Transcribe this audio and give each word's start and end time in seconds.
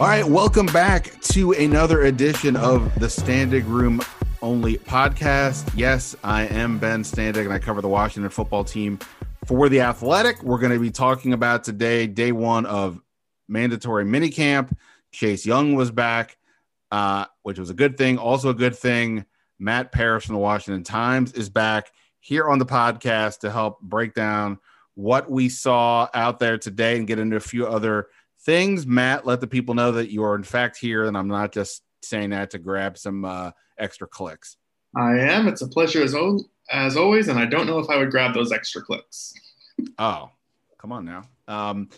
All 0.00 0.06
right, 0.06 0.24
welcome 0.24 0.66
back 0.66 1.20
to 1.22 1.50
another 1.54 2.02
edition 2.02 2.54
of 2.54 2.94
the 3.00 3.08
Standig 3.08 3.66
Room 3.66 4.00
Only 4.40 4.76
podcast. 4.76 5.68
Yes, 5.74 6.14
I 6.22 6.46
am 6.46 6.78
Ben 6.78 7.02
Standig, 7.02 7.40
and 7.40 7.52
I 7.52 7.58
cover 7.58 7.80
the 7.80 7.88
Washington 7.88 8.30
football 8.30 8.62
team 8.62 9.00
for 9.46 9.68
the 9.68 9.80
Athletic. 9.80 10.40
We're 10.44 10.60
going 10.60 10.72
to 10.72 10.78
be 10.78 10.92
talking 10.92 11.32
about 11.32 11.64
today, 11.64 12.06
day 12.06 12.30
one 12.30 12.64
of 12.64 13.00
mandatory 13.48 14.04
minicamp. 14.04 14.72
Chase 15.10 15.44
Young 15.44 15.74
was 15.74 15.90
back, 15.90 16.36
uh, 16.92 17.24
which 17.42 17.58
was 17.58 17.70
a 17.70 17.74
good 17.74 17.98
thing. 17.98 18.18
Also, 18.18 18.50
a 18.50 18.54
good 18.54 18.76
thing. 18.76 19.24
Matt 19.58 19.90
Paras 19.90 20.24
from 20.24 20.36
the 20.36 20.40
Washington 20.40 20.84
Times 20.84 21.32
is 21.32 21.48
back 21.48 21.90
here 22.20 22.48
on 22.48 22.60
the 22.60 22.66
podcast 22.66 23.40
to 23.40 23.50
help 23.50 23.80
break 23.80 24.14
down 24.14 24.60
what 24.94 25.28
we 25.28 25.48
saw 25.48 26.08
out 26.14 26.38
there 26.38 26.56
today 26.56 26.96
and 26.98 27.08
get 27.08 27.18
into 27.18 27.34
a 27.34 27.40
few 27.40 27.66
other 27.66 28.06
things. 28.40 28.86
Matt, 28.86 29.26
let 29.26 29.40
the 29.40 29.46
people 29.46 29.74
know 29.74 29.92
that 29.92 30.10
you 30.10 30.22
are 30.24 30.34
in 30.34 30.42
fact 30.42 30.76
here, 30.76 31.06
and 31.06 31.16
I'm 31.16 31.28
not 31.28 31.52
just 31.52 31.82
saying 32.02 32.30
that 32.30 32.50
to 32.50 32.58
grab 32.58 32.96
some 32.98 33.24
uh, 33.24 33.50
extra 33.78 34.06
clicks. 34.06 34.56
I 34.96 35.18
am. 35.18 35.48
It's 35.48 35.62
a 35.62 35.68
pleasure 35.68 36.02
as, 36.02 36.14
o- 36.14 36.40
as 36.70 36.96
always, 36.96 37.28
and 37.28 37.38
I 37.38 37.46
don't 37.46 37.66
know 37.66 37.78
if 37.78 37.90
I 37.90 37.96
would 37.96 38.10
grab 38.10 38.34
those 38.34 38.52
extra 38.52 38.82
clicks. 38.82 39.34
oh, 39.98 40.30
come 40.78 40.92
on 40.92 41.04
now. 41.04 41.24
Um, 41.46 41.88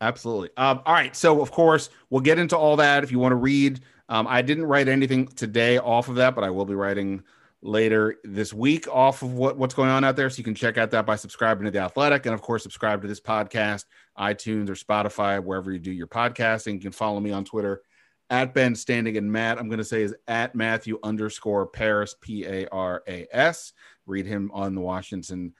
absolutely. 0.00 0.50
Um, 0.56 0.80
all 0.86 0.94
right. 0.94 1.14
So, 1.14 1.42
of 1.42 1.50
course, 1.50 1.90
we'll 2.08 2.22
get 2.22 2.38
into 2.38 2.56
all 2.56 2.76
that 2.76 3.04
if 3.04 3.12
you 3.12 3.18
want 3.18 3.32
to 3.32 3.36
read. 3.36 3.80
Um, 4.08 4.26
I 4.26 4.42
didn't 4.42 4.64
write 4.64 4.88
anything 4.88 5.26
today 5.28 5.78
off 5.78 6.08
of 6.08 6.16
that, 6.16 6.34
but 6.34 6.42
I 6.44 6.50
will 6.50 6.64
be 6.64 6.74
writing 6.74 7.22
later 7.62 8.16
this 8.24 8.54
week 8.54 8.88
off 8.88 9.22
of 9.22 9.34
what, 9.34 9.56
what's 9.56 9.74
going 9.74 9.90
on 9.90 10.04
out 10.04 10.16
there. 10.16 10.30
So 10.30 10.38
you 10.38 10.44
can 10.44 10.54
check 10.54 10.78
out 10.78 10.90
that 10.92 11.06
by 11.06 11.16
subscribing 11.16 11.64
to 11.64 11.70
The 11.70 11.80
Athletic. 11.80 12.26
And 12.26 12.34
of 12.34 12.40
course, 12.40 12.62
subscribe 12.62 13.02
to 13.02 13.08
this 13.08 13.20
podcast, 13.20 13.84
iTunes 14.18 14.68
or 14.68 14.74
Spotify, 14.74 15.42
wherever 15.42 15.70
you 15.70 15.78
do 15.78 15.92
your 15.92 16.06
podcasting. 16.06 16.74
You 16.74 16.80
can 16.80 16.92
follow 16.92 17.20
me 17.20 17.32
on 17.32 17.44
Twitter 17.44 17.82
at 18.30 18.54
Ben 18.54 18.74
Standig 18.74 19.18
and 19.18 19.30
Matt. 19.30 19.58
I'm 19.58 19.68
going 19.68 19.78
to 19.78 19.84
say 19.84 20.02
is 20.02 20.14
at 20.26 20.54
Matthew 20.54 20.98
underscore 21.02 21.66
Paras, 21.66 22.14
P 22.20 22.46
A 22.46 22.66
R 22.68 23.02
A 23.06 23.26
S. 23.30 23.72
Read 24.06 24.26
him 24.26 24.50
on 24.54 24.74
the 24.74 24.80
Washington 24.80 25.54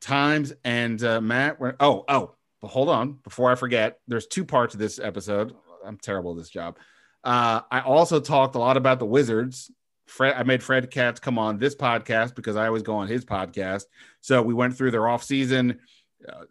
Times. 0.00 0.52
And 0.64 1.02
uh, 1.02 1.20
Matt, 1.20 1.58
oh, 1.80 2.04
oh, 2.08 2.34
but 2.60 2.68
hold 2.68 2.88
on. 2.88 3.14
Before 3.24 3.50
I 3.50 3.54
forget, 3.54 4.00
there's 4.06 4.26
two 4.26 4.44
parts 4.44 4.74
of 4.74 4.80
this 4.80 4.98
episode. 4.98 5.54
I'm 5.84 5.96
terrible 5.96 6.32
at 6.32 6.38
this 6.38 6.50
job. 6.50 6.78
Uh, 7.24 7.62
I 7.70 7.80
also 7.80 8.20
talked 8.20 8.56
a 8.56 8.58
lot 8.58 8.76
about 8.76 8.98
the 8.98 9.06
Wizards 9.06 9.70
Fred, 10.06 10.34
I 10.36 10.42
made 10.44 10.62
Fred 10.62 10.90
Katz 10.90 11.20
come 11.20 11.38
on 11.38 11.58
this 11.58 11.74
podcast 11.74 12.34
because 12.34 12.56
I 12.56 12.66
always 12.66 12.82
go 12.82 12.96
on 12.96 13.08
his 13.08 13.24
podcast. 13.24 13.84
So 14.20 14.42
we 14.42 14.54
went 14.54 14.76
through 14.76 14.92
their 14.92 15.08
off 15.08 15.24
season. 15.24 15.80
Uh, 16.26 16.44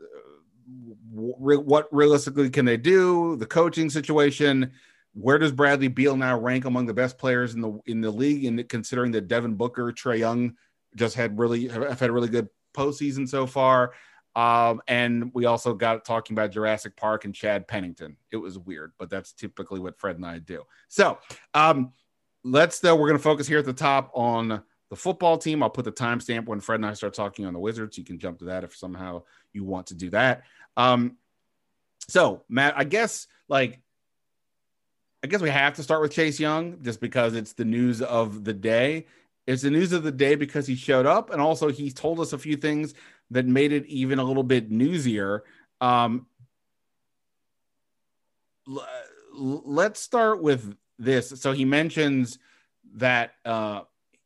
re- 1.14 1.58
what 1.58 1.88
realistically 1.92 2.50
can 2.50 2.66
they 2.66 2.78
do? 2.78 3.36
The 3.38 3.46
coaching 3.46 3.90
situation. 3.90 4.72
Where 5.14 5.38
does 5.38 5.54
Bradley 5.54 5.88
Beal 5.88 6.18
now 6.18 6.38
rank 6.38 6.66
among 6.66 6.88
the 6.88 6.94
best 6.94 7.18
players 7.18 7.54
in 7.54 7.62
the 7.62 7.80
in 7.86 8.02
the 8.02 8.12
league? 8.12 8.46
And 8.46 8.68
considering 8.68 9.12
that 9.12 9.30
Devin 9.30 9.56
Booker, 9.56 9.94
Trae 9.94 10.20
Young 10.20 10.56
just 10.96 11.16
had 11.16 11.40
really 11.40 11.70
have 11.70 12.00
had 12.00 12.12
really 12.12 12.28
good 12.28 12.50
postseason 12.76 13.28
so 13.28 13.48
far. 13.48 13.94
Um, 14.36 14.82
and 14.88 15.32
we 15.34 15.46
also 15.46 15.74
got 15.74 16.04
talking 16.04 16.34
about 16.36 16.52
Jurassic 16.52 16.98
Park 16.98 17.24
and 17.24 17.34
Chad 17.34 17.68
Pennington. 17.70 18.18
It 18.32 18.38
was 18.38 18.60
weird, 18.60 18.92
but 19.00 19.10
that's 19.10 19.32
typically 19.32 19.80
what 19.80 19.98
Fred 19.98 20.18
and 20.18 20.26
I 20.26 20.40
do. 20.40 20.64
So, 20.90 21.20
um, 21.54 21.94
let's 22.46 22.80
though 22.80 22.96
we're 22.96 23.08
going 23.08 23.18
to 23.18 23.24
focus 23.24 23.48
here 23.48 23.58
at 23.58 23.66
the 23.66 23.74
top 23.74 24.12
on 24.14 24.62
the 24.90 24.96
football 24.96 25.38
team. 25.38 25.64
I'll 25.64 25.70
put 25.70 25.84
the 25.84 25.92
timestamp 25.92 26.46
when 26.46 26.60
Fred 26.60 26.76
and 26.76 26.86
I 26.86 26.94
start 26.94 27.16
talking 27.16 27.46
on 27.46 27.54
the 27.54 27.60
Wizards. 27.60 27.98
You 27.98 28.06
can 28.06 28.20
jump 28.20 28.40
to 28.40 28.46
that 28.46 28.64
if 28.64 28.76
somehow 28.76 29.24
you 29.52 29.64
want 29.64 29.88
to 29.88 29.96
do 29.96 30.12
that. 30.12 30.44
Um, 30.78 31.18
so 32.08 32.44
Matt, 32.48 32.76
I 32.78 32.84
guess 32.84 33.28
like 33.50 33.82
I 35.24 35.28
guess 35.28 35.42
we 35.42 35.50
have 35.50 35.74
to 35.74 35.84
start 35.84 36.02
with 36.02 36.12
Chase 36.12 36.40
Young 36.40 36.84
just 36.84 37.02
because 37.02 37.34
it's 37.34 37.54
the 37.54 37.66
news 37.66 38.04
of 38.04 38.44
the 38.44 38.54
day. 38.54 39.08
It's 39.48 39.64
the 39.64 39.72
news 39.72 39.92
of 39.92 40.04
the 40.04 40.12
day 40.12 40.36
because 40.36 40.68
he 40.68 40.76
showed 40.76 41.08
up 41.08 41.32
and 41.32 41.42
also 41.42 41.70
he 41.70 41.90
told 41.90 42.20
us 42.20 42.32
a 42.32 42.38
few 42.38 42.58
things 42.58 42.94
that 43.32 43.48
made 43.48 43.72
it 43.72 43.88
even 43.88 44.20
a 44.20 44.24
little 44.24 44.44
bit 44.44 44.72
newsier. 44.72 45.42
Um, 45.82 46.28
let's 49.34 50.00
start 50.00 50.44
with 50.44 50.76
this. 51.00 51.30
So 51.42 51.52
he 51.52 51.66
mentions 51.66 52.40
that 52.96 53.34
uh, 53.44 53.82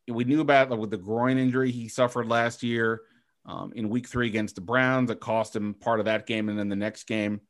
we 0.08 0.24
knew 0.24 0.42
about 0.42 0.78
with 0.78 0.92
the 0.92 0.98
groin 0.98 1.38
injury 1.38 1.72
he 1.72 1.88
suffered 1.88 2.28
last 2.28 2.64
year 2.64 3.02
um, 3.46 3.74
in 3.76 3.90
week 3.90 4.08
three 4.08 4.28
against 4.28 4.56
the 4.56 4.62
Browns 4.62 5.10
that 5.10 5.20
cost 5.20 5.56
him 5.56 5.74
part 5.74 6.00
of 6.00 6.06
that 6.06 6.28
game 6.28 6.50
and 6.50 6.58
then 6.58 6.70
the 6.70 6.76
next 6.76 7.06
game. 7.06 7.42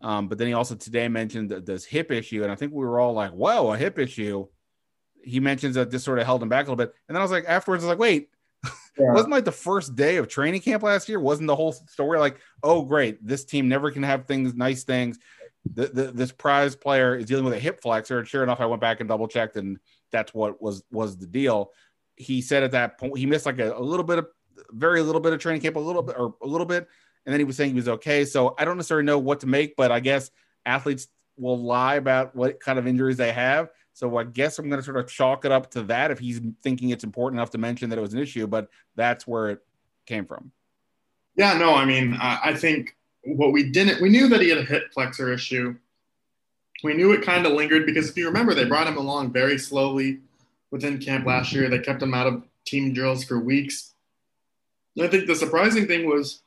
Um, 0.00 0.28
but 0.28 0.38
then 0.38 0.48
he 0.48 0.52
also 0.52 0.74
today 0.74 1.08
mentioned 1.08 1.50
this 1.50 1.84
hip 1.84 2.10
issue. 2.10 2.42
And 2.42 2.50
I 2.50 2.56
think 2.56 2.72
we 2.72 2.84
were 2.84 2.98
all 2.98 3.12
like, 3.12 3.30
whoa, 3.30 3.72
a 3.72 3.76
hip 3.76 3.98
issue. 3.98 4.46
He 5.22 5.38
mentions 5.38 5.76
that 5.76 5.90
this 5.90 6.02
sort 6.02 6.18
of 6.18 6.26
held 6.26 6.42
him 6.42 6.48
back 6.48 6.66
a 6.66 6.70
little 6.70 6.84
bit. 6.84 6.92
And 7.08 7.14
then 7.14 7.20
I 7.20 7.24
was 7.24 7.30
like, 7.30 7.44
afterwards, 7.46 7.84
I 7.84 7.86
was 7.86 7.92
like, 7.92 8.00
wait, 8.00 8.30
yeah. 8.98 9.12
wasn't 9.12 9.30
like 9.30 9.44
the 9.44 9.52
first 9.52 9.94
day 9.94 10.16
of 10.16 10.26
training 10.26 10.60
camp 10.60 10.82
last 10.82 11.08
year? 11.08 11.20
Wasn't 11.20 11.46
the 11.46 11.54
whole 11.54 11.72
story 11.72 12.18
like, 12.18 12.38
oh, 12.64 12.82
great, 12.82 13.24
this 13.24 13.44
team 13.44 13.68
never 13.68 13.92
can 13.92 14.02
have 14.02 14.26
things, 14.26 14.54
nice 14.54 14.82
things 14.82 15.18
the, 15.70 15.86
the, 15.88 16.02
this 16.12 16.32
prize 16.32 16.74
player 16.74 17.16
is 17.16 17.26
dealing 17.26 17.44
with 17.44 17.54
a 17.54 17.58
hip 17.58 17.80
flexor. 17.80 18.18
And 18.18 18.28
sure 18.28 18.42
enough, 18.42 18.60
I 18.60 18.66
went 18.66 18.80
back 18.80 19.00
and 19.00 19.08
double 19.08 19.28
checked, 19.28 19.56
and 19.56 19.78
that's 20.10 20.34
what 20.34 20.60
was 20.60 20.82
was 20.90 21.16
the 21.16 21.26
deal. 21.26 21.70
He 22.16 22.42
said 22.42 22.62
at 22.62 22.72
that 22.72 22.98
point 22.98 23.16
he 23.16 23.26
missed 23.26 23.46
like 23.46 23.58
a, 23.58 23.72
a 23.72 23.80
little 23.80 24.04
bit 24.04 24.18
of 24.18 24.26
very 24.70 25.02
little 25.02 25.20
bit 25.20 25.32
of 25.32 25.40
training 25.40 25.62
camp, 25.62 25.76
a 25.76 25.80
little 25.80 26.02
bit 26.02 26.16
or 26.18 26.34
a 26.42 26.46
little 26.46 26.66
bit, 26.66 26.88
and 27.24 27.32
then 27.32 27.40
he 27.40 27.44
was 27.44 27.56
saying 27.56 27.70
he 27.70 27.76
was 27.76 27.88
okay. 27.88 28.24
So 28.24 28.54
I 28.58 28.64
don't 28.64 28.76
necessarily 28.76 29.06
know 29.06 29.18
what 29.18 29.40
to 29.40 29.46
make, 29.46 29.76
but 29.76 29.90
I 29.92 30.00
guess 30.00 30.30
athletes 30.66 31.08
will 31.36 31.58
lie 31.58 31.96
about 31.96 32.36
what 32.36 32.60
kind 32.60 32.78
of 32.78 32.86
injuries 32.86 33.16
they 33.16 33.32
have. 33.32 33.70
So 33.94 34.16
I 34.16 34.24
guess 34.24 34.58
I'm 34.58 34.68
going 34.68 34.80
to 34.80 34.84
sort 34.84 34.96
of 34.96 35.08
chalk 35.08 35.44
it 35.44 35.52
up 35.52 35.70
to 35.72 35.82
that 35.84 36.10
if 36.10 36.18
he's 36.18 36.40
thinking 36.62 36.90
it's 36.90 37.04
important 37.04 37.38
enough 37.38 37.50
to 37.50 37.58
mention 37.58 37.90
that 37.90 37.98
it 37.98 38.02
was 38.02 38.14
an 38.14 38.20
issue, 38.20 38.46
but 38.46 38.68
that's 38.96 39.26
where 39.26 39.50
it 39.50 39.60
came 40.06 40.24
from. 40.24 40.52
Yeah, 41.36 41.56
no, 41.56 41.74
I 41.74 41.84
mean, 41.84 42.16
I 42.20 42.54
think 42.54 42.96
what 43.24 43.52
we 43.52 43.70
didn't, 43.70 44.00
we 44.00 44.08
knew 44.08 44.28
that 44.28 44.40
he 44.40 44.48
had 44.48 44.58
a 44.58 44.64
hip 44.64 44.92
flexor 44.92 45.32
issue. 45.32 45.76
We 46.82 46.94
knew 46.94 47.12
it 47.12 47.22
kind 47.22 47.46
of 47.46 47.52
lingered 47.52 47.86
because 47.86 48.08
if 48.08 48.16
you 48.16 48.26
remember, 48.26 48.54
they 48.54 48.64
brought 48.64 48.88
him 48.88 48.96
along 48.96 49.32
very 49.32 49.58
slowly 49.58 50.20
within 50.70 50.98
camp 50.98 51.26
last 51.26 51.52
year. 51.52 51.68
They 51.68 51.78
kept 51.78 52.02
him 52.02 52.14
out 52.14 52.26
of 52.26 52.42
team 52.64 52.92
drills 52.92 53.24
for 53.24 53.38
weeks. 53.38 53.94
I 55.00 55.06
think 55.06 55.26
the 55.26 55.36
surprising 55.36 55.86
thing 55.86 56.06
was 56.08 56.42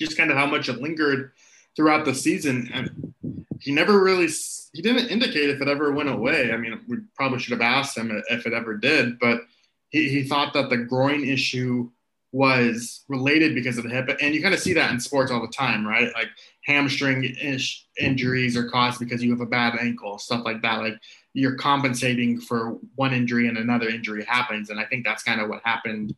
just 0.00 0.16
kind 0.16 0.30
of 0.30 0.36
how 0.36 0.46
much 0.46 0.68
it 0.68 0.80
lingered 0.80 1.32
throughout 1.74 2.04
the 2.04 2.14
season. 2.14 2.70
And 2.72 3.14
he 3.60 3.72
never 3.72 4.02
really, 4.02 4.28
he 4.72 4.82
didn't 4.82 5.08
indicate 5.08 5.50
if 5.50 5.60
it 5.60 5.68
ever 5.68 5.92
went 5.92 6.10
away. 6.10 6.52
I 6.52 6.56
mean, 6.56 6.80
we 6.86 6.98
probably 7.14 7.38
should 7.38 7.52
have 7.52 7.60
asked 7.60 7.96
him 7.96 8.22
if 8.28 8.46
it 8.46 8.52
ever 8.52 8.76
did, 8.76 9.18
but 9.18 9.40
he, 9.88 10.08
he 10.08 10.22
thought 10.24 10.52
that 10.52 10.68
the 10.68 10.76
groin 10.76 11.24
issue 11.24 11.90
was 12.32 13.04
related 13.08 13.54
because 13.54 13.78
of 13.78 13.84
the 13.84 13.90
hip. 13.90 14.10
And 14.20 14.34
you 14.34 14.42
kind 14.42 14.54
of 14.54 14.60
see 14.60 14.74
that 14.74 14.90
in 14.90 15.00
sports 15.00 15.30
all 15.30 15.40
the 15.40 15.48
time, 15.48 15.86
right? 15.86 16.12
Like 16.14 16.28
hamstring 16.64 17.24
injuries 17.98 18.56
are 18.56 18.68
caused 18.68 18.98
because 19.00 19.22
you 19.22 19.30
have 19.30 19.40
a 19.40 19.46
bad 19.46 19.78
ankle, 19.80 20.18
stuff 20.18 20.44
like 20.44 20.60
that. 20.62 20.80
Like 20.80 20.94
you're 21.32 21.56
compensating 21.56 22.40
for 22.40 22.78
one 22.96 23.14
injury 23.14 23.48
and 23.48 23.56
another 23.56 23.88
injury 23.88 24.24
happens. 24.24 24.68
And 24.70 24.78
I 24.78 24.84
think 24.84 25.04
that's 25.04 25.22
kind 25.22 25.40
of 25.40 25.48
what 25.48 25.62
happened 25.64 26.14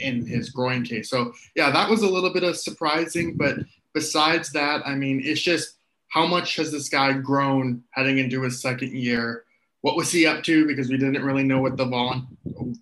in 0.00 0.26
his 0.26 0.50
groin 0.50 0.84
case. 0.84 1.08
So, 1.08 1.32
yeah, 1.54 1.70
that 1.70 1.88
was 1.88 2.02
a 2.02 2.08
little 2.08 2.32
bit 2.32 2.44
of 2.44 2.56
surprising. 2.56 3.36
But 3.36 3.58
besides 3.94 4.52
that, 4.52 4.86
I 4.86 4.94
mean, 4.94 5.22
it's 5.24 5.40
just 5.40 5.76
how 6.08 6.26
much 6.26 6.56
has 6.56 6.70
this 6.70 6.88
guy 6.88 7.12
grown 7.12 7.82
heading 7.90 8.18
into 8.18 8.42
his 8.42 8.60
second 8.60 8.92
year? 8.92 9.44
What 9.82 9.96
was 9.96 10.10
he 10.10 10.26
up 10.26 10.42
to? 10.44 10.66
Because 10.66 10.88
we 10.88 10.96
didn't 10.96 11.24
really 11.24 11.44
know 11.44 11.60
what 11.60 11.76
the 11.76 11.84
vol- 11.84 12.26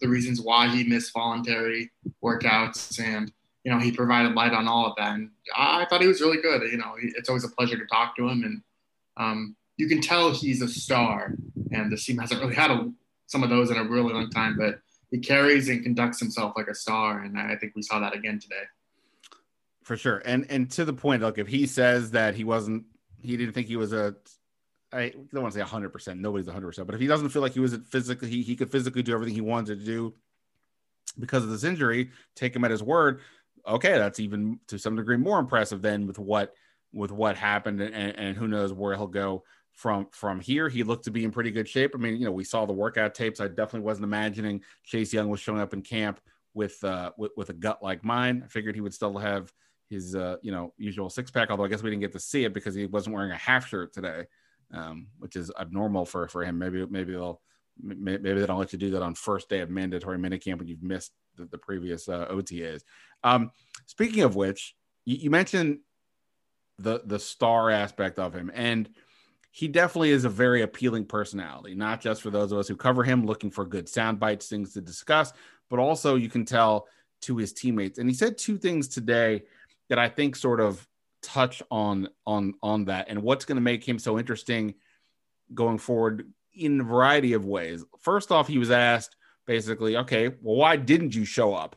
the 0.00 0.08
reasons 0.08 0.40
why 0.40 0.68
he 0.68 0.84
missed 0.84 1.12
voluntary 1.12 1.90
workouts, 2.22 3.00
and 3.00 3.32
you 3.64 3.72
know 3.72 3.78
he 3.78 3.92
provided 3.92 4.34
light 4.34 4.52
on 4.52 4.66
all 4.66 4.86
of 4.86 4.96
that. 4.96 5.14
And 5.14 5.30
I, 5.54 5.84
thought 5.86 6.00
he 6.00 6.08
was 6.08 6.20
really 6.20 6.40
good. 6.40 6.62
You 6.70 6.78
know, 6.78 6.94
it's 6.98 7.28
always 7.28 7.44
a 7.44 7.48
pleasure 7.48 7.76
to 7.76 7.86
talk 7.86 8.16
to 8.16 8.28
him, 8.28 8.44
and 8.44 8.62
um, 9.16 9.56
you 9.76 9.88
can 9.88 10.00
tell 10.00 10.32
he's 10.32 10.62
a 10.62 10.68
star. 10.68 11.34
And 11.72 11.92
the 11.92 11.96
team 11.96 12.18
hasn't 12.18 12.40
really 12.40 12.54
had 12.54 12.70
a, 12.70 12.90
some 13.26 13.42
of 13.42 13.50
those 13.50 13.70
in 13.70 13.76
a 13.76 13.84
really 13.84 14.12
long 14.12 14.30
time, 14.30 14.56
but 14.56 14.78
he 15.10 15.18
carries 15.18 15.68
and 15.68 15.82
conducts 15.82 16.18
himself 16.18 16.54
like 16.56 16.68
a 16.68 16.74
star, 16.74 17.20
and 17.20 17.38
I 17.38 17.56
think 17.56 17.74
we 17.76 17.82
saw 17.82 18.00
that 18.00 18.14
again 18.14 18.38
today. 18.38 18.62
For 19.82 19.96
sure, 19.96 20.22
and 20.24 20.46
and 20.48 20.70
to 20.72 20.84
the 20.84 20.94
point, 20.94 21.22
look, 21.22 21.38
if 21.38 21.46
he 21.46 21.66
says 21.66 22.12
that 22.12 22.34
he 22.34 22.44
wasn't, 22.44 22.84
he 23.20 23.36
didn't 23.36 23.52
think 23.52 23.66
he 23.66 23.76
was 23.76 23.92
a 23.92 24.16
I 24.92 25.12
don't 25.32 25.42
want 25.42 25.54
to 25.54 25.60
say 25.60 25.64
100%. 25.64 26.18
Nobody's 26.18 26.46
100%. 26.46 26.86
But 26.86 26.94
if 26.94 27.00
he 27.00 27.06
doesn't 27.06 27.30
feel 27.30 27.42
like 27.42 27.52
he 27.52 27.60
was 27.60 27.76
physically, 27.90 28.28
he, 28.28 28.42
he 28.42 28.56
could 28.56 28.70
physically 28.70 29.02
do 29.02 29.12
everything 29.12 29.34
he 29.34 29.40
wanted 29.40 29.78
to 29.80 29.84
do 29.84 30.14
because 31.18 31.42
of 31.42 31.50
this 31.50 31.64
injury, 31.64 32.10
take 32.34 32.54
him 32.54 32.64
at 32.64 32.70
his 32.70 32.82
word. 32.82 33.20
Okay, 33.66 33.98
that's 33.98 34.20
even 34.20 34.60
to 34.68 34.78
some 34.78 34.96
degree 34.96 35.16
more 35.16 35.38
impressive 35.38 35.82
than 35.82 36.06
with 36.06 36.18
what 36.18 36.54
with 36.92 37.10
what 37.10 37.36
happened, 37.36 37.80
and, 37.80 38.16
and 38.16 38.36
who 38.36 38.46
knows 38.48 38.72
where 38.72 38.94
he'll 38.94 39.08
go 39.08 39.42
from 39.72 40.06
from 40.12 40.40
here. 40.40 40.68
He 40.68 40.82
looked 40.82 41.04
to 41.04 41.10
be 41.10 41.24
in 41.24 41.30
pretty 41.30 41.50
good 41.50 41.68
shape. 41.68 41.92
I 41.94 41.98
mean, 41.98 42.16
you 42.16 42.24
know, 42.24 42.32
we 42.32 42.44
saw 42.44 42.64
the 42.64 42.72
workout 42.72 43.14
tapes. 43.14 43.40
I 43.40 43.48
definitely 43.48 43.80
wasn't 43.80 44.04
imagining 44.04 44.62
Chase 44.84 45.12
Young 45.12 45.28
was 45.28 45.40
showing 45.40 45.60
up 45.60 45.74
in 45.74 45.82
camp 45.82 46.20
with 46.54 46.82
uh, 46.84 47.10
with, 47.16 47.32
with 47.36 47.50
a 47.50 47.54
gut 47.54 47.82
like 47.82 48.04
mine. 48.04 48.42
I 48.44 48.48
figured 48.48 48.74
he 48.74 48.80
would 48.80 48.94
still 48.94 49.18
have 49.18 49.52
his 49.90 50.14
uh, 50.14 50.36
you 50.42 50.52
know 50.52 50.72
usual 50.78 51.10
six 51.10 51.30
pack. 51.30 51.50
Although 51.50 51.64
I 51.64 51.68
guess 51.68 51.82
we 51.82 51.90
didn't 51.90 52.02
get 52.02 52.12
to 52.12 52.20
see 52.20 52.44
it 52.44 52.54
because 52.54 52.74
he 52.74 52.86
wasn't 52.86 53.16
wearing 53.16 53.32
a 53.32 53.36
half 53.36 53.68
shirt 53.68 53.92
today. 53.92 54.26
Um, 54.72 55.08
which 55.18 55.36
is 55.36 55.50
abnormal 55.58 56.04
for 56.04 56.28
for 56.28 56.44
him. 56.44 56.58
Maybe 56.58 56.84
maybe 56.86 57.12
they'll 57.12 57.40
maybe 57.80 58.18
they 58.18 58.46
don't 58.46 58.58
let 58.58 58.72
you 58.72 58.78
do 58.78 58.90
that 58.90 59.02
on 59.02 59.14
first 59.14 59.48
day 59.48 59.60
of 59.60 59.70
mandatory 59.70 60.18
minicamp 60.18 60.58
when 60.58 60.68
you've 60.68 60.82
missed 60.82 61.12
the, 61.36 61.44
the 61.46 61.58
previous 61.58 62.08
uh, 62.08 62.26
OTAs. 62.28 62.82
Um, 63.22 63.50
speaking 63.86 64.22
of 64.22 64.34
which, 64.34 64.74
you, 65.04 65.16
you 65.16 65.30
mentioned 65.30 65.80
the 66.78 67.02
the 67.04 67.18
star 67.18 67.70
aspect 67.70 68.18
of 68.18 68.34
him 68.34 68.50
and 68.54 68.88
he 69.56 69.68
definitely 69.68 70.10
is 70.10 70.26
a 70.26 70.28
very 70.28 70.60
appealing 70.60 71.06
personality, 71.06 71.74
not 71.74 72.02
just 72.02 72.20
for 72.20 72.28
those 72.28 72.52
of 72.52 72.58
us 72.58 72.68
who 72.68 72.76
cover 72.76 73.02
him 73.02 73.24
looking 73.24 73.50
for 73.50 73.64
good 73.64 73.88
sound 73.88 74.20
bites, 74.20 74.48
things 74.48 74.74
to 74.74 74.82
discuss, 74.82 75.32
but 75.70 75.78
also 75.78 76.16
you 76.16 76.28
can 76.28 76.44
tell 76.44 76.88
to 77.22 77.38
his 77.38 77.54
teammates. 77.54 77.98
And 77.98 78.06
he 78.06 78.14
said 78.14 78.36
two 78.36 78.58
things 78.58 78.86
today 78.86 79.44
that 79.88 79.98
I 79.98 80.10
think 80.10 80.36
sort 80.36 80.60
of 80.60 80.86
touch 81.26 81.62
on 81.70 82.08
on 82.26 82.54
on 82.62 82.84
that 82.84 83.06
and 83.08 83.22
what's 83.22 83.44
going 83.44 83.56
to 83.56 83.62
make 83.62 83.86
him 83.86 83.98
so 83.98 84.18
interesting 84.18 84.74
going 85.52 85.78
forward 85.78 86.30
in 86.54 86.80
a 86.80 86.84
variety 86.84 87.32
of 87.32 87.44
ways. 87.44 87.84
First 88.00 88.30
off, 88.30 88.48
he 88.48 88.58
was 88.58 88.70
asked 88.70 89.16
basically, 89.46 89.96
okay, 89.96 90.28
well, 90.40 90.56
why 90.56 90.76
didn't 90.76 91.14
you 91.14 91.24
show 91.24 91.54
up 91.54 91.76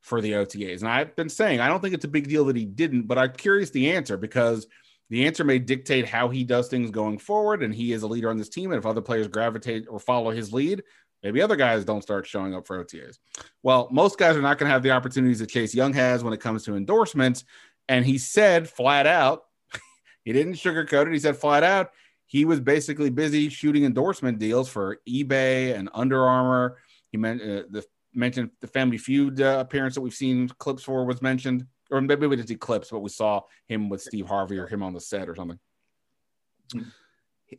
for 0.00 0.20
the 0.20 0.32
OTAs? 0.32 0.80
And 0.80 0.88
I've 0.88 1.16
been 1.16 1.28
saying 1.28 1.60
I 1.60 1.68
don't 1.68 1.80
think 1.80 1.94
it's 1.94 2.04
a 2.04 2.08
big 2.08 2.28
deal 2.28 2.44
that 2.44 2.56
he 2.56 2.64
didn't, 2.64 3.02
but 3.02 3.18
I'm 3.18 3.32
curious 3.32 3.70
the 3.70 3.90
answer 3.90 4.16
because 4.16 4.66
the 5.10 5.26
answer 5.26 5.44
may 5.44 5.58
dictate 5.58 6.08
how 6.08 6.28
he 6.28 6.44
does 6.44 6.68
things 6.68 6.90
going 6.90 7.18
forward, 7.18 7.62
and 7.62 7.74
he 7.74 7.92
is 7.92 8.02
a 8.02 8.06
leader 8.06 8.30
on 8.30 8.38
this 8.38 8.48
team. 8.48 8.72
And 8.72 8.78
if 8.78 8.86
other 8.86 9.02
players 9.02 9.28
gravitate 9.28 9.86
or 9.88 9.98
follow 9.98 10.30
his 10.30 10.52
lead, 10.52 10.82
maybe 11.22 11.42
other 11.42 11.56
guys 11.56 11.84
don't 11.84 12.02
start 12.02 12.26
showing 12.26 12.54
up 12.54 12.66
for 12.66 12.82
OTAs. 12.82 13.18
Well, 13.62 13.88
most 13.90 14.18
guys 14.18 14.36
are 14.36 14.42
not 14.42 14.58
going 14.58 14.68
to 14.68 14.72
have 14.72 14.82
the 14.82 14.92
opportunities 14.92 15.40
that 15.40 15.50
Chase 15.50 15.74
Young 15.74 15.92
has 15.92 16.24
when 16.24 16.32
it 16.32 16.40
comes 16.40 16.64
to 16.64 16.76
endorsements. 16.76 17.44
And 17.88 18.04
he 18.04 18.18
said 18.18 18.68
flat 18.68 19.06
out, 19.06 19.42
he 20.24 20.32
didn't 20.32 20.54
sugarcoat 20.54 21.06
it. 21.06 21.12
He 21.12 21.18
said 21.18 21.36
flat 21.36 21.62
out, 21.62 21.90
he 22.26 22.44
was 22.44 22.60
basically 22.60 23.10
busy 23.10 23.48
shooting 23.48 23.84
endorsement 23.84 24.38
deals 24.38 24.68
for 24.68 24.98
eBay 25.08 25.76
and 25.76 25.90
Under 25.92 26.26
Armour. 26.26 26.78
He 27.10 27.18
meant 27.18 27.42
uh, 27.42 27.64
the 27.70 27.84
mentioned 28.14 28.50
the 28.60 28.68
Family 28.68 28.96
Feud 28.96 29.40
uh, 29.40 29.58
appearance 29.60 29.94
that 29.94 30.00
we've 30.00 30.14
seen 30.14 30.48
clips 30.58 30.84
for 30.84 31.04
was 31.04 31.20
mentioned 31.20 31.66
or 31.90 32.00
maybe 32.00 32.26
we 32.26 32.36
didn't 32.36 32.48
see 32.48 32.56
clips, 32.56 32.90
but 32.90 33.00
we 33.00 33.10
saw 33.10 33.42
him 33.68 33.88
with 33.88 34.02
Steve 34.02 34.26
Harvey 34.26 34.58
or 34.58 34.66
him 34.66 34.82
on 34.82 34.94
the 34.94 35.00
set 35.00 35.28
or 35.28 35.34
something. 35.34 35.58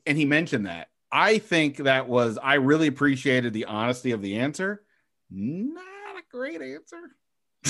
And 0.06 0.18
he 0.18 0.25
mentioned 0.25 0.66
that. 0.66 0.89
I 1.12 1.38
think 1.38 1.78
that 1.78 2.10
was, 2.10 2.38
I 2.42 2.56
really 2.56 2.88
appreciated 2.88 3.54
the 3.54 3.66
honesty 3.66 4.12
of 4.12 4.21
the 4.21 4.38
answer. 4.38 4.83
Not 5.30 6.18
a 6.18 6.24
great 6.30 6.62
answer. 6.62 7.16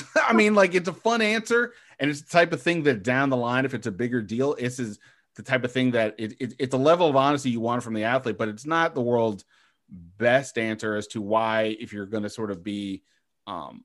I 0.16 0.34
mean, 0.34 0.56
like 0.56 0.76
it's 0.76 0.90
a 0.90 0.94
fun 0.94 1.22
answer, 1.22 1.74
and 2.00 2.10
it's 2.10 2.22
the 2.22 2.30
type 2.30 2.54
of 2.54 2.62
thing 2.62 2.84
that 2.84 3.04
down 3.04 3.30
the 3.30 3.38
line, 3.38 3.66
if 3.66 3.74
it's 3.74 3.88
a 3.88 3.92
bigger 3.92 4.22
deal, 4.22 4.56
this 4.56 4.80
is 4.80 5.00
the 5.36 5.44
type 5.44 5.64
of 5.64 5.72
thing 5.72 5.92
that 5.92 6.16
it, 6.18 6.34
it, 6.40 6.54
it's 6.60 6.74
a 6.74 6.78
level 6.78 7.10
of 7.10 7.16
honesty 7.16 7.50
you 7.50 7.60
want 7.60 7.84
from 7.84 7.94
the 7.94 8.04
athlete, 8.04 8.38
but 8.38 8.48
it's 8.48 8.66
not 8.66 8.96
the 8.96 9.02
world's 9.02 9.46
best 9.90 10.58
answer 10.58 10.96
as 10.96 11.08
to 11.08 11.22
why, 11.22 11.76
if 11.80 11.94
you're 11.94 12.06
going 12.06 12.24
to 12.24 12.30
sort 12.30 12.52
of 12.52 12.64
be 12.64 13.04
um, 13.48 13.84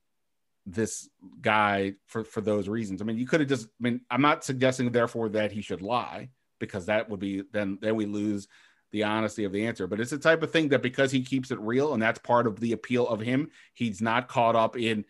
this 0.67 1.09
guy 1.41 1.95
for 2.07 2.25
for 2.25 2.41
those 2.41 2.69
reasons. 2.69 3.03
I 3.03 3.05
mean, 3.05 3.19
you 3.19 3.27
could 3.27 3.41
have 3.41 3.49
just. 3.49 3.67
I 3.67 3.83
mean, 3.83 4.01
I'm 4.11 4.23
not 4.23 4.45
suggesting 4.45 4.91
therefore 4.91 5.29
that 5.31 5.53
he 5.53 5.63
should 5.63 5.83
lie 5.83 6.31
because 6.59 6.87
that 6.87 7.09
would 7.09 7.21
be 7.21 7.43
then 7.53 7.79
then 7.81 7.97
we 7.97 8.07
lose 8.07 8.49
the 8.93 9.05
honesty 9.05 9.45
of 9.45 9.53
the 9.53 9.67
answer. 9.67 9.87
But 9.87 10.01
it's 10.01 10.11
the 10.11 10.19
type 10.19 10.43
of 10.43 10.51
thing 10.51 10.69
that 10.69 10.83
because 10.83 11.13
he 11.13 11.23
keeps 11.23 11.51
it 11.51 11.61
real 11.61 11.95
and 11.95 12.03
that's 12.03 12.19
part 12.19 12.47
of 12.47 12.59
the 12.61 12.73
appeal 12.73 13.07
of 13.09 13.21
him, 13.21 13.51
he's 13.75 14.03
not 14.03 14.29
caught 14.29 14.57
up 14.57 14.77
in 14.77 15.05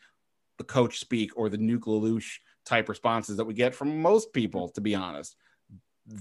the 0.61 0.65
coach 0.65 1.01
speak 1.01 1.33
or 1.37 1.49
the 1.49 1.57
nuclear 1.57 2.21
type 2.67 2.91
responses 2.91 3.39
that 3.39 3.47
we 3.47 3.55
get 3.55 3.75
from 3.75 4.03
most 4.03 4.35
people. 4.35 4.69
To 4.69 4.83
be 4.83 4.95
honest, 4.95 5.35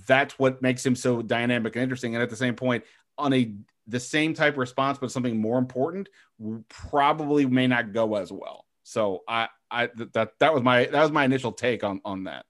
that's 0.07 0.39
what 0.39 0.61
makes 0.61 0.85
him 0.85 0.95
so 0.95 1.21
dynamic 1.21 1.75
and 1.75 1.83
interesting. 1.83 2.15
And 2.15 2.23
at 2.23 2.29
the 2.29 2.37
same 2.37 2.55
point, 2.55 2.85
on 3.17 3.33
a 3.33 3.53
the 3.85 3.99
same 3.99 4.33
type 4.33 4.53
of 4.53 4.59
response, 4.59 4.97
but 4.97 5.11
something 5.11 5.37
more 5.37 5.57
important, 5.57 6.07
probably 6.69 7.45
may 7.45 7.67
not 7.67 7.91
go 7.91 8.15
as 8.15 8.31
well. 8.31 8.65
So 8.83 9.23
I, 9.27 9.49
I 9.69 9.89
that 10.13 10.31
that 10.39 10.53
was 10.53 10.63
my 10.63 10.85
that 10.85 11.01
was 11.01 11.11
my 11.11 11.25
initial 11.25 11.51
take 11.51 11.83
on 11.83 11.99
on 12.05 12.23
that. 12.23 12.45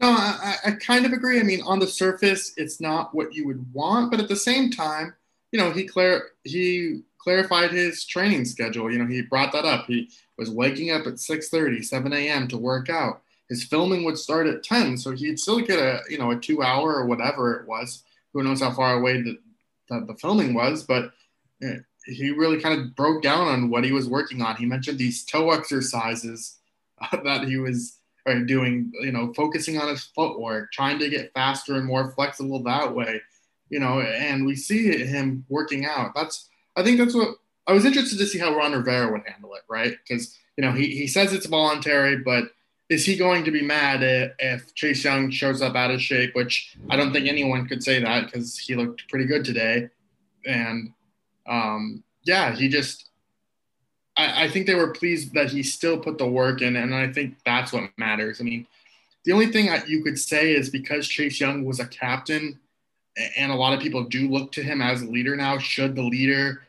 No, 0.00 0.08
I, 0.08 0.56
I 0.64 0.70
kind 0.72 1.04
of 1.04 1.12
agree. 1.12 1.40
I 1.40 1.42
mean, 1.42 1.62
on 1.62 1.80
the 1.80 1.86
surface, 1.88 2.52
it's 2.56 2.80
not 2.80 3.12
what 3.12 3.34
you 3.34 3.44
would 3.48 3.72
want, 3.72 4.12
but 4.12 4.20
at 4.20 4.28
the 4.28 4.36
same 4.36 4.70
time, 4.70 5.14
you 5.52 5.58
know, 5.58 5.70
he 5.70 5.86
clar- 5.86 6.30
he 6.44 7.02
clarified 7.18 7.70
his 7.70 8.04
training 8.04 8.44
schedule. 8.44 8.90
You 8.90 8.98
know, 8.98 9.06
he 9.06 9.22
brought 9.22 9.52
that 9.52 9.64
up. 9.64 9.86
He 9.86 10.10
was 10.36 10.50
waking 10.50 10.90
up 10.90 11.06
at 11.06 11.14
6:30, 11.14 11.84
7 11.84 12.12
a.m. 12.12 12.48
to 12.48 12.58
work 12.58 12.90
out. 12.90 13.22
His 13.48 13.64
filming 13.64 14.04
would 14.04 14.18
start 14.18 14.46
at 14.46 14.64
10, 14.64 14.96
so 14.96 15.10
he'd 15.12 15.38
still 15.38 15.60
get 15.60 15.78
a 15.78 16.00
you 16.08 16.18
know 16.18 16.30
a 16.30 16.36
two 16.36 16.62
hour 16.62 16.94
or 16.94 17.06
whatever 17.06 17.54
it 17.54 17.68
was. 17.68 18.02
Who 18.32 18.42
knows 18.42 18.62
how 18.62 18.72
far 18.72 18.96
away 18.96 19.20
the, 19.20 19.38
the, 19.90 20.06
the 20.06 20.14
filming 20.14 20.54
was, 20.54 20.82
but 20.84 21.12
eh, 21.62 21.76
he 22.06 22.30
really 22.30 22.60
kind 22.60 22.80
of 22.80 22.96
broke 22.96 23.22
down 23.22 23.46
on 23.46 23.70
what 23.70 23.84
he 23.84 23.92
was 23.92 24.08
working 24.08 24.40
on. 24.40 24.56
He 24.56 24.64
mentioned 24.64 24.98
these 24.98 25.24
toe 25.24 25.50
exercises 25.50 26.58
that 27.12 27.44
he 27.46 27.58
was 27.58 27.98
uh, 28.26 28.40
doing, 28.46 28.90
you 29.00 29.12
know, 29.12 29.32
focusing 29.34 29.78
on 29.78 29.88
his 29.88 30.04
footwork, 30.04 30.72
trying 30.72 30.98
to 30.98 31.10
get 31.10 31.32
faster 31.34 31.74
and 31.74 31.84
more 31.84 32.10
flexible 32.12 32.62
that 32.62 32.94
way, 32.94 33.20
you 33.72 33.80
know, 33.80 34.00
and 34.02 34.44
we 34.44 34.54
see 34.54 35.02
him 35.02 35.46
working 35.48 35.86
out. 35.86 36.14
That's, 36.14 36.50
I 36.76 36.82
think 36.82 36.98
that's 36.98 37.14
what 37.14 37.36
I 37.66 37.72
was 37.72 37.86
interested 37.86 38.18
to 38.18 38.26
see 38.26 38.38
how 38.38 38.54
Ron 38.54 38.72
Rivera 38.72 39.10
would 39.10 39.26
handle 39.26 39.54
it, 39.54 39.62
right? 39.66 39.96
Because, 40.06 40.38
you 40.58 40.62
know, 40.62 40.72
he, 40.72 40.88
he 40.88 41.06
says 41.06 41.32
it's 41.32 41.46
voluntary, 41.46 42.18
but 42.18 42.44
is 42.90 43.06
he 43.06 43.16
going 43.16 43.44
to 43.44 43.50
be 43.50 43.62
mad 43.62 44.02
if, 44.02 44.32
if 44.38 44.74
Chase 44.74 45.02
Young 45.02 45.30
shows 45.30 45.62
up 45.62 45.74
out 45.74 45.90
of 45.90 46.02
shape, 46.02 46.34
which 46.34 46.76
I 46.90 46.96
don't 46.96 47.14
think 47.14 47.26
anyone 47.26 47.66
could 47.66 47.82
say 47.82 47.98
that 48.02 48.26
because 48.26 48.58
he 48.58 48.76
looked 48.76 49.08
pretty 49.08 49.24
good 49.24 49.42
today. 49.42 49.88
And, 50.44 50.92
um, 51.48 52.04
yeah, 52.24 52.54
he 52.54 52.68
just, 52.68 53.06
I, 54.18 54.44
I 54.44 54.50
think 54.50 54.66
they 54.66 54.74
were 54.74 54.92
pleased 54.92 55.32
that 55.32 55.48
he 55.48 55.62
still 55.62 55.96
put 55.98 56.18
the 56.18 56.26
work 56.26 56.60
in, 56.60 56.76
and 56.76 56.94
I 56.94 57.10
think 57.10 57.36
that's 57.46 57.72
what 57.72 57.88
matters. 57.96 58.38
I 58.38 58.44
mean, 58.44 58.66
the 59.24 59.32
only 59.32 59.46
thing 59.46 59.66
that 59.66 59.88
you 59.88 60.04
could 60.04 60.18
say 60.18 60.54
is 60.54 60.68
because 60.68 61.08
Chase 61.08 61.40
Young 61.40 61.64
was 61.64 61.80
a 61.80 61.86
captain, 61.86 62.58
and 63.36 63.52
a 63.52 63.56
lot 63.56 63.72
of 63.72 63.80
people 63.80 64.04
do 64.04 64.28
look 64.28 64.52
to 64.52 64.62
him 64.62 64.80
as 64.80 65.02
a 65.02 65.06
leader 65.06 65.36
now. 65.36 65.58
Should 65.58 65.94
the 65.94 66.02
leader 66.02 66.62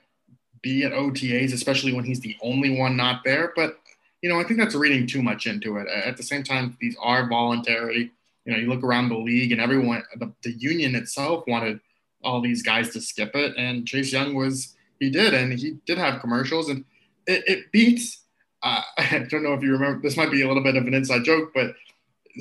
be 0.62 0.84
at 0.84 0.92
OTAs, 0.92 1.54
especially 1.54 1.94
when 1.94 2.06
he's 2.06 2.20
the 2.20 2.36
only 2.42 2.78
one 2.78 2.98
not 2.98 3.24
there? 3.24 3.54
But 3.56 3.80
you 4.22 4.30
know, 4.30 4.40
I 4.40 4.44
think 4.44 4.60
that's 4.60 4.76
reading 4.76 5.06
too 5.06 5.22
much 5.22 5.48
into 5.48 5.78
it. 5.78 5.88
At 5.88 6.16
the 6.16 6.24
same 6.24 6.44
time, 6.44 6.78
these 6.80 6.96
are 7.02 7.28
voluntary. 7.28 8.12
You 8.46 8.54
know, 8.54 8.58
you 8.58 8.70
look 8.70 8.84
around 8.84 9.10
the 9.10 9.18
league, 9.18 9.52
and 9.52 9.60
everyone, 9.60 10.04
the, 10.18 10.32
the 10.44 10.52
union 10.52 10.96
itself 10.96 11.44
wanted 11.46 11.80
all 12.24 12.42
these 12.42 12.64
guys 12.64 12.92
to 12.92 13.02
skip 13.02 13.36
it, 13.36 13.54
and 13.58 13.86
Chase 13.86 14.14
Young 14.14 14.34
was 14.34 14.76
he 15.00 15.10
did, 15.10 15.34
and 15.34 15.52
he 15.54 15.78
did 15.86 15.98
have 15.98 16.22
commercials, 16.22 16.70
and 16.70 16.86
it, 17.28 17.44
it 17.48 17.72
beats. 17.72 18.22
Uh, 18.62 18.82
I 18.98 19.26
don't 19.30 19.44
know 19.44 19.54
if 19.54 19.62
you 19.62 19.74
remember. 19.74 20.02
This 20.02 20.18
might 20.18 20.32
be 20.32 20.42
a 20.42 20.48
little 20.48 20.64
bit 20.64 20.78
of 20.78 20.88
an 20.88 20.94
inside 20.94 21.26
joke, 21.26 21.52
but 21.54 21.76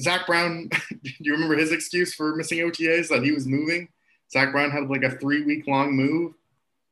Zach 0.01 0.27
Brown. 0.27 0.71
do 1.03 1.11
you 1.19 1.33
remember 1.33 1.57
his 1.57 1.73
excuse 1.73 2.15
for 2.15 2.37
missing 2.37 2.59
OTAs 2.59 3.09
that 3.09 3.25
he 3.25 3.33
was 3.33 3.47
moving? 3.47 3.89
Zach 4.33 4.53
Brown 4.53 4.71
had 4.71 4.89
like 4.89 5.03
a 5.03 5.11
three 5.11 5.43
week 5.43 5.67
long 5.67 5.95
move 5.95 6.35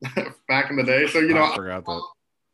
back 0.47 0.69
in 0.69 0.75
the 0.75 0.83
day. 0.83 1.07
So 1.07 1.19
you 1.19 1.33
know, 1.33 1.43
I 1.43 1.55
forgot 1.55 1.85
that. 1.85 2.01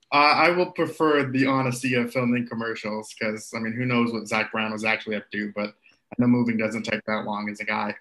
Uh, 0.10 0.15
I 0.15 0.50
will 0.51 0.72
prefer 0.72 1.29
the 1.29 1.48
honesty 1.48 1.96
of 1.96 2.13
filming 2.13 2.48
commercials 2.48 3.13
because 3.20 3.51
I 3.56 3.60
mean, 3.60 3.74
who 3.74 3.86
knows 3.86 4.13
what 4.13 4.27
Zach 4.27 4.51
Brown 4.51 4.72
was 4.72 4.86
actually 4.86 5.17
up 5.17 5.29
to? 5.32 5.51
But 5.56 5.70
I 5.70 6.15
know 6.17 6.27
moving 6.27 6.58
doesn't 6.58 6.84
take 6.84 7.03
that 7.06 7.25
long 7.25 7.50
as 7.50 7.60
a 7.60 7.65
guy 7.65 7.94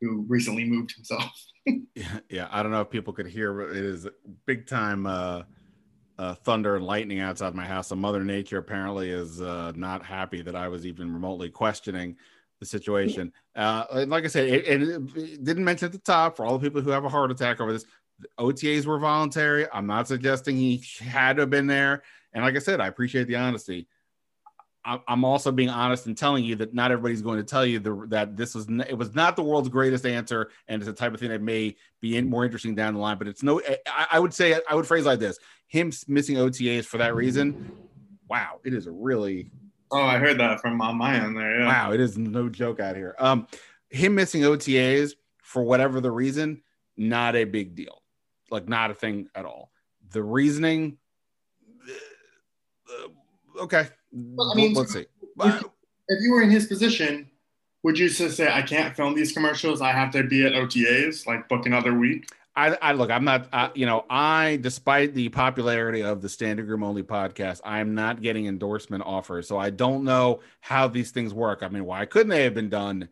who 0.00 0.24
recently 0.28 0.64
moved 0.64 0.94
himself. 0.94 1.30
yeah, 1.94 2.20
yeah, 2.30 2.48
I 2.50 2.62
don't 2.62 2.72
know 2.72 2.80
if 2.80 2.88
people 2.88 3.12
could 3.12 3.26
hear, 3.26 3.52
but 3.52 3.76
it 3.76 3.84
is 3.84 4.08
big 4.46 4.66
time 4.66 5.06
uh, 5.06 5.42
uh, 6.18 6.34
thunder 6.36 6.76
and 6.76 6.86
lightning 6.86 7.20
outside 7.20 7.54
my 7.54 7.66
house. 7.66 7.88
So 7.88 7.96
Mother 7.96 8.24
Nature 8.24 8.58
apparently 8.58 9.10
is 9.10 9.42
uh, 9.42 9.72
not 9.76 10.02
happy 10.02 10.40
that 10.40 10.56
I 10.56 10.68
was 10.68 10.86
even 10.86 11.12
remotely 11.12 11.50
questioning 11.50 12.16
the 12.60 12.66
situation. 12.66 13.32
Uh, 13.56 14.04
like 14.06 14.24
I 14.24 14.28
said, 14.28 14.48
it, 14.48 14.66
it, 14.66 14.82
it, 15.16 15.44
didn't 15.44 15.64
mention 15.64 15.86
at 15.86 15.92
the 15.92 15.98
top 15.98 16.36
for 16.36 16.44
all 16.44 16.58
the 16.58 16.64
people 16.64 16.82
who 16.82 16.90
have 16.90 17.04
a 17.04 17.08
heart 17.08 17.30
attack 17.30 17.60
over 17.60 17.72
this. 17.72 17.86
OTAs 18.38 18.84
were 18.84 18.98
voluntary. 18.98 19.66
I'm 19.72 19.86
not 19.86 20.06
suggesting 20.06 20.56
he 20.56 20.84
had 21.00 21.36
to 21.36 21.42
have 21.42 21.50
been 21.50 21.66
there. 21.66 22.02
And 22.32 22.44
like 22.44 22.54
I 22.54 22.58
said, 22.58 22.80
I 22.80 22.86
appreciate 22.86 23.26
the 23.26 23.36
honesty. 23.36 23.88
I'm 24.82 25.26
also 25.26 25.52
being 25.52 25.68
honest 25.68 26.06
and 26.06 26.16
telling 26.16 26.42
you 26.42 26.56
that 26.56 26.72
not 26.72 26.90
everybody's 26.90 27.20
going 27.20 27.36
to 27.36 27.44
tell 27.44 27.66
you 27.66 27.80
the, 27.80 28.06
that 28.08 28.34
this 28.34 28.54
was 28.54 28.66
it 28.88 28.96
was 28.96 29.14
not 29.14 29.36
the 29.36 29.42
world's 29.42 29.68
greatest 29.68 30.06
answer, 30.06 30.50
and 30.68 30.80
it's 30.80 30.88
a 30.88 30.94
type 30.94 31.12
of 31.12 31.20
thing 31.20 31.28
that 31.28 31.42
may 31.42 31.76
be 32.00 32.16
in, 32.16 32.30
more 32.30 32.46
interesting 32.46 32.74
down 32.74 32.94
the 32.94 33.00
line. 33.00 33.18
But 33.18 33.28
it's 33.28 33.42
no, 33.42 33.60
I, 33.86 34.06
I 34.12 34.18
would 34.18 34.32
say 34.32 34.58
I 34.68 34.74
would 34.74 34.86
phrase 34.86 35.04
like 35.04 35.18
this: 35.18 35.38
him 35.66 35.92
missing 36.08 36.36
OTAs 36.36 36.86
for 36.86 36.96
that 36.96 37.14
reason. 37.14 37.70
Wow, 38.26 38.60
it 38.64 38.72
is 38.72 38.86
a 38.86 38.90
really. 38.90 39.50
Oh, 39.92 40.02
I 40.02 40.18
heard 40.18 40.38
that 40.38 40.60
from 40.60 40.80
on 40.80 40.96
my 40.96 41.16
end 41.16 41.36
there. 41.36 41.60
Yeah. 41.60 41.66
Wow, 41.66 41.92
it 41.92 42.00
is 42.00 42.16
no 42.16 42.48
joke 42.48 42.80
out 42.80 42.96
here. 42.96 43.14
Um, 43.18 43.46
him 43.88 44.14
missing 44.14 44.42
OTAs 44.42 45.14
for 45.42 45.62
whatever 45.62 46.00
the 46.00 46.10
reason, 46.10 46.62
not 46.96 47.34
a 47.34 47.44
big 47.44 47.74
deal, 47.74 48.02
like 48.50 48.68
not 48.68 48.90
a 48.90 48.94
thing 48.94 49.28
at 49.34 49.44
all. 49.44 49.72
The 50.12 50.22
reasoning, 50.22 50.98
uh, 52.88 53.62
okay, 53.62 53.88
well, 54.12 54.52
I 54.52 54.54
mean, 54.54 54.74
let's 54.74 54.92
see. 54.92 55.06
If, 55.40 55.64
if, 56.08 56.22
you 56.22 56.32
were 56.32 56.42
in 56.42 56.50
his 56.50 56.66
position, 56.66 57.28
would 57.82 57.98
you 57.98 58.08
just 58.08 58.36
say 58.36 58.52
I 58.52 58.62
can't 58.62 58.94
film 58.94 59.14
these 59.14 59.32
commercials? 59.32 59.80
I 59.80 59.92
have 59.92 60.12
to 60.12 60.22
be 60.22 60.44
at 60.44 60.52
OTAs, 60.52 61.26
like 61.26 61.48
book 61.48 61.66
another 61.66 61.94
week. 61.94 62.28
I, 62.56 62.76
I 62.82 62.92
look. 62.92 63.10
I'm 63.10 63.24
not. 63.24 63.76
You 63.76 63.86
know, 63.86 64.04
I, 64.10 64.58
despite 64.60 65.14
the 65.14 65.28
popularity 65.28 66.02
of 66.02 66.20
the 66.20 66.28
Standig 66.28 66.68
Room 66.68 66.82
Only 66.82 67.02
podcast, 67.02 67.60
I'm 67.64 67.94
not 67.94 68.20
getting 68.20 68.46
endorsement 68.46 69.04
offers. 69.06 69.46
So 69.46 69.56
I 69.56 69.70
don't 69.70 70.04
know 70.04 70.40
how 70.60 70.88
these 70.88 71.10
things 71.10 71.32
work. 71.32 71.62
I 71.62 71.68
mean, 71.68 71.84
why 71.84 72.04
couldn't 72.06 72.30
they 72.30 72.44
have 72.44 72.54
been 72.54 72.68
done 72.68 73.08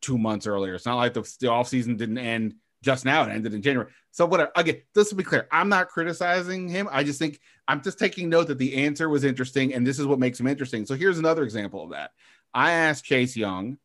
two 0.00 0.18
months 0.18 0.46
earlier? 0.46 0.74
It's 0.74 0.86
not 0.86 0.96
like 0.96 1.14
the, 1.14 1.22
the 1.40 1.48
off 1.48 1.68
season 1.68 1.96
didn't 1.96 2.18
end 2.18 2.54
just 2.82 3.04
now. 3.04 3.22
It 3.22 3.30
ended 3.30 3.54
in 3.54 3.62
January. 3.62 3.90
So 4.10 4.26
whatever. 4.26 4.50
Again, 4.56 4.82
this 4.94 5.10
to 5.10 5.14
be 5.14 5.22
clear, 5.22 5.46
I'm 5.52 5.68
not 5.68 5.88
criticizing 5.88 6.68
him. 6.68 6.88
I 6.90 7.04
just 7.04 7.18
think 7.18 7.40
I'm 7.68 7.82
just 7.82 7.98
taking 7.98 8.28
note 8.28 8.48
that 8.48 8.58
the 8.58 8.84
answer 8.84 9.08
was 9.08 9.24
interesting, 9.24 9.72
and 9.74 9.86
this 9.86 9.98
is 9.98 10.06
what 10.06 10.18
makes 10.18 10.40
him 10.40 10.48
interesting. 10.48 10.84
So 10.84 10.96
here's 10.96 11.18
another 11.18 11.44
example 11.44 11.84
of 11.84 11.90
that. 11.90 12.10
I 12.52 12.72
asked 12.72 13.04
Chase 13.04 13.36
Young 13.36 13.78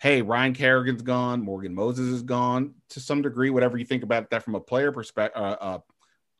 hey, 0.00 0.22
Ryan 0.22 0.54
Kerrigan's 0.54 1.02
gone, 1.02 1.42
Morgan 1.42 1.74
Moses 1.74 2.06
is 2.08 2.22
gone 2.22 2.74
to 2.90 3.00
some 3.00 3.22
degree, 3.22 3.50
whatever 3.50 3.76
you 3.76 3.84
think 3.84 4.04
about 4.04 4.30
that 4.30 4.44
from 4.44 4.54
a 4.54 4.60
player 4.60 4.92
perspective, 4.92 5.42
uh, 5.42 5.56
uh, 5.60 5.78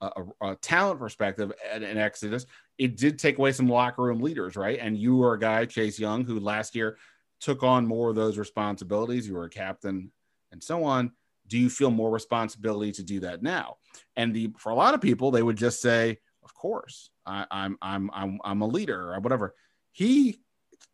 a, 0.01 0.47
a, 0.51 0.57
talent 0.57 1.01
perspective 1.01 1.53
in 1.75 1.99
Exodus, 1.99 2.47
it 2.79 2.97
did 2.97 3.19
take 3.19 3.39
away 3.39 3.51
some 3.51 3.69
locker 3.69 4.03
room 4.03 4.21
leaders, 4.21 4.55
right? 4.55 4.79
And 4.81 4.97
you 4.97 5.17
were 5.17 5.35
a 5.35 5.39
guy, 5.39 5.65
Chase 5.65 5.99
Young, 5.99 6.25
who 6.25 6.39
last 6.39 6.77
year 6.77 6.99
took 7.41 7.65
on 7.65 7.87
more 7.87 8.11
of 8.11 8.17
those 8.17 8.39
responsibilities. 8.39 9.27
You 9.27 9.35
were 9.35 9.45
a 9.45 9.51
captain 9.51 10.13
and 10.53 10.63
so 10.63 10.85
on. 10.85 11.13
Do 11.49 11.59
you 11.59 11.69
feel 11.69 11.91
more 11.91 12.11
responsibility 12.11 12.93
to 12.93 13.03
do 13.03 13.21
that 13.21 13.43
now? 13.43 13.79
And 14.17 14.35
the 14.35 14.53
for 14.59 14.71
a 14.71 14.75
lot 14.75 14.95
of 14.95 15.01
people, 15.01 15.31
they 15.31 15.43
would 15.43 15.57
just 15.57 15.81
say, 15.81 16.19
"Of 16.45 16.55
course, 16.55 17.11
I, 17.27 17.47
I'm 17.51 17.79
I'm 17.81 18.11
I'm 18.13 18.39
I'm 18.45 18.61
a 18.61 18.67
leader 18.67 19.15
or 19.15 19.21
whatever." 19.21 19.55
He, 19.93 20.41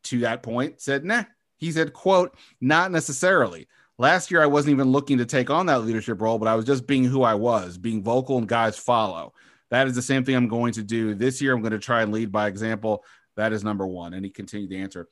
to 0.04 0.20
that 0.20 0.42
point, 0.42 0.80
said, 0.80 1.04
"Nah, 1.04 1.24
he 1.56 1.72
said, 1.72 1.92
quote, 1.92 2.36
not 2.60 2.90
necessarily. 2.90 3.68
Last 3.96 4.30
year, 4.30 4.42
I 4.42 4.46
wasn't 4.46 4.72
even 4.72 4.90
looking 4.90 5.18
to 5.18 5.26
take 5.26 5.50
on 5.50 5.66
that 5.66 5.84
leadership 5.84 6.20
role, 6.20 6.38
but 6.38 6.48
I 6.48 6.56
was 6.56 6.64
just 6.64 6.86
being 6.86 7.04
who 7.04 7.22
I 7.22 7.34
was, 7.34 7.78
being 7.78 8.02
vocal 8.02 8.38
and 8.38 8.48
guys 8.48 8.76
follow. 8.76 9.32
That 9.70 9.86
is 9.86 9.94
the 9.94 10.02
same 10.02 10.24
thing 10.24 10.34
I'm 10.34 10.48
going 10.48 10.72
to 10.74 10.82
do 10.82 11.14
this 11.14 11.40
year. 11.40 11.54
I'm 11.54 11.62
going 11.62 11.72
to 11.72 11.78
try 11.78 12.02
and 12.02 12.12
lead 12.12 12.32
by 12.32 12.48
example. 12.48 13.04
That 13.36 13.52
is 13.52 13.64
number 13.64 13.86
one. 13.86 14.14
And 14.14 14.24
he 14.24 14.30
continued 14.30 14.70
the 14.70 14.78
answer. 14.78 15.08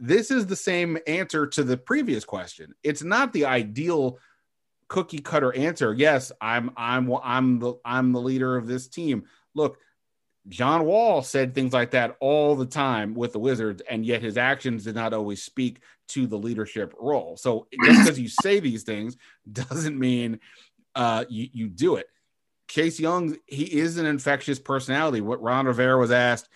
This 0.00 0.30
is 0.30 0.46
the 0.46 0.56
same 0.56 0.98
answer 1.06 1.46
to 1.46 1.64
the 1.64 1.76
previous 1.76 2.24
question. 2.24 2.74
It's 2.82 3.02
not 3.02 3.32
the 3.32 3.46
ideal 3.46 4.18
cookie 4.88 5.18
cutter 5.18 5.54
answer. 5.54 5.92
Yes, 5.92 6.32
I'm 6.40 6.70
I'm 6.76 7.12
I'm 7.22 7.58
the 7.58 7.74
I'm 7.84 8.12
the 8.12 8.20
leader 8.20 8.56
of 8.56 8.66
this 8.66 8.88
team. 8.88 9.24
Look, 9.54 9.78
John 10.48 10.84
Wall 10.84 11.22
said 11.22 11.54
things 11.54 11.72
like 11.72 11.90
that 11.90 12.16
all 12.20 12.56
the 12.56 12.66
time 12.66 13.14
with 13.14 13.32
the 13.32 13.38
Wizards, 13.38 13.82
and 13.88 14.04
yet 14.04 14.22
his 14.22 14.36
actions 14.36 14.84
did 14.84 14.94
not 14.94 15.12
always 15.12 15.42
speak 15.42 15.80
to 16.08 16.26
the 16.26 16.38
leadership 16.38 16.94
role. 16.98 17.36
So 17.36 17.66
just 17.84 18.00
because 18.00 18.18
you 18.18 18.28
say 18.28 18.60
these 18.60 18.82
things 18.82 19.16
doesn't 19.50 19.98
mean 19.98 20.40
uh, 20.94 21.24
you, 21.28 21.48
you 21.52 21.68
do 21.68 21.96
it. 21.96 22.06
Chase 22.68 23.00
Young, 23.00 23.36
he 23.46 23.64
is 23.64 23.98
an 23.98 24.06
infectious 24.06 24.58
personality. 24.58 25.20
What 25.20 25.42
Ron 25.42 25.66
Rivera 25.66 25.98
was 25.98 26.10
asked 26.10 26.48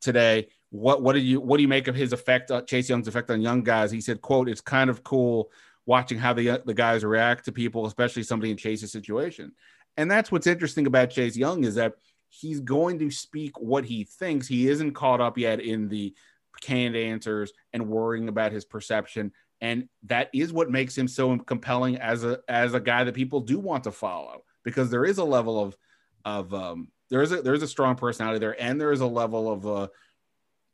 today, 0.00 0.48
what 0.70 1.02
what 1.02 1.14
do 1.14 1.20
you 1.20 1.40
what 1.40 1.56
do 1.56 1.62
you 1.62 1.68
make 1.68 1.88
of 1.88 1.94
his 1.94 2.12
effect, 2.12 2.50
uh, 2.50 2.62
Chase 2.62 2.88
Young's 2.88 3.08
effect 3.08 3.30
on 3.30 3.40
young 3.40 3.62
guys? 3.62 3.90
He 3.90 4.00
said, 4.00 4.20
"quote 4.20 4.48
It's 4.48 4.60
kind 4.60 4.90
of 4.90 5.02
cool 5.02 5.50
watching 5.86 6.18
how 6.18 6.34
the 6.34 6.62
the 6.64 6.74
guys 6.74 7.04
react 7.04 7.46
to 7.46 7.52
people, 7.52 7.86
especially 7.86 8.22
somebody 8.22 8.50
in 8.50 8.56
Chase's 8.56 8.92
situation." 8.92 9.52
And 9.96 10.10
that's 10.10 10.30
what's 10.30 10.46
interesting 10.46 10.86
about 10.86 11.10
Chase 11.10 11.36
Young 11.36 11.64
is 11.64 11.76
that 11.76 11.94
he's 12.40 12.60
going 12.60 12.98
to 12.98 13.10
speak 13.10 13.58
what 13.58 13.84
he 13.84 14.04
thinks. 14.04 14.46
He 14.46 14.68
isn't 14.68 14.92
caught 14.92 15.20
up 15.20 15.38
yet 15.38 15.60
in 15.60 15.88
the 15.88 16.14
canned 16.60 16.96
answers 16.96 17.52
and 17.72 17.88
worrying 17.88 18.28
about 18.28 18.52
his 18.52 18.64
perception. 18.64 19.32
And 19.60 19.88
that 20.04 20.30
is 20.32 20.52
what 20.52 20.70
makes 20.70 20.96
him 20.96 21.08
so 21.08 21.38
compelling 21.38 21.96
as 21.96 22.24
a 22.24 22.40
as 22.48 22.74
a 22.74 22.80
guy 22.80 23.04
that 23.04 23.14
people 23.14 23.40
do 23.40 23.58
want 23.58 23.84
to 23.84 23.92
follow 23.92 24.44
because 24.64 24.90
there 24.90 25.04
is 25.04 25.18
a 25.18 25.24
level 25.24 25.60
of 25.60 25.76
of 26.24 26.52
um, 26.52 26.88
there 27.08 27.22
is 27.22 27.32
a 27.32 27.40
there's 27.40 27.62
a 27.62 27.68
strong 27.68 27.96
personality 27.96 28.38
there 28.38 28.60
and 28.60 28.80
there 28.80 28.92
is 28.92 29.00
a 29.00 29.06
level 29.06 29.50
of 29.50 29.66
uh, 29.66 29.88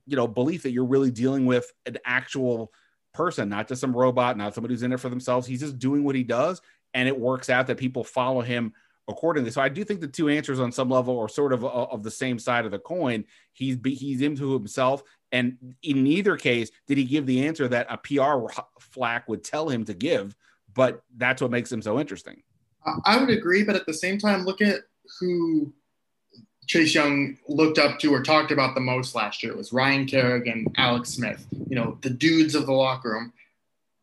you 0.07 0.17
know 0.17 0.27
belief 0.27 0.65
that 0.65 0.73
you're 0.73 0.85
really 0.85 1.11
dealing 1.13 1.47
with 1.47 1.71
an 1.87 1.99
actual 2.05 2.73
person, 3.15 3.49
not 3.49 3.69
just 3.69 3.81
some 3.81 3.97
robot, 3.97 4.37
not 4.37 4.55
somebody 4.55 4.75
who's 4.75 4.83
in 4.83 4.93
it 4.93 5.01
for 5.01 5.11
themselves. 5.11 5.47
He's 5.47 5.61
just 5.61 5.79
doing 5.79 6.03
what 6.03 6.17
he 6.17 6.25
does, 6.25 6.61
and 6.93 7.07
it 7.07 7.19
works 7.19 7.51
out 7.51 7.69
that 7.69 7.77
people 7.77 8.03
follow 8.03 8.41
him 8.41 8.73
accordingly. 9.09 9.51
So 9.51 9.61
I 9.61 9.69
do 9.69 9.85
think 9.85 10.01
the 10.01 10.09
two 10.09 10.29
answers 10.29 10.61
on 10.61 10.73
some 10.73 10.89
level 10.89 11.19
are 11.19 11.29
sort 11.29 11.53
of 11.53 11.65
uh, 11.65 11.69
of 11.69 12.03
the 12.03 12.11
same 12.11 12.39
side 12.39 12.65
of 12.65 12.71
the 12.71 12.79
coin. 12.79 13.25
He's 13.53 13.77
he's 13.85 14.21
into 14.21 14.53
himself, 14.53 15.03
and 15.31 15.57
in 15.83 16.03
neither 16.03 16.37
case 16.37 16.71
did 16.87 16.99
he 16.99 17.05
give 17.05 17.27
the 17.27 17.47
answer 17.47 17.69
that 17.69 17.87
a 17.91 17.99
PR 17.99 18.53
flack 18.81 19.29
would 19.29 19.45
tell 19.45 19.69
him 19.69 19.85
to 19.87 19.95
give. 19.95 20.37
But 20.75 21.03
that's 21.17 21.43
what 21.43 21.51
makes 21.51 21.71
him 21.71 21.83
so 21.83 22.01
interesting. 22.01 22.43
I 23.05 23.19
would 23.19 23.31
agree, 23.31 23.63
but 23.63 23.77
at 23.77 23.87
the 23.87 23.95
same 23.95 24.19
time, 24.19 24.45
look 24.45 24.61
at 24.61 24.81
who 25.21 25.73
Chase 26.67 26.95
Young 26.95 27.37
looked 27.49 27.79
up 27.79 27.99
to 28.01 28.13
or 28.15 28.23
talked 28.23 28.51
about 28.51 28.75
the 28.75 28.81
most 28.81 29.15
last 29.15 29.43
year. 29.43 29.53
It 29.53 29.59
was 29.59 29.73
Ryan 29.73 30.07
Kerrigan, 30.07 30.67
Alex 30.77 31.11
Smith. 31.11 31.47
You 31.69 31.77
know, 31.77 31.99
the 32.03 32.11
dudes 32.11 32.55
of 32.55 32.67
the 32.67 32.73
locker 32.73 33.11
room. 33.11 33.33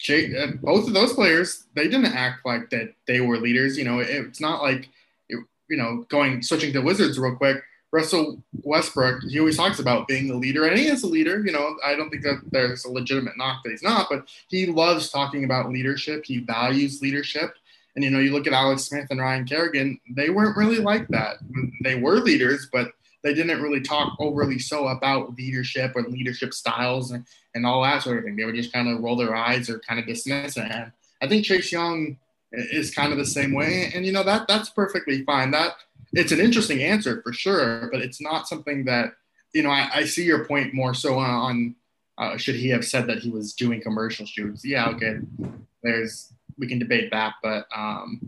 Uh, 0.08 0.48
both 0.62 0.88
of 0.88 0.94
those 0.94 1.14
players, 1.14 1.66
they 1.76 1.88
didn't 1.88 2.06
act 2.06 2.46
like 2.46 2.70
that 2.70 2.94
they 3.06 3.22
were 3.22 3.38
leaders. 3.38 3.78
You 3.78 3.84
know, 3.84 4.00
it, 4.00 4.10
it's 4.10 4.40
not 4.42 4.62
like, 4.62 4.90
you 5.28 5.78
know, 5.78 6.06
going 6.10 6.42
switching 6.42 6.74
to 6.74 6.80
Wizards 6.80 7.20
real 7.20 7.36
quick. 7.36 7.62
Russell 7.92 8.42
Westbrook, 8.64 9.24
he 9.24 9.40
always 9.40 9.58
talks 9.58 9.80
about 9.80 10.08
being 10.08 10.30
a 10.30 10.36
leader, 10.36 10.66
and 10.66 10.78
he 10.78 10.88
is 10.88 11.04
a 11.04 11.08
leader. 11.08 11.44
You 11.44 11.52
know, 11.52 11.76
I 11.84 11.96
don't 11.96 12.10
think 12.10 12.24
that 12.24 12.42
there's 12.52 12.86
a 12.86 12.92
legitimate 12.92 13.36
knock 13.36 13.64
that 13.64 13.72
he's 13.72 13.82
not, 13.82 14.08
but 14.10 14.28
he 14.48 14.68
loves 14.68 15.10
talking 15.10 15.44
about 15.44 15.72
leadership. 15.72 16.24
He 16.24 16.40
values 16.40 17.02
leadership. 17.02 17.56
And 17.96 18.04
you 18.04 18.12
know, 18.12 18.20
you 18.20 18.32
look 18.32 18.46
at 18.46 18.54
Alex 18.54 18.84
Smith 18.84 19.08
and 19.10 19.20
Ryan 19.20 19.46
Kerrigan; 19.46 20.00
they 20.16 20.30
weren't 20.30 20.56
really 20.56 20.78
like 20.78 21.08
that. 21.08 21.38
They 21.84 21.96
were 21.96 22.20
leaders, 22.20 22.70
but 22.72 22.92
they 23.24 23.34
didn't 23.34 23.62
really 23.62 23.82
talk 23.82 24.16
overly 24.20 24.60
so 24.60 24.88
about 24.88 25.36
leadership 25.36 25.92
or 25.96 26.04
leadership 26.04 26.54
styles 26.54 27.12
and, 27.12 27.26
and 27.54 27.66
all 27.66 27.84
that 27.84 28.04
sort 28.04 28.18
of 28.18 28.24
thing. 28.24 28.36
They 28.36 28.46
would 28.46 28.56
just 28.56 28.74
kind 28.74 28.88
of 28.88 29.02
roll 29.02 29.16
their 29.16 29.36
eyes 29.36 29.70
or 29.70 29.80
kind 29.80 30.00
of 30.00 30.08
dismiss 30.08 30.58
it. 30.58 30.72
And 30.72 30.92
I 31.22 31.28
think 31.28 31.46
Chase 31.46 31.72
Young 31.72 32.18
is 32.52 32.94
kind 32.94 33.12
of 33.12 33.18
the 33.18 33.26
same 33.26 33.54
way. 33.54 33.92
And 33.94 34.06
you 34.06 34.12
know 34.12 34.24
that 34.24 34.48
that's 34.48 34.70
perfectly 34.70 35.24
fine. 35.24 35.52
That 35.52 35.74
it's 36.14 36.32
an 36.32 36.40
interesting 36.40 36.82
answer 36.82 37.22
for 37.22 37.34
sure, 37.34 37.90
but 37.92 38.02
it's 38.02 38.22
not 38.22 38.48
something 38.48 38.86
that 38.86 39.14
you 39.54 39.64
know. 39.64 39.70
I, 39.70 39.90
I 39.94 40.06
see 40.06 40.24
your 40.24 40.46
point 40.46 40.74
more 40.74 40.94
so 40.94 41.18
on 41.18 41.76
uh, 42.20 42.36
should 42.36 42.56
he 42.56 42.70
have 42.70 42.86
said 42.86 43.08
that 43.08 43.20
he 43.20 43.32
was 43.32 43.54
doing 43.54 43.82
commercial 43.82 44.26
shoots? 44.26 44.66
Yeah, 44.66 44.90
okay. 44.90 45.20
There's 45.82 46.34
we 46.58 46.68
can 46.68 46.78
debate 46.78 47.10
that, 47.12 47.36
but 47.42 47.66
um, 47.74 48.20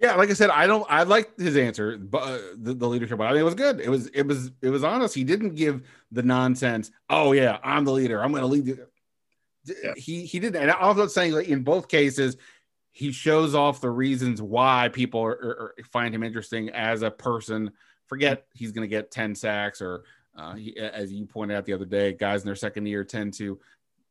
yeah, 0.00 0.14
like 0.14 0.30
I 0.30 0.32
said, 0.32 0.48
I 0.48 0.66
don't. 0.66 0.86
I 0.88 1.02
liked 1.02 1.38
his 1.38 1.56
answer, 1.58 1.98
but 1.98 2.22
uh, 2.22 2.38
the, 2.56 2.72
the, 2.72 2.88
leadership. 2.88 3.18
But 3.18 3.26
I 3.26 3.30
think 3.30 3.40
it 3.40 3.44
was 3.44 3.54
good. 3.54 3.80
It 3.80 3.90
was. 3.90 4.06
It 4.08 4.26
was. 4.26 4.50
It 4.62 4.70
was 4.70 4.82
honest. 4.82 5.14
He 5.14 5.24
didn't 5.24 5.56
give 5.56 5.82
the 6.10 6.22
nonsense. 6.22 6.90
Oh 7.10 7.32
yeah, 7.32 7.58
I'm 7.62 7.84
the 7.84 7.92
leader. 7.92 8.22
I'm 8.22 8.32
going 8.32 8.40
to 8.42 8.46
lead. 8.46 8.78
Yeah. 9.66 9.92
He 9.96 10.24
he 10.24 10.40
didn't. 10.40 10.62
And 10.62 10.70
I'm 10.70 10.96
not 10.96 11.10
saying 11.10 11.32
like 11.32 11.48
in 11.48 11.62
both 11.62 11.88
cases, 11.88 12.38
he 12.92 13.12
shows 13.12 13.54
off 13.54 13.82
the 13.82 13.90
reasons 13.90 14.40
why 14.40 14.88
people 14.90 15.20
are, 15.20 15.32
are, 15.32 15.74
find 15.92 16.14
him 16.14 16.22
interesting 16.22 16.70
as 16.70 17.02
a 17.02 17.10
person. 17.10 17.70
Forget 18.06 18.46
he's 18.54 18.72
going 18.72 18.88
to 18.88 18.90
get 18.90 19.10
ten 19.10 19.34
sacks 19.34 19.82
or. 19.82 20.04
Uh, 20.38 20.54
he, 20.54 20.78
as 20.78 21.12
you 21.12 21.26
pointed 21.26 21.56
out 21.56 21.66
the 21.66 21.72
other 21.72 21.84
day, 21.84 22.12
guys 22.12 22.40
in 22.40 22.46
their 22.46 22.54
second 22.54 22.86
year 22.86 23.02
tend 23.02 23.34
to 23.34 23.58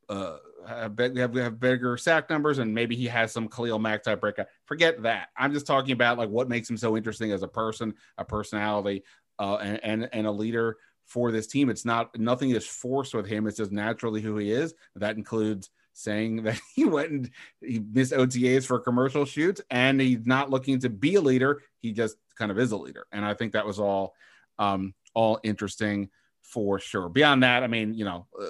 uh, 0.09 0.37
have, 0.67 0.97
have, 0.97 1.33
have 1.35 1.59
bigger 1.59 1.97
sack 1.97 2.29
numbers 2.29 2.59
and 2.59 2.73
maybe 2.73 2.95
he 2.95 3.05
has 3.05 3.31
some 3.31 3.47
Khalil 3.47 3.79
Mack 3.79 4.03
type 4.03 4.21
breakout. 4.21 4.47
Forget 4.65 5.01
that. 5.03 5.29
I'm 5.37 5.53
just 5.53 5.67
talking 5.67 5.91
about 5.91 6.17
like 6.17 6.29
what 6.29 6.49
makes 6.49 6.69
him 6.69 6.77
so 6.77 6.97
interesting 6.97 7.31
as 7.31 7.43
a 7.43 7.47
person, 7.47 7.93
a 8.17 8.25
personality, 8.25 9.03
uh, 9.37 9.55
and, 9.57 9.79
and 9.83 10.09
and 10.11 10.27
a 10.27 10.31
leader 10.31 10.77
for 11.05 11.31
this 11.31 11.47
team. 11.47 11.69
It's 11.69 11.85
not 11.85 12.17
nothing 12.17 12.51
is 12.51 12.67
forced 12.67 13.13
with 13.13 13.27
him. 13.27 13.47
It's 13.47 13.57
just 13.57 13.71
naturally 13.71 14.21
who 14.21 14.37
he 14.37 14.51
is. 14.51 14.73
That 14.95 15.17
includes 15.17 15.69
saying 15.93 16.43
that 16.43 16.59
he 16.75 16.85
went 16.85 17.11
and 17.11 17.29
he 17.61 17.79
missed 17.79 18.13
OTAs 18.13 18.65
for 18.65 18.79
commercial 18.79 19.25
shoots 19.25 19.61
and 19.69 19.99
he's 19.99 20.25
not 20.25 20.49
looking 20.49 20.79
to 20.79 20.89
be 20.89 21.15
a 21.15 21.21
leader. 21.21 21.61
He 21.79 21.91
just 21.91 22.17
kind 22.37 22.51
of 22.51 22.59
is 22.59 22.71
a 22.71 22.77
leader. 22.77 23.05
And 23.11 23.25
I 23.25 23.33
think 23.33 23.53
that 23.53 23.65
was 23.65 23.79
all 23.79 24.13
um, 24.57 24.93
all 25.13 25.39
interesting 25.43 26.09
for 26.41 26.79
sure. 26.79 27.09
Beyond 27.09 27.43
that, 27.43 27.63
I 27.63 27.67
mean, 27.67 27.93
you 27.93 28.05
know, 28.05 28.27
uh, 28.39 28.45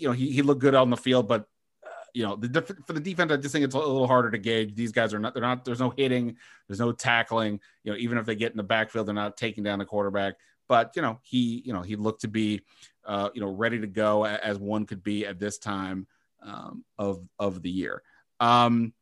you 0.00 0.08
know, 0.08 0.12
he, 0.12 0.30
he 0.30 0.42
looked 0.42 0.60
good 0.60 0.74
on 0.74 0.90
the 0.90 0.96
field, 0.96 1.28
but 1.28 1.42
uh, 1.84 1.88
you 2.14 2.24
know, 2.24 2.36
the 2.36 2.62
for 2.86 2.92
the 2.92 3.00
defense, 3.00 3.30
I 3.32 3.36
just 3.36 3.52
think 3.52 3.64
it's 3.64 3.74
a 3.74 3.78
little 3.78 4.06
harder 4.06 4.30
to 4.30 4.38
gauge. 4.38 4.74
These 4.74 4.92
guys 4.92 5.14
are 5.14 5.18
not, 5.18 5.34
they're 5.34 5.42
not, 5.42 5.64
there's 5.64 5.80
no 5.80 5.90
hitting, 5.90 6.36
there's 6.66 6.80
no 6.80 6.92
tackling. 6.92 7.60
You 7.84 7.92
know, 7.92 7.98
even 7.98 8.18
if 8.18 8.26
they 8.26 8.34
get 8.34 8.52
in 8.52 8.56
the 8.56 8.62
backfield, 8.62 9.06
they're 9.06 9.14
not 9.14 9.36
taking 9.36 9.64
down 9.64 9.78
the 9.78 9.84
quarterback. 9.84 10.34
But 10.68 10.92
you 10.96 11.02
know, 11.02 11.18
he, 11.22 11.62
you 11.64 11.72
know, 11.72 11.82
he 11.82 11.96
looked 11.96 12.22
to 12.22 12.28
be, 12.28 12.62
uh, 13.04 13.30
you 13.34 13.40
know, 13.40 13.50
ready 13.50 13.80
to 13.80 13.86
go 13.86 14.24
as 14.24 14.58
one 14.58 14.86
could 14.86 15.02
be 15.02 15.26
at 15.26 15.38
this 15.38 15.58
time 15.58 16.06
um, 16.42 16.84
of 16.98 17.20
of 17.38 17.60
the 17.62 17.70
year. 17.70 18.02
Um, 18.38 18.92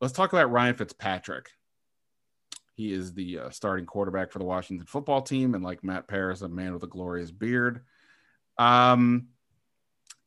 let's 0.00 0.14
talk 0.14 0.32
about 0.32 0.50
Ryan 0.50 0.74
Fitzpatrick. 0.74 1.50
He 2.74 2.92
is 2.92 3.12
the 3.12 3.40
uh, 3.40 3.50
starting 3.50 3.84
quarterback 3.84 4.30
for 4.30 4.38
the 4.38 4.44
Washington 4.44 4.86
football 4.86 5.20
team, 5.20 5.54
and 5.54 5.62
like 5.62 5.84
Matt 5.84 6.08
Paras, 6.08 6.42
a 6.42 6.48
man 6.48 6.72
with 6.72 6.82
a 6.82 6.86
glorious 6.86 7.30
beard. 7.30 7.82
Um, 8.56 9.28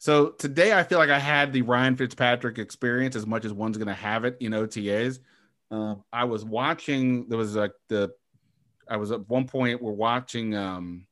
So 0.04 0.32
today 0.32 0.74
I 0.74 0.84
feel 0.84 0.98
like 0.98 1.10
I 1.10 1.18
had 1.18 1.54
the 1.54 1.62
Ryan 1.62 1.96
Fitzpatrick 1.96 2.60
experience 2.60 3.16
as 3.16 3.26
much 3.26 3.46
as 3.46 3.54
one's 3.54 3.78
going 3.78 3.88
to 3.88 3.94
have 3.94 4.26
it 4.26 4.36
in 4.42 4.52
OTAs. 4.52 5.20
Um, 5.72 6.04
I 6.12 6.26
was 6.26 6.44
watching. 6.44 7.30
There 7.30 7.38
was 7.38 7.56
like 7.56 7.72
the. 7.88 8.12
I 8.86 8.98
was 8.98 9.14
at 9.14 9.30
one 9.30 9.48
point. 9.48 9.82
We're 9.82 9.94
watching. 9.94 10.58
Um, 10.58 11.08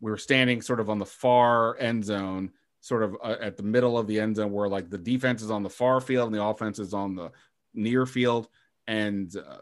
we 0.00 0.10
were 0.10 0.16
standing 0.16 0.62
sort 0.62 0.80
of 0.80 0.88
on 0.88 0.98
the 0.98 1.04
far 1.04 1.76
end 1.76 2.02
zone, 2.02 2.52
sort 2.80 3.02
of 3.02 3.14
uh, 3.22 3.36
at 3.42 3.58
the 3.58 3.62
middle 3.62 3.98
of 3.98 4.06
the 4.06 4.18
end 4.20 4.36
zone, 4.36 4.52
where 4.52 4.70
like 4.70 4.88
the 4.88 4.96
defense 4.96 5.42
is 5.42 5.50
on 5.50 5.62
the 5.62 5.68
far 5.68 6.00
field 6.00 6.28
and 6.28 6.34
the 6.34 6.42
offense 6.42 6.78
is 6.78 6.94
on 6.94 7.14
the 7.14 7.30
near 7.74 8.06
field, 8.06 8.48
and 8.86 9.36
uh, 9.36 9.58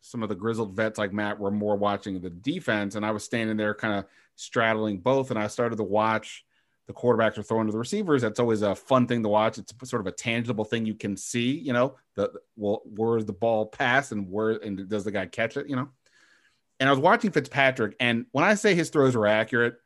some 0.00 0.24
of 0.24 0.28
the 0.28 0.34
grizzled 0.34 0.74
vets 0.74 0.98
like 0.98 1.12
Matt 1.12 1.38
were 1.38 1.52
more 1.52 1.76
watching 1.76 2.20
the 2.20 2.30
defense, 2.30 2.96
and 2.96 3.06
I 3.06 3.12
was 3.12 3.22
standing 3.22 3.56
there 3.56 3.72
kind 3.72 4.00
of 4.00 4.06
straddling 4.34 4.98
both, 4.98 5.30
and 5.30 5.38
I 5.38 5.46
started 5.46 5.76
to 5.76 5.84
watch 5.84 6.44
the 6.88 6.94
quarterbacks 6.94 7.36
are 7.36 7.42
throwing 7.42 7.66
to 7.66 7.72
the 7.72 7.78
receivers. 7.78 8.22
That's 8.22 8.40
always 8.40 8.62
a 8.62 8.74
fun 8.74 9.06
thing 9.06 9.22
to 9.22 9.28
watch. 9.28 9.58
It's 9.58 9.74
sort 9.84 10.00
of 10.00 10.06
a 10.06 10.12
tangible 10.12 10.64
thing 10.64 10.86
you 10.86 10.94
can 10.94 11.18
see. 11.18 11.52
You 11.52 11.74
know, 11.74 11.96
the 12.16 12.32
well, 12.56 12.82
where's 12.86 13.26
the 13.26 13.34
ball 13.34 13.66
pass 13.66 14.10
and 14.10 14.30
where 14.30 14.52
and 14.52 14.88
does 14.88 15.04
the 15.04 15.12
guy 15.12 15.26
catch 15.26 15.56
it? 15.58 15.68
You 15.68 15.76
know. 15.76 15.90
And 16.80 16.88
I 16.88 16.92
was 16.92 17.00
watching 17.00 17.30
Fitzpatrick, 17.30 17.94
and 18.00 18.24
when 18.32 18.44
I 18.44 18.54
say 18.54 18.74
his 18.74 18.88
throws 18.88 19.14
were 19.14 19.26
accurate, 19.26 19.76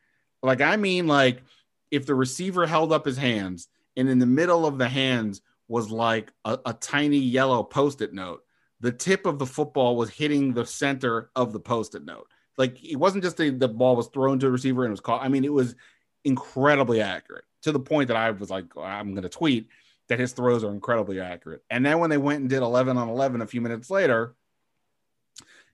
like 0.43 0.61
I 0.61 0.77
mean 0.77 1.09
like 1.09 1.43
if 1.91 2.07
the 2.07 2.15
receiver 2.15 2.67
held 2.67 2.93
up 2.93 3.05
his 3.05 3.17
hands 3.17 3.69
and 3.97 4.09
in 4.09 4.21
the 4.21 4.27
middle 4.27 4.65
of 4.65 4.79
the 4.79 4.89
hands 4.89 5.43
was 5.67 5.91
like 5.91 6.33
a, 6.45 6.59
a 6.67 6.73
tiny 6.73 7.19
yellow 7.19 7.65
post-it 7.65 8.15
note, 8.15 8.45
the 8.81 8.93
tip 8.93 9.27
of 9.27 9.39
the 9.41 9.47
football 9.47 9.97
was 9.97 10.09
hitting 10.09 10.53
the 10.53 10.65
center 10.65 11.31
of 11.35 11.53
the 11.53 11.61
post-it 11.61 12.05
note. 12.05 12.29
Like 12.59 12.83
it 12.85 12.97
wasn't 12.97 13.25
just 13.25 13.39
the, 13.39 13.51
the 13.51 13.69
ball 13.69 13.97
was 13.97 14.09
thrown 14.09 14.39
to 14.39 14.47
a 14.47 14.51
receiver 14.51 14.85
and 14.85 14.91
it 14.91 14.93
was 14.93 15.01
caught. 15.01 15.23
I 15.23 15.29
mean, 15.29 15.45
it 15.45 15.53
was 15.53 15.75
incredibly 16.25 17.01
accurate 17.01 17.45
to 17.63 17.73
the 17.73 17.81
point 17.81 18.09
that 18.09 18.17
I 18.17 18.31
was 18.31 18.51
like, 18.51 18.67
I'm 18.77 19.13
going 19.13 19.23
to 19.23 19.29
tweet 19.29 19.69
that 20.09 20.19
his 20.19 20.33
throws 20.33 20.65
are 20.65 20.71
incredibly 20.71 21.21
accurate. 21.21 21.63
And 21.71 21.85
then 21.85 21.99
when 21.99 22.11
they 22.11 22.19
went 22.19 22.41
and 22.41 22.49
did 22.51 22.63
11 22.63 22.97
on 22.97 23.09
11 23.09 23.41
a 23.41 23.47
few 23.47 23.61
minutes 23.61 23.91
later, 23.91 24.35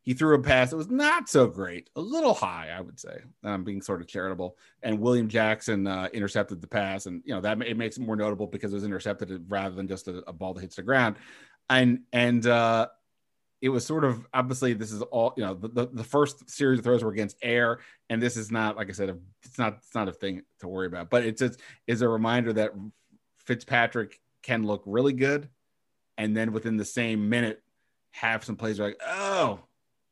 he 0.03 0.15
threw 0.15 0.35
a 0.35 0.43
pass 0.43 0.71
that 0.71 0.77
was 0.77 0.89
not 0.89 1.29
so 1.29 1.47
great, 1.47 1.91
a 1.95 2.01
little 2.01 2.33
high, 2.33 2.71
I 2.75 2.81
would 2.81 2.99
say. 2.99 3.21
I'm 3.45 3.63
being 3.63 3.83
sort 3.83 4.01
of 4.01 4.07
charitable. 4.07 4.57
And 4.83 5.01
William 5.01 5.29
Jackson 5.29 5.87
uh, 5.87 6.09
intercepted 6.15 6.63
the 6.63 6.67
pass, 6.67 7.05
and 7.05 7.21
you 7.27 7.35
know 7.35 7.43
that 7.43 7.61
it 7.61 7.77
makes 7.77 7.99
it 7.99 8.03
more 8.03 8.17
notable 8.17 8.47
because 8.47 8.73
it 8.73 8.77
was 8.77 8.85
intercepted 8.85 9.45
rather 9.49 9.75
than 9.75 9.87
just 9.87 10.09
a, 10.09 10.23
a 10.27 10.33
ball 10.33 10.55
that 10.55 10.63
hits 10.63 10.77
the 10.77 10.83
ground. 10.83 11.17
And 11.69 12.05
and 12.13 12.47
uh, 12.47 12.87
it 13.61 13.69
was 13.69 13.85
sort 13.85 14.05
of 14.05 14.27
obviously 14.33 14.73
this 14.73 14.93
is 14.93 15.03
all 15.03 15.35
you 15.37 15.45
know 15.45 15.55
the, 15.55 15.69
the, 15.69 15.87
the, 15.87 16.05
first 16.05 16.49
series 16.49 16.79
of 16.79 16.85
throws 16.85 17.03
were 17.03 17.11
against 17.11 17.37
air 17.43 17.81
and 18.09 18.23
this 18.23 18.37
is 18.37 18.51
not 18.51 18.77
like 18.77 18.89
i 18.89 18.93
said 18.93 19.19
it's 19.43 19.59
not 19.59 19.79
it's 19.79 19.95
not 19.95 20.09
a 20.09 20.13
thing 20.13 20.43
to 20.61 20.69
worry 20.69 20.87
about. 20.87 21.11
But 21.11 21.25
it's 21.25 21.41
just 21.41 21.61
is 21.87 22.03
a 22.03 22.09
reminder 22.09 22.53
that 22.55 22.73
fitzpatrick 23.39 24.21
can 24.43 24.65
look 24.65 24.83
really 24.87 25.13
good 25.13 25.49
and 26.17 26.37
then 26.37 26.53
within 26.53 26.77
the 26.77 26.85
same 26.85 27.29
minute 27.29 27.63
have 28.13 28.45
some 28.45 28.57
plays 28.57 28.79
like 28.79 29.01
oh 29.07 29.61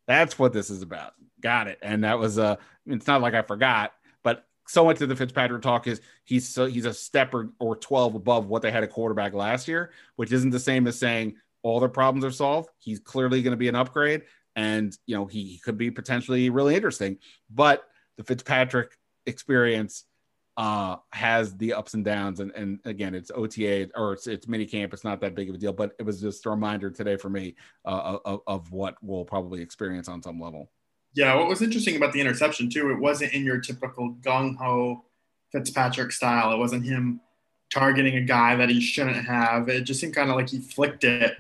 that's 0.07 0.39
what 0.39 0.53
this 0.53 0.71
is 0.71 0.83
about. 0.83 1.15
Got 1.41 1.69
it. 1.69 1.79
And 1.83 2.05
that 2.05 2.19
was 2.19 2.39
uh 2.39 2.57
it's 2.87 3.07
not 3.07 3.21
like 3.21 3.35
i 3.35 3.43
forgot 3.43 3.93
but 4.23 4.45
so 4.69 4.85
much 4.85 5.01
of 5.01 5.09
the 5.09 5.15
Fitzpatrick 5.15 5.63
talk 5.63 5.87
is 5.87 6.01
he's 6.25 6.49
so 6.49 6.67
he's 6.67 6.87
a 6.87 6.93
step 6.93 7.33
or, 7.33 7.51
or 7.61 7.77
12 7.77 8.17
above 8.17 8.47
what 8.47 8.63
they 8.63 8.73
had 8.73 8.83
a 8.83 8.89
quarterback 8.89 9.33
last 9.33 9.69
year, 9.69 9.93
which 10.17 10.33
isn't 10.33 10.51
the 10.51 10.59
same 10.59 10.89
as 10.89 10.99
saying 10.99 11.37
all 11.67 11.81
their 11.81 11.89
problems 11.89 12.25
are 12.25 12.31
solved. 12.31 12.71
He's 12.79 13.01
clearly 13.01 13.43
going 13.43 13.51
to 13.51 13.57
be 13.57 13.69
an 13.69 13.75
upgrade, 13.75 14.23
and 14.55 14.97
you 15.07 15.17
know 15.17 15.27
he, 15.27 15.43
he 15.45 15.59
could 15.59 15.77
be 15.77 15.91
potentially 15.91 16.49
really 16.49 16.77
interesting. 16.77 17.19
But 17.51 17.83
the 18.17 18.23
Fitzpatrick 18.23 18.97
experience 19.27 20.05
uh, 20.57 20.97
has 21.13 21.57
the 21.57 21.75
ups 21.75 21.95
and 21.95 22.05
downs, 22.05 22.39
and 22.39 22.53
and 22.53 22.79
again, 22.85 23.17
it's 23.17 23.33
OTA 23.35 23.91
or 23.97 24.13
it's 24.13 24.29
it's 24.29 24.47
mini 24.47 24.65
camp. 24.65 24.95
It's 24.95 25.03
not 25.03 25.21
that 25.23 25.35
big 25.35 25.49
of 25.49 25.57
a 25.57 25.59
deal, 25.59 25.73
but 25.73 25.93
it 25.99 26.05
was 26.05 26.21
just 26.21 26.47
a 26.47 26.51
reminder 26.51 26.89
today 26.89 27.17
for 27.17 27.29
me 27.31 27.57
uh, 27.85 28.19
of, 28.25 28.43
of 28.47 28.71
what 28.71 28.95
we'll 29.03 29.25
probably 29.25 29.61
experience 29.61 30.09
on 30.09 30.23
some 30.23 30.41
level. 30.41 30.71
Yeah, 31.15 31.35
what 31.35 31.49
was 31.49 31.63
interesting 31.63 31.97
about 31.97 32.13
the 32.13 32.21
interception 32.21 32.71
too, 32.71 32.91
it 32.91 33.01
wasn't 33.01 33.33
in 33.33 33.45
your 33.45 33.59
typical 33.59 34.15
gung 34.21 34.57
ho 34.57 35.05
Fitzpatrick 35.51 36.13
style. 36.13 36.53
It 36.53 36.59
wasn't 36.59 36.85
him 36.85 37.21
targeting 37.73 38.17
a 38.17 38.21
guy 38.21 38.55
that 38.55 38.69
he 38.69 38.81
shouldn't 38.81 39.27
have. 39.27 39.69
It 39.69 39.83
just 39.83 40.01
seemed 40.01 40.15
kind 40.15 40.31
of 40.31 40.37
like 40.37 40.51
he 40.51 40.61
flicked 40.61 41.03
it 41.03 41.37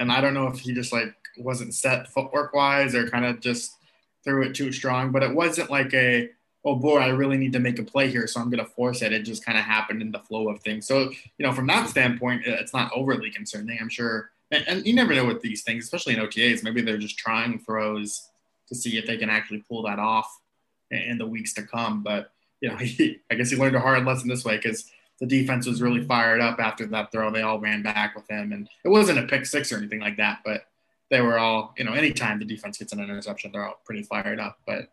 and 0.00 0.10
I 0.10 0.20
don't 0.20 0.34
know 0.34 0.48
if 0.48 0.58
he 0.58 0.72
just 0.72 0.92
like 0.92 1.14
wasn't 1.36 1.74
set 1.74 2.08
footwork 2.08 2.54
wise 2.54 2.94
or 2.94 3.08
kind 3.08 3.24
of 3.24 3.40
just 3.40 3.76
threw 4.24 4.42
it 4.42 4.54
too 4.54 4.72
strong, 4.72 5.12
but 5.12 5.22
it 5.22 5.34
wasn't 5.34 5.70
like 5.70 5.94
a 5.94 6.30
oh 6.64 6.76
boy, 6.76 6.98
I 6.98 7.08
really 7.08 7.38
need 7.38 7.52
to 7.54 7.58
make 7.58 7.78
a 7.78 7.82
play 7.82 8.10
here, 8.10 8.26
so 8.26 8.38
I'm 8.38 8.50
going 8.50 8.62
to 8.62 8.70
force 8.70 9.00
it. 9.00 9.14
It 9.14 9.22
just 9.22 9.44
kind 9.44 9.56
of 9.56 9.64
happened 9.64 10.02
in 10.02 10.10
the 10.10 10.18
flow 10.18 10.50
of 10.50 10.60
things. 10.60 10.86
So 10.86 11.10
you 11.38 11.46
know, 11.46 11.52
from 11.52 11.66
that 11.68 11.88
standpoint, 11.88 12.42
it's 12.46 12.74
not 12.74 12.90
overly 12.94 13.30
concerning. 13.30 13.78
I'm 13.80 13.88
sure, 13.88 14.30
and, 14.50 14.64
and 14.66 14.86
you 14.86 14.94
never 14.94 15.14
know 15.14 15.26
with 15.26 15.42
these 15.42 15.62
things, 15.62 15.84
especially 15.84 16.14
in 16.14 16.20
OTAs. 16.20 16.64
Maybe 16.64 16.80
they're 16.80 16.98
just 16.98 17.18
trying 17.18 17.60
throws 17.60 18.28
to 18.68 18.74
see 18.74 18.98
if 18.98 19.06
they 19.06 19.16
can 19.16 19.30
actually 19.30 19.64
pull 19.68 19.82
that 19.82 19.98
off 19.98 20.40
in 20.90 21.18
the 21.18 21.26
weeks 21.26 21.52
to 21.54 21.62
come. 21.62 22.02
But 22.02 22.32
you 22.60 22.70
know, 22.70 22.76
he, 22.76 23.20
I 23.30 23.34
guess 23.34 23.50
he 23.50 23.56
learned 23.56 23.76
a 23.76 23.80
hard 23.80 24.04
lesson 24.04 24.28
this 24.28 24.44
way 24.44 24.56
because 24.56 24.90
the 25.20 25.26
defense 25.26 25.66
was 25.66 25.82
really 25.82 26.02
fired 26.02 26.40
up 26.40 26.58
after 26.58 26.86
that 26.86 27.12
throw. 27.12 27.30
They 27.30 27.42
all 27.42 27.60
ran 27.60 27.82
back 27.82 28.16
with 28.16 28.28
him, 28.28 28.52
and 28.52 28.68
it 28.84 28.88
wasn't 28.88 29.18
a 29.18 29.26
pick 29.26 29.44
six 29.44 29.70
or 29.70 29.76
anything 29.76 30.00
like 30.00 30.16
that, 30.16 30.40
but 30.44 30.66
they 31.10 31.20
were 31.20 31.38
all, 31.38 31.74
you 31.76 31.84
know, 31.84 31.92
anytime 31.92 32.38
the 32.38 32.44
defense 32.44 32.78
gets 32.78 32.92
an 32.92 33.00
interception, 33.00 33.52
they're 33.52 33.66
all 33.66 33.80
pretty 33.84 34.02
fired 34.02 34.40
up. 34.40 34.58
But 34.66 34.88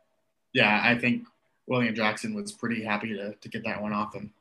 yeah, 0.52 0.82
I 0.84 0.98
think 0.98 1.26
William 1.68 1.96
Jackson 1.96 2.34
was 2.34 2.52
pretty 2.52 2.84
happy 2.84 3.14
to, 3.14 3.34
to 3.36 3.50
get 3.50 3.64
that 3.64 3.82
one 3.82 3.94
off 3.94 4.14
him. 4.14 4.34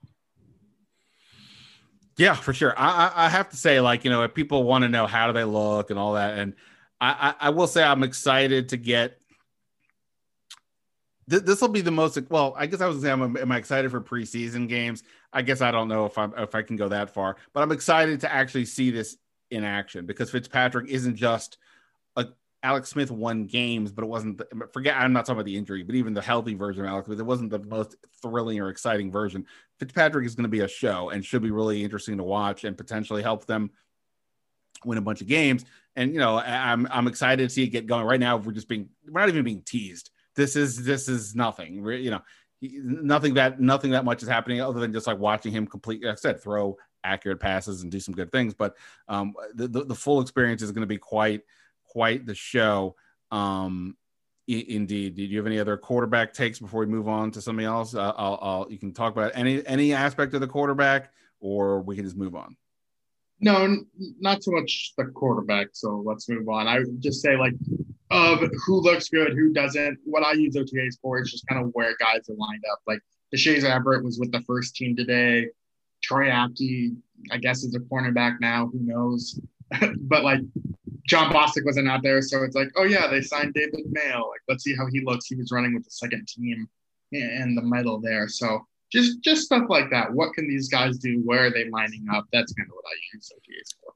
Yeah, 2.16 2.34
for 2.34 2.54
sure. 2.54 2.74
I, 2.76 3.12
I 3.14 3.28
have 3.28 3.50
to 3.50 3.56
say, 3.56 3.80
like, 3.80 4.04
you 4.04 4.10
know, 4.10 4.22
if 4.22 4.34
people 4.34 4.64
want 4.64 4.82
to 4.82 4.88
know 4.88 5.06
how 5.06 5.26
do 5.26 5.34
they 5.34 5.44
look 5.44 5.90
and 5.90 5.98
all 5.98 6.14
that, 6.14 6.38
and 6.38 6.54
I, 7.00 7.34
I, 7.40 7.46
I 7.46 7.50
will 7.50 7.66
say 7.66 7.84
I'm 7.84 8.02
excited 8.02 8.70
to 8.70 8.76
get 8.76 9.20
this 11.28 11.60
will 11.60 11.68
be 11.68 11.80
the 11.80 11.90
most 11.90 12.18
well 12.30 12.54
i 12.56 12.66
guess 12.66 12.80
i 12.80 12.86
was 12.86 13.02
saying 13.02 13.20
am, 13.20 13.36
am 13.36 13.52
i 13.52 13.56
excited 13.56 13.90
for 13.90 14.00
preseason 14.00 14.68
games 14.68 15.02
i 15.36 15.42
guess 15.42 15.60
i 15.60 15.70
don't 15.70 15.88
know 15.88 16.06
if 16.06 16.18
I'm 16.18 16.32
if 16.36 16.54
i 16.54 16.62
can 16.62 16.76
go 16.76 16.88
that 16.88 17.10
far 17.10 17.36
but 17.52 17.62
i'm 17.62 17.72
excited 17.72 18.20
to 18.20 18.32
actually 18.32 18.64
see 18.64 18.90
this 18.90 19.16
in 19.50 19.64
action 19.64 20.06
because 20.06 20.30
fitzpatrick 20.30 20.88
isn't 20.88 21.16
just 21.16 21.58
a 22.16 22.26
alex 22.62 22.88
smith 22.88 23.10
won 23.10 23.44
games 23.44 23.92
but 23.92 24.02
it 24.02 24.08
wasn't 24.08 24.38
the, 24.38 24.68
forget 24.72 24.96
i'm 24.96 25.12
not 25.12 25.26
talking 25.26 25.36
about 25.36 25.46
the 25.46 25.56
injury 25.56 25.82
but 25.82 25.94
even 25.94 26.14
the 26.14 26.22
healthy 26.22 26.54
version 26.54 26.84
of 26.84 26.90
alex 26.90 27.06
smith 27.06 27.20
it 27.20 27.26
wasn't 27.26 27.50
the 27.50 27.60
most 27.60 27.96
thrilling 28.22 28.60
or 28.60 28.68
exciting 28.68 29.10
version. 29.10 29.46
Fitzpatrick 29.78 30.26
is 30.26 30.34
going 30.34 30.44
to 30.44 30.48
be 30.48 30.60
a 30.60 30.68
show 30.68 31.10
and 31.10 31.24
should 31.24 31.42
be 31.42 31.50
really 31.50 31.82
interesting 31.82 32.16
to 32.16 32.22
watch 32.22 32.64
and 32.64 32.76
potentially 32.76 33.22
help 33.22 33.46
them 33.46 33.70
win 34.84 34.98
a 34.98 35.02
bunch 35.02 35.20
of 35.20 35.26
games. 35.26 35.64
And 35.96 36.12
you 36.12 36.18
know 36.18 36.38
i'm 36.38 36.86
i'm 36.90 37.06
excited 37.06 37.48
to 37.48 37.54
see 37.54 37.64
it 37.64 37.68
get 37.68 37.86
going. 37.86 38.04
Right 38.04 38.20
now 38.20 38.36
we're 38.36 38.52
just 38.52 38.68
being 38.68 38.90
we're 39.08 39.20
not 39.20 39.28
even 39.28 39.44
being 39.44 39.62
teased. 39.62 40.10
This 40.34 40.56
is 40.56 40.84
this 40.84 41.08
is 41.08 41.34
nothing. 41.34 41.84
You 41.86 42.10
know, 42.10 42.20
nothing 42.74 43.34
that 43.34 43.60
nothing 43.60 43.90
that 43.92 44.04
much 44.04 44.22
is 44.22 44.28
happening 44.28 44.60
other 44.60 44.80
than 44.80 44.92
just 44.92 45.06
like 45.06 45.18
watching 45.18 45.52
him 45.52 45.66
complete. 45.66 46.04
Like 46.04 46.12
I 46.12 46.16
said, 46.16 46.42
throw 46.42 46.76
accurate 47.04 47.40
passes 47.40 47.82
and 47.82 47.90
do 47.90 48.00
some 48.00 48.14
good 48.14 48.32
things. 48.32 48.54
But 48.54 48.76
um, 49.08 49.34
the, 49.54 49.68
the, 49.68 49.84
the 49.84 49.94
full 49.94 50.20
experience 50.20 50.62
is 50.62 50.72
going 50.72 50.82
to 50.82 50.86
be 50.86 50.98
quite 50.98 51.42
quite 51.84 52.26
the 52.26 52.34
show. 52.34 52.96
Um, 53.30 53.96
indeed. 54.48 55.16
Did 55.16 55.30
you 55.30 55.38
have 55.38 55.46
any 55.46 55.58
other 55.58 55.76
quarterback 55.76 56.32
takes 56.32 56.58
before 56.58 56.80
we 56.80 56.86
move 56.86 57.08
on 57.08 57.30
to 57.32 57.40
something 57.40 57.64
else? 57.64 57.94
Uh, 57.94 58.12
I'll, 58.16 58.38
I'll 58.40 58.66
you 58.70 58.78
can 58.78 58.92
talk 58.92 59.12
about 59.12 59.32
any 59.34 59.66
any 59.66 59.92
aspect 59.92 60.34
of 60.34 60.40
the 60.40 60.46
quarterback, 60.46 61.12
or 61.40 61.80
we 61.80 61.96
can 61.96 62.04
just 62.04 62.16
move 62.16 62.34
on. 62.34 62.56
No, 63.40 63.76
not 64.20 64.42
so 64.42 64.52
much 64.52 64.94
the 64.96 65.06
quarterback. 65.06 65.68
So 65.72 66.02
let's 66.06 66.28
move 66.28 66.48
on. 66.48 66.68
I 66.68 66.78
would 66.78 67.00
just 67.02 67.20
say 67.20 67.36
like 67.36 67.54
of 68.10 68.40
who 68.64 68.80
looks 68.80 69.08
good, 69.08 69.32
who 69.32 69.52
doesn't. 69.52 69.98
What 70.04 70.24
I 70.24 70.32
use 70.32 70.56
OTAs 70.56 71.00
for 71.00 71.20
is 71.20 71.30
just 71.30 71.46
kind 71.46 71.64
of 71.64 71.70
where 71.72 71.94
guys 71.98 72.28
are 72.28 72.36
lined 72.36 72.64
up. 72.70 72.80
Like 72.86 73.00
Deshazor 73.34 73.70
Everett 73.70 74.04
was 74.04 74.18
with 74.18 74.32
the 74.32 74.42
first 74.42 74.76
team 74.76 74.94
today. 74.96 75.48
Troy 76.02 76.28
Apke, 76.28 76.96
I 77.30 77.38
guess, 77.38 77.64
is 77.64 77.74
a 77.74 77.80
cornerback 77.80 78.36
now. 78.40 78.68
Who 78.68 78.78
knows? 78.80 79.40
but 80.00 80.22
like 80.22 80.40
Jon 81.08 81.32
Bostic 81.32 81.64
wasn't 81.64 81.88
out 81.88 82.02
there, 82.02 82.22
so 82.22 82.42
it's 82.42 82.54
like, 82.54 82.68
oh 82.76 82.84
yeah, 82.84 83.08
they 83.08 83.20
signed 83.20 83.54
David 83.54 83.86
Mayo. 83.90 84.28
Like, 84.28 84.40
let's 84.48 84.62
see 84.62 84.76
how 84.76 84.86
he 84.90 85.00
looks. 85.04 85.26
He 85.26 85.34
was 85.34 85.50
running 85.50 85.74
with 85.74 85.84
the 85.84 85.90
second 85.90 86.28
team 86.28 86.68
in 87.12 87.54
the 87.54 87.62
middle 87.62 88.00
there. 88.00 88.28
So 88.28 88.66
just 88.92 89.20
just 89.20 89.42
stuff 89.42 89.64
like 89.68 89.90
that. 89.90 90.12
What 90.12 90.32
can 90.34 90.48
these 90.48 90.68
guys 90.68 90.98
do? 90.98 91.20
Where 91.24 91.46
are 91.46 91.50
they 91.50 91.68
lining 91.70 92.06
up? 92.12 92.26
That's 92.32 92.52
kind 92.52 92.68
of 92.68 92.74
what 92.74 92.84
I 92.86 92.96
use 93.14 93.32
OTAs 93.34 93.74
for. 93.80 93.92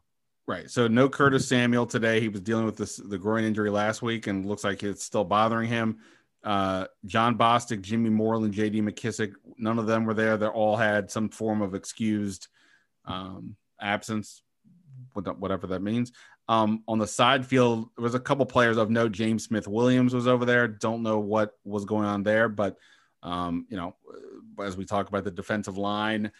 Right. 0.51 0.69
So 0.69 0.89
no 0.89 1.09
Curtis 1.09 1.47
Samuel 1.47 1.87
today. 1.87 2.19
He 2.19 2.29
was 2.29 2.41
dealing 2.41 2.65
with 2.65 2.77
this 2.77 2.97
the 2.97 3.17
groin 3.17 3.45
injury 3.45 3.71
last 3.71 4.03
week 4.03 4.27
and 4.27 4.45
looks 4.45 4.65
like 4.65 4.83
it's 4.83 5.05
still 5.05 5.23
bothering 5.23 5.69
him. 5.69 5.99
Uh, 6.43 6.87
Jon 7.07 7.39
Bostic, 7.39 7.83
Jimmy 7.83 8.11
Moreland, 8.11 8.55
JD 8.55 8.83
McKissic. 8.83 9.33
none 9.59 9.79
of 9.79 9.87
them 9.87 10.05
were 10.05 10.13
there. 10.13 10.37
They 10.37 10.49
all 10.49 10.77
had 10.77 11.09
some 11.09 11.29
form 11.29 11.63
of 11.63 11.77
excused 11.77 12.49
um, 13.05 13.55
absence, 13.81 14.43
whatever 15.13 15.69
that 15.69 15.83
means. 15.83 16.11
Um, 16.49 16.83
on 16.89 16.99
the 16.99 17.07
side 17.07 17.47
field, 17.47 17.89
there 17.97 18.03
was 18.03 18.17
a 18.17 18.21
couple 18.21 18.45
players 18.45 18.77
of 18.77 18.91
note. 18.91 19.13
James 19.13 19.45
Smith 19.45 19.69
Williams 19.69 20.13
was 20.13 20.27
over 20.27 20.45
there. 20.45 20.67
Don't 20.67 21.05
know 21.05 21.21
what 21.21 21.53
was 21.63 21.85
going 21.85 22.09
on 22.09 22.25
there, 22.25 22.49
but 22.49 22.77
um, 23.23 23.67
you 23.71 23.77
know, 23.77 23.95
as 24.61 24.77
we 24.77 24.85
talk 24.85 25.09
about 25.09 25.23
the 25.23 25.31
defensive 25.31 25.79
line, 25.79 26.33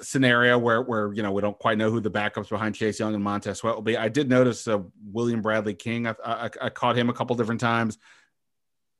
scenario 0.00 0.58
where 0.58 0.82
where 0.82 1.12
you 1.12 1.22
know 1.22 1.32
we 1.32 1.42
don't 1.42 1.58
quite 1.58 1.78
know 1.78 1.90
who 1.90 2.00
the 2.00 2.10
backups 2.10 2.48
behind 2.48 2.74
Chase 2.74 2.98
Young 2.98 3.14
and 3.14 3.22
Montez 3.22 3.58
Sweat 3.58 3.74
will 3.74 3.82
be. 3.82 3.96
I 3.96 4.08
did 4.08 4.28
notice 4.28 4.66
uh, 4.66 4.80
William 5.12 5.42
Bradley 5.42 5.74
King. 5.74 6.06
I, 6.06 6.14
I, 6.24 6.50
I, 6.60 6.68
caught 6.68 6.96
him 6.96 7.08
a 7.08 7.12
couple 7.12 7.36
different 7.36 7.60
times, 7.60 7.98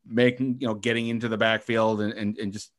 making 0.06 0.56
you 0.60 0.66
know 0.66 0.74
getting 0.74 1.08
into 1.08 1.28
the 1.28 1.38
backfield 1.38 2.00
and 2.00 2.12
and, 2.12 2.38
and 2.38 2.52
just 2.52 2.70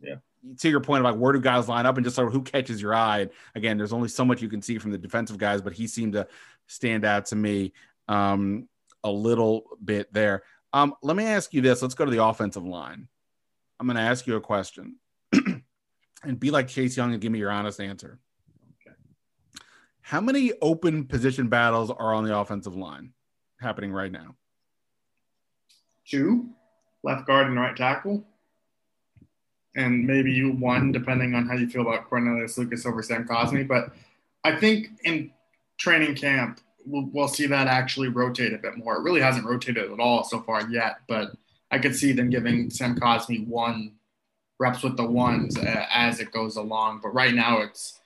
yeah. 0.00 0.16
To 0.60 0.70
your 0.70 0.80
point 0.80 1.02
about 1.02 1.18
where 1.18 1.34
do 1.34 1.40
guys 1.40 1.68
line 1.68 1.84
up 1.84 1.98
and 1.98 2.04
just 2.04 2.16
sort 2.16 2.28
of 2.28 2.32
who 2.32 2.40
catches 2.40 2.80
your 2.80 2.94
eye. 2.94 3.28
Again, 3.54 3.76
there's 3.76 3.92
only 3.92 4.08
so 4.08 4.24
much 4.24 4.40
you 4.40 4.48
can 4.48 4.62
see 4.62 4.78
from 4.78 4.90
the 4.90 4.96
defensive 4.96 5.36
guys, 5.36 5.60
but 5.60 5.74
he 5.74 5.86
seemed 5.86 6.14
to 6.14 6.26
stand 6.66 7.04
out 7.04 7.26
to 7.26 7.36
me 7.36 7.74
um, 8.08 8.66
a 9.04 9.10
little 9.10 9.64
bit 9.84 10.10
there. 10.14 10.42
Um, 10.72 10.94
let 11.02 11.14
me 11.14 11.24
ask 11.24 11.52
you 11.52 11.60
this. 11.60 11.82
Let's 11.82 11.94
go 11.94 12.06
to 12.06 12.10
the 12.10 12.24
offensive 12.24 12.64
line. 12.64 13.06
I'm 13.78 13.86
going 13.86 13.98
to 13.98 14.02
ask 14.02 14.26
you 14.26 14.36
a 14.36 14.40
question 14.40 14.96
and 16.22 16.38
be 16.38 16.50
like 16.50 16.68
Chase 16.68 16.96
Young 16.96 17.12
and 17.12 17.20
give 17.20 17.32
me 17.32 17.38
your 17.38 17.50
honest 17.50 17.80
answer. 17.80 18.18
Okay. 18.86 18.96
How 20.02 20.20
many 20.20 20.52
open 20.60 21.04
position 21.06 21.48
battles 21.48 21.90
are 21.90 22.14
on 22.14 22.24
the 22.24 22.36
offensive 22.36 22.76
line 22.76 23.12
happening 23.60 23.92
right 23.92 24.12
now? 24.12 24.36
Two, 26.06 26.50
left 27.02 27.26
guard 27.26 27.46
and 27.46 27.56
right 27.56 27.76
tackle. 27.76 28.24
And 29.76 30.04
maybe 30.04 30.32
you 30.32 30.52
one, 30.52 30.90
depending 30.90 31.34
on 31.34 31.46
how 31.46 31.54
you 31.54 31.68
feel 31.68 31.82
about 31.82 32.08
Cornelius 32.08 32.58
Lucas 32.58 32.84
over 32.84 33.02
Sam 33.02 33.26
Cosmi. 33.26 33.66
But 33.66 33.94
I 34.42 34.56
think 34.56 34.88
in 35.04 35.30
training 35.78 36.16
camp, 36.16 36.60
we'll, 36.84 37.08
we'll 37.12 37.28
see 37.28 37.46
that 37.46 37.68
actually 37.68 38.08
rotate 38.08 38.52
a 38.52 38.58
bit 38.58 38.76
more. 38.76 38.96
It 38.96 39.02
really 39.02 39.20
hasn't 39.20 39.46
rotated 39.46 39.92
at 39.92 40.00
all 40.00 40.24
so 40.24 40.40
far 40.40 40.68
yet, 40.68 40.96
but 41.06 41.30
I 41.70 41.78
could 41.78 41.94
see 41.94 42.10
them 42.12 42.30
giving 42.30 42.68
Sam 42.68 42.98
Cosmi 42.98 43.46
one 43.46 43.92
reps 44.60 44.82
with 44.82 44.96
the 44.96 45.04
ones 45.04 45.56
uh, 45.56 45.86
as 45.90 46.20
it 46.20 46.30
goes 46.30 46.56
along. 46.56 47.00
But 47.02 47.14
right 47.14 47.34
now, 47.34 47.62
it's 47.62 48.00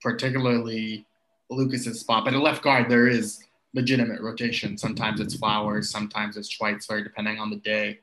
particularly 0.00 1.04
Lucas's 1.50 2.00
spot. 2.00 2.24
But 2.24 2.32
at 2.32 2.40
left 2.40 2.62
guard, 2.62 2.88
there 2.88 3.08
is 3.08 3.42
legitimate 3.74 4.22
rotation. 4.22 4.78
Sometimes 4.78 5.20
it's 5.20 5.34
Flowers, 5.34 5.90
sometimes 5.90 6.36
it's 6.38 6.48
Schweitzer, 6.48 7.02
depending 7.02 7.38
on 7.38 7.50
the 7.50 7.56
day. 7.56 7.98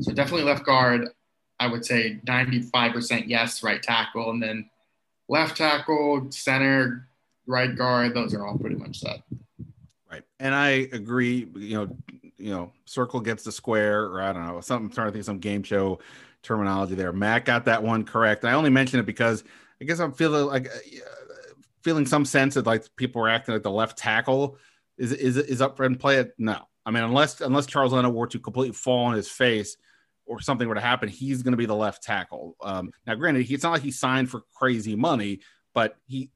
So 0.00 0.12
definitely 0.12 0.44
left 0.44 0.66
guard. 0.66 1.08
I 1.60 1.68
would 1.68 1.86
say 1.86 2.20
95% 2.26 3.28
yes, 3.28 3.62
right 3.62 3.82
tackle, 3.82 4.30
and 4.30 4.42
then 4.42 4.68
left 5.28 5.56
tackle, 5.56 6.26
center, 6.30 7.08
right 7.46 7.74
guard. 7.74 8.12
Those 8.12 8.34
are 8.34 8.44
all 8.44 8.58
pretty 8.58 8.76
much 8.76 8.98
set. 8.98 9.22
Right, 10.10 10.24
and 10.40 10.52
I 10.52 10.88
agree. 10.92 11.48
You 11.54 11.76
know, 11.76 11.96
you 12.36 12.50
know, 12.50 12.72
circle 12.86 13.20
gets 13.20 13.44
the 13.44 13.52
square, 13.52 14.04
or 14.06 14.20
I 14.20 14.32
don't 14.32 14.46
know, 14.46 14.60
something. 14.60 14.86
I'm 14.86 14.92
trying 14.92 15.06
to 15.06 15.12
think 15.12 15.20
of 15.20 15.26
some 15.26 15.38
game 15.38 15.62
show 15.62 16.00
terminology 16.44 16.94
there. 16.94 17.12
Matt 17.12 17.44
got 17.44 17.64
that 17.64 17.82
one 17.82 18.04
correct. 18.04 18.44
I 18.44 18.52
only 18.52 18.70
mention 18.70 19.00
it 19.00 19.06
because 19.06 19.44
I 19.80 19.84
guess 19.84 19.98
I'm 19.98 20.12
feeling 20.12 20.46
like 20.46 20.68
uh, 20.68 21.54
feeling 21.82 22.06
some 22.06 22.24
sense 22.24 22.54
that 22.54 22.66
like 22.66 22.84
people 22.96 23.20
were 23.20 23.28
acting 23.28 23.54
like 23.54 23.62
the 23.62 23.70
left 23.70 23.98
tackle 23.98 24.58
is 24.96 25.12
is 25.12 25.36
is 25.36 25.60
up 25.60 25.76
for 25.76 25.84
and 25.84 25.98
play 25.98 26.18
it. 26.18 26.34
No, 26.38 26.58
I 26.86 26.90
mean 26.90 27.02
unless 27.02 27.40
unless 27.40 27.66
Charles 27.66 27.92
Leno 27.92 28.10
were 28.10 28.26
to 28.28 28.38
completely 28.38 28.74
fall 28.74 29.06
on 29.06 29.14
his 29.14 29.28
face 29.28 29.76
or 30.26 30.40
something 30.40 30.66
were 30.68 30.74
to 30.74 30.80
happen, 30.80 31.08
he's 31.08 31.42
going 31.42 31.52
to 31.52 31.58
be 31.58 31.66
the 31.66 31.74
left 31.74 32.02
tackle. 32.02 32.56
Um, 32.62 32.92
now, 33.06 33.14
granted, 33.14 33.44
he, 33.44 33.54
it's 33.54 33.62
not 33.62 33.72
like 33.72 33.82
he 33.82 33.90
signed 33.90 34.30
for 34.30 34.42
crazy 34.54 34.96
money, 34.96 35.40
but 35.74 35.96
he 36.06 36.30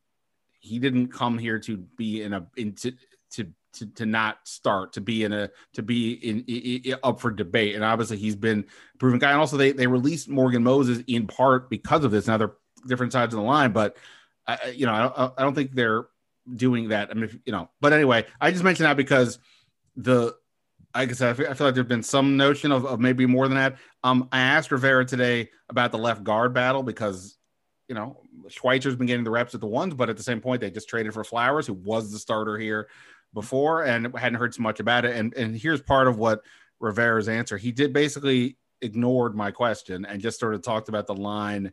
he 0.60 0.78
didn't 0.78 1.08
come 1.08 1.38
here 1.38 1.58
to 1.60 1.76
be 1.76 2.22
in 2.22 2.32
a 2.32 2.46
into 2.56 2.92
to 3.30 3.48
to, 3.74 3.86
to 3.94 4.06
not 4.06 4.38
start 4.44 4.94
to 4.94 5.00
be 5.00 5.24
in 5.24 5.32
a 5.32 5.50
to 5.74 5.82
be 5.82 6.12
in, 6.12 6.44
in, 6.46 6.82
in, 6.84 6.96
up 7.02 7.20
for 7.20 7.30
debate. 7.30 7.74
And 7.74 7.84
obviously 7.84 8.16
he's 8.16 8.36
been 8.36 8.64
proven 8.98 9.18
guy. 9.18 9.30
And 9.30 9.40
also 9.40 9.56
they 9.56 9.72
they 9.72 9.86
released 9.86 10.28
Morgan 10.28 10.62
Moses 10.62 11.02
in 11.06 11.26
part 11.26 11.70
because 11.70 12.04
of 12.04 12.10
this. 12.10 12.26
Now 12.26 12.36
they're 12.36 12.54
different 12.86 13.12
sides 13.12 13.34
of 13.34 13.40
the 13.40 13.44
line 13.44 13.72
but 13.72 13.96
I, 14.46 14.72
you 14.74 14.86
know 14.86 14.92
I 14.92 15.02
don't, 15.02 15.34
I 15.38 15.42
don't 15.42 15.54
think 15.54 15.72
they're 15.72 16.06
doing 16.54 16.88
that. 16.88 17.10
I 17.10 17.14
mean 17.14 17.40
you 17.44 17.52
know 17.52 17.68
but 17.80 17.92
anyway 17.92 18.26
I 18.40 18.50
just 18.50 18.64
mentioned 18.64 18.86
that 18.86 18.96
because 18.96 19.38
the 19.96 20.34
I 20.94 21.06
said, 21.08 21.30
I 21.30 21.32
feel, 21.34 21.50
I 21.50 21.54
feel 21.54 21.66
like 21.66 21.74
there's 21.74 21.86
been 21.86 22.02
some 22.02 22.36
notion 22.36 22.72
of, 22.72 22.86
of 22.86 22.98
maybe 22.98 23.26
more 23.26 23.46
than 23.46 23.56
that. 23.56 23.76
Um, 24.02 24.28
I 24.32 24.40
asked 24.40 24.72
Rivera 24.72 25.04
today 25.04 25.50
about 25.68 25.92
the 25.92 25.98
left 25.98 26.24
guard 26.24 26.54
battle 26.54 26.82
because, 26.82 27.36
you 27.88 27.94
know, 27.94 28.22
Schweitzer's 28.48 28.96
been 28.96 29.06
getting 29.06 29.24
the 29.24 29.30
reps 29.30 29.54
at 29.54 29.60
the 29.60 29.66
ones, 29.66 29.94
but 29.94 30.08
at 30.08 30.16
the 30.16 30.22
same 30.22 30.40
point, 30.40 30.62
they 30.62 30.70
just 30.70 30.88
traded 30.88 31.12
for 31.12 31.24
Flowers, 31.24 31.66
who 31.66 31.74
was 31.74 32.10
the 32.10 32.18
starter 32.18 32.56
here 32.56 32.88
before 33.34 33.84
and 33.84 34.16
hadn't 34.16 34.38
heard 34.38 34.54
so 34.54 34.62
much 34.62 34.80
about 34.80 35.04
it. 35.04 35.16
And 35.16 35.34
and 35.34 35.56
here's 35.56 35.80
part 35.80 36.08
of 36.08 36.18
what 36.18 36.42
Rivera's 36.80 37.28
answer. 37.28 37.56
He 37.56 37.72
did 37.72 37.92
basically 37.92 38.56
ignored 38.80 39.34
my 39.34 39.50
question 39.50 40.04
and 40.04 40.20
just 40.20 40.40
sort 40.40 40.54
of 40.54 40.62
talked 40.62 40.88
about 40.88 41.06
the 41.06 41.14
line 41.14 41.72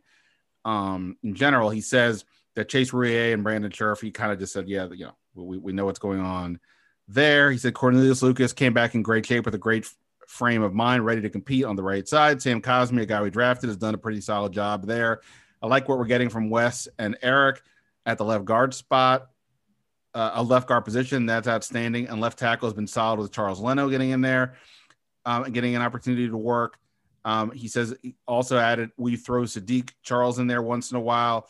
um, 0.64 1.16
in 1.22 1.34
general. 1.34 1.70
He 1.70 1.80
says 1.80 2.24
that 2.54 2.68
Chase 2.68 2.90
Roullier 2.90 3.32
and 3.32 3.44
Brandon 3.44 3.70
Scherff, 3.70 4.00
he 4.00 4.10
kind 4.10 4.32
of 4.32 4.38
just 4.38 4.52
said, 4.52 4.68
yeah, 4.68 4.88
you 4.92 5.06
know, 5.06 5.16
we, 5.34 5.58
we 5.58 5.72
know 5.72 5.84
what's 5.84 5.98
going 5.98 6.20
on 6.20 6.58
there. 7.06 7.50
He 7.50 7.58
said 7.58 7.74
Cornelius 7.74 8.22
Lucas 8.22 8.52
came 8.52 8.72
back 8.72 8.94
in 8.94 9.02
great 9.02 9.26
shape 9.26 9.44
with 9.44 9.54
a 9.54 9.58
great 9.58 9.88
frame 10.26 10.62
of 10.62 10.74
mind, 10.74 11.04
ready 11.04 11.20
to 11.20 11.30
compete 11.30 11.64
on 11.64 11.76
the 11.76 11.82
right 11.82 12.06
side. 12.08 12.42
Sam 12.42 12.60
Cosmi, 12.60 13.02
a 13.02 13.06
guy 13.06 13.22
we 13.22 13.30
drafted, 13.30 13.68
has 13.68 13.76
done 13.76 13.94
a 13.94 13.98
pretty 13.98 14.20
solid 14.20 14.52
job 14.52 14.86
there. 14.86 15.20
I 15.62 15.68
like 15.68 15.88
what 15.88 15.98
we're 15.98 16.06
getting 16.06 16.28
from 16.28 16.50
Wes 16.50 16.88
and 16.98 17.16
Ereck 17.22 17.58
at 18.04 18.18
the 18.18 18.24
left 18.24 18.44
guard 18.44 18.74
spot 18.74 19.28
uh, 20.16 20.30
a 20.34 20.42
left 20.42 20.66
guard 20.66 20.84
position. 20.84 21.26
That's 21.26 21.46
outstanding. 21.46 22.08
And 22.08 22.20
left 22.20 22.38
tackle 22.38 22.66
has 22.66 22.74
been 22.74 22.86
solid 22.86 23.20
with 23.20 23.30
Charles 23.32 23.60
Leno 23.60 23.90
getting 23.90 24.10
in 24.10 24.22
there 24.22 24.54
um, 25.26 25.44
and 25.44 25.54
getting 25.54 25.76
an 25.76 25.82
opportunity 25.82 26.26
to 26.26 26.36
work. 26.36 26.78
Um, 27.26 27.50
he 27.50 27.68
says 27.68 27.94
he 28.02 28.14
also 28.26 28.56
added 28.56 28.92
we 28.96 29.16
throw 29.16 29.42
Saahdiq 29.42 29.90
Charles 30.02 30.38
in 30.38 30.46
there 30.46 30.62
once 30.62 30.90
in 30.90 30.96
a 30.96 31.00
while, 31.00 31.48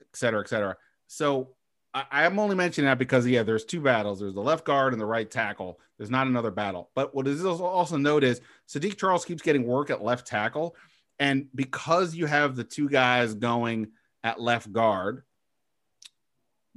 et 0.00 0.16
cetera, 0.16 0.40
et 0.40 0.48
cetera. 0.48 0.76
So 1.06 1.50
I, 1.94 2.24
am 2.24 2.38
only 2.38 2.56
mentioning 2.56 2.88
that 2.88 2.98
because 2.98 3.26
yeah, 3.26 3.44
there's 3.44 3.64
two 3.64 3.80
battles. 3.80 4.18
There's 4.18 4.34
the 4.34 4.40
left 4.40 4.64
guard 4.64 4.94
and 4.94 5.00
the 5.00 5.06
right 5.06 5.30
tackle. 5.30 5.78
There's 5.96 6.10
not 6.10 6.26
another 6.26 6.50
battle. 6.50 6.90
But 6.96 7.14
what 7.14 7.28
is 7.28 7.44
also 7.44 7.98
note 7.98 8.24
is 8.24 8.40
Saahdiq 8.68 8.96
Charles 8.96 9.24
keeps 9.24 9.42
getting 9.42 9.64
work 9.64 9.90
at 9.90 10.02
left 10.02 10.26
tackle, 10.26 10.74
and 11.20 11.46
because 11.54 12.16
you 12.16 12.26
have 12.26 12.56
the 12.56 12.64
two 12.64 12.88
guys 12.88 13.34
going 13.34 13.88
at 14.24 14.40
left 14.40 14.72
guard, 14.72 15.22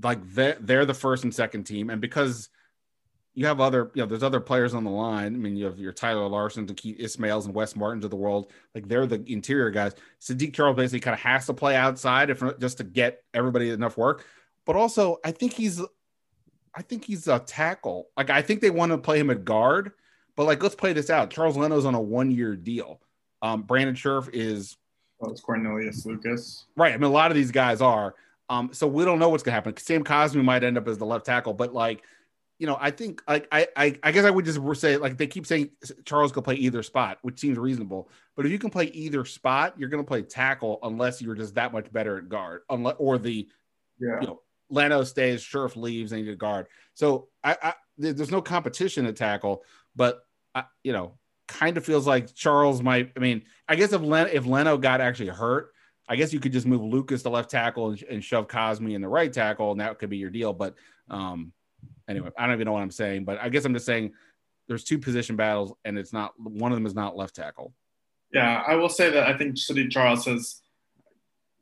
like 0.02 0.20
they're, 0.34 0.58
they're 0.60 0.86
the 0.86 0.94
first 0.94 1.24
and 1.24 1.34
second 1.34 1.64
team, 1.64 1.90
and 1.90 2.02
because 2.02 2.50
you 3.34 3.46
have 3.48 3.60
other, 3.60 3.92
you 3.94 4.02
know, 4.02 4.08
there's 4.08 4.24
other 4.24 4.40
players 4.40 4.74
on 4.74 4.86
the 4.86 4.90
line. 4.90 5.36
I 5.36 5.38
mean, 5.38 5.58
you 5.58 5.66
have 5.66 5.78
your 5.78 5.92
Tyler 5.92 6.30
Larsens 6.30 6.70
and 6.70 6.78
Keith 6.78 6.98
Ismaels 7.00 7.46
and 7.46 7.54
Wes 7.54 7.76
Martins 7.76 8.06
of 8.06 8.12
the 8.12 8.16
world. 8.16 8.52
Like 8.74 8.88
they're 8.88 9.06
the 9.06 9.22
interior 9.28 9.70
guys. 9.72 9.94
Saahdiq 10.22 10.54
Charles 10.54 10.78
basically 10.78 11.02
kind 11.02 11.14
of 11.14 11.20
has 11.20 11.46
to 11.48 11.54
play 11.54 11.76
outside 11.76 12.30
if 12.30 12.42
just 12.60 12.78
to 12.78 12.86
get 12.86 13.24
everybody 13.34 13.72
enough 13.72 13.98
work. 13.98 14.26
But 14.66 14.78
also, 14.78 15.18
I 15.26 15.32
think 15.32 15.52
he's, 15.52 15.82
I 16.74 16.82
think 16.82 17.04
he's 17.04 17.28
a 17.28 17.40
tackle. 17.40 18.08
Like 18.16 18.30
I 18.30 18.42
think 18.42 18.62
they 18.62 18.70
want 18.70 18.94
to 18.94 18.98
play 18.98 19.20
him 19.20 19.30
at 19.30 19.44
guard. 19.44 19.92
But 20.38 20.46
like, 20.46 20.64
let's 20.64 20.76
play 20.76 20.94
this 20.94 21.10
out. 21.10 21.30
Charles 21.30 21.58
Leno's 21.58 21.86
on 21.86 21.96
a 21.96 22.02
one-year 22.02 22.56
deal. 22.56 23.02
Um, 23.42 23.64
Brandon 23.64 23.96
Scherff 23.96 24.30
is. 24.34 24.78
Well, 25.20 25.32
it's 25.32 25.42
Cornelius 25.42 26.06
Lucas. 26.06 26.66
Right. 26.76 26.94
I 26.94 26.98
mean, 26.98 27.04
a 27.04 27.14
lot 27.14 27.32
of 27.32 27.36
these 27.36 27.52
guys 27.52 27.82
are. 27.82 28.16
Um, 28.50 28.70
so 28.74 28.88
we 28.88 29.06
don't 29.06 29.20
know 29.20 29.30
what's 29.30 29.44
gonna 29.44 29.56
happen. 29.56 29.76
Sam 29.78 30.04
Cosmi 30.04 30.44
might 30.44 30.64
end 30.64 30.78
up 30.78 30.88
as 30.88 30.98
the 30.98 31.06
left 31.06 31.26
tackle, 31.26 31.54
but 31.54 31.74
like, 31.74 32.04
you 32.60 32.68
know, 32.68 32.78
I 32.80 32.92
think 32.92 33.22
like 33.28 33.48
I, 33.52 33.68
I 33.76 34.00
I 34.04 34.12
guess 34.12 34.26
I 34.26 34.30
would 34.30 34.46
just 34.46 34.60
say 34.80 34.98
like 34.98 35.18
they 35.18 35.28
keep 35.28 35.46
saying 35.46 35.72
Charles 36.06 36.32
can 36.32 36.44
play 36.44 36.56
either 36.56 36.84
spot, 36.84 37.18
which 37.22 37.40
seems 37.40 37.58
reasonable. 37.58 38.10
But 38.36 38.46
if 38.46 38.52
you 38.52 38.60
can 38.60 38.70
play 38.70 38.86
either 38.86 39.26
spot, 39.26 39.74
you're 39.78 39.90
gonna 39.90 40.04
play 40.04 40.22
tackle 40.22 40.80
unless 40.84 41.22
you're 41.22 41.36
just 41.36 41.56
that 41.56 41.74
much 41.74 41.92
better 41.92 42.18
at 42.18 42.30
guard, 42.30 42.62
unless 42.70 42.96
or 43.00 43.18
the 43.18 43.48
yeah. 44.00 44.22
you 44.22 44.28
know 44.28 44.42
Leno 44.70 45.04
stays, 45.04 45.42
Scherff 45.42 45.76
leaves, 45.76 46.12
and 46.12 46.26
you 46.26 46.36
guard. 46.36 46.68
So 46.94 47.28
I, 47.44 47.58
I 47.62 47.74
there's 47.98 48.32
no 48.32 48.42
competition 48.42 49.06
at 49.06 49.16
tackle, 49.16 49.64
but 49.96 50.22
I, 50.54 50.66
you 50.84 50.94
know, 50.94 51.18
kind 51.48 51.78
of 51.78 51.86
feels 51.86 52.08
like 52.08 52.34
Charles 52.34 52.82
might. 52.82 53.12
I 53.16 53.20
mean, 53.20 53.44
I 53.68 53.76
guess 53.76 53.94
if 53.94 54.02
Len, 54.02 54.30
if 54.32 54.46
Leno 54.46 54.78
got 54.78 55.02
actually 55.02 55.30
hurt, 55.30 55.74
I 56.08 56.15
guess 56.15 56.32
you 56.32 56.39
could 56.39 56.52
just 56.52 56.68
move 56.68 56.82
Lucas 56.82 57.24
to 57.24 57.30
left 57.30 57.50
tackle 57.50 57.89
and, 57.89 58.04
and 58.04 58.24
shove 58.24 58.48
Cosmi 58.48 58.94
in 58.94 59.02
the 59.02 59.08
right 59.08 59.32
tackle, 59.32 59.72
and 59.72 59.80
that 59.82 59.98
could 59.98 60.10
be 60.10 60.18
your 60.18 60.30
deal. 60.30 60.54
But 60.54 60.76
um, 61.10 61.52
anyway, 62.08 62.30
I 62.38 62.46
don't 62.46 62.56
even 62.56 62.65
know 62.65 62.74
what 62.74 62.84
I'm 62.84 62.91
saying. 62.91 63.26
But 63.26 63.39
I 63.39 63.50
guess 63.50 63.65
I'm 63.65 63.74
just 63.74 63.86
saying 63.86 64.13
there's 64.68 64.84
two 64.84 65.00
position 65.00 65.36
battles, 65.36 65.74
and 65.84 65.98
it's 65.98 66.13
not 66.13 66.34
one 66.39 66.72
of 66.72 66.76
them 66.76 66.86
is 66.86 66.96
not 66.96 67.18
left 67.18 67.36
tackle. 67.36 67.74
Yeah, 68.32 68.63
I 68.68 68.76
will 68.76 68.89
say 68.89 69.10
that 69.10 69.28
I 69.28 69.38
think 69.38 69.56
Saahdiq 69.56 69.91
Charles 69.91 70.26
has, 70.26 70.62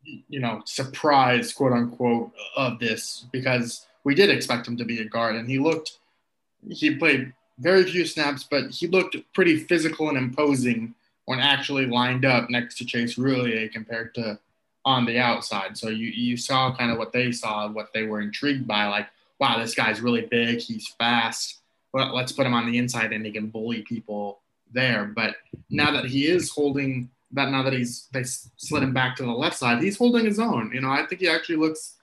you 0.03 0.39
know, 0.39 0.61
surprised 0.65 1.55
quote 1.55 1.73
unquote 1.73 2.31
of 2.55 2.79
this 2.79 3.25
because 3.31 3.85
we 4.03 4.15
did 4.15 4.29
expect 4.29 4.67
him 4.67 4.77
to 4.77 4.85
be 4.85 4.99
a 4.99 5.05
guard, 5.05 5.35
and 5.35 5.47
he 5.47 5.59
looked, 5.59 5.99
he 6.69 6.95
played 6.95 7.33
very 7.59 7.83
few 7.83 8.05
snaps, 8.05 8.45
but 8.49 8.71
he 8.71 8.87
looked 8.87 9.15
pretty 9.33 9.57
physical 9.57 10.09
and 10.09 10.17
imposing 10.17 10.95
when 11.25 11.39
actually 11.39 11.85
lined 11.85 12.25
up 12.25 12.49
next 12.49 12.77
to 12.77 12.85
Chase 12.85 13.15
Roullier 13.15 13.71
compared 13.71 14.13
to 14.15 14.39
on 14.85 15.05
the 15.05 15.19
outside. 15.19 15.77
So 15.77 15.89
you 15.89 16.07
you 16.07 16.37
saw 16.37 16.75
kind 16.75 16.91
of 16.91 16.97
what 16.97 17.13
they 17.13 17.31
saw, 17.31 17.69
what 17.69 17.93
they 17.93 18.03
were 18.03 18.21
intrigued 18.21 18.67
by, 18.67 18.87
like, 18.87 19.07
wow, 19.39 19.57
this 19.57 19.75
guy's 19.75 20.01
really 20.01 20.21
big, 20.21 20.59
he's 20.59 20.87
fast. 20.99 21.59
Well, 21.93 22.13
let's 22.13 22.31
put 22.31 22.45
him 22.45 22.53
on 22.53 22.69
the 22.69 22.77
inside 22.77 23.13
and 23.13 23.25
he 23.25 23.31
can 23.31 23.47
bully 23.47 23.83
people 23.83 24.39
there. 24.71 25.05
But 25.05 25.35
now 25.69 25.91
that 25.91 26.05
he 26.05 26.27
is 26.27 26.49
holding 26.49 27.09
that 27.31 27.49
now 27.49 27.63
that 27.63 27.73
he's 27.73 28.07
they 28.11 28.23
slid 28.23 28.83
him 28.83 28.93
back 28.93 29.15
to 29.17 29.23
the 29.23 29.31
left 29.31 29.57
side, 29.57 29.81
he's 29.81 29.97
holding 29.97 30.25
his 30.25 30.39
own. 30.39 30.71
You 30.73 30.81
know, 30.81 30.89
I 30.89 31.05
think 31.05 31.21
he 31.21 31.29
actually 31.29 31.57
looks 31.57 31.95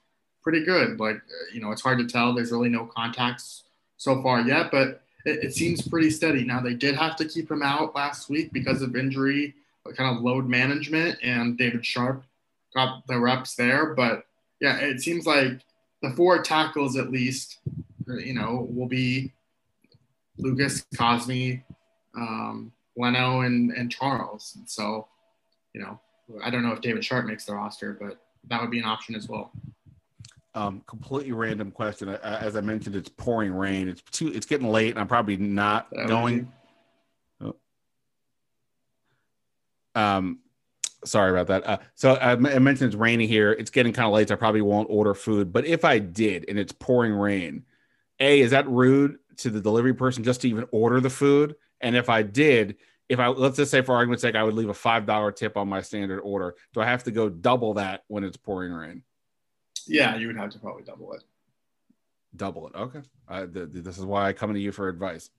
pretty 0.42 0.64
good. 0.64 0.98
Like, 0.98 1.20
you 1.52 1.60
know, 1.60 1.70
it's 1.72 1.82
hard 1.82 1.98
to 1.98 2.06
tell. 2.06 2.34
There's 2.34 2.52
really 2.52 2.68
no 2.68 2.86
contacts 2.86 3.64
so 3.96 4.22
far 4.22 4.40
yet, 4.40 4.70
but 4.70 5.02
it, 5.24 5.44
it 5.44 5.54
seems 5.54 5.86
pretty 5.86 6.10
steady. 6.10 6.44
Now 6.44 6.60
they 6.60 6.74
did 6.74 6.94
have 6.96 7.16
to 7.16 7.24
keep 7.24 7.50
him 7.50 7.62
out 7.62 7.94
last 7.94 8.28
week 8.28 8.52
because 8.52 8.82
of 8.82 8.96
injury, 8.96 9.54
kind 9.96 10.16
of 10.16 10.22
load 10.22 10.48
management, 10.48 11.18
and 11.22 11.58
David 11.58 11.84
Sharpe 11.84 12.24
got 12.74 13.06
the 13.06 13.18
reps 13.18 13.54
there. 13.54 13.94
But 13.94 14.24
yeah, 14.60 14.78
it 14.78 15.00
seems 15.00 15.26
like 15.26 15.60
the 16.02 16.10
four 16.10 16.42
tackles 16.42 16.96
at 16.96 17.10
least, 17.10 17.58
you 18.06 18.34
know, 18.34 18.68
will 18.70 18.86
be 18.88 19.32
Lucas, 20.38 20.84
Cosmi, 20.94 21.62
um, 22.16 22.72
Leno, 22.96 23.40
and, 23.40 23.70
and 23.72 23.90
Charles. 23.90 24.54
And 24.56 24.68
so, 24.68 25.08
you 25.74 25.80
know, 25.80 26.00
I 26.42 26.50
don't 26.50 26.62
know 26.62 26.72
if 26.72 26.80
David 26.80 27.04
Sharpe 27.04 27.26
makes 27.26 27.44
the 27.44 27.54
roster, 27.54 27.96
but 28.00 28.20
that 28.48 28.60
would 28.60 28.70
be 28.70 28.78
an 28.78 28.84
option 28.84 29.14
as 29.14 29.28
well. 29.28 29.52
Um, 30.54 30.82
completely 30.86 31.32
random 31.32 31.70
question. 31.70 32.08
As 32.08 32.56
I 32.56 32.60
mentioned, 32.60 32.96
it's 32.96 33.08
pouring 33.08 33.52
rain. 33.52 33.88
It's 33.88 34.02
too. 34.02 34.28
It's 34.28 34.46
getting 34.46 34.68
late, 34.68 34.90
and 34.90 34.98
I'm 34.98 35.06
probably 35.06 35.36
not 35.36 35.88
that 35.90 36.08
going. 36.08 36.50
Oh. 37.40 37.54
Um, 39.94 40.40
sorry 41.04 41.30
about 41.30 41.46
that. 41.46 41.66
Uh, 41.66 41.78
so 41.94 42.14
I, 42.14 42.32
I, 42.32 42.36
mentioned 42.36 42.88
it's 42.88 42.96
raining 42.96 43.28
here. 43.28 43.52
It's 43.52 43.70
getting 43.70 43.92
kind 43.92 44.06
of 44.06 44.12
late. 44.12 44.28
So 44.28 44.34
I 44.34 44.38
probably 44.38 44.62
won't 44.62 44.88
order 44.90 45.14
food. 45.14 45.52
But 45.52 45.66
if 45.66 45.84
I 45.84 45.98
did, 45.98 46.46
and 46.48 46.58
it's 46.58 46.72
pouring 46.72 47.12
rain, 47.12 47.64
a 48.18 48.40
is 48.40 48.50
that 48.50 48.68
rude 48.68 49.18
to 49.38 49.50
the 49.50 49.60
delivery 49.60 49.94
person 49.94 50.24
just 50.24 50.42
to 50.42 50.48
even 50.48 50.66
order 50.72 51.00
the 51.00 51.10
food? 51.10 51.54
And 51.80 51.96
if 51.96 52.08
I 52.08 52.22
did, 52.22 52.76
if 53.08 53.18
I 53.18 53.28
let's 53.28 53.56
just 53.56 53.70
say 53.70 53.82
for 53.82 53.94
argument's 53.94 54.22
sake, 54.22 54.34
I 54.34 54.42
would 54.42 54.54
leave 54.54 54.68
a 54.68 54.74
five 54.74 55.06
dollar 55.06 55.32
tip 55.32 55.56
on 55.56 55.68
my 55.68 55.80
standard 55.80 56.20
order. 56.20 56.54
Do 56.74 56.80
I 56.80 56.86
have 56.86 57.04
to 57.04 57.10
go 57.10 57.28
double 57.28 57.74
that 57.74 58.02
when 58.08 58.24
it's 58.24 58.36
pouring 58.36 58.72
rain? 58.72 59.02
Yeah, 59.86 60.16
you 60.16 60.26
would 60.26 60.36
have 60.36 60.50
to 60.50 60.58
probably 60.58 60.84
double 60.84 61.12
it. 61.12 61.22
Double 62.36 62.68
it. 62.68 62.74
Okay. 62.74 63.00
this 63.46 63.98
is 63.98 64.04
why 64.04 64.28
I 64.28 64.32
come 64.32 64.52
to 64.52 64.60
you 64.60 64.72
for 64.72 64.88
advice. 64.88 65.30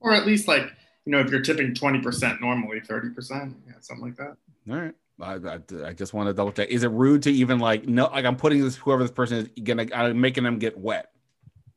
Or 0.00 0.12
at 0.12 0.26
least 0.26 0.48
like 0.48 0.70
you 1.06 1.12
know, 1.12 1.20
if 1.20 1.30
you're 1.30 1.40
tipping 1.40 1.74
20% 1.74 2.40
normally, 2.40 2.80
30%, 2.80 3.54
yeah, 3.66 3.72
something 3.80 4.06
like 4.06 4.16
that. 4.16 4.36
All 4.70 4.76
right. 4.76 4.94
I, 5.20 5.34
I, 5.34 5.88
I, 5.88 5.92
just 5.92 6.14
want 6.14 6.28
to 6.28 6.32
double 6.32 6.52
check. 6.52 6.68
Is 6.68 6.82
it 6.82 6.90
rude 6.90 7.22
to 7.24 7.30
even 7.30 7.58
like 7.58 7.86
no 7.86 8.06
like 8.06 8.24
I'm 8.24 8.36
putting 8.36 8.62
this 8.62 8.76
whoever 8.76 9.02
this 9.02 9.10
person 9.10 9.38
is 9.38 9.48
gonna 9.62 9.86
I'm 9.94 10.18
making 10.18 10.44
them 10.44 10.58
get 10.58 10.78
wet? 10.78 11.10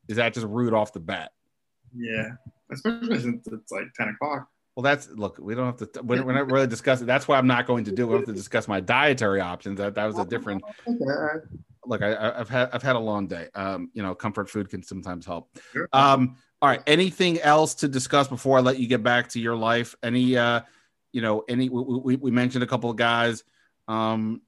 Is 0.08 0.16
that 0.16 0.34
just 0.34 0.48
rude 0.48 0.74
off 0.74 0.94
the 0.94 1.02
bat? 1.02 1.34
Yeah, 1.94 2.30
especially 2.72 3.20
since 3.20 3.46
it's 3.48 3.72
like 3.72 3.94
10 3.96 4.10
o'clock. 4.10 4.48
Well, 4.76 4.84
that's 4.84 5.10
look. 5.10 5.38
We 5.40 5.54
don't 5.54 5.66
have 5.66 5.92
to. 5.92 6.02
We're, 6.02 6.24
we're 6.24 6.34
not 6.34 6.52
really 6.52 6.68
discussing. 6.68 7.06
That's 7.06 7.28
why 7.28 7.38
I'm 7.38 7.48
not 7.48 7.68
going 7.68 7.84
to 7.86 7.92
do. 7.92 8.08
We 8.08 8.16
have 8.16 8.26
to 8.26 8.34
discuss 8.34 8.68
my 8.68 8.80
dietary 8.80 9.40
options. 9.40 9.78
That 9.78 9.96
that 9.96 10.06
was 10.06 10.18
a 10.18 10.26
different. 10.26 10.64
Look, 11.86 12.02
I, 12.02 12.38
have 12.38 12.48
had 12.48 12.70
I've 12.72 12.82
had 12.82 12.96
a 12.96 13.00
long 13.00 13.28
day. 13.28 13.50
Um, 13.56 13.92
you 13.94 14.02
know, 14.02 14.16
comfort 14.16 14.50
food 14.50 14.70
can 14.70 14.82
sometimes 14.82 15.26
help. 15.26 15.50
Um, 15.92 16.38
all 16.64 16.70
right. 16.70 16.82
Anything 16.88 17.42
else 17.42 17.76
to 17.76 17.90
discuss 17.90 18.30
before 18.30 18.58
I 18.58 18.62
let 18.62 18.80
you 18.80 18.88
get 18.88 19.04
back 19.04 19.28
to 19.30 19.40
your 19.40 19.54
life? 19.54 19.96
Any, 20.02 20.38
uh, 20.38 20.62
you 21.12 21.22
know, 21.22 21.44
any, 21.50 21.68
we, 21.68 21.84
we, 21.84 22.16
we 22.16 22.32
mentioned 22.32 22.64
a 22.64 22.68
couple 22.68 22.90
of 22.90 22.96
guys, 22.96 23.44
um, 23.90 24.42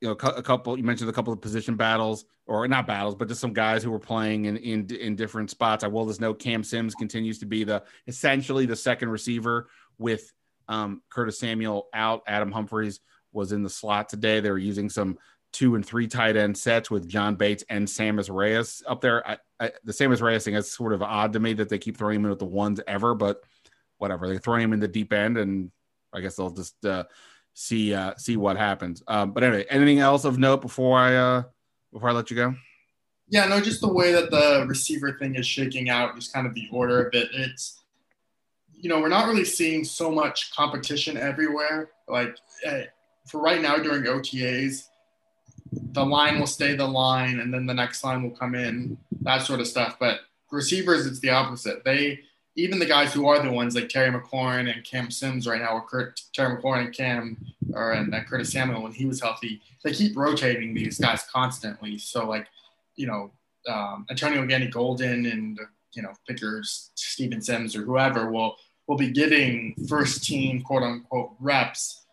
you 0.00 0.08
know, 0.08 0.12
a 0.12 0.42
couple, 0.42 0.76
you 0.78 0.84
mentioned 0.84 1.10
a 1.10 1.12
couple 1.12 1.32
of 1.32 1.40
position 1.40 1.76
battles 1.76 2.24
or 2.46 2.66
not 2.68 2.86
battles, 2.86 3.14
but 3.14 3.28
just 3.28 3.40
some 3.40 3.52
guys 3.52 3.82
who 3.82 3.90
were 3.90 3.98
playing 3.98 4.44
in, 4.44 4.56
in, 4.58 4.86
in 4.94 5.16
different 5.16 5.50
spots. 5.50 5.82
I 5.82 5.88
will 5.88 6.06
just 6.06 6.20
note 6.20 6.38
Cam 6.38 6.62
Sims 6.62 6.94
continues 6.94 7.38
to 7.40 7.46
be 7.46 7.64
the, 7.64 7.82
essentially 8.06 8.66
the 8.66 8.76
second 8.76 9.08
receiver 9.10 9.68
with, 9.98 10.32
um, 10.68 11.02
Curtis 11.10 11.38
Samuel 11.38 11.88
out. 11.92 12.22
Adam 12.26 12.52
Humphries 12.52 13.00
was 13.32 13.52
in 13.52 13.62
the 13.62 13.70
slot 13.70 14.08
today. 14.08 14.40
They 14.40 14.50
were 14.50 14.58
using 14.58 14.88
some 14.88 15.18
two 15.52 15.74
and 15.74 15.84
three 15.84 16.06
tight 16.06 16.36
end 16.36 16.56
sets 16.56 16.90
with 16.90 17.08
John 17.08 17.34
Bates 17.34 17.64
and 17.70 17.86
Sammis 17.86 18.32
Reyes 18.32 18.82
up 18.86 19.00
there. 19.00 19.26
I, 19.26 19.38
I, 19.58 19.72
the 19.84 19.92
Sammis 19.92 20.20
Reyes 20.20 20.44
thing 20.44 20.54
is 20.54 20.70
sort 20.70 20.92
of 20.92 21.02
odd 21.02 21.32
to 21.32 21.40
me 21.40 21.54
that 21.54 21.68
they 21.68 21.78
keep 21.78 21.96
throwing 21.96 22.16
him 22.16 22.24
in 22.26 22.30
with 22.30 22.38
the 22.38 22.44
ones 22.44 22.80
ever, 22.86 23.14
but 23.14 23.42
whatever. 23.96 24.28
They're 24.28 24.38
throwing 24.38 24.62
him 24.62 24.72
in 24.72 24.80
the 24.80 24.88
deep 24.88 25.12
end, 25.12 25.38
and 25.38 25.70
I 26.12 26.20
guess 26.20 26.36
they'll 26.36 26.50
just 26.50 26.84
uh, 26.84 27.04
see 27.58 27.92
uh, 27.92 28.14
see 28.16 28.36
what 28.36 28.56
happens. 28.56 29.02
Um, 29.08 29.32
but 29.32 29.42
anyway, 29.42 29.66
anything 29.68 29.98
else 29.98 30.24
of 30.24 30.38
note 30.38 30.62
before 30.62 30.98
I 30.98 31.16
uh, 31.16 31.42
before 31.92 32.08
I 32.08 32.12
let 32.12 32.30
you 32.30 32.36
go? 32.36 32.54
Yeah, 33.28 33.46
no, 33.46 33.60
just 33.60 33.80
the 33.80 33.92
way 33.92 34.12
that 34.12 34.30
the 34.30 34.64
receiver 34.66 35.18
thing 35.18 35.34
is 35.34 35.46
shaking 35.46 35.90
out, 35.90 36.14
just 36.14 36.32
kind 36.32 36.46
of 36.46 36.54
the 36.54 36.68
order 36.70 37.06
of 37.06 37.14
it. 37.14 37.28
It's 37.32 37.82
you 38.72 38.88
know 38.88 39.00
we're 39.00 39.08
not 39.08 39.26
really 39.26 39.44
seeing 39.44 39.84
so 39.84 40.10
much 40.10 40.54
competition 40.54 41.16
everywhere. 41.16 41.90
Like 42.06 42.36
uh, 42.64 42.82
for 43.26 43.40
right 43.40 43.60
now 43.60 43.76
during 43.76 44.04
OTAs, 44.04 44.84
the 45.72 46.06
line 46.06 46.38
will 46.38 46.46
stay 46.46 46.76
the 46.76 46.86
line 46.86 47.40
and 47.40 47.52
then 47.52 47.66
the 47.66 47.74
next 47.74 48.04
line 48.04 48.22
will 48.22 48.36
come 48.36 48.54
in, 48.54 48.96
that 49.22 49.42
sort 49.42 49.60
of 49.60 49.66
stuff. 49.66 49.96
But 49.98 50.20
receivers, 50.52 51.06
it's 51.06 51.18
the 51.18 51.30
opposite. 51.30 51.84
They 51.84 52.20
even 52.58 52.78
the 52.78 52.86
guys 52.86 53.12
who 53.12 53.28
are 53.28 53.42
the 53.42 53.50
ones 53.50 53.74
like 53.74 53.88
Terry 53.88 54.10
McLaurin 54.10 54.72
and 54.72 54.84
Cam 54.84 55.10
Sims 55.10 55.46
right 55.46 55.60
now, 55.60 55.74
or 55.74 55.82
Kurt, 55.82 56.20
Terry 56.32 56.56
McLaurin 56.56 56.86
and 56.86 56.94
Cam, 56.94 57.36
or 57.72 57.92
and 57.92 58.14
uh, 58.14 58.22
Curtis 58.24 58.52
Samuel 58.52 58.82
when 58.82 58.92
he 58.92 59.06
was 59.06 59.20
healthy, 59.20 59.60
they 59.84 59.92
keep 59.92 60.16
rotating 60.16 60.74
these 60.74 60.98
guys 60.98 61.24
constantly. 61.32 61.98
So 61.98 62.26
like, 62.26 62.48
you 62.96 63.06
know, 63.06 63.30
um, 63.68 64.06
Antonio 64.10 64.44
Gandy 64.46 64.68
Golden 64.68 65.26
and 65.26 65.58
you 65.92 66.02
know 66.02 66.12
pickers 66.26 66.90
Steven 66.94 67.40
Sims 67.40 67.76
or 67.76 67.82
whoever 67.82 68.30
will 68.30 68.56
will 68.86 68.96
be 68.96 69.10
getting 69.10 69.74
first 69.88 70.24
team 70.24 70.62
quote 70.62 70.82
unquote 70.82 71.34
reps 71.40 72.06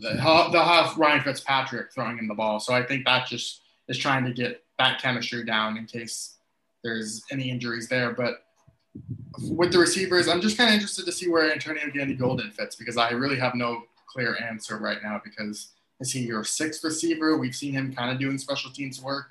they'll 0.00 0.62
have 0.62 0.96
Ryan 0.96 1.22
Fitzpatrick 1.22 1.92
throwing 1.92 2.18
in 2.18 2.28
the 2.28 2.34
ball. 2.34 2.60
So 2.60 2.72
I 2.72 2.84
think 2.84 3.04
that 3.04 3.26
just 3.26 3.62
is 3.88 3.98
trying 3.98 4.24
to 4.24 4.32
get 4.32 4.62
that 4.78 5.00
chemistry 5.00 5.44
down 5.44 5.76
in 5.76 5.86
case 5.86 6.36
there's 6.84 7.22
any 7.30 7.50
injuries 7.50 7.88
there. 7.88 8.12
But 8.12 8.44
with 9.50 9.72
the 9.72 9.78
receivers, 9.78 10.28
I'm 10.28 10.40
just 10.40 10.56
kind 10.56 10.70
of 10.70 10.74
interested 10.74 11.06
to 11.06 11.12
see 11.12 11.28
where 11.28 11.52
Antonio 11.52 11.82
Gandy 11.92 12.14
Golden 12.14 12.50
fits 12.50 12.76
because 12.76 12.96
I 12.96 13.10
really 13.10 13.38
have 13.38 13.54
no 13.54 13.82
clear 14.06 14.36
answer 14.42 14.78
right 14.78 14.98
now 15.02 15.20
because 15.22 15.72
is 16.00 16.12
he 16.12 16.20
your 16.20 16.44
sixth 16.44 16.82
receiver? 16.84 17.36
We've 17.36 17.54
seen 17.54 17.72
him 17.72 17.94
kind 17.94 18.10
of 18.10 18.18
doing 18.18 18.38
special 18.38 18.70
teams 18.70 19.02
work. 19.02 19.26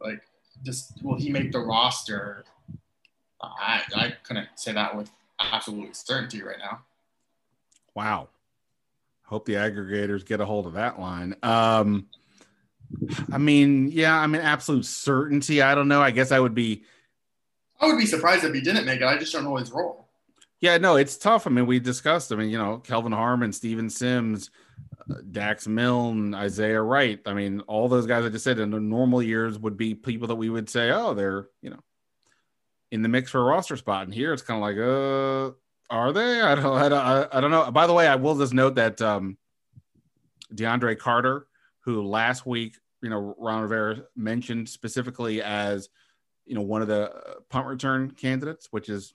Like, 0.00 0.22
just 0.64 1.02
will 1.02 1.16
he 1.16 1.30
make 1.30 1.52
the 1.52 1.60
roster? 1.60 2.44
I, 3.42 3.82
I 3.94 4.14
couldn't 4.22 4.48
say 4.56 4.72
that 4.72 4.96
with 4.96 5.10
absolute 5.38 5.94
certainty 5.94 6.42
right 6.42 6.58
now. 6.58 6.80
Wow 7.94 8.28
hope 9.26 9.44
the 9.44 9.54
aggregators 9.54 10.24
get 10.24 10.40
a 10.40 10.46
hold 10.46 10.66
of 10.66 10.74
that 10.74 10.98
line. 10.98 11.34
Um, 11.42 12.06
I 13.32 13.38
mean, 13.38 13.88
yeah, 13.88 14.16
I 14.16 14.26
mean, 14.26 14.40
absolute 14.40 14.86
certainty. 14.86 15.60
I 15.60 15.74
don't 15.74 15.88
know. 15.88 16.00
I 16.00 16.12
guess 16.12 16.32
I 16.32 16.40
would 16.40 16.54
be. 16.54 16.84
I 17.80 17.86
would 17.86 17.98
be 17.98 18.06
surprised 18.06 18.44
if 18.44 18.54
he 18.54 18.60
didn't 18.60 18.86
make 18.86 19.00
it. 19.00 19.06
I 19.06 19.18
just 19.18 19.32
don't 19.32 19.44
know 19.44 19.56
his 19.56 19.70
role. 19.70 20.08
Yeah, 20.60 20.78
no, 20.78 20.96
it's 20.96 21.16
tough. 21.16 21.46
I 21.46 21.50
mean, 21.50 21.66
we 21.66 21.78
discussed. 21.78 22.32
I 22.32 22.36
mean, 22.36 22.48
you 22.48 22.58
know, 22.58 22.78
Kelvin 22.78 23.12
Harmon, 23.12 23.52
Steven 23.52 23.90
Sims, 23.90 24.50
uh, 25.10 25.16
Dax 25.30 25.66
Milne, 25.66 26.34
Isaiah 26.34 26.80
Wright. 26.80 27.20
I 27.26 27.34
mean, 27.34 27.60
all 27.60 27.88
those 27.88 28.06
guys 28.06 28.24
I 28.24 28.30
just 28.30 28.44
said 28.44 28.58
in 28.58 28.70
the 28.70 28.80
normal 28.80 29.22
years 29.22 29.58
would 29.58 29.76
be 29.76 29.94
people 29.94 30.28
that 30.28 30.36
we 30.36 30.48
would 30.48 30.70
say, 30.70 30.90
oh, 30.90 31.12
they're 31.12 31.48
you 31.60 31.70
know, 31.70 31.80
in 32.90 33.02
the 33.02 33.08
mix 33.08 33.30
for 33.30 33.40
a 33.40 33.44
roster 33.44 33.76
spot. 33.76 34.04
And 34.04 34.14
here 34.14 34.32
it's 34.32 34.42
kind 34.42 34.56
of 34.56 34.62
like, 34.62 34.78
uh, 34.78 35.54
are 35.94 36.12
they? 36.12 36.40
I 36.40 36.54
don't. 36.54 36.76
I 36.76 36.88
don't. 36.88 37.34
I 37.34 37.40
don't 37.40 37.50
know. 37.50 37.70
By 37.70 37.86
the 37.86 37.92
way, 37.92 38.08
I 38.08 38.16
will 38.16 38.36
just 38.36 38.54
note 38.54 38.74
that 38.76 39.00
um, 39.00 39.36
DeAndre 40.54 40.98
Carter, 40.98 41.46
who 41.80 42.02
last 42.02 42.46
week, 42.46 42.76
you 43.02 43.10
know, 43.10 43.34
Ron 43.38 43.62
Rivera 43.62 44.02
mentioned 44.16 44.68
specifically 44.68 45.42
as, 45.42 45.88
you 46.46 46.54
know, 46.54 46.62
one 46.62 46.82
of 46.82 46.88
the 46.88 47.12
uh, 47.12 47.34
punt 47.50 47.66
return 47.66 48.10
candidates, 48.10 48.68
which 48.70 48.88
is 48.88 49.12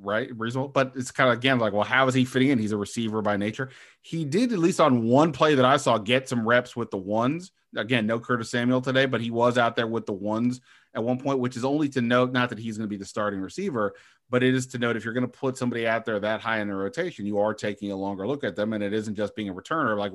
right 0.00 0.30
reasonable. 0.36 0.68
But 0.68 0.92
it's 0.94 1.10
kind 1.10 1.30
of 1.30 1.38
again 1.38 1.58
like, 1.58 1.72
well, 1.72 1.82
how 1.82 2.06
is 2.06 2.14
he 2.14 2.24
fitting 2.24 2.48
in? 2.48 2.58
He's 2.58 2.72
a 2.72 2.76
receiver 2.76 3.22
by 3.22 3.36
nature. 3.36 3.70
He 4.00 4.24
did 4.24 4.52
at 4.52 4.58
least 4.58 4.80
on 4.80 5.04
one 5.04 5.32
play 5.32 5.54
that 5.54 5.64
I 5.64 5.76
saw 5.76 5.98
get 5.98 6.28
some 6.28 6.46
reps 6.46 6.76
with 6.76 6.90
the 6.90 6.98
ones. 6.98 7.50
Again, 7.76 8.06
no 8.06 8.20
Curtis 8.20 8.50
Samuel 8.50 8.82
today, 8.82 9.06
but 9.06 9.20
he 9.20 9.30
was 9.30 9.56
out 9.56 9.76
there 9.76 9.86
with 9.86 10.06
the 10.06 10.12
ones 10.12 10.60
at 10.94 11.02
one 11.02 11.18
point, 11.18 11.38
which 11.38 11.56
is 11.56 11.64
only 11.64 11.88
to 11.90 12.02
note 12.02 12.32
not 12.32 12.50
that 12.50 12.58
he's 12.58 12.76
going 12.76 12.86
to 12.86 12.90
be 12.90 12.98
the 12.98 13.04
starting 13.04 13.40
receiver, 13.40 13.94
but 14.28 14.42
it 14.42 14.54
is 14.54 14.66
to 14.68 14.78
note 14.78 14.96
if 14.96 15.04
you're 15.04 15.14
going 15.14 15.26
to 15.26 15.28
put 15.28 15.56
somebody 15.56 15.86
out 15.86 16.04
there 16.04 16.20
that 16.20 16.40
high 16.40 16.60
in 16.60 16.68
the 16.68 16.74
rotation, 16.74 17.24
you 17.24 17.38
are 17.38 17.54
taking 17.54 17.90
a 17.90 17.96
longer 17.96 18.26
look 18.26 18.44
at 18.44 18.56
them, 18.56 18.74
and 18.74 18.84
it 18.84 18.92
isn't 18.92 19.14
just 19.14 19.34
being 19.34 19.48
a 19.48 19.54
returner. 19.54 19.96
Like, 19.96 20.12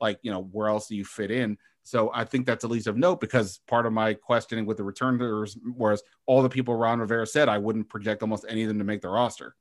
like 0.00 0.18
you 0.22 0.30
know, 0.30 0.42
where 0.42 0.68
else 0.68 0.88
do 0.88 0.96
you 0.96 1.04
fit 1.04 1.30
in? 1.30 1.58
So 1.84 2.10
I 2.12 2.24
think 2.24 2.46
that's 2.46 2.64
at 2.64 2.70
least 2.70 2.86
of 2.86 2.96
note 2.96 3.20
because 3.20 3.60
part 3.68 3.86
of 3.86 3.92
my 3.92 4.14
questioning 4.14 4.66
with 4.66 4.78
the 4.78 4.84
returners 4.84 5.56
was 5.64 6.02
all 6.26 6.42
the 6.42 6.48
people 6.48 6.74
Ron 6.74 6.98
Rivera 6.98 7.26
said 7.26 7.48
I 7.48 7.58
wouldn't 7.58 7.88
project 7.88 8.22
almost 8.22 8.46
any 8.48 8.62
of 8.62 8.68
them 8.68 8.78
to 8.78 8.84
make 8.84 9.02
the 9.02 9.10
roster. 9.10 9.54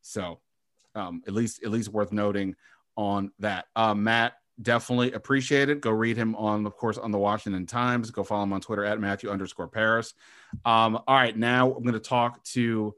So 0.00 0.40
um, 0.94 1.22
at 1.26 1.34
least 1.34 1.62
at 1.62 1.70
least 1.70 1.90
worth 1.90 2.10
noting 2.10 2.56
on 2.96 3.30
that. 3.38 3.66
Uh, 3.76 3.94
Matt, 3.94 4.34
definitely 4.60 5.12
appreciate 5.12 5.68
it. 5.68 5.80
Go 5.80 5.90
read 5.90 6.16
him 6.16 6.34
on, 6.36 6.66
of 6.66 6.76
course, 6.76 6.98
on 6.98 7.10
the 7.10 7.18
Washington 7.18 7.66
Times. 7.66 8.10
Go 8.10 8.24
follow 8.24 8.42
him 8.42 8.52
on 8.52 8.60
Twitter 8.60 8.84
at 8.84 8.98
Matthew 8.98 9.30
underscore 9.30 9.68
Paras. 9.68 10.14
Um, 10.64 10.96
all 11.06 11.16
right, 11.16 11.36
now 11.36 11.72
I'm 11.72 11.82
going 11.82 11.92
to 11.94 12.00
talk 12.00 12.42
to 12.44 12.94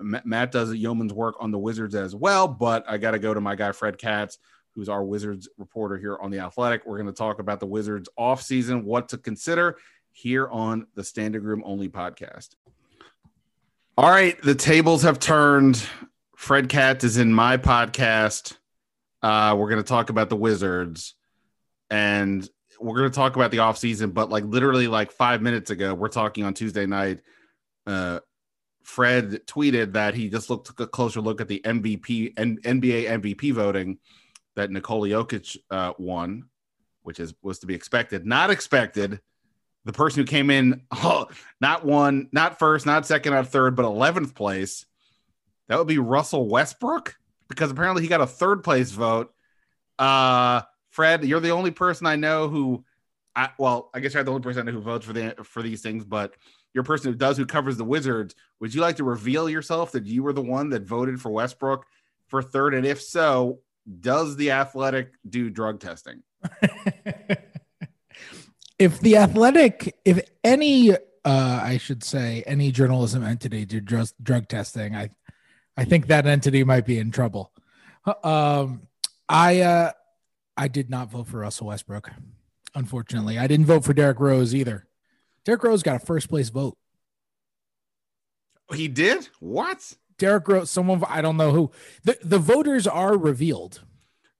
Matt 0.00 0.52
does 0.52 0.72
yeoman's 0.74 1.12
work 1.12 1.36
on 1.40 1.50
the 1.50 1.58
Wizards 1.58 1.94
as 1.94 2.14
well, 2.14 2.48
but 2.48 2.84
I 2.88 2.98
got 2.98 3.12
to 3.12 3.18
go 3.18 3.32
to 3.32 3.40
my 3.40 3.54
guy 3.54 3.72
Fred 3.72 3.98
Katz, 3.98 4.38
who's 4.74 4.88
our 4.88 5.04
Wizards 5.04 5.48
reporter 5.58 5.98
here 5.98 6.18
on 6.20 6.30
the 6.30 6.40
Athletic. 6.40 6.86
We're 6.86 6.96
going 6.96 7.06
to 7.06 7.12
talk 7.12 7.38
about 7.38 7.60
the 7.60 7.66
Wizards 7.66 8.08
off 8.16 8.42
season, 8.42 8.84
what 8.84 9.10
to 9.10 9.18
consider 9.18 9.76
here 10.10 10.48
on 10.48 10.86
the 10.94 11.02
Standig 11.02 11.42
Room 11.42 11.62
Only 11.64 11.88
podcast. 11.88 12.50
All 13.96 14.10
right, 14.10 14.40
the 14.42 14.54
tables 14.54 15.02
have 15.02 15.18
turned. 15.18 15.84
Fred 16.36 16.68
Katz 16.68 17.04
is 17.04 17.18
in 17.18 17.32
my 17.32 17.56
podcast. 17.56 18.56
Uh, 19.22 19.54
we're 19.56 19.68
going 19.68 19.82
to 19.82 19.88
talk 19.88 20.10
about 20.10 20.28
the 20.28 20.36
Wizards, 20.36 21.14
and 21.90 22.48
we're 22.80 22.96
going 22.96 23.10
to 23.10 23.14
talk 23.14 23.36
about 23.36 23.50
the 23.50 23.58
offseason. 23.58 24.14
But 24.14 24.30
like 24.30 24.44
literally, 24.44 24.88
like 24.88 25.12
five 25.12 25.42
minutes 25.42 25.70
ago, 25.70 25.94
we're 25.94 26.08
talking 26.08 26.44
on 26.44 26.54
Tuesday 26.54 26.86
night. 26.86 27.20
Uh, 27.86 28.20
Fred 28.82 29.46
tweeted 29.46 29.92
that 29.92 30.14
he 30.14 30.28
just 30.28 30.50
looked 30.50 30.66
took 30.66 30.80
a 30.80 30.86
closer 30.86 31.20
look 31.20 31.40
at 31.40 31.48
the 31.48 31.60
MVP 31.64 32.32
and 32.36 32.60
NBA 32.62 33.08
MVP 33.20 33.52
voting 33.52 33.98
that 34.56 34.70
Nikola 34.70 35.08
Jokic 35.08 35.56
uh, 35.70 35.92
won, 35.98 36.48
which 37.02 37.20
is 37.20 37.34
was 37.42 37.60
to 37.60 37.66
be 37.66 37.74
expected. 37.74 38.26
Not 38.26 38.50
expected. 38.50 39.20
The 39.84 39.92
person 39.92 40.22
who 40.22 40.26
came 40.26 40.50
in, 40.50 40.82
oh, 40.92 41.26
not 41.60 41.84
one, 41.84 42.28
not 42.32 42.58
first, 42.58 42.86
not 42.86 43.06
second, 43.06 43.32
not 43.32 43.48
third, 43.48 43.76
but 43.76 43.84
eleventh 43.84 44.34
place. 44.34 44.86
That 45.68 45.78
would 45.78 45.88
be 45.88 45.98
Russell 45.98 46.48
Westbrook 46.48 47.16
because 47.48 47.70
apparently 47.70 48.02
he 48.02 48.08
got 48.08 48.20
a 48.20 48.26
third 48.26 48.62
place 48.64 48.90
vote. 48.90 49.32
Uh, 49.98 50.62
Fred, 50.90 51.24
you're 51.24 51.40
the 51.40 51.50
only 51.50 51.70
person 51.70 52.06
I 52.06 52.16
know 52.16 52.48
who, 52.48 52.84
I, 53.34 53.50
well, 53.58 53.90
I 53.94 54.00
guess 54.00 54.14
you're 54.14 54.22
the 54.22 54.30
only 54.30 54.42
person 54.42 54.66
who 54.66 54.80
votes 54.80 55.06
for 55.06 55.12
the 55.12 55.34
for 55.44 55.62
these 55.62 55.80
things, 55.80 56.04
but 56.04 56.34
you're 56.74 56.82
a 56.82 56.84
person 56.84 57.10
who 57.10 57.18
does 57.18 57.36
who 57.36 57.46
covers 57.46 57.76
the 57.76 57.84
Wizards. 57.84 58.34
Would 58.60 58.74
you 58.74 58.80
like 58.80 58.96
to 58.96 59.04
reveal 59.04 59.48
yourself 59.48 59.92
that 59.92 60.06
you 60.06 60.22
were 60.22 60.32
the 60.32 60.42
one 60.42 60.70
that 60.70 60.82
voted 60.82 61.20
for 61.20 61.30
Westbrook 61.30 61.86
for 62.28 62.42
third? 62.42 62.74
And 62.74 62.86
if 62.86 63.00
so, 63.00 63.60
does 64.00 64.36
the 64.36 64.52
Athletic 64.52 65.12
do 65.28 65.50
drug 65.50 65.80
testing? 65.80 66.22
if 68.78 69.00
the 69.00 69.16
Athletic, 69.16 69.96
if 70.04 70.20
any, 70.44 70.92
uh, 70.92 70.96
I 71.24 71.78
should 71.78 72.04
say, 72.04 72.42
any 72.46 72.70
journalism 72.70 73.24
entity 73.24 73.64
do 73.64 73.80
drug, 73.80 74.08
drug 74.22 74.48
testing, 74.48 74.94
I, 74.94 75.10
I 75.76 75.84
think 75.84 76.06
that 76.08 76.26
entity 76.26 76.64
might 76.64 76.86
be 76.86 76.98
in 76.98 77.10
trouble. 77.10 77.52
Um, 78.22 78.88
I, 79.28 79.60
uh, 79.60 79.92
I 80.56 80.68
did 80.68 80.90
not 80.90 81.10
vote 81.10 81.28
for 81.28 81.38
Russell 81.38 81.68
Westbrook. 81.68 82.10
Unfortunately, 82.74 83.38
I 83.38 83.46
didn't 83.46 83.66
vote 83.66 83.84
for 83.84 83.92
Derrick 83.92 84.20
Rose 84.20 84.54
either. 84.54 84.86
Derrick 85.44 85.62
Rose 85.62 85.82
got 85.82 85.96
a 85.96 86.04
first 86.04 86.28
place 86.28 86.48
vote. 86.48 86.76
He 88.72 88.88
did? 88.88 89.28
What? 89.40 89.94
Derrick 90.22 90.46
Rose, 90.46 90.70
someone 90.70 91.02
I 91.08 91.20
don't 91.20 91.36
know 91.36 91.50
who. 91.50 91.72
The 92.04 92.16
the 92.22 92.38
voters 92.38 92.86
are 92.86 93.18
revealed. 93.18 93.82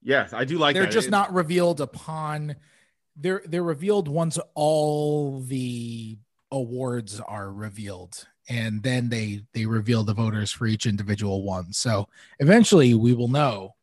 Yes, 0.01 0.31
I 0.31 0.45
do 0.45 0.57
like 0.57 0.75
They're 0.75 0.85
that. 0.85 0.91
just 0.93 1.07
It- 1.09 1.11
not 1.11 1.33
revealed 1.33 1.81
upon 1.81 2.55
they're 3.17 3.41
they're 3.45 3.63
revealed 3.63 4.07
once 4.07 4.39
all 4.55 5.41
the 5.41 6.17
awards 6.51 7.19
are 7.19 7.51
revealed 7.51 8.25
and 8.49 8.81
then 8.81 9.09
they 9.09 9.41
they 9.53 9.65
reveal 9.65 10.03
the 10.05 10.13
voters 10.13 10.51
for 10.51 10.65
each 10.67 10.85
individual 10.85 11.43
one. 11.43 11.73
So 11.73 12.07
eventually 12.39 12.93
we 12.93 13.13
will 13.13 13.27
know 13.27 13.75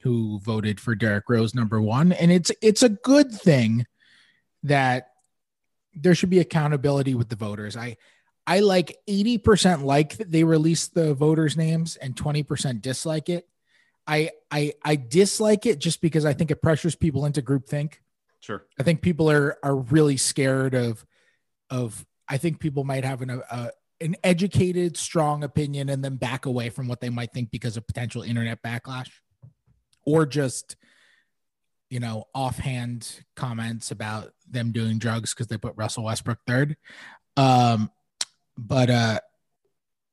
who 0.00 0.40
voted 0.40 0.80
for 0.80 0.94
Derrick 0.96 1.28
Rose 1.28 1.54
number 1.54 1.80
1 1.80 2.10
and 2.12 2.32
it's 2.32 2.50
it's 2.60 2.82
a 2.82 2.88
good 2.88 3.30
thing 3.32 3.86
that 4.64 5.10
there 5.94 6.14
should 6.16 6.30
be 6.30 6.40
accountability 6.40 7.14
with 7.14 7.28
the 7.28 7.36
voters. 7.36 7.76
I 7.76 7.96
I 8.48 8.60
like 8.60 8.96
80% 9.06 9.82
like 9.82 10.16
that 10.16 10.32
they 10.32 10.42
released 10.42 10.94
the 10.94 11.12
voters 11.12 11.54
names 11.54 11.96
and 11.96 12.16
20% 12.16 12.80
dislike 12.80 13.28
it. 13.28 13.46
I 14.06 14.30
I 14.50 14.72
I 14.82 14.96
dislike 14.96 15.66
it 15.66 15.78
just 15.78 16.00
because 16.00 16.24
I 16.24 16.32
think 16.32 16.50
it 16.50 16.62
pressures 16.62 16.96
people 16.96 17.26
into 17.26 17.42
groupthink. 17.42 17.96
Sure. 18.40 18.64
I 18.80 18.84
think 18.84 19.02
people 19.02 19.30
are 19.30 19.58
are 19.62 19.76
really 19.76 20.16
scared 20.16 20.72
of 20.74 21.04
of 21.68 22.06
I 22.26 22.38
think 22.38 22.58
people 22.58 22.84
might 22.84 23.04
have 23.04 23.20
an 23.20 23.28
a, 23.28 23.70
an 24.00 24.16
educated, 24.24 24.96
strong 24.96 25.44
opinion 25.44 25.90
and 25.90 26.02
then 26.02 26.16
back 26.16 26.46
away 26.46 26.70
from 26.70 26.88
what 26.88 27.02
they 27.02 27.10
might 27.10 27.32
think 27.34 27.50
because 27.50 27.76
of 27.76 27.86
potential 27.86 28.22
internet 28.22 28.62
backlash 28.62 29.10
or 30.06 30.24
just 30.24 30.76
you 31.90 32.00
know 32.00 32.24
offhand 32.34 33.20
comments 33.36 33.90
about 33.90 34.32
them 34.48 34.72
doing 34.72 34.98
drugs 34.98 35.34
because 35.34 35.48
they 35.48 35.58
put 35.58 35.74
Russell 35.76 36.04
Westbrook 36.04 36.38
third. 36.46 36.78
Um, 37.36 37.90
but 38.58 38.90
uh, 38.90 39.20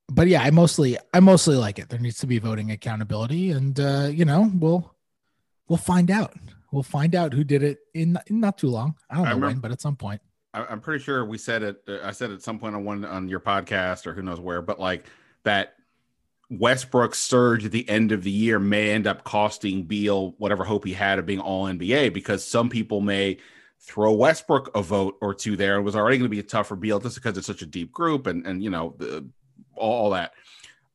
but 0.08 0.28
yeah, 0.28 0.42
I 0.42 0.52
mostly 0.52 0.98
I 1.14 1.20
mostly 1.20 1.56
like 1.58 1.80
it. 1.80 1.90
There 1.90 2.00
needs 2.00 2.20
to 2.20 2.28
be 2.28 2.40
voting 2.40 2.72
accountability, 2.72 3.52
and 3.52 3.78
uh, 3.80 4.10
you 4.12 4.24
know 4.24 4.52
we'll 4.54 4.94
we'll 5.68 5.78
find 5.78 6.12
out. 6.12 6.34
We'll 6.72 6.84
find 6.84 7.16
out 7.16 7.34
who 7.34 7.44
did 7.44 7.64
it 7.64 7.80
in, 7.94 8.18
in 8.28 8.40
not 8.40 8.58
too 8.58 8.68
long. 8.68 8.96
I 9.10 9.16
don't 9.16 9.26
I 9.26 9.30
know 9.30 9.36
remember- 9.36 9.48
when, 9.56 9.60
but 9.62 9.72
at 9.72 9.82
some 9.82 9.96
point. 9.96 10.22
I, 10.54 10.66
I'm 10.66 10.80
pretty 10.80 11.04
sure 11.04 11.26
we 11.26 11.38
said 11.38 11.64
it. 11.64 11.82
uh, 11.88 11.98
I 12.04 12.12
said 12.12 12.32
at 12.32 12.42
some 12.42 12.60
point 12.60 12.76
on 12.76 12.86
one 12.86 13.04
on 13.04 13.28
your 13.28 13.40
podcast 13.40 14.06
or 14.08 14.14
who 14.14 14.22
knows 14.22 14.40
where, 14.40 14.62
but 14.62 14.80
like 14.80 15.06
that 15.44 15.74
Westbrook 16.50 17.16
surge 17.16 17.66
at 17.66 17.72
the 17.72 17.88
end 17.90 18.12
of 18.12 18.24
the 18.24 18.32
year 18.32 18.60
may 18.60 18.92
end 18.92 19.08
up 19.08 19.24
costing 19.24 19.84
Beal 19.84 20.36
whatever 20.38 20.64
hope 20.64 20.86
he 20.86 20.94
had 20.94 21.18
of 21.18 21.26
being 21.26 21.40
All 21.40 21.66
NBA 21.66 22.14
because 22.14 22.46
some 22.46 22.70
people 22.70 23.02
may 23.02 23.38
throw 23.82 24.14
Westbrook 24.14 24.76
a 24.76 24.82
vote 24.82 25.18
or 25.22 25.34
two 25.34 25.56
there. 25.56 25.76
It 25.78 25.84
was 25.84 25.96
already 25.96 26.18
going 26.18 26.26
to 26.30 26.36
be 26.36 26.40
a 26.40 26.44
tougher 26.44 26.76
Beal 26.76 27.00
just 27.00 27.16
because 27.16 27.38
it's 27.38 27.48
such 27.48 27.62
a 27.62 27.66
deep 27.68 27.92
group 27.92 28.28
and 28.28 28.46
and 28.46 28.64
you 28.64 28.70
know 28.70 28.96
the, 28.98 29.28
all, 29.76 30.06
all 30.06 30.10
that. 30.12 30.34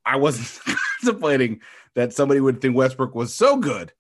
I 0.04 0.16
wasn't 0.16 0.76
contemplating 1.02 1.60
that 1.94 2.12
somebody 2.12 2.40
would 2.40 2.60
think 2.60 2.76
Westbrook 2.76 3.14
was 3.14 3.34
so 3.34 3.56
good 3.56 3.92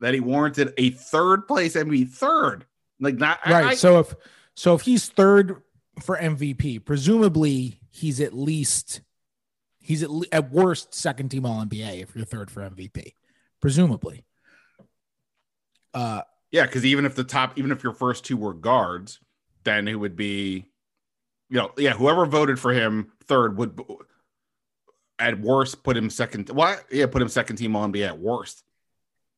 that 0.00 0.14
he 0.14 0.20
warranted 0.20 0.72
a 0.78 0.90
third 0.90 1.46
place 1.48 1.74
MVP. 1.74 2.10
Third, 2.10 2.66
like 3.00 3.16
not 3.16 3.40
Right. 3.46 3.66
I- 3.66 3.74
so 3.74 4.00
if 4.00 4.14
so 4.54 4.74
if 4.74 4.82
he's 4.82 5.08
third 5.08 5.62
for 6.02 6.16
MVP, 6.16 6.84
presumably 6.84 7.80
he's 7.90 8.20
at 8.20 8.32
least 8.32 9.00
he's 9.80 10.02
at, 10.02 10.10
le- 10.10 10.26
at 10.32 10.50
worst 10.52 10.94
second 10.94 11.30
team 11.30 11.46
All 11.46 11.64
NBA 11.64 12.02
if 12.02 12.14
you're 12.14 12.24
third 12.24 12.50
for 12.50 12.60
MVP, 12.68 13.12
presumably. 13.60 14.24
Uh, 15.94 16.22
Yeah, 16.50 16.64
because 16.66 16.84
even 16.84 17.04
if 17.04 17.14
the 17.14 17.24
top, 17.24 17.58
even 17.58 17.70
if 17.72 17.82
your 17.82 17.92
first 17.92 18.24
two 18.24 18.36
were 18.36 18.54
guards, 18.54 19.20
then 19.64 19.86
it 19.88 19.94
would 19.96 20.16
be, 20.16 20.66
you 21.50 21.58
know, 21.58 21.72
yeah, 21.76 21.92
whoever 21.92 22.26
voted 22.26 22.58
for 22.58 22.72
him 22.72 23.12
third 23.24 23.58
would, 23.58 23.78
at 25.18 25.40
worst, 25.40 25.82
put 25.82 25.96
him 25.96 26.10
second. 26.10 26.48
What? 26.50 26.84
Yeah, 26.90 27.06
put 27.06 27.20
him 27.22 27.28
second 27.28 27.56
team 27.56 27.76
on 27.76 27.92
be 27.92 28.04
at 28.04 28.18
worst. 28.18 28.64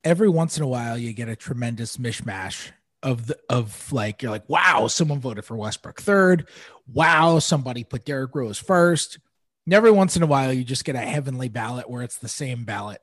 every 0.05 0.29
once 0.29 0.57
in 0.57 0.63
a 0.63 0.69
while 0.69 0.97
you 0.97 1.13
get 1.13 1.29
a 1.29 1.37
tremendous 1.37 1.97
mishmash 1.99 2.71
of 3.03 3.27
the 3.27 3.39
of 3.49 3.93
like 3.93 4.23
you're 4.23 4.31
like 4.31 4.49
wow 4.49 4.87
someone 4.87 5.21
voted 5.21 5.45
for 5.45 5.57
Westbrook 5.57 6.01
third 6.01 6.47
wow 6.93 7.39
somebody 7.39 7.85
put 7.85 8.05
Derrick 8.05 8.35
Rose 8.35 8.59
first 8.59 9.19
and 9.67 9.75
every 9.75 9.91
once 9.91 10.17
in 10.17 10.23
a 10.23 10.27
while 10.27 10.53
you 10.53 10.65
just 10.65 10.85
get 10.85 10.95
a 10.97 11.01
heavenly 11.01 11.49
ballot 11.49 11.89
where 11.89 12.03
it's 12.03 12.19
the 12.19 12.29
same 12.29 12.65
ballot 12.65 13.01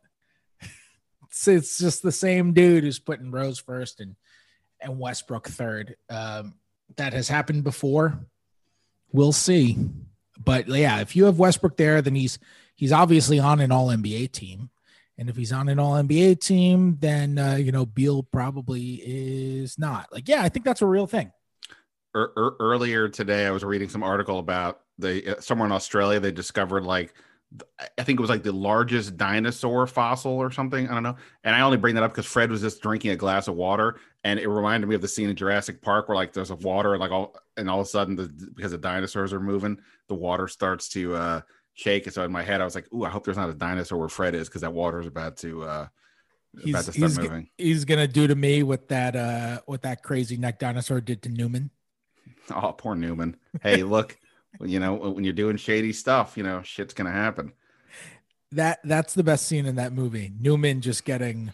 it's, 1.28 1.48
it's 1.48 1.78
just 1.78 2.02
the 2.04 2.12
same 2.12 2.54
dude 2.54 2.84
who's 2.84 3.00
putting 3.00 3.32
Rose 3.32 3.60
first 3.60 4.00
and 4.00 4.16
and 4.82 5.00
Westbrook 5.00 5.48
third 5.48 5.96
um 6.10 6.56
that 6.96 7.13
has 7.13 7.28
happened 7.28 7.63
before 7.63 8.20
we'll 9.12 9.32
see 9.32 9.78
but 10.38 10.68
yeah 10.68 11.00
if 11.00 11.16
you 11.16 11.26
have 11.26 11.40
Westbrook 11.40 11.78
there 11.78 12.02
then 12.02 12.16
he's 12.16 12.40
he's 12.76 12.92
obviously 12.92 13.40
on 13.40 13.60
an 13.60 13.72
all 13.72 13.88
NBA 13.88 14.32
team 14.32 14.70
and 15.18 15.30
if 15.30 15.36
he's 15.36 15.52
on 15.52 15.68
an 15.68 15.80
all 15.80 15.94
NBA 15.94 16.40
team, 16.40 16.98
then 17.00 17.40
uh, 17.40 17.56
you 17.56 17.72
know 17.72 17.86
Beal 17.86 18.24
probably 18.24 19.02
is 19.04 19.80
not. 19.80 20.12
Like, 20.12 20.28
yeah, 20.28 20.44
I 20.44 20.50
think 20.50 20.66
that's 20.66 20.82
a 20.82 20.86
real 20.86 21.08
thing. 21.08 21.32
Er, 22.16 22.32
er- 22.38 22.56
earlier 22.60 23.10
today, 23.10 23.48
I 23.48 23.52
was 23.52 23.63
reading 23.63 23.90
some 23.90 24.04
article 24.04 24.40
about 24.40 24.82
the 25.00 25.38
uh, 25.38 25.42
somewhere 25.42 25.66
in 25.66 25.72
Australia 25.72 26.20
they 26.20 26.32
discovered 26.32 26.84
like 26.84 27.13
I 27.98 28.04
think 28.04 28.20
it 28.20 28.22
was 28.22 28.30
like 28.30 28.44
the 28.44 28.52
largest 28.52 29.16
dinosaur 29.16 29.88
fossil 29.88 30.34
or 30.34 30.52
something. 30.52 30.90
I 30.90 30.94
don't 30.94 31.04
know. 31.04 31.16
And 31.46 31.56
I 31.56 31.62
only 31.62 31.78
bring 31.78 31.95
that 31.95 32.04
up 32.04 32.12
because 32.12 32.26
Fred 32.26 32.52
was 32.52 32.62
just 32.62 32.82
drinking 32.82 33.12
a 33.12 33.16
glass 33.16 33.48
of 33.48 33.56
water, 33.56 34.00
and 34.26 34.38
it 34.38 34.48
reminded 34.50 34.88
me 34.88 34.95
of 34.95 35.02
the 35.02 35.08
scene 35.08 35.30
in 35.30 35.36
Jurassic 35.36 35.82
Park 35.82 36.10
where 36.10 36.16
like 36.16 36.34
there's 36.34 36.52
a 36.52 36.56
water 36.56 36.93
and 36.93 37.00
like 37.00 37.12
all 37.12 37.36
and 37.56 37.70
all 37.70 37.80
of 37.80 37.86
a 37.86 37.89
sudden 37.89 38.18
the, 38.18 38.28
because 38.56 38.72
the 38.72 38.78
dinosaurs 38.78 39.32
are 39.32 39.39
moving, 39.39 39.80
the 40.10 40.14
water 40.14 40.50
starts 40.50 40.89
to 40.89 41.16
uh, 41.16 41.41
shake. 41.74 42.06
And 42.06 42.14
so 42.14 42.26
in 42.26 42.32
my 42.32 42.43
head, 42.43 42.60
I 42.60 42.66
was 42.66 42.76
like, 42.76 42.91
"Ooh, 42.93 43.06
I 43.06 43.10
hope 43.10 43.24
there's 43.24 43.38
not 43.38 43.50
a 43.50 43.54
dinosaur 43.54 43.98
where 43.98 44.10
Fred 44.10 44.36
is 44.36 44.50
because 44.50 44.62
that 44.62 44.74
water 44.74 45.00
is 45.00 45.08
about 45.08 45.38
to 45.38 45.64
uh, 45.64 45.88
about 46.54 46.64
He's 46.64 46.76
to 46.76 46.82
start 46.82 46.95
he's, 46.95 47.18
moving." 47.18 47.50
he's 47.58 47.86
gonna 47.86 48.08
do 48.10 48.28
to 48.28 48.36
me 48.36 48.62
what 48.64 48.89
that 48.89 49.16
uh 49.16 49.62
what 49.68 49.84
that 49.84 50.04
crazy 50.04 50.36
neck 50.36 50.60
dinosaur 50.60 51.00
did 51.00 51.22
to 51.24 51.30
Newman. 51.30 51.72
Oh, 52.50 52.74
poor 52.74 52.95
Newman. 52.95 53.38
Hey, 53.62 53.84
look, 53.84 54.18
you 54.62 54.80
know 54.80 54.95
when 54.95 55.24
you're 55.24 55.34
doing 55.34 55.58
shady 55.58 55.93
stuff, 55.93 56.38
you 56.38 56.43
know 56.43 56.62
shit's 56.62 56.93
gonna 56.93 57.12
happen. 57.12 57.54
That 58.52 58.80
that's 58.84 59.14
the 59.14 59.24
best 59.24 59.48
scene 59.48 59.66
in 59.66 59.76
that 59.76 59.93
movie. 59.93 60.32
Newman 60.39 60.82
just 60.82 61.06
getting 61.06 61.54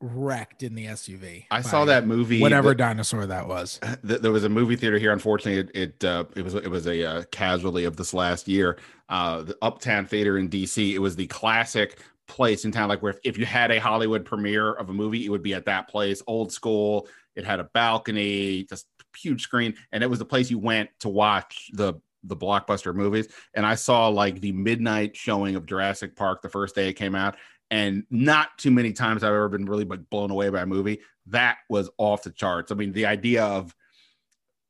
wrecked 0.00 0.62
in 0.62 0.74
the 0.74 0.86
SUV. 0.86 1.46
I 1.50 1.62
saw 1.62 1.84
that 1.86 2.06
movie. 2.06 2.40
Whatever 2.40 2.70
that- 2.70 2.78
dinosaur 2.78 3.26
that 3.26 3.48
was. 3.48 3.80
th- 4.06 4.20
there 4.20 4.32
was 4.32 4.44
a 4.44 4.48
movie 4.48 4.76
theater 4.76 4.98
here. 4.98 5.12
Unfortunately, 5.12 5.60
it 5.60 6.00
it, 6.00 6.04
uh, 6.04 6.24
it 6.34 6.42
was 6.42 6.54
it 6.54 6.68
was 6.70 6.86
a 6.86 7.04
uh, 7.04 7.22
casualty 7.30 7.84
of 7.84 7.96
this 7.96 8.12
last 8.12 8.48
year. 8.48 8.78
Uh, 9.08 9.42
the 9.42 9.56
Uptown 9.62 10.06
Theater 10.06 10.38
in 10.38 10.48
DC. 10.48 10.94
It 10.94 10.98
was 10.98 11.16
the 11.16 11.26
classic 11.28 11.98
place 12.26 12.64
in 12.64 12.72
town, 12.72 12.88
like 12.88 13.02
where 13.02 13.12
if, 13.12 13.18
if 13.24 13.38
you 13.38 13.46
had 13.46 13.70
a 13.70 13.78
Hollywood 13.78 14.24
premiere 14.24 14.72
of 14.72 14.90
a 14.90 14.92
movie, 14.92 15.24
it 15.24 15.28
would 15.28 15.42
be 15.42 15.54
at 15.54 15.64
that 15.66 15.88
place. 15.88 16.22
Old 16.26 16.52
school. 16.52 17.08
It 17.34 17.44
had 17.44 17.60
a 17.60 17.64
balcony, 17.64 18.64
just 18.64 18.86
huge 19.16 19.42
screen, 19.42 19.74
and 19.92 20.02
it 20.02 20.10
was 20.10 20.18
the 20.18 20.24
place 20.24 20.50
you 20.50 20.58
went 20.58 20.90
to 21.00 21.08
watch 21.08 21.70
the 21.72 21.94
the 22.28 22.36
blockbuster 22.36 22.94
movies. 22.94 23.28
And 23.54 23.64
I 23.64 23.74
saw 23.74 24.08
like 24.08 24.40
the 24.40 24.52
midnight 24.52 25.16
showing 25.16 25.56
of 25.56 25.66
Jurassic 25.66 26.16
Park 26.16 26.42
the 26.42 26.48
first 26.48 26.74
day 26.74 26.88
it 26.88 26.94
came 26.94 27.14
out, 27.14 27.36
and 27.70 28.04
not 28.10 28.56
too 28.58 28.70
many 28.70 28.92
times 28.92 29.22
I've 29.22 29.32
ever 29.32 29.48
been 29.48 29.66
really 29.66 29.84
like 29.84 30.08
blown 30.10 30.30
away 30.30 30.48
by 30.50 30.62
a 30.62 30.66
movie. 30.66 31.00
That 31.26 31.58
was 31.68 31.90
off 31.98 32.22
the 32.22 32.30
charts. 32.30 32.70
I 32.70 32.74
mean, 32.74 32.92
the 32.92 33.06
idea 33.06 33.44
of 33.44 33.74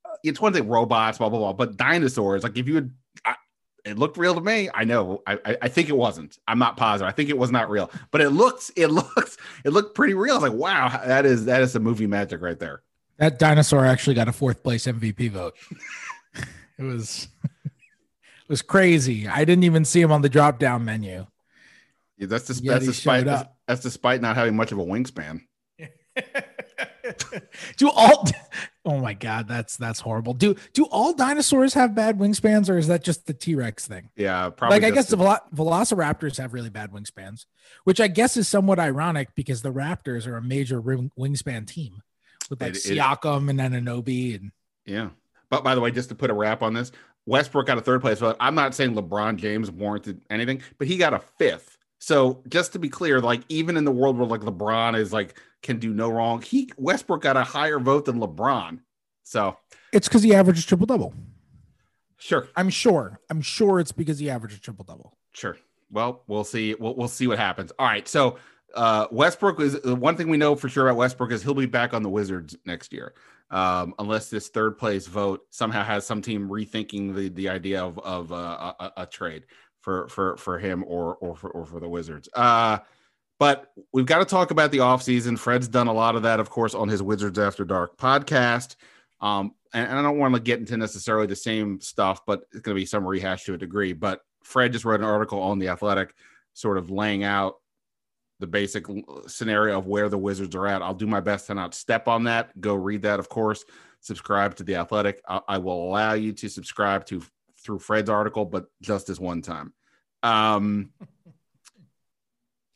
uh, 0.05 0.16
it's 0.24 0.40
one 0.40 0.53
thing 0.53 0.68
robots, 0.68 1.18
blah 1.18 1.28
blah 1.28 1.38
blah, 1.38 1.53
but 1.53 1.76
dinosaurs. 1.76 2.42
Like 2.42 2.57
if 2.57 2.66
you 2.66 2.74
would, 2.74 2.94
I, 3.24 3.34
it 3.84 3.99
looked 3.99 4.16
real 4.16 4.34
to 4.34 4.40
me. 4.40 4.68
I 4.72 4.84
know. 4.84 5.22
I, 5.26 5.38
I 5.44 5.57
I 5.62 5.68
think 5.68 5.88
it 5.88 5.97
wasn't. 5.97 6.38
I'm 6.49 6.59
not 6.59 6.76
positive. 6.76 7.09
I 7.09 7.12
think 7.12 7.30
it 7.30 7.38
was 7.38 7.51
not 7.53 7.70
real, 7.70 7.90
but 8.11 8.20
it 8.20 8.30
looks 8.30 8.70
it 8.76 8.86
looks 8.90 9.36
it 9.64 9.72
looked 9.72 9.94
pretty 9.94 10.14
real. 10.14 10.34
I 10.34 10.38
was 10.38 10.51
like, 10.51 10.59
wow, 10.59 11.01
that 11.05 11.26
is 11.26 11.44
that 11.47 11.62
is 11.62 11.72
some 11.72 11.82
movie 11.82 12.07
magic 12.07 12.40
right 12.40 12.59
there. 12.59 12.82
That 13.19 13.39
dinosaur 13.39 13.87
actually 13.87 14.14
got 14.14 14.29
a 14.29 14.33
fourth 14.33 14.62
place 14.62 14.87
MVP 14.87 15.31
vote. 15.31 15.55
it 16.79 16.83
was 16.83 17.29
it 17.64 18.49
was 18.49 18.62
crazy. 18.62 19.27
I 19.27 19.45
didn't 19.45 19.64
even 19.64 19.85
see 19.85 20.01
him 20.01 20.12
on 20.12 20.23
the 20.23 20.29
drop 20.29 20.59
down 20.59 20.85
menu. 20.85 21.27
Yeah, 22.19 22.27
that's 22.27 22.47
just 22.47 22.64
that's 22.64 22.87
despite 22.87 23.25
that's, 23.25 23.49
that's 23.67 23.81
despite 23.81 24.21
not 24.21 24.37
having 24.37 24.57
much 24.57 24.73
of 24.73 24.79
a 24.79 24.85
wingspan. 24.85 25.41
do 27.77 27.89
all 27.91 28.27
oh 28.85 28.99
my 28.99 29.14
god 29.14 29.47
that's 29.47 29.77
that's 29.77 30.01
horrible 30.01 30.35
do 30.35 30.57
do 30.73 30.85
all 30.87 31.12
dinosaurs 31.12 31.75
have 31.75 31.95
bad 31.95 32.19
wingspans 32.19 32.69
or 32.69 32.79
is 32.79 32.89
that 32.89 33.05
just 33.05 33.27
the 33.27 33.35
t-rex 33.35 33.87
thing 33.87 34.09
Yeah, 34.17 34.51
probably. 34.51 34.79
like 34.81 34.91
i 34.91 34.95
guess 34.95 35.09
the 35.09 35.17
velo- 35.17 35.39
velociraptors 35.55 36.39
have 36.39 36.53
really 36.53 36.71
bad 36.71 36.91
wingspans 36.91 37.47
which 37.85 38.01
i 38.01 38.09
guess 38.09 38.37
is 38.37 38.49
somewhat 38.49 38.79
ironic 38.79 39.29
because 39.35 39.62
the 39.62 39.73
raptors 39.73 40.27
are 40.27 40.37
a 40.37 40.43
major 40.43 40.81
wing- 40.81 41.12
wingspan 41.19 41.67
team 41.67 42.03
with 42.51 42.61
like 42.61 42.74
It- 42.74 42.86
it- 42.86 42.99
siakam 42.99 43.49
and 43.51 43.61
Anunoby 43.61 44.34
and 44.36 44.53
Yeah. 44.84 45.11
But 45.51 45.64
by 45.64 45.74
the 45.74 45.80
way, 45.80 45.90
just 45.90 46.09
to 46.09 46.14
put 46.14 46.30
a 46.30 46.34
wrap 46.34 46.62
on 46.62 46.74
this, 46.74 46.92
Westbrook 47.26 47.66
got 47.66 47.78
a 47.78 47.80
third 47.80 48.01
place. 48.01 48.20
But 48.20 48.36
I'm 48.40 48.55
not 48.55 48.74
saying 48.74 48.94
LeBron 48.94 49.36
James 49.36 49.70
warranted 49.70 50.20
anything, 50.30 50.62
but 50.78 50.86
he 50.86 50.97
got 50.97 51.14
a 51.14 51.18
fifth. 51.38 51.76
So 51.99 52.42
just 52.49 52.72
to 52.74 52.78
be 52.78 52.88
clear, 52.88 53.20
like 53.20 53.42
even 53.49 53.76
in 53.76 53.84
the 53.84 53.92
world 53.92 54.18
where 54.18 54.26
like 54.26 54.42
LeBron 54.42 54.97
is 54.99 55.12
like 55.12 55.38
can 55.62 55.78
do 55.78 55.92
no 55.92 56.09
wrong, 56.09 56.42
he 56.42 56.70
Westbrook 56.76 57.22
got 57.22 57.36
a 57.36 57.42
higher 57.42 57.78
vote 57.80 58.05
than 58.05 58.18
LeBron. 58.20 58.80
So 59.22 59.57
it's 59.92 60.09
because 60.09 60.22
he 60.22 60.34
averages 60.34 60.64
triple 60.64 60.86
double 60.86 61.14
sure, 62.18 62.49
i'm 62.57 62.70
sure 62.70 63.20
i'm 63.30 63.40
sure 63.42 63.78
it's 63.80 63.92
because 63.92 64.18
he 64.18 64.30
averages 64.30 64.61
triple 64.61 64.84
double 64.84 65.16
sure. 65.32 65.57
Well, 65.90 66.22
we'll 66.26 66.44
see. 66.44 66.74
We'll, 66.74 66.97
we'll 66.97 67.07
see 67.09 67.26
what 67.28 67.38
happens. 67.38 67.72
All 67.78 67.86
right. 67.86 68.09
So 68.09 68.38
uh, 68.77 69.07
Westbrook 69.11 69.61
is 69.61 69.81
the 69.81 69.95
one 69.95 70.16
thing 70.16 70.29
we 70.29 70.37
know 70.37 70.55
for 70.55 70.68
sure 70.68 70.89
about 70.89 70.99
Westbrook 70.99 71.33
is 71.33 71.43
he'll 71.43 71.55
be 71.55 71.66
back 71.66 71.95
on 71.95 72.03
the 72.03 72.09
Wizards 72.09 72.57
next 72.64 72.93
year, 72.93 73.14
um, 73.51 73.95
unless 73.99 74.31
this 74.31 74.49
third 74.49 74.79
place 74.79 75.07
vote 75.07 75.41
somehow 75.51 75.83
has 75.83 76.07
some 76.07 76.22
team 76.22 76.49
rethinking 76.49 77.14
the 77.14 77.29
the 77.31 77.49
idea 77.49 77.83
of 77.83 77.99
of 78.01 78.33
uh, 78.33 78.74
a, 78.79 78.93
a 78.99 79.07
trade 79.07 79.45
for 79.81 80.09
for 80.09 80.37
for 80.37 80.59
him 80.59 80.85
or 80.87 81.16
or 81.16 81.35
for 81.35 81.51
or 81.51 81.64
for 81.66 81.81
the 81.81 81.89
Wizards. 81.89 82.29
Uh, 82.35 82.79
but 83.39 83.72
we've 83.93 84.07
got 84.07 84.18
to 84.18 84.24
talk 84.24 84.51
about 84.51 84.70
the 84.70 84.79
offseason. 84.79 85.39
Fred's 85.39 85.68
done 85.68 85.89
a 85.89 85.93
lot 85.93 86.16
of 86.16 86.22
that, 86.22 86.41
of 86.41 86.49
course, 86.49 86.74
on 86.74 86.89
his 86.89 87.03
Wizards 87.03 87.39
After 87.39 87.64
Dark 87.64 87.97
podcast. 87.99 88.77
Um, 89.20 89.55
and, 89.74 89.89
and 89.89 89.99
I 89.99 90.03
don't 90.03 90.18
want 90.18 90.35
to 90.35 90.41
get 90.41 90.59
into 90.59 90.77
necessarily 90.77 91.27
the 91.27 91.37
same 91.37 91.81
stuff, 91.81 92.24
but 92.27 92.43
it's 92.53 92.61
going 92.61 92.74
to 92.74 92.81
be 92.81 92.87
some 92.87 93.07
rehash 93.07 93.45
to 93.45 93.55
a 93.55 93.59
degree. 93.59 93.93
But 93.93 94.22
Fred 94.43 94.72
just 94.72 94.85
wrote 94.87 95.01
an 95.01 95.07
article 95.07 95.41
on 95.41 95.59
the 95.59 95.68
Athletic, 95.68 96.14
sort 96.55 96.79
of 96.79 96.91
laying 96.91 97.24
out 97.24 97.57
the 98.39 98.47
basic 98.47 98.87
scenario 99.26 99.78
of 99.78 99.87
where 99.87 100.09
the 100.09 100.18
Wizards 100.18 100.55
are 100.55 100.66
at. 100.66 100.82
I'll 100.82 100.95
do 100.95 101.07
my 101.07 101.20
best 101.20 101.47
to 101.47 101.55
not 101.55 101.74
step 101.74 102.09
on 102.09 102.24
that. 102.24 102.59
Go 102.61 102.74
read 102.74 103.03
that, 103.03 103.18
of 103.18 103.28
course. 103.28 103.64
Subscribe 104.01 104.55
to 104.57 104.62
the 104.64 104.76
Athletic. 104.76 105.22
I, 105.28 105.41
I 105.49 105.59
will 105.59 105.89
allow 105.89 106.12
you 106.12 106.32
to 106.32 106.49
subscribe 106.49 107.07
to 107.07 107.22
through 107.59 107.78
Fred's 107.78 108.11
article, 108.11 108.45
but 108.45 108.66
just 108.80 109.07
this 109.07 109.18
one 109.18 109.43
time. 109.43 109.72
Um, 110.22 110.91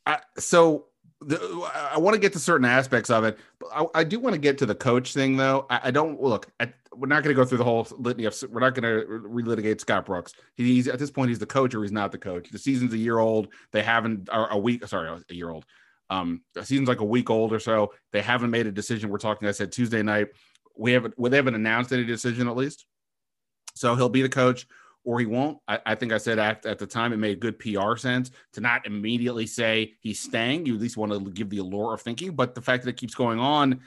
I, 0.05 0.19
so 0.37 0.87
the, 1.21 1.37
I 1.73 1.99
want 1.99 2.15
to 2.15 2.19
get 2.19 2.33
to 2.33 2.39
certain 2.39 2.65
aspects 2.65 3.09
of 3.09 3.23
it, 3.23 3.37
but 3.59 3.69
I, 3.73 3.85
I 4.01 4.03
do 4.03 4.19
want 4.19 4.33
to 4.33 4.39
get 4.39 4.57
to 4.57 4.65
the 4.65 4.75
coach 4.75 5.13
thing, 5.13 5.37
though. 5.37 5.65
I, 5.69 5.79
I 5.85 5.91
don't 5.91 6.21
look. 6.21 6.47
I, 6.59 6.73
we're 6.93 7.07
not 7.07 7.23
going 7.23 7.35
to 7.35 7.41
go 7.41 7.45
through 7.45 7.59
the 7.59 7.63
whole 7.63 7.87
litany 7.97 8.25
of. 8.25 8.35
We're 8.49 8.59
not 8.59 8.75
going 8.75 8.83
to 8.83 9.05
relitigate 9.27 9.79
Scott 9.79 10.05
Brooks. 10.05 10.33
He's 10.55 10.87
at 10.87 10.99
this 10.99 11.11
point, 11.11 11.29
he's 11.29 11.39
the 11.39 11.45
coach 11.45 11.73
or 11.73 11.81
he's 11.81 11.91
not 11.91 12.11
the 12.11 12.17
coach. 12.17 12.49
The 12.49 12.59
season's 12.59 12.93
a 12.93 12.97
year 12.97 13.19
old. 13.19 13.47
They 13.71 13.81
haven't 13.81 14.29
or 14.31 14.47
a 14.47 14.57
week. 14.57 14.85
Sorry, 14.87 15.09
a 15.29 15.33
year 15.33 15.49
old. 15.49 15.65
Um, 16.09 16.41
the 16.53 16.65
season's 16.65 16.89
like 16.89 16.99
a 16.99 17.05
week 17.05 17.29
old 17.29 17.53
or 17.53 17.59
so. 17.59 17.93
They 18.11 18.21
haven't 18.21 18.51
made 18.51 18.67
a 18.67 18.71
decision. 18.71 19.09
We're 19.09 19.17
talking. 19.17 19.47
I 19.47 19.51
said 19.51 19.71
Tuesday 19.71 20.03
night. 20.03 20.27
We 20.77 20.91
haven't. 20.91 21.13
Well, 21.17 21.29
they 21.29 21.37
haven't 21.37 21.55
announced 21.55 21.93
any 21.93 22.03
decision 22.03 22.47
at 22.47 22.55
least. 22.55 22.85
So 23.75 23.95
he'll 23.95 24.09
be 24.09 24.21
the 24.21 24.29
coach 24.29 24.67
or 25.03 25.19
he 25.19 25.25
won't. 25.25 25.57
I, 25.67 25.79
I 25.85 25.95
think 25.95 26.11
I 26.11 26.17
said 26.17 26.39
at, 26.39 26.65
at 26.65 26.77
the 26.77 26.85
time 26.85 27.13
it 27.13 27.17
made 27.17 27.39
good 27.39 27.57
PR 27.57 27.95
sense 27.95 28.31
to 28.53 28.61
not 28.61 28.85
immediately 28.85 29.47
say 29.47 29.93
he's 30.01 30.19
staying. 30.19 30.65
You 30.65 30.75
at 30.75 30.81
least 30.81 30.97
want 30.97 31.11
to 31.11 31.31
give 31.31 31.49
the 31.49 31.59
allure 31.59 31.93
of 31.93 32.01
thinking, 32.01 32.35
but 32.35 32.53
the 32.53 32.61
fact 32.61 32.83
that 32.83 32.89
it 32.89 32.97
keeps 32.97 33.15
going 33.15 33.39
on, 33.39 33.79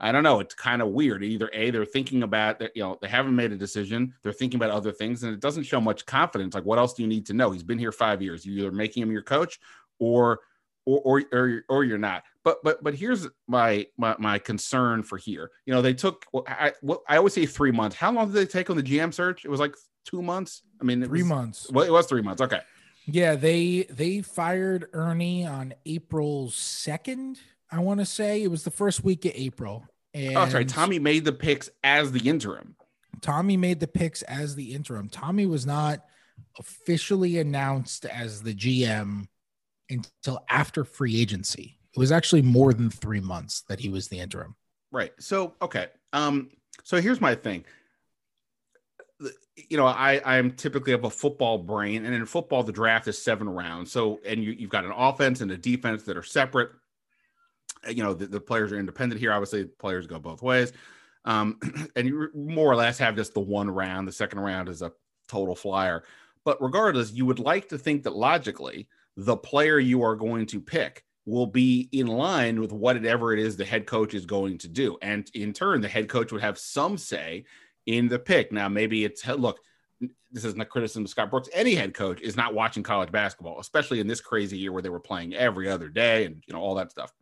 I 0.00 0.12
don't 0.12 0.22
know. 0.22 0.40
It's 0.40 0.54
kind 0.54 0.80
of 0.80 0.88
weird. 0.88 1.22
Either 1.22 1.50
a 1.52 1.70
they're 1.70 1.84
thinking 1.84 2.22
about 2.22 2.60
you 2.74 2.82
know, 2.82 2.98
they 3.02 3.08
haven't 3.08 3.36
made 3.36 3.52
a 3.52 3.56
decision. 3.56 4.14
They're 4.22 4.32
thinking 4.32 4.58
about 4.58 4.70
other 4.70 4.92
things, 4.92 5.22
and 5.22 5.32
it 5.34 5.40
doesn't 5.40 5.64
show 5.64 5.80
much 5.80 6.06
confidence. 6.06 6.54
Like, 6.54 6.64
what 6.64 6.78
else 6.78 6.94
do 6.94 7.02
you 7.02 7.08
need 7.08 7.26
to 7.26 7.34
know? 7.34 7.50
He's 7.50 7.62
been 7.62 7.78
here 7.78 7.92
five 7.92 8.22
years. 8.22 8.46
You're 8.46 8.58
either 8.66 8.72
making 8.72 9.02
him 9.02 9.12
your 9.12 9.22
coach, 9.22 9.60
or 9.98 10.40
or 10.86 11.00
or 11.04 11.22
or, 11.32 11.64
or 11.68 11.84
you're 11.84 11.98
not. 11.98 12.24
But 12.42 12.58
but 12.64 12.82
but 12.82 12.94
here's 12.94 13.28
my, 13.46 13.86
my 13.98 14.16
my 14.18 14.38
concern 14.38 15.02
for 15.02 15.18
here. 15.18 15.50
You 15.66 15.74
know, 15.74 15.82
they 15.82 15.92
took. 15.94 16.24
Well, 16.32 16.44
I 16.48 16.72
well, 16.80 17.02
I 17.06 17.18
always 17.18 17.34
say 17.34 17.44
three 17.44 17.70
months. 17.70 17.96
How 17.96 18.10
long 18.10 18.26
did 18.32 18.34
they 18.34 18.46
take 18.46 18.70
on 18.70 18.76
the 18.76 18.82
GM 18.82 19.12
search? 19.12 19.44
It 19.44 19.50
was 19.50 19.60
like 19.60 19.74
two 20.06 20.22
months. 20.22 20.62
I 20.80 20.84
mean, 20.84 21.04
three 21.04 21.22
was- 21.22 21.28
months 21.28 21.70
Well, 21.70 21.84
it 21.84 21.92
was 21.92 22.06
three 22.06 22.22
months. 22.22 22.40
Okay. 22.40 22.60
Yeah, 23.06 23.34
they 23.34 23.86
they 23.90 24.22
fired 24.22 24.86
Ernie 24.92 25.44
on 25.46 25.74
April 25.84 26.50
second. 26.50 27.38
I 27.72 27.80
want 27.80 28.00
to 28.00 28.06
say 28.06 28.42
it 28.42 28.50
was 28.50 28.64
the 28.64 28.70
first 28.70 29.04
week 29.04 29.24
of 29.24 29.32
April. 29.34 29.84
And 30.12 30.36
Oh, 30.36 30.48
sorry. 30.48 30.64
Tommy 30.64 30.98
made 30.98 31.24
the 31.24 31.32
picks 31.32 31.70
as 31.84 32.12
the 32.12 32.28
interim. 32.28 32.74
Tommy 33.20 33.56
made 33.56 33.80
the 33.80 33.86
picks 33.86 34.22
as 34.22 34.54
the 34.54 34.72
interim. 34.72 35.08
Tommy 35.08 35.46
was 35.46 35.66
not 35.66 36.04
officially 36.58 37.38
announced 37.38 38.06
as 38.06 38.42
the 38.42 38.54
GM 38.54 39.26
until 39.88 40.44
after 40.48 40.84
free 40.84 41.20
agency. 41.20 41.78
It 41.94 41.98
was 41.98 42.12
actually 42.12 42.42
more 42.42 42.72
than 42.72 42.90
three 42.90 43.20
months 43.20 43.62
that 43.68 43.80
he 43.80 43.88
was 43.88 44.08
the 44.08 44.20
interim. 44.20 44.56
Right. 44.92 45.12
So 45.18 45.54
okay. 45.60 45.88
Um. 46.12 46.50
So 46.82 47.00
here's 47.00 47.20
my 47.20 47.34
thing. 47.34 47.64
You 49.68 49.76
know, 49.76 49.86
I 49.86 50.20
I'm 50.24 50.52
typically 50.52 50.92
of 50.92 51.04
a 51.04 51.10
football 51.10 51.58
brain, 51.58 52.06
and 52.06 52.14
in 52.14 52.24
football, 52.26 52.62
the 52.62 52.72
draft 52.72 53.06
is 53.06 53.22
seven 53.22 53.48
rounds. 53.48 53.92
So, 53.92 54.20
and 54.24 54.42
you 54.42 54.52
you've 54.52 54.70
got 54.70 54.84
an 54.84 54.92
offense 54.92 55.40
and 55.42 55.50
a 55.50 55.58
defense 55.58 56.04
that 56.04 56.16
are 56.16 56.22
separate. 56.22 56.70
You 57.88 58.02
know, 58.02 58.14
the, 58.14 58.26
the 58.26 58.40
players 58.40 58.72
are 58.72 58.78
independent 58.78 59.20
here. 59.20 59.32
Obviously, 59.32 59.64
players 59.64 60.06
go 60.06 60.18
both 60.18 60.42
ways. 60.42 60.72
Um, 61.24 61.58
and 61.96 62.08
you 62.08 62.28
more 62.34 62.70
or 62.70 62.76
less 62.76 62.98
have 62.98 63.16
just 63.16 63.34
the 63.34 63.40
one 63.40 63.70
round. 63.70 64.06
The 64.06 64.12
second 64.12 64.40
round 64.40 64.68
is 64.68 64.82
a 64.82 64.92
total 65.28 65.54
flyer. 65.54 66.04
But 66.44 66.62
regardless, 66.62 67.12
you 67.12 67.26
would 67.26 67.38
like 67.38 67.68
to 67.68 67.78
think 67.78 68.02
that 68.04 68.16
logically, 68.16 68.88
the 69.16 69.36
player 69.36 69.78
you 69.78 70.02
are 70.02 70.16
going 70.16 70.46
to 70.46 70.60
pick 70.60 71.04
will 71.26 71.46
be 71.46 71.88
in 71.92 72.06
line 72.06 72.60
with 72.60 72.72
whatever 72.72 73.32
it 73.32 73.38
is 73.38 73.56
the 73.56 73.64
head 73.64 73.86
coach 73.86 74.14
is 74.14 74.24
going 74.24 74.58
to 74.58 74.68
do. 74.68 74.96
And 75.02 75.30
in 75.34 75.52
turn, 75.52 75.80
the 75.80 75.88
head 75.88 76.08
coach 76.08 76.32
would 76.32 76.40
have 76.40 76.58
some 76.58 76.96
say 76.96 77.44
in 77.86 78.08
the 78.08 78.18
pick. 78.18 78.52
Now, 78.52 78.68
maybe 78.68 79.04
it's 79.04 79.26
look, 79.26 79.60
this 80.32 80.44
isn't 80.44 80.60
a 80.60 80.64
criticism 80.64 81.04
of 81.04 81.10
Scott 81.10 81.30
Brooks. 81.30 81.48
Any 81.52 81.74
head 81.74 81.92
coach 81.92 82.20
is 82.20 82.36
not 82.36 82.54
watching 82.54 82.82
college 82.82 83.12
basketball, 83.12 83.60
especially 83.60 84.00
in 84.00 84.06
this 84.06 84.20
crazy 84.20 84.56
year 84.56 84.72
where 84.72 84.82
they 84.82 84.88
were 84.88 85.00
playing 85.00 85.34
every 85.34 85.68
other 85.68 85.88
day 85.88 86.24
and 86.24 86.42
you 86.46 86.54
know 86.54 86.60
all 86.60 86.74
that 86.76 86.90
stuff. 86.90 87.12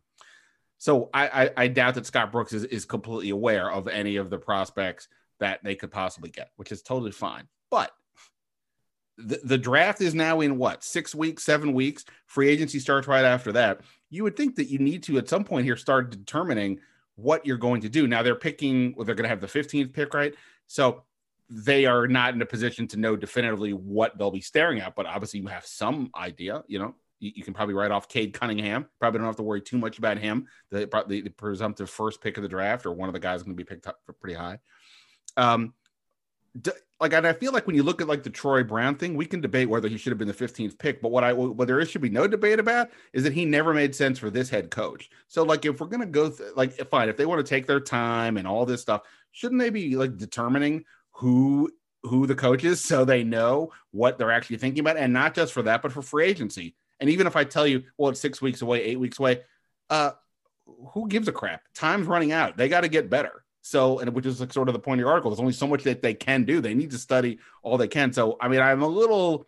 So 0.79 1.09
I, 1.13 1.27
I, 1.27 1.49
I 1.57 1.67
doubt 1.67 1.95
that 1.95 2.05
Scott 2.05 2.31
Brooks 2.31 2.53
is, 2.53 2.63
is 2.63 2.85
completely 2.85 3.29
aware 3.29 3.71
of 3.71 3.87
any 3.87 4.15
of 4.15 4.29
the 4.29 4.37
prospects 4.37 5.09
that 5.39 5.59
they 5.63 5.75
could 5.75 5.91
possibly 5.91 6.29
get, 6.29 6.51
which 6.55 6.71
is 6.71 6.81
totally 6.81 7.11
fine. 7.11 7.47
But 7.69 7.91
the, 9.17 9.41
the 9.43 9.57
draft 9.57 9.99
is 9.99 10.15
now 10.15 10.39
in 10.39 10.57
what 10.57 10.83
six 10.83 11.13
weeks, 11.13 11.43
seven 11.43 11.73
weeks. 11.73 12.05
Free 12.27 12.47
agency 12.47 12.79
starts 12.79 13.07
right 13.07 13.25
after 13.25 13.51
that. 13.51 13.81
You 14.09 14.23
would 14.23 14.37
think 14.37 14.55
that 14.55 14.69
you 14.69 14.79
need 14.79 15.03
to 15.03 15.17
at 15.17 15.27
some 15.27 15.43
point 15.43 15.65
here 15.65 15.75
start 15.75 16.11
determining 16.11 16.79
what 17.15 17.45
you're 17.45 17.57
going 17.57 17.81
to 17.81 17.89
do. 17.89 18.07
Now 18.07 18.23
they're 18.23 18.33
picking, 18.33 18.93
well, 18.95 19.05
they're 19.05 19.15
going 19.15 19.25
to 19.25 19.29
have 19.29 19.41
the 19.41 19.47
15th 19.47 19.91
pick, 19.91 20.13
right? 20.13 20.33
So 20.67 21.03
they 21.49 21.85
are 21.85 22.07
not 22.07 22.33
in 22.33 22.41
a 22.41 22.45
position 22.45 22.87
to 22.87 22.97
know 22.97 23.17
definitively 23.17 23.73
what 23.73 24.17
they'll 24.17 24.31
be 24.31 24.39
staring 24.39 24.79
at, 24.79 24.95
but 24.95 25.05
obviously 25.05 25.41
you 25.41 25.47
have 25.47 25.65
some 25.65 26.09
idea, 26.15 26.63
you 26.67 26.79
know. 26.79 26.95
You, 27.19 27.43
can 27.43 27.53
probably 27.53 27.75
write 27.75 27.91
off 27.91 28.07
Cade 28.07 28.33
Cunningham. 28.33 28.87
Probably 28.99 29.17
don't 29.17 29.27
have 29.27 29.35
to 29.37 29.43
worry 29.43 29.61
too 29.61 29.77
much 29.77 29.97
about 29.97 30.17
him. 30.17 30.47
The, 30.71 30.87
the, 31.07 31.21
the 31.21 31.29
presumptive 31.29 31.89
first 31.89 32.21
pick 32.21 32.37
of 32.37 32.43
the 32.43 32.49
draft, 32.49 32.85
or 32.85 32.93
one 32.93 33.09
of 33.09 33.13
the 33.13 33.19
guys 33.19 33.43
going 33.43 33.55
to 33.55 33.61
be 33.61 33.67
picked 33.67 33.87
up 33.87 33.99
pretty 34.21 34.35
high. 34.35 34.59
Um, 35.35 35.73
like 36.99 37.13
and 37.13 37.25
I 37.25 37.33
feel 37.33 37.53
like 37.53 37.65
when 37.65 37.75
you 37.75 37.83
look 37.83 38.01
at 38.01 38.07
like 38.07 38.23
the 38.23 38.29
Troy 38.29 38.63
Brown 38.63 38.95
thing, 38.95 39.15
we 39.15 39.25
can 39.25 39.39
debate 39.39 39.69
whether 39.69 39.87
he 39.87 39.97
should 39.97 40.11
have 40.11 40.17
been 40.17 40.27
the 40.27 40.33
15th 40.33 40.77
pick. 40.77 41.01
But 41.01 41.11
what 41.11 41.23
I 41.23 41.31
what 41.33 41.67
there 41.67 41.79
is 41.79 41.89
should 41.89 42.01
be 42.01 42.09
no 42.09 42.27
debate 42.27 42.59
about 42.59 42.89
is 43.13 43.23
that 43.23 43.33
he 43.33 43.45
never 43.45 43.73
made 43.73 43.95
sense 43.95 44.19
for 44.19 44.29
this 44.29 44.49
head 44.49 44.69
coach. 44.69 45.09
So 45.27 45.43
like 45.43 45.65
if 45.65 45.79
we're 45.79 45.87
gonna 45.87 46.05
go 46.05 46.29
th- 46.29 46.55
like 46.55 46.73
fine, 46.89 47.09
if 47.09 47.17
they 47.17 47.25
want 47.25 47.45
to 47.45 47.49
take 47.49 47.67
their 47.67 47.79
time 47.79 48.37
and 48.37 48.47
all 48.47 48.65
this 48.65 48.81
stuff, 48.81 49.03
shouldn't 49.31 49.61
they 49.61 49.69
be 49.69 49.95
like 49.95 50.17
determining 50.17 50.83
who 51.11 51.71
who 52.03 52.25
the 52.27 52.35
coach 52.35 52.63
is 52.63 52.81
so 52.81 53.05
they 53.05 53.23
know 53.23 53.71
what 53.91 54.17
they're 54.17 54.31
actually 54.31 54.57
thinking 54.57 54.81
about, 54.81 54.97
and 54.97 55.13
not 55.13 55.33
just 55.33 55.53
for 55.53 55.61
that, 55.63 55.81
but 55.81 55.91
for 55.91 56.01
free 56.01 56.25
agency. 56.25 56.75
And 56.99 57.09
even 57.09 57.27
if 57.27 57.35
I 57.35 57.43
tell 57.43 57.65
you, 57.65 57.83
well, 57.97 58.09
it's 58.09 58.19
six 58.19 58.41
weeks 58.41 58.61
away, 58.61 58.83
eight 58.83 58.99
weeks 58.99 59.19
away, 59.19 59.41
uh, 59.89 60.11
who 60.93 61.07
gives 61.07 61.27
a 61.27 61.31
crap? 61.31 61.61
Time's 61.73 62.07
running 62.07 62.31
out. 62.31 62.57
They 62.57 62.69
got 62.69 62.81
to 62.81 62.89
get 62.89 63.09
better. 63.09 63.43
So, 63.61 63.99
and 63.99 64.13
which 64.13 64.25
is 64.25 64.39
like 64.39 64.53
sort 64.53 64.69
of 64.69 64.73
the 64.73 64.79
point 64.79 64.99
of 64.99 65.03
your 65.03 65.09
article. 65.09 65.31
There's 65.31 65.39
only 65.39 65.53
so 65.53 65.67
much 65.67 65.83
that 65.83 66.01
they 66.01 66.13
can 66.13 66.43
do. 66.43 66.61
They 66.61 66.73
need 66.73 66.91
to 66.91 66.97
study 66.97 67.39
all 67.61 67.77
they 67.77 67.87
can. 67.87 68.13
So, 68.13 68.37
I 68.39 68.47
mean, 68.47 68.61
I'm 68.61 68.81
a 68.81 68.87
little, 68.87 69.47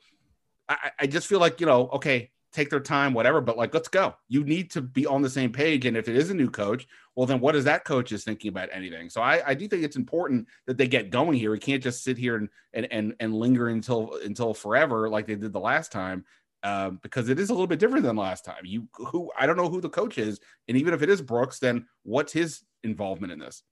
I, 0.67 0.91
I 0.99 1.07
just 1.07 1.27
feel 1.27 1.39
like, 1.39 1.59
you 1.59 1.65
know, 1.65 1.89
okay, 1.93 2.31
take 2.51 2.69
their 2.69 2.81
time, 2.81 3.13
whatever, 3.13 3.39
but 3.39 3.57
like, 3.57 3.73
let's 3.73 3.87
go. 3.87 4.15
You 4.27 4.43
need 4.43 4.71
to 4.71 4.81
be 4.81 5.05
on 5.05 5.21
the 5.21 5.29
same 5.29 5.51
page. 5.51 5.85
And 5.85 5.95
if 5.95 6.09
it 6.09 6.17
is 6.17 6.29
a 6.29 6.33
new 6.33 6.49
coach, 6.49 6.85
well, 7.15 7.25
then 7.25 7.39
what 7.39 7.55
is 7.55 7.63
that 7.63 7.85
coach 7.85 8.11
is 8.11 8.23
thinking 8.23 8.49
about 8.49 8.69
anything? 8.73 9.09
So 9.09 9.21
I, 9.21 9.41
I 9.47 9.53
do 9.53 9.67
think 9.67 9.83
it's 9.83 9.95
important 9.95 10.47
that 10.65 10.77
they 10.77 10.87
get 10.87 11.09
going 11.09 11.37
here. 11.37 11.51
We 11.51 11.59
can't 11.59 11.81
just 11.81 12.03
sit 12.03 12.17
here 12.17 12.35
and, 12.35 12.49
and, 12.73 12.87
and, 12.91 13.15
and 13.21 13.33
linger 13.33 13.69
until, 13.69 14.17
until 14.23 14.53
forever, 14.53 15.09
like 15.09 15.27
they 15.27 15.35
did 15.35 15.53
the 15.53 15.59
last 15.59 15.91
time. 15.91 16.25
Um, 16.63 16.99
because 17.01 17.29
it 17.29 17.39
is 17.39 17.49
a 17.49 17.53
little 17.53 17.67
bit 17.67 17.79
different 17.79 18.05
than 18.05 18.15
last 18.15 18.45
time. 18.45 18.63
You 18.63 18.87
who 18.93 19.31
I 19.37 19.47
don't 19.47 19.57
know 19.57 19.69
who 19.69 19.81
the 19.81 19.89
coach 19.89 20.17
is, 20.17 20.39
and 20.67 20.77
even 20.77 20.93
if 20.93 21.01
it 21.01 21.09
is 21.09 21.21
Brooks, 21.21 21.57
then 21.57 21.87
what's 22.03 22.31
his 22.31 22.61
involvement 22.83 23.33
in 23.33 23.39
this? 23.39 23.63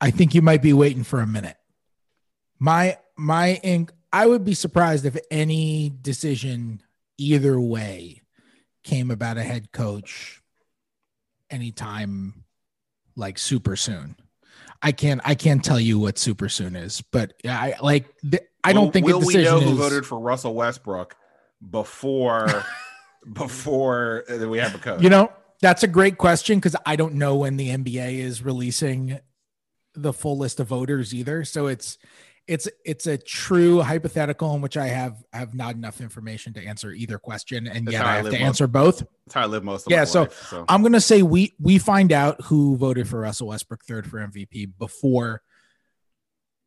I 0.00 0.10
think 0.10 0.34
you 0.34 0.42
might 0.42 0.62
be 0.62 0.72
waiting 0.72 1.04
for 1.04 1.20
a 1.20 1.26
minute. 1.26 1.56
My 2.58 2.98
my 3.16 3.60
ink. 3.62 3.92
I 4.12 4.26
would 4.26 4.44
be 4.44 4.54
surprised 4.54 5.06
if 5.06 5.16
any 5.30 5.92
decision 6.02 6.82
either 7.16 7.60
way 7.60 8.22
came 8.82 9.10
about 9.10 9.38
a 9.38 9.42
head 9.42 9.72
coach 9.72 10.42
anytime 11.50 12.44
like 13.16 13.38
super 13.38 13.76
soon. 13.76 14.16
I 14.82 14.92
can't 14.92 15.20
I 15.24 15.34
can't 15.34 15.62
tell 15.62 15.78
you 15.78 15.98
what 15.98 16.18
super 16.18 16.48
soon 16.48 16.74
is, 16.74 17.02
but 17.02 17.34
I 17.44 17.74
like 17.80 18.06
I 18.64 18.72
don't 18.72 18.92
think 18.92 19.06
will 19.06 19.20
we 19.20 19.34
know 19.34 19.60
who 19.60 19.72
is, 19.72 19.78
voted 19.78 20.06
for 20.06 20.18
Russell 20.18 20.54
Westbrook 20.54 21.14
before 21.68 22.64
before 23.32 24.24
uh, 24.30 24.48
we 24.48 24.58
have 24.58 24.74
a 24.74 24.78
code? 24.78 25.02
You 25.02 25.10
know, 25.10 25.32
that's 25.60 25.82
a 25.82 25.88
great 25.88 26.18
question 26.18 26.58
because 26.58 26.76
I 26.86 26.96
don't 26.96 27.14
know 27.14 27.36
when 27.36 27.56
the 27.56 27.68
NBA 27.70 28.18
is 28.18 28.42
releasing 28.42 29.18
the 29.94 30.12
full 30.12 30.38
list 30.38 30.60
of 30.60 30.68
voters 30.68 31.14
either. 31.14 31.44
So 31.44 31.66
it's 31.66 31.98
it's 32.46 32.68
it's 32.84 33.06
a 33.06 33.16
true 33.16 33.80
hypothetical 33.80 34.54
in 34.54 34.60
which 34.60 34.76
I 34.76 34.88
have 34.88 35.22
have 35.32 35.54
not 35.54 35.74
enough 35.74 36.00
information 36.00 36.52
to 36.54 36.64
answer 36.64 36.90
either 36.90 37.18
question, 37.18 37.66
and 37.66 37.86
That's 37.86 37.92
yet 37.92 38.04
I 38.04 38.16
have 38.16 38.24
to 38.24 38.32
most, 38.32 38.40
answer 38.40 38.66
both. 38.66 38.98
That's 38.98 39.34
how 39.34 39.42
I 39.42 39.46
live 39.46 39.62
most 39.62 39.86
of 39.86 39.92
yeah, 39.92 40.04
so, 40.04 40.22
life, 40.22 40.48
so 40.48 40.64
I'm 40.68 40.82
gonna 40.82 41.00
say 41.00 41.22
we 41.22 41.54
we 41.60 41.78
find 41.78 42.12
out 42.12 42.42
who 42.42 42.76
voted 42.76 43.06
for 43.08 43.20
Russell 43.20 43.48
Westbrook 43.48 43.84
third 43.84 44.06
for 44.06 44.18
MVP 44.18 44.72
before 44.78 45.42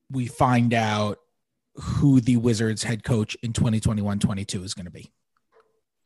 we 0.10 0.28
find 0.28 0.74
out 0.74 1.18
who 1.76 2.22
the 2.22 2.38
Wizards 2.38 2.84
head 2.84 3.04
coach 3.04 3.36
in 3.42 3.54
2021-22 3.54 4.64
is 4.64 4.74
going 4.74 4.86
to 4.86 4.92
be. 4.92 5.12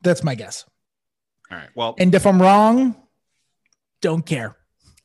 That's 0.02 0.24
my 0.24 0.36
guess. 0.36 0.66
All 1.52 1.58
right. 1.58 1.70
Well, 1.76 1.96
and 1.98 2.14
if 2.14 2.26
I'm 2.26 2.42
wrong, 2.42 2.96
don't 4.02 4.26
care. 4.26 4.58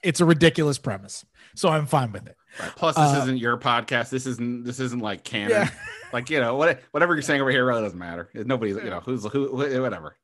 It's 0.03 0.21
a 0.21 0.25
ridiculous 0.25 0.79
premise 0.79 1.25
so 1.55 1.69
I'm 1.69 1.87
fine 1.87 2.13
with 2.13 2.27
it. 2.27 2.37
Right. 2.59 2.73
Plus, 2.77 2.97
this 2.97 3.05
uh, 3.05 3.21
isn't 3.23 3.39
your 3.39 3.57
podcast. 3.57 4.11
This 4.11 4.27
isn't 4.27 4.65
this 4.65 4.81
isn't 4.81 5.01
like 5.01 5.25
canon. 5.25 5.51
Yeah. 5.51 5.71
like 6.13 6.31
you 6.31 6.41
know, 6.41 6.57
what, 6.57 6.81
whatever 6.91 7.15
you're 7.15 7.23
saying 7.23 7.41
over 7.41 7.51
here 7.51 7.65
really 7.65 7.83
doesn't 7.83 7.99
matter. 7.99 8.29
Nobody's 8.35 8.77
you 8.77 8.91
know 8.91 9.01
who's 9.01 9.25
who 9.27 9.55
whatever. 9.55 10.17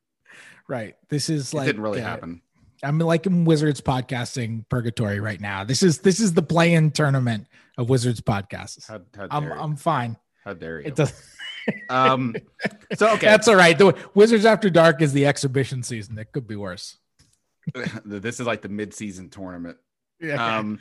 Right. 0.69 0.97
This 1.09 1.31
is 1.31 1.55
like 1.55 1.65
it 1.65 1.73
didn't 1.73 1.83
really 1.83 2.01
uh, 2.01 2.05
happen. 2.05 2.43
I'm 2.83 2.99
like 2.99 3.27
in 3.27 3.45
Wizards 3.45 3.81
podcasting 3.81 4.69
purgatory 4.69 5.21
right 5.21 5.41
now. 5.41 5.65
This 5.65 5.83
is 5.83 5.99
this 5.99 6.21
is 6.21 6.35
the 6.35 6.43
play-in 6.43 6.91
tournament 6.91 7.47
of 7.77 7.89
Wizards 7.89 8.21
podcasts. 8.21 8.87
How, 8.87 9.01
how 9.17 9.29
I'm. 9.31 9.53
I'm 9.53 9.77
fine. 9.77 10.17
How 10.49 10.55
dare 10.55 10.81
you? 10.81 10.87
It 10.87 10.97
does. 10.97 11.13
um. 11.91 12.35
So 12.97 13.13
okay, 13.13 13.27
that's 13.27 13.49
all 13.49 13.55
right. 13.55 13.77
The 13.77 13.95
Wizards 14.15 14.47
After 14.47 14.71
Dark 14.71 15.03
is 15.03 15.13
the 15.13 15.27
exhibition 15.27 15.83
season. 15.83 16.17
It 16.19 16.33
could 16.33 16.49
be 16.49 16.57
worse. 16.57 16.97
this 18.07 18.41
is 18.41 18.47
like 18.47 18.63
the 18.63 18.71
mid-season 18.71 19.29
tournament. 19.29 19.77
Yeah. 20.21 20.59
Um, 20.59 20.81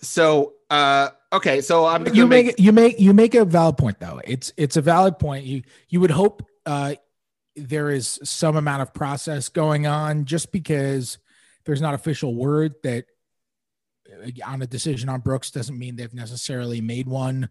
so 0.00 0.54
uh, 0.68 1.10
okay, 1.32 1.60
so 1.60 1.86
I'm 1.86 2.12
you 2.12 2.26
make, 2.26 2.46
make 2.46 2.58
you 2.58 2.72
make 2.72 2.98
you 2.98 3.14
make 3.14 3.36
a 3.36 3.44
valid 3.44 3.78
point 3.78 4.00
though. 4.00 4.20
It's 4.24 4.52
it's 4.56 4.76
a 4.76 4.82
valid 4.82 5.20
point. 5.20 5.44
You 5.44 5.62
you 5.88 6.00
would 6.00 6.10
hope 6.10 6.42
uh, 6.66 6.96
there 7.54 7.90
is 7.90 8.18
some 8.24 8.56
amount 8.56 8.82
of 8.82 8.92
process 8.92 9.48
going 9.48 9.86
on 9.86 10.24
just 10.24 10.50
because 10.50 11.18
there's 11.66 11.80
not 11.80 11.94
official 11.94 12.34
word 12.34 12.74
that 12.82 13.04
uh, 14.12 14.30
on 14.44 14.60
a 14.60 14.66
decision 14.66 15.08
on 15.08 15.20
Brooks 15.20 15.52
doesn't 15.52 15.78
mean 15.78 15.94
they've 15.94 16.12
necessarily 16.12 16.80
made 16.80 17.06
one. 17.06 17.48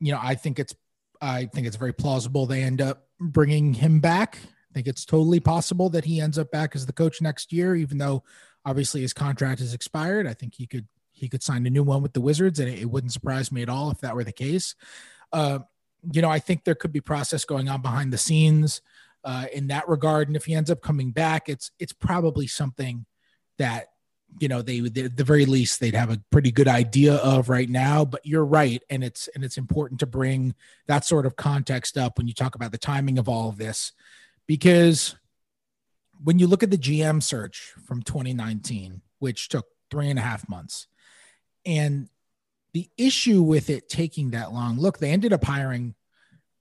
You 0.00 0.12
know, 0.12 0.20
I 0.22 0.34
think 0.34 0.58
it's 0.58 0.74
I 1.20 1.46
think 1.46 1.66
it's 1.66 1.76
very 1.76 1.92
plausible 1.92 2.46
they 2.46 2.62
end 2.62 2.80
up 2.80 3.08
bringing 3.20 3.74
him 3.74 4.00
back. 4.00 4.38
I 4.42 4.74
think 4.74 4.86
it's 4.86 5.04
totally 5.04 5.40
possible 5.40 5.88
that 5.90 6.04
he 6.04 6.20
ends 6.20 6.38
up 6.38 6.50
back 6.50 6.76
as 6.76 6.86
the 6.86 6.92
coach 6.92 7.20
next 7.20 7.52
year, 7.52 7.74
even 7.74 7.98
though 7.98 8.22
Obviously, 8.68 9.00
his 9.00 9.14
contract 9.14 9.60
has 9.60 9.72
expired. 9.72 10.26
I 10.26 10.34
think 10.34 10.54
he 10.54 10.66
could 10.66 10.86
he 11.10 11.26
could 11.26 11.42
sign 11.42 11.66
a 11.66 11.70
new 11.70 11.82
one 11.82 12.02
with 12.02 12.12
the 12.12 12.20
Wizards, 12.20 12.60
and 12.60 12.68
it, 12.68 12.80
it 12.80 12.90
wouldn't 12.90 13.14
surprise 13.14 13.50
me 13.50 13.62
at 13.62 13.70
all 13.70 13.90
if 13.90 14.00
that 14.00 14.14
were 14.14 14.24
the 14.24 14.32
case. 14.32 14.74
Uh, 15.32 15.60
you 16.12 16.20
know, 16.20 16.28
I 16.28 16.38
think 16.38 16.64
there 16.64 16.74
could 16.74 16.92
be 16.92 17.00
process 17.00 17.46
going 17.46 17.70
on 17.70 17.80
behind 17.80 18.12
the 18.12 18.18
scenes 18.18 18.82
uh, 19.24 19.46
in 19.54 19.68
that 19.68 19.88
regard. 19.88 20.28
And 20.28 20.36
if 20.36 20.44
he 20.44 20.54
ends 20.54 20.70
up 20.70 20.82
coming 20.82 21.12
back, 21.12 21.48
it's 21.48 21.70
it's 21.78 21.94
probably 21.94 22.46
something 22.46 23.06
that 23.56 23.86
you 24.38 24.48
know 24.48 24.62
they 24.62 24.80
would 24.80 24.96
at 24.96 25.16
the 25.16 25.24
very 25.24 25.46
least 25.46 25.80
they'd 25.80 25.94
have 25.94 26.10
a 26.10 26.20
pretty 26.30 26.52
good 26.52 26.68
idea 26.68 27.14
of 27.16 27.48
right 27.48 27.70
now 27.70 28.04
but 28.04 28.24
you're 28.24 28.44
right 28.44 28.82
and 28.90 29.02
it's 29.02 29.28
and 29.34 29.42
it's 29.42 29.56
important 29.56 29.98
to 29.98 30.06
bring 30.06 30.54
that 30.86 31.04
sort 31.04 31.26
of 31.26 31.34
context 31.34 31.96
up 31.96 32.18
when 32.18 32.28
you 32.28 32.34
talk 32.34 32.54
about 32.54 32.70
the 32.70 32.78
timing 32.78 33.18
of 33.18 33.28
all 33.28 33.48
of 33.48 33.58
this 33.58 33.92
because 34.46 35.16
when 36.22 36.38
you 36.38 36.46
look 36.46 36.62
at 36.62 36.70
the 36.70 36.78
GM 36.78 37.22
search 37.22 37.74
from 37.86 38.02
2019, 38.02 39.02
which 39.18 39.48
took 39.48 39.66
three 39.90 40.10
and 40.10 40.18
a 40.18 40.22
half 40.22 40.48
months, 40.48 40.86
and 41.64 42.08
the 42.72 42.88
issue 42.96 43.42
with 43.42 43.70
it 43.70 43.88
taking 43.88 44.30
that 44.30 44.52
long, 44.52 44.78
look, 44.78 44.98
they 44.98 45.10
ended 45.10 45.32
up 45.32 45.44
hiring. 45.44 45.94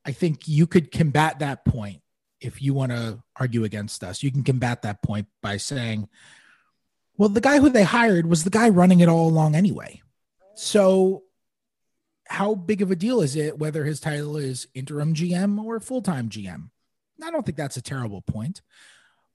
I 0.05 0.11
think 0.11 0.47
you 0.47 0.68
could 0.68 0.91
combat 0.91 1.39
that 1.39 1.65
point 1.65 2.01
if 2.39 2.61
you 2.61 2.74
want 2.74 2.91
to 2.91 3.22
argue 3.39 3.63
against 3.63 4.03
us. 4.03 4.24
You 4.24 4.32
can 4.32 4.43
combat 4.43 4.84
that 4.84 5.01
point 5.01 5.28
by 5.41 5.57
saying, 5.57 6.07
well, 7.18 7.30
the 7.30 7.41
guy 7.41 7.59
who 7.59 7.70
they 7.70 7.84
hired 7.84 8.28
was 8.28 8.43
the 8.43 8.49
guy 8.49 8.70
running 8.70 8.99
it 8.99 9.09
all 9.09 9.28
along 9.28 9.55
anyway. 9.55 10.01
So, 10.55 11.24
how 12.28 12.55
big 12.55 12.82
of 12.82 12.91
a 12.91 12.95
deal 12.95 13.22
is 13.22 13.36
it 13.36 13.57
whether 13.57 13.86
his 13.86 13.99
title 13.99 14.38
is 14.38 14.68
interim 14.74 15.13
GM 15.13 15.63
or 15.63 15.80
full 15.80 16.01
time 16.01 16.30
GM? 16.30 16.70
I 17.24 17.32
don't 17.32 17.45
think 17.45 17.57
that's 17.57 17.78
a 17.78 17.82
terrible 17.82 18.22
point. 18.22 18.61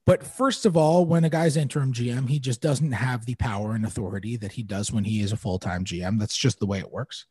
But 0.05 0.23
first 0.23 0.65
of 0.65 0.75
all, 0.75 1.05
when 1.05 1.23
a 1.23 1.29
guy's 1.29 1.55
interim 1.55 1.93
GM, 1.93 2.27
he 2.27 2.39
just 2.39 2.61
doesn't 2.61 2.91
have 2.91 3.25
the 3.25 3.35
power 3.35 3.73
and 3.73 3.85
authority 3.85 4.35
that 4.37 4.51
he 4.51 4.63
does 4.63 4.91
when 4.91 5.05
he 5.05 5.21
is 5.21 5.31
a 5.31 5.37
full 5.37 5.59
time 5.59 5.85
GM. 5.85 6.19
That's 6.19 6.37
just 6.37 6.59
the 6.59 6.65
way 6.65 6.79
it 6.79 6.91
works. 6.91 7.25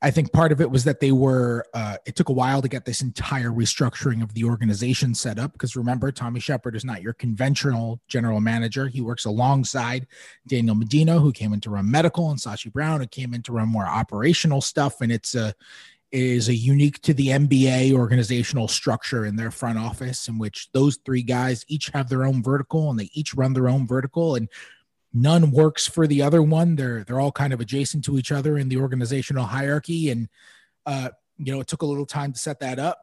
I 0.00 0.12
think 0.12 0.32
part 0.32 0.52
of 0.52 0.60
it 0.60 0.70
was 0.70 0.84
that 0.84 1.00
they 1.00 1.10
were, 1.10 1.64
uh, 1.74 1.96
it 2.06 2.14
took 2.14 2.28
a 2.28 2.32
while 2.32 2.62
to 2.62 2.68
get 2.68 2.84
this 2.84 3.02
entire 3.02 3.50
restructuring 3.50 4.22
of 4.22 4.32
the 4.32 4.44
organization 4.44 5.12
set 5.12 5.40
up. 5.40 5.52
Because 5.52 5.74
remember, 5.74 6.12
Tommy 6.12 6.38
Sheppard 6.38 6.76
is 6.76 6.84
not 6.84 7.02
your 7.02 7.14
conventional 7.14 8.00
general 8.06 8.40
manager. 8.40 8.86
He 8.86 9.00
works 9.00 9.24
alongside 9.24 10.06
Daniel 10.46 10.76
Medina, 10.76 11.18
who 11.18 11.32
came 11.32 11.52
in 11.52 11.60
to 11.62 11.70
run 11.70 11.90
medical, 11.90 12.30
and 12.30 12.38
Sashi 12.38 12.72
Brown, 12.72 13.00
who 13.00 13.08
came 13.08 13.34
in 13.34 13.42
to 13.42 13.52
run 13.52 13.68
more 13.68 13.86
operational 13.86 14.60
stuff. 14.60 15.00
And 15.00 15.10
it's 15.10 15.34
a, 15.34 15.52
is 16.12 16.48
a 16.48 16.54
unique 16.54 17.02
to 17.02 17.12
the 17.12 17.28
NBA 17.28 17.92
organizational 17.92 18.68
structure 18.68 19.26
in 19.26 19.34
their 19.34 19.50
front 19.50 19.78
office, 19.78 20.28
in 20.28 20.38
which 20.38 20.68
those 20.72 20.98
three 21.04 21.22
guys 21.22 21.64
each 21.68 21.88
have 21.88 22.08
their 22.08 22.24
own 22.24 22.42
vertical 22.42 22.88
and 22.88 22.98
they 22.98 23.10
each 23.12 23.34
run 23.34 23.52
their 23.52 23.68
own 23.68 23.86
vertical, 23.86 24.36
and 24.36 24.48
none 25.12 25.50
works 25.50 25.86
for 25.86 26.06
the 26.06 26.22
other 26.22 26.42
one. 26.42 26.76
They're 26.76 27.04
they're 27.04 27.20
all 27.20 27.32
kind 27.32 27.52
of 27.52 27.60
adjacent 27.60 28.04
to 28.04 28.18
each 28.18 28.32
other 28.32 28.58
in 28.58 28.68
the 28.68 28.78
organizational 28.78 29.44
hierarchy, 29.44 30.10
and 30.10 30.28
uh, 30.86 31.10
you 31.38 31.52
know 31.52 31.60
it 31.60 31.66
took 31.66 31.82
a 31.82 31.86
little 31.86 32.06
time 32.06 32.32
to 32.32 32.38
set 32.38 32.60
that 32.60 32.78
up. 32.78 32.98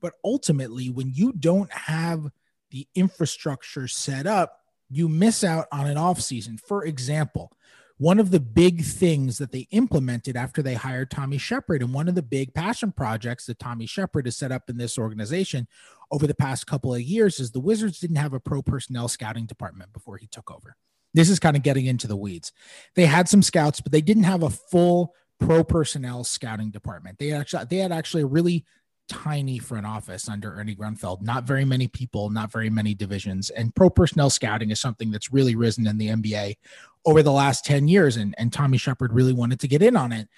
But 0.00 0.14
ultimately, 0.24 0.88
when 0.88 1.12
you 1.14 1.32
don't 1.32 1.72
have 1.72 2.30
the 2.70 2.86
infrastructure 2.94 3.86
set 3.86 4.26
up, 4.26 4.60
you 4.88 5.08
miss 5.08 5.44
out 5.44 5.66
on 5.72 5.86
an 5.86 5.96
off 5.96 6.20
season. 6.20 6.58
For 6.58 6.84
example, 6.84 7.52
one 7.98 8.18
of 8.18 8.30
the 8.30 8.40
big 8.40 8.82
things 8.82 9.36
that 9.38 9.52
they 9.52 9.68
implemented 9.72 10.34
after 10.34 10.62
they 10.62 10.74
hired 10.74 11.10
Tommy 11.10 11.36
Sheppard, 11.36 11.82
and 11.82 11.92
one 11.92 12.08
of 12.08 12.14
the 12.14 12.22
big 12.22 12.54
passion 12.54 12.92
projects 12.92 13.44
that 13.46 13.58
Tommy 13.58 13.84
Sheppard 13.84 14.26
has 14.26 14.36
set 14.36 14.50
up 14.50 14.70
in 14.70 14.78
this 14.78 14.96
organization 14.96 15.68
over 16.10 16.26
the 16.26 16.34
past 16.34 16.66
couple 16.66 16.94
of 16.94 17.02
years 17.02 17.38
is 17.38 17.50
the 17.50 17.60
Wizards 17.60 18.00
didn't 18.00 18.16
have 18.16 18.32
a 18.32 18.40
pro 18.40 18.62
personnel 18.62 19.06
scouting 19.06 19.44
department 19.44 19.92
before 19.92 20.16
he 20.16 20.26
took 20.26 20.50
over. 20.50 20.76
This 21.14 21.28
is 21.28 21.38
kind 21.38 21.56
of 21.56 21.62
getting 21.62 21.86
into 21.86 22.06
the 22.06 22.16
weeds. 22.16 22.52
They 22.94 23.06
had 23.06 23.28
some 23.28 23.42
scouts, 23.42 23.80
but 23.80 23.92
they 23.92 24.00
didn't 24.00 24.24
have 24.24 24.42
a 24.42 24.50
full 24.50 25.14
pro 25.40 25.64
personnel 25.64 26.24
scouting 26.24 26.70
department. 26.70 27.18
They 27.18 27.32
actually 27.32 27.64
they 27.64 27.78
had 27.78 27.92
actually 27.92 28.22
a 28.22 28.26
really 28.26 28.64
tiny 29.08 29.58
front 29.58 29.86
office 29.86 30.28
under 30.28 30.54
Ernie 30.54 30.76
Grunfeld. 30.76 31.20
Not 31.20 31.44
very 31.44 31.64
many 31.64 31.88
people, 31.88 32.30
not 32.30 32.52
very 32.52 32.70
many 32.70 32.94
divisions. 32.94 33.50
And 33.50 33.74
pro 33.74 33.90
personnel 33.90 34.30
scouting 34.30 34.70
is 34.70 34.80
something 34.80 35.10
that's 35.10 35.32
really 35.32 35.56
risen 35.56 35.86
in 35.88 35.98
the 35.98 36.08
NBA 36.08 36.56
over 37.04 37.22
the 37.22 37.32
last 37.32 37.64
10 37.64 37.88
years. 37.88 38.16
And, 38.16 38.34
and 38.38 38.52
Tommy 38.52 38.78
Sheppard 38.78 39.12
really 39.12 39.32
wanted 39.32 39.58
to 39.60 39.68
get 39.68 39.82
in 39.82 39.96
on 39.96 40.12
it. 40.12 40.28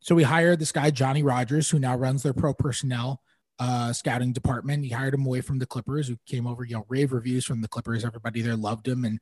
So 0.00 0.14
we 0.14 0.22
hired 0.22 0.58
this 0.58 0.72
guy, 0.72 0.90
Johnny 0.90 1.22
Rogers, 1.22 1.68
who 1.68 1.78
now 1.78 1.96
runs 1.96 2.22
their 2.22 2.32
pro 2.32 2.54
personnel 2.54 3.20
uh, 3.58 3.92
scouting 3.92 4.32
department. 4.32 4.84
He 4.84 4.90
hired 4.90 5.14
him 5.14 5.26
away 5.26 5.42
from 5.42 5.58
the 5.58 5.66
Clippers, 5.66 6.08
who 6.08 6.16
came 6.26 6.46
over, 6.46 6.64
you 6.64 6.76
know, 6.76 6.86
rave 6.88 7.12
reviews 7.12 7.44
from 7.44 7.60
the 7.60 7.68
Clippers. 7.68 8.04
Everybody 8.04 8.40
there 8.40 8.56
loved 8.56 8.88
him. 8.88 9.04
And, 9.04 9.20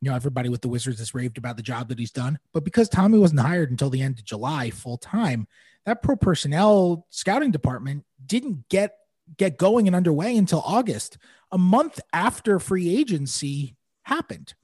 you 0.00 0.10
know, 0.10 0.16
everybody 0.16 0.48
with 0.48 0.60
the 0.60 0.68
Wizards 0.68 0.98
has 0.98 1.14
raved 1.14 1.38
about 1.38 1.56
the 1.56 1.62
job 1.62 1.88
that 1.88 1.98
he's 1.98 2.10
done. 2.10 2.38
But 2.52 2.64
because 2.64 2.88
Tommy 2.88 3.18
wasn't 3.18 3.40
hired 3.40 3.70
until 3.70 3.90
the 3.90 4.02
end 4.02 4.18
of 4.18 4.24
July 4.24 4.70
full 4.70 4.98
time, 4.98 5.48
that 5.86 6.02
pro 6.02 6.16
personnel 6.16 7.06
scouting 7.10 7.50
department 7.50 8.04
didn't 8.24 8.68
get 8.68 8.94
get 9.36 9.58
going 9.58 9.86
and 9.86 9.94
underway 9.94 10.36
until 10.36 10.62
August, 10.64 11.18
a 11.52 11.58
month 11.58 12.00
after 12.12 12.58
free 12.58 12.96
agency 12.96 13.76
happened. 14.02 14.54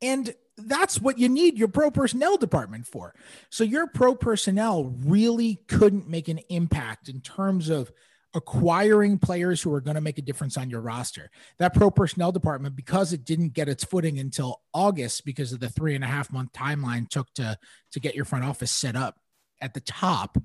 And 0.00 0.34
that's 0.56 1.00
what 1.00 1.18
you 1.18 1.28
need 1.28 1.58
your 1.58 1.68
pro 1.68 1.90
personnel 1.90 2.36
department 2.36 2.86
for. 2.86 3.14
So 3.50 3.64
your 3.64 3.86
pro 3.88 4.14
personnel 4.14 4.84
really 4.84 5.56
couldn't 5.68 6.08
make 6.08 6.28
an 6.28 6.38
impact 6.48 7.08
in 7.08 7.20
terms 7.20 7.68
of 7.68 7.90
acquiring 8.36 9.18
players 9.18 9.62
who 9.62 9.72
are 9.72 9.80
going 9.80 9.94
to 9.94 10.00
make 10.00 10.18
a 10.18 10.22
difference 10.22 10.56
on 10.56 10.68
your 10.68 10.82
roster. 10.82 11.30
That 11.58 11.74
pro 11.74 11.90
personnel 11.90 12.30
department, 12.30 12.76
because 12.76 13.12
it 13.12 13.24
didn't 13.24 13.54
get 13.54 13.68
its 13.68 13.82
footing 13.82 14.18
until 14.18 14.60
August 14.74 15.24
because 15.24 15.52
of 15.52 15.60
the 15.60 15.70
three 15.70 15.94
and 15.94 16.04
a 16.04 16.06
half 16.06 16.30
month 16.30 16.52
timeline 16.52 17.08
took 17.08 17.32
to 17.34 17.58
to 17.92 18.00
get 18.00 18.14
your 18.14 18.26
front 18.26 18.44
office 18.44 18.70
set 18.70 18.94
up 18.94 19.18
at 19.60 19.72
the 19.72 19.80
top, 19.80 20.36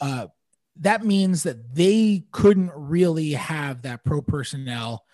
uh, 0.00 0.26
that 0.80 1.04
means 1.04 1.44
that 1.44 1.74
they 1.74 2.24
couldn't 2.32 2.72
really 2.74 3.32
have 3.32 3.82
that 3.82 4.04
pro 4.04 4.20
personnel 4.20 5.04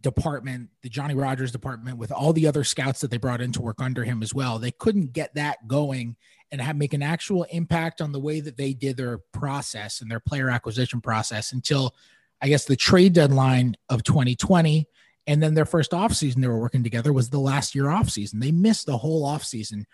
department, 0.00 0.70
the 0.82 0.88
Johnny 0.88 1.14
Rogers 1.14 1.52
department, 1.52 1.98
with 1.98 2.12
all 2.12 2.32
the 2.32 2.46
other 2.46 2.64
scouts 2.64 3.00
that 3.00 3.10
they 3.10 3.18
brought 3.18 3.40
in 3.40 3.52
to 3.52 3.62
work 3.62 3.80
under 3.80 4.04
him 4.04 4.22
as 4.22 4.32
well. 4.32 4.58
They 4.58 4.70
couldn't 4.70 5.12
get 5.12 5.34
that 5.34 5.66
going 5.68 6.16
and 6.52 6.60
have 6.60 6.76
make 6.76 6.92
an 6.92 7.02
actual 7.02 7.44
impact 7.44 8.00
on 8.00 8.12
the 8.12 8.20
way 8.20 8.40
that 8.40 8.56
they 8.56 8.74
did 8.74 8.96
their 8.96 9.18
process 9.32 10.02
and 10.02 10.10
their 10.10 10.20
player 10.20 10.50
acquisition 10.50 11.00
process 11.00 11.52
until 11.52 11.94
I 12.40 12.48
guess 12.48 12.66
the 12.66 12.76
trade 12.76 13.14
deadline 13.14 13.76
of 13.88 14.04
2020. 14.04 14.86
And 15.26 15.42
then 15.42 15.54
their 15.54 15.64
first 15.64 15.92
offseason 15.92 16.42
they 16.42 16.48
were 16.48 16.60
working 16.60 16.84
together 16.84 17.12
was 17.12 17.30
the 17.30 17.38
last 17.38 17.74
year 17.74 17.84
offseason. 17.84 18.40
They 18.40 18.52
missed 18.52 18.86
the 18.86 18.98
whole 18.98 19.26
offseason 19.26 19.84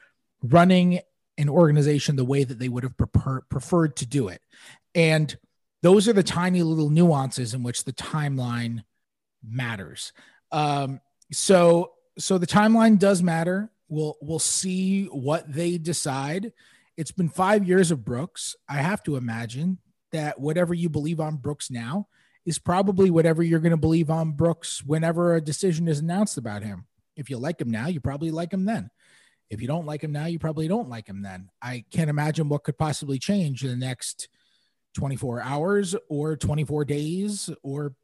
running 0.42 1.00
an 1.36 1.48
organization 1.48 2.16
the 2.16 2.24
way 2.24 2.42
that 2.42 2.59
they 2.59 2.68
would 2.68 2.82
have 2.82 2.96
preferred 3.48 3.96
to 3.96 4.06
do 4.06 4.28
it. 4.28 4.42
And 4.94 5.36
those 5.82 6.09
are 6.09 6.12
the 6.12 6.24
tiny 6.24 6.62
little 6.62 6.90
nuances 6.90 7.54
in 7.54 7.62
which 7.62 7.84
the 7.84 7.92
timeline 7.92 8.82
matters. 9.44 10.12
Um, 10.50 11.00
so 11.30 11.92
so 12.18 12.36
the 12.36 12.46
timeline 12.46 12.98
does 12.98 13.22
matter. 13.22 13.70
We'll 13.89 14.16
we'll 14.20 14.39
see 14.39 15.07
what 15.07 15.51
they 15.53 15.78
decide. 15.78 16.53
It's 16.97 17.12
been 17.12 17.28
five 17.28 17.66
years 17.66 17.91
of 17.91 18.05
Brooks. 18.05 18.57
I 18.68 18.76
have 18.76 19.03
to 19.05 19.16
imagine 19.16 19.78
that 20.12 20.41
whatever 20.41 20.74
you 20.74 20.89
believe 20.89 21.20
on 21.20 21.36
Brooks 21.36 21.70
now 21.70 22.09
is 22.45 22.59
probably 22.59 23.11
whatever 23.11 23.43
you're 23.43 23.61
going 23.61 23.70
to 23.70 23.76
believe 23.76 24.11
on 24.11 24.32
Brooks 24.32 24.82
whenever 24.84 25.34
a 25.34 25.41
decision 25.41 25.86
is 25.86 26.01
announced 26.01 26.39
about 26.39 26.62
him. 26.62 26.86
If 27.16 27.30
you 27.30 27.36
like 27.36 27.61
him 27.61 27.70
now, 27.70 27.89
you 27.89 28.01
probably 28.01 28.30
like 28.30 28.53
him 28.53 28.64
then. 28.64 28.91
If 29.51 29.61
you 29.62 29.68
don't 29.68 29.86
like 29.86 30.03
him 30.03 30.12
now, 30.12 30.26
you 30.26 30.39
probably 30.39 30.68
don't 30.68 30.89
like 30.89 31.09
him 31.09 31.22
then. 31.22 31.51
I 31.62 31.84
can't 31.91 32.11
imagine 32.11 32.49
what 32.49 32.64
could 32.64 32.78
possibly 32.78 33.18
change 33.18 33.64
in 33.64 33.70
the 33.70 33.76
next 33.76 34.28
24 34.95 35.43
hours 35.43 35.95
or 36.09 36.36
24 36.36 36.84
days 36.84 37.51
or 37.62 37.95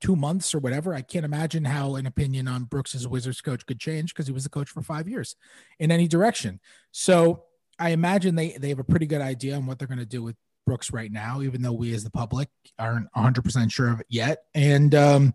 two 0.00 0.16
months 0.16 0.54
or 0.54 0.58
whatever. 0.58 0.94
I 0.94 1.02
can't 1.02 1.24
imagine 1.24 1.64
how 1.64 1.96
an 1.96 2.06
opinion 2.06 2.48
on 2.48 2.64
Brooks 2.64 2.94
as 2.94 3.06
Wizards 3.06 3.40
coach 3.40 3.66
could 3.66 3.80
change 3.80 4.14
because 4.14 4.26
he 4.26 4.32
was 4.32 4.44
the 4.44 4.50
coach 4.50 4.68
for 4.68 4.82
five 4.82 5.08
years 5.08 5.36
in 5.78 5.90
any 5.90 6.08
direction. 6.08 6.60
So 6.90 7.44
I 7.78 7.90
imagine 7.90 8.34
they, 8.34 8.52
they 8.52 8.68
have 8.68 8.78
a 8.78 8.84
pretty 8.84 9.06
good 9.06 9.20
idea 9.20 9.56
on 9.56 9.66
what 9.66 9.78
they're 9.78 9.88
going 9.88 9.98
to 9.98 10.06
do 10.06 10.22
with 10.22 10.36
Brooks 10.66 10.92
right 10.92 11.10
now, 11.10 11.42
even 11.42 11.62
though 11.62 11.72
we 11.72 11.94
as 11.94 12.04
the 12.04 12.10
public 12.10 12.48
aren't 12.78 13.12
100% 13.12 13.72
sure 13.72 13.90
of 13.90 14.00
it 14.00 14.06
yet. 14.08 14.44
And, 14.54 14.94
um, 14.94 15.34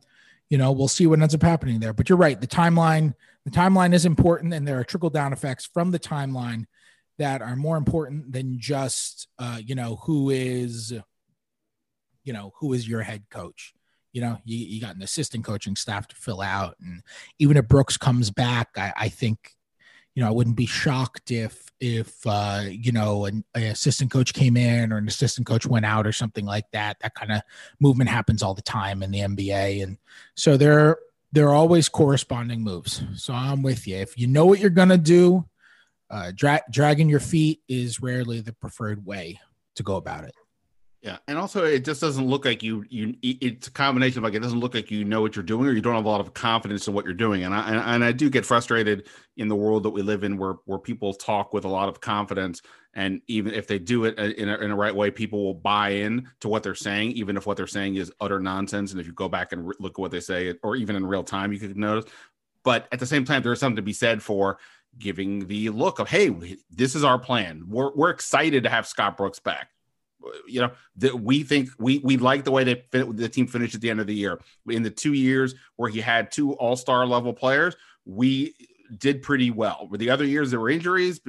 you 0.49 0.57
know, 0.57 0.71
we'll 0.71 0.87
see 0.87 1.07
what 1.07 1.21
ends 1.21 1.35
up 1.35 1.43
happening 1.43 1.79
there. 1.79 1.93
But 1.93 2.09
you're 2.09 2.17
right. 2.17 2.39
The 2.39 2.47
timeline, 2.47 3.13
the 3.45 3.51
timeline 3.51 3.93
is 3.93 4.05
important, 4.05 4.53
and 4.53 4.67
there 4.67 4.79
are 4.79 4.83
trickle 4.83 5.09
down 5.09 5.33
effects 5.33 5.65
from 5.65 5.91
the 5.91 5.99
timeline 5.99 6.65
that 7.17 7.41
are 7.41 7.55
more 7.55 7.77
important 7.77 8.31
than 8.31 8.59
just, 8.59 9.27
uh, 9.39 9.59
you 9.63 9.75
know, 9.75 9.97
who 10.03 10.29
is, 10.29 10.93
you 12.23 12.33
know, 12.33 12.53
who 12.59 12.73
is 12.73 12.87
your 12.87 13.01
head 13.01 13.23
coach. 13.29 13.73
You 14.17 14.23
know, 14.23 14.39
you, 14.45 14.57
you 14.57 14.81
got 14.81 14.95
an 14.95 15.03
assistant 15.03 15.45
coaching 15.45 15.75
staff 15.75 16.07
to 16.07 16.15
fill 16.15 16.41
out, 16.41 16.75
and 16.81 17.03
even 17.37 17.55
if 17.55 17.67
Brooks 17.67 17.97
comes 17.97 18.31
back, 18.31 18.69
I, 18.75 18.91
I 18.97 19.09
think 19.09 19.55
you 20.15 20.23
know, 20.23 20.29
I 20.29 20.31
wouldn't 20.31 20.55
be 20.55 20.65
shocked 20.65 21.29
if 21.29 21.71
if 21.79 22.25
uh, 22.25 22.63
you 22.67 22.91
know 22.91 23.25
an, 23.25 23.43
an, 23.53 23.65
assistant 23.65 24.09
coach 24.09 24.33
came 24.33 24.57
in 24.57 24.91
or 24.91 24.97
an 24.97 25.07
assistant 25.07 25.45
coach 25.45 25.67
went 25.67 25.85
out 25.85 26.07
or 26.07 26.11
something 26.11 26.47
like 26.47 26.65
that. 26.71 26.97
That 27.01 27.13
kind 27.13 27.31
of 27.31 27.43
movement 27.79 28.09
happens 28.09 28.41
all 28.41 28.55
the 28.55 28.63
time 28.63 29.03
in 29.03 29.11
the 29.11 29.19
NBA, 29.19 29.83
and 29.83 29.99
so 30.33 30.57
there 30.57 30.97
there 31.31 31.47
are 31.49 31.53
always 31.53 31.87
corresponding 31.87 32.63
moves. 32.63 33.03
So 33.17 33.35
I'm 33.35 33.61
with 33.61 33.87
you. 33.87 33.97
If 33.97 34.17
you 34.17 34.25
know 34.25 34.47
what 34.47 34.57
you're 34.57 34.71
gonna 34.71 34.97
do, 34.97 35.45
uh, 36.09 36.31
dra- 36.33 36.63
dragging 36.71 37.09
your 37.09 37.19
feet 37.19 37.61
is 37.67 38.01
rarely 38.01 38.41
the 38.41 38.53
preferred 38.53 39.05
way 39.05 39.39
to 39.75 39.83
go 39.83 39.97
about 39.97 40.23
it. 40.23 40.33
Yeah, 41.01 41.17
and 41.27 41.37
also 41.37 41.63
it 41.63 41.85
just 41.85 42.01
doesn't 42.01 42.25
look 42.25 42.43
like 42.43 42.63
you 42.63 42.83
you 42.89 43.15
it's 43.21 43.67
a 43.67 43.71
combination 43.71 44.17
of 44.17 44.23
like 44.23 44.33
it 44.33 44.41
doesn't 44.41 44.59
look 44.59 44.73
like 44.73 44.89
you 44.89 45.05
know 45.05 45.21
what 45.21 45.35
you're 45.35 45.43
doing 45.43 45.67
or 45.67 45.71
you 45.71 45.81
don't 45.81 45.93
have 45.93 46.05
a 46.05 46.09
lot 46.09 46.21
of 46.21 46.33
confidence 46.33 46.87
in 46.87 46.93
what 46.95 47.05
you're 47.05 47.13
doing. 47.13 47.43
And 47.43 47.53
I 47.53 47.69
and, 47.69 47.77
and 47.77 48.03
I 48.03 48.11
do 48.11 48.31
get 48.31 48.47
frustrated 48.47 49.07
in 49.37 49.47
the 49.47 49.55
world 49.55 49.83
that 49.83 49.91
we 49.91 50.01
live 50.01 50.23
in 50.23 50.37
where 50.37 50.55
where 50.65 50.79
people 50.79 51.13
talk 51.13 51.53
with 51.53 51.65
a 51.65 51.67
lot 51.67 51.87
of 51.87 52.01
confidence 52.01 52.63
and 52.95 53.21
even 53.27 53.53
if 53.53 53.67
they 53.67 53.77
do 53.77 54.05
it 54.05 54.17
uh, 54.17 54.23
in 54.23 54.49
a, 54.49 54.57
in 54.57 54.71
a 54.71 54.75
right 54.75 54.95
way 54.95 55.11
people 55.11 55.43
will 55.43 55.53
buy 55.53 55.89
in 55.89 56.27
to 56.39 56.47
what 56.47 56.63
they're 56.63 56.73
saying 56.73 57.11
even 57.11 57.37
if 57.37 57.45
what 57.45 57.57
they're 57.57 57.67
saying 57.67 57.95
is 57.95 58.11
utter 58.19 58.39
nonsense 58.39 58.91
and 58.91 58.99
if 58.99 59.05
you 59.05 59.13
go 59.13 59.29
back 59.29 59.51
and 59.51 59.67
re- 59.67 59.75
look 59.79 59.93
at 59.93 59.99
what 59.99 60.09
they 60.09 60.19
say 60.19 60.55
or 60.63 60.75
even 60.75 60.95
in 60.95 61.05
real 61.05 61.23
time 61.23 61.53
you 61.53 61.59
could 61.59 61.77
notice. 61.77 62.11
But 62.63 62.87
at 62.91 62.97
the 62.97 63.05
same 63.05 63.23
time 63.23 63.43
there's 63.43 63.59
something 63.59 63.75
to 63.75 63.83
be 63.83 63.93
said 63.93 64.23
for 64.23 64.57
giving 64.97 65.47
the 65.47 65.69
look 65.69 65.99
of 65.99 66.09
hey 66.09 66.57
this 66.71 66.95
is 66.95 67.03
our 67.03 67.19
plan. 67.19 67.65
We're 67.67 67.93
we're 67.95 68.09
excited 68.09 68.63
to 68.63 68.69
have 68.69 68.87
Scott 68.87 69.15
Brooks 69.15 69.39
back 69.39 69.69
you 70.47 70.61
know 70.61 70.71
that 70.97 71.19
we 71.19 71.43
think 71.43 71.69
we 71.79 71.99
we 71.99 72.17
like 72.17 72.43
the 72.43 72.51
way 72.51 72.63
they 72.63 72.83
the 72.91 73.29
team 73.29 73.47
finished 73.47 73.75
at 73.75 73.81
the 73.81 73.89
end 73.89 73.99
of 73.99 74.07
the 74.07 74.15
year. 74.15 74.39
In 74.69 74.83
the 74.83 74.89
two 74.89 75.13
years 75.13 75.55
where 75.75 75.89
he 75.89 75.99
had 75.99 76.31
two 76.31 76.53
all-star 76.53 77.05
level 77.05 77.33
players 77.33 77.75
we 78.05 78.55
did 78.97 79.21
pretty 79.21 79.51
well. 79.51 79.87
With 79.89 79.99
the 79.99 80.09
other 80.09 80.25
years 80.25 80.51
there 80.51 80.59
were 80.59 80.69
injuries 80.69 81.19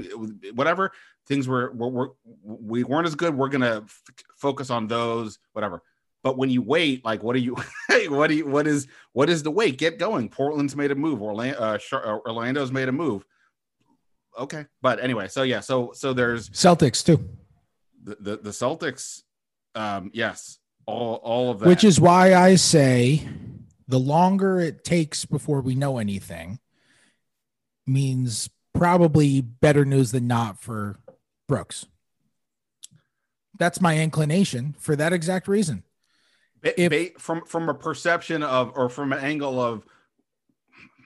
whatever 0.55 0.92
things 1.26 1.46
were, 1.46 1.72
were, 1.72 1.88
were 1.88 2.12
we 2.42 2.84
weren't 2.84 3.07
as 3.07 3.14
good. 3.14 3.36
We're 3.36 3.49
gonna 3.49 3.82
f- 3.84 4.03
focus 4.36 4.70
on 4.70 4.86
those 4.86 5.38
whatever. 5.53 5.82
But 6.22 6.36
when 6.38 6.51
you 6.51 6.62
wait 6.62 7.05
like 7.05 7.22
what 7.22 7.36
are 7.36 7.40
you 7.40 7.57
what 8.09 8.28
do 8.28 8.34
you 8.34 8.46
what 8.46 8.66
is 8.66 8.86
what 9.12 9.28
is 9.28 9.42
the 9.42 9.51
wait? 9.51 9.78
Get 9.78 9.99
going. 9.99 10.28
Portland's 10.28 10.76
made 10.76 10.90
a 10.90 10.94
move. 10.94 11.22
Uh, 11.22 11.78
uh, 11.92 12.18
orlando's 12.26 12.72
made 12.72 12.88
a 12.88 12.92
move. 12.92 13.24
Okay. 14.38 14.66
But 14.80 15.01
anyway 15.01 15.28
so 15.28 15.42
yeah 15.42 15.61
so 15.61 15.92
so 15.94 16.12
there's 16.12 16.49
celtics 16.51 17.05
too 17.05 17.28
the 18.03 18.36
the, 18.36 18.51
Celtics, 18.51 19.22
um, 19.74 20.11
yes, 20.12 20.59
all 20.86 21.16
all 21.16 21.51
of 21.51 21.61
that. 21.61 21.68
Which 21.68 21.84
is 21.84 22.01
why 22.01 22.34
I 22.34 22.55
say 22.57 23.28
the 23.86 23.99
longer 23.99 24.61
it 24.61 24.84
takes 24.84 25.24
before 25.24 25.61
we 25.61 25.74
know 25.74 25.99
anything 25.99 26.59
means 27.86 28.51
probably 28.74 29.40
better 29.40 29.84
news 29.84 30.12
than 30.12 30.26
not 30.26 30.61
for 30.61 30.99
Brooks. 31.46 31.86
That's 33.59 33.80
my 33.80 33.99
inclination 33.99 34.76
for 34.78 34.94
that 34.96 35.12
exact 35.12 35.49
reason. 35.49 35.82
If, 36.62 37.20
from 37.20 37.44
from 37.46 37.68
a 37.68 37.74
perception 37.74 38.42
of 38.42 38.72
or 38.76 38.88
from 38.88 39.12
an 39.12 39.20
angle 39.20 39.61
of 39.61 39.84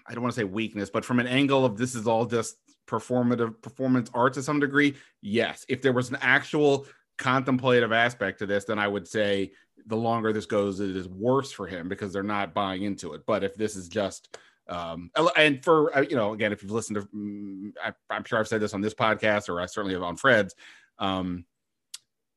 I 0.07 0.15
don't 0.15 0.23
want 0.23 0.35
to 0.35 0.41
say 0.41 0.45
weakness, 0.45 0.91
but 0.91 1.05
from 1.05 1.21
an 1.21 1.27
angle 1.27 1.65
of 1.65 1.77
this 1.77 1.95
is 1.95 2.07
all 2.07 2.27
just 2.27 2.57
performative 2.93 3.61
performance 3.63 4.11
art 4.13 4.35
to 4.35 4.43
some 4.43 4.61
degree 4.61 4.95
yes 5.23 5.65
if 5.69 5.81
there 5.81 5.95
was 5.95 6.11
an 6.11 6.19
actual 6.21 6.87
contemplative 7.17 7.93
aspect 7.93 8.39
to 8.39 8.47
this 8.47 8.65
then 8.65 8.79
i 8.79 8.87
would 8.87 9.09
say 9.09 9.51
the 9.87 9.97
longer 9.97 10.33
this 10.33 10.47
goes 10.47 10.81
it 10.81 10.95
is 10.95 11.09
worse 11.09 11.51
for 11.51 11.67
him 11.67 11.89
because 11.89 12.13
they're 12.13 12.23
not 12.23 12.55
buying 12.55 12.83
into 12.83 13.15
it 13.15 13.23
but 13.27 13.43
if 13.43 13.55
this 13.55 13.75
is 13.77 13.89
just 13.89 14.37
Um, 14.69 15.11
and 15.37 15.63
for 15.63 15.95
uh, 15.97 16.03
you 16.03 16.17
know, 16.17 16.33
again, 16.33 16.53
if 16.53 16.63
you've 16.63 16.71
listened 16.71 16.97
to, 17.01 17.09
mm, 17.15 17.73
I, 17.83 18.17
am 18.17 18.25
sure 18.25 18.39
I've 18.39 18.49
said 18.49 18.61
this 18.61 18.75
on 18.75 18.81
this 18.81 18.95
podcast, 18.95 19.49
or 19.49 19.61
I 19.61 19.67
certainly 19.67 19.95
have 19.95 20.05
on 20.05 20.17
Fred's. 20.17 20.55
Um, 20.99 21.45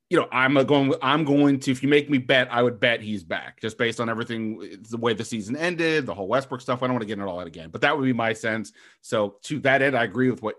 you 0.10 0.18
know, 0.18 0.28
I'm 0.32 0.54
going. 0.66 0.94
I'm 1.02 1.24
going 1.24 1.60
to. 1.62 1.72
If 1.72 1.82
you 1.82 1.90
make 1.90 2.10
me 2.10 2.20
bet, 2.20 2.48
I 2.52 2.62
would 2.62 2.80
bet 2.80 3.02
he's 3.02 3.24
back, 3.24 3.60
just 3.60 3.78
based 3.78 4.00
on 4.00 4.10
everything, 4.10 4.78
the 4.90 4.98
way 4.98 5.14
the 5.14 5.26
season 5.26 5.56
ended, 5.56 6.06
the 6.06 6.14
whole 6.14 6.28
Westbrook 6.28 6.62
stuff. 6.62 6.84
I 6.84 6.88
don't 6.88 6.94
want 6.94 7.02
to 7.02 7.08
get 7.08 7.14
into 7.14 7.26
all 7.26 7.40
that 7.40 7.48
again, 7.48 7.70
but 7.72 7.82
that 7.82 7.98
would 7.98 8.06
be 8.06 8.14
my 8.14 8.34
sense. 8.34 8.72
So 9.02 9.38
to 9.44 9.60
that 9.62 9.82
end, 9.82 9.98
I 9.98 10.04
agree 10.04 10.30
with 10.30 10.44
what 10.44 10.56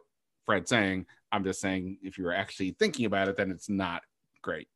Fred's 0.47 0.71
saying. 0.71 1.07
I'm 1.31 1.45
just 1.45 1.61
saying, 1.61 1.99
if 2.03 2.19
you're 2.19 2.33
actually 2.33 2.73
thinking 2.73 3.05
about 3.07 3.29
it, 3.29 3.37
then 3.37 3.51
it's 3.51 3.69
not 3.69 4.03
great. 4.43 4.69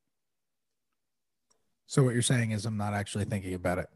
So 1.86 2.04
what 2.04 2.12
you're 2.12 2.22
saying 2.22 2.52
is, 2.52 2.64
I'm 2.64 2.76
not 2.76 2.94
actually 2.94 3.24
thinking 3.24 3.54
about 3.54 3.78
it. 3.78 3.88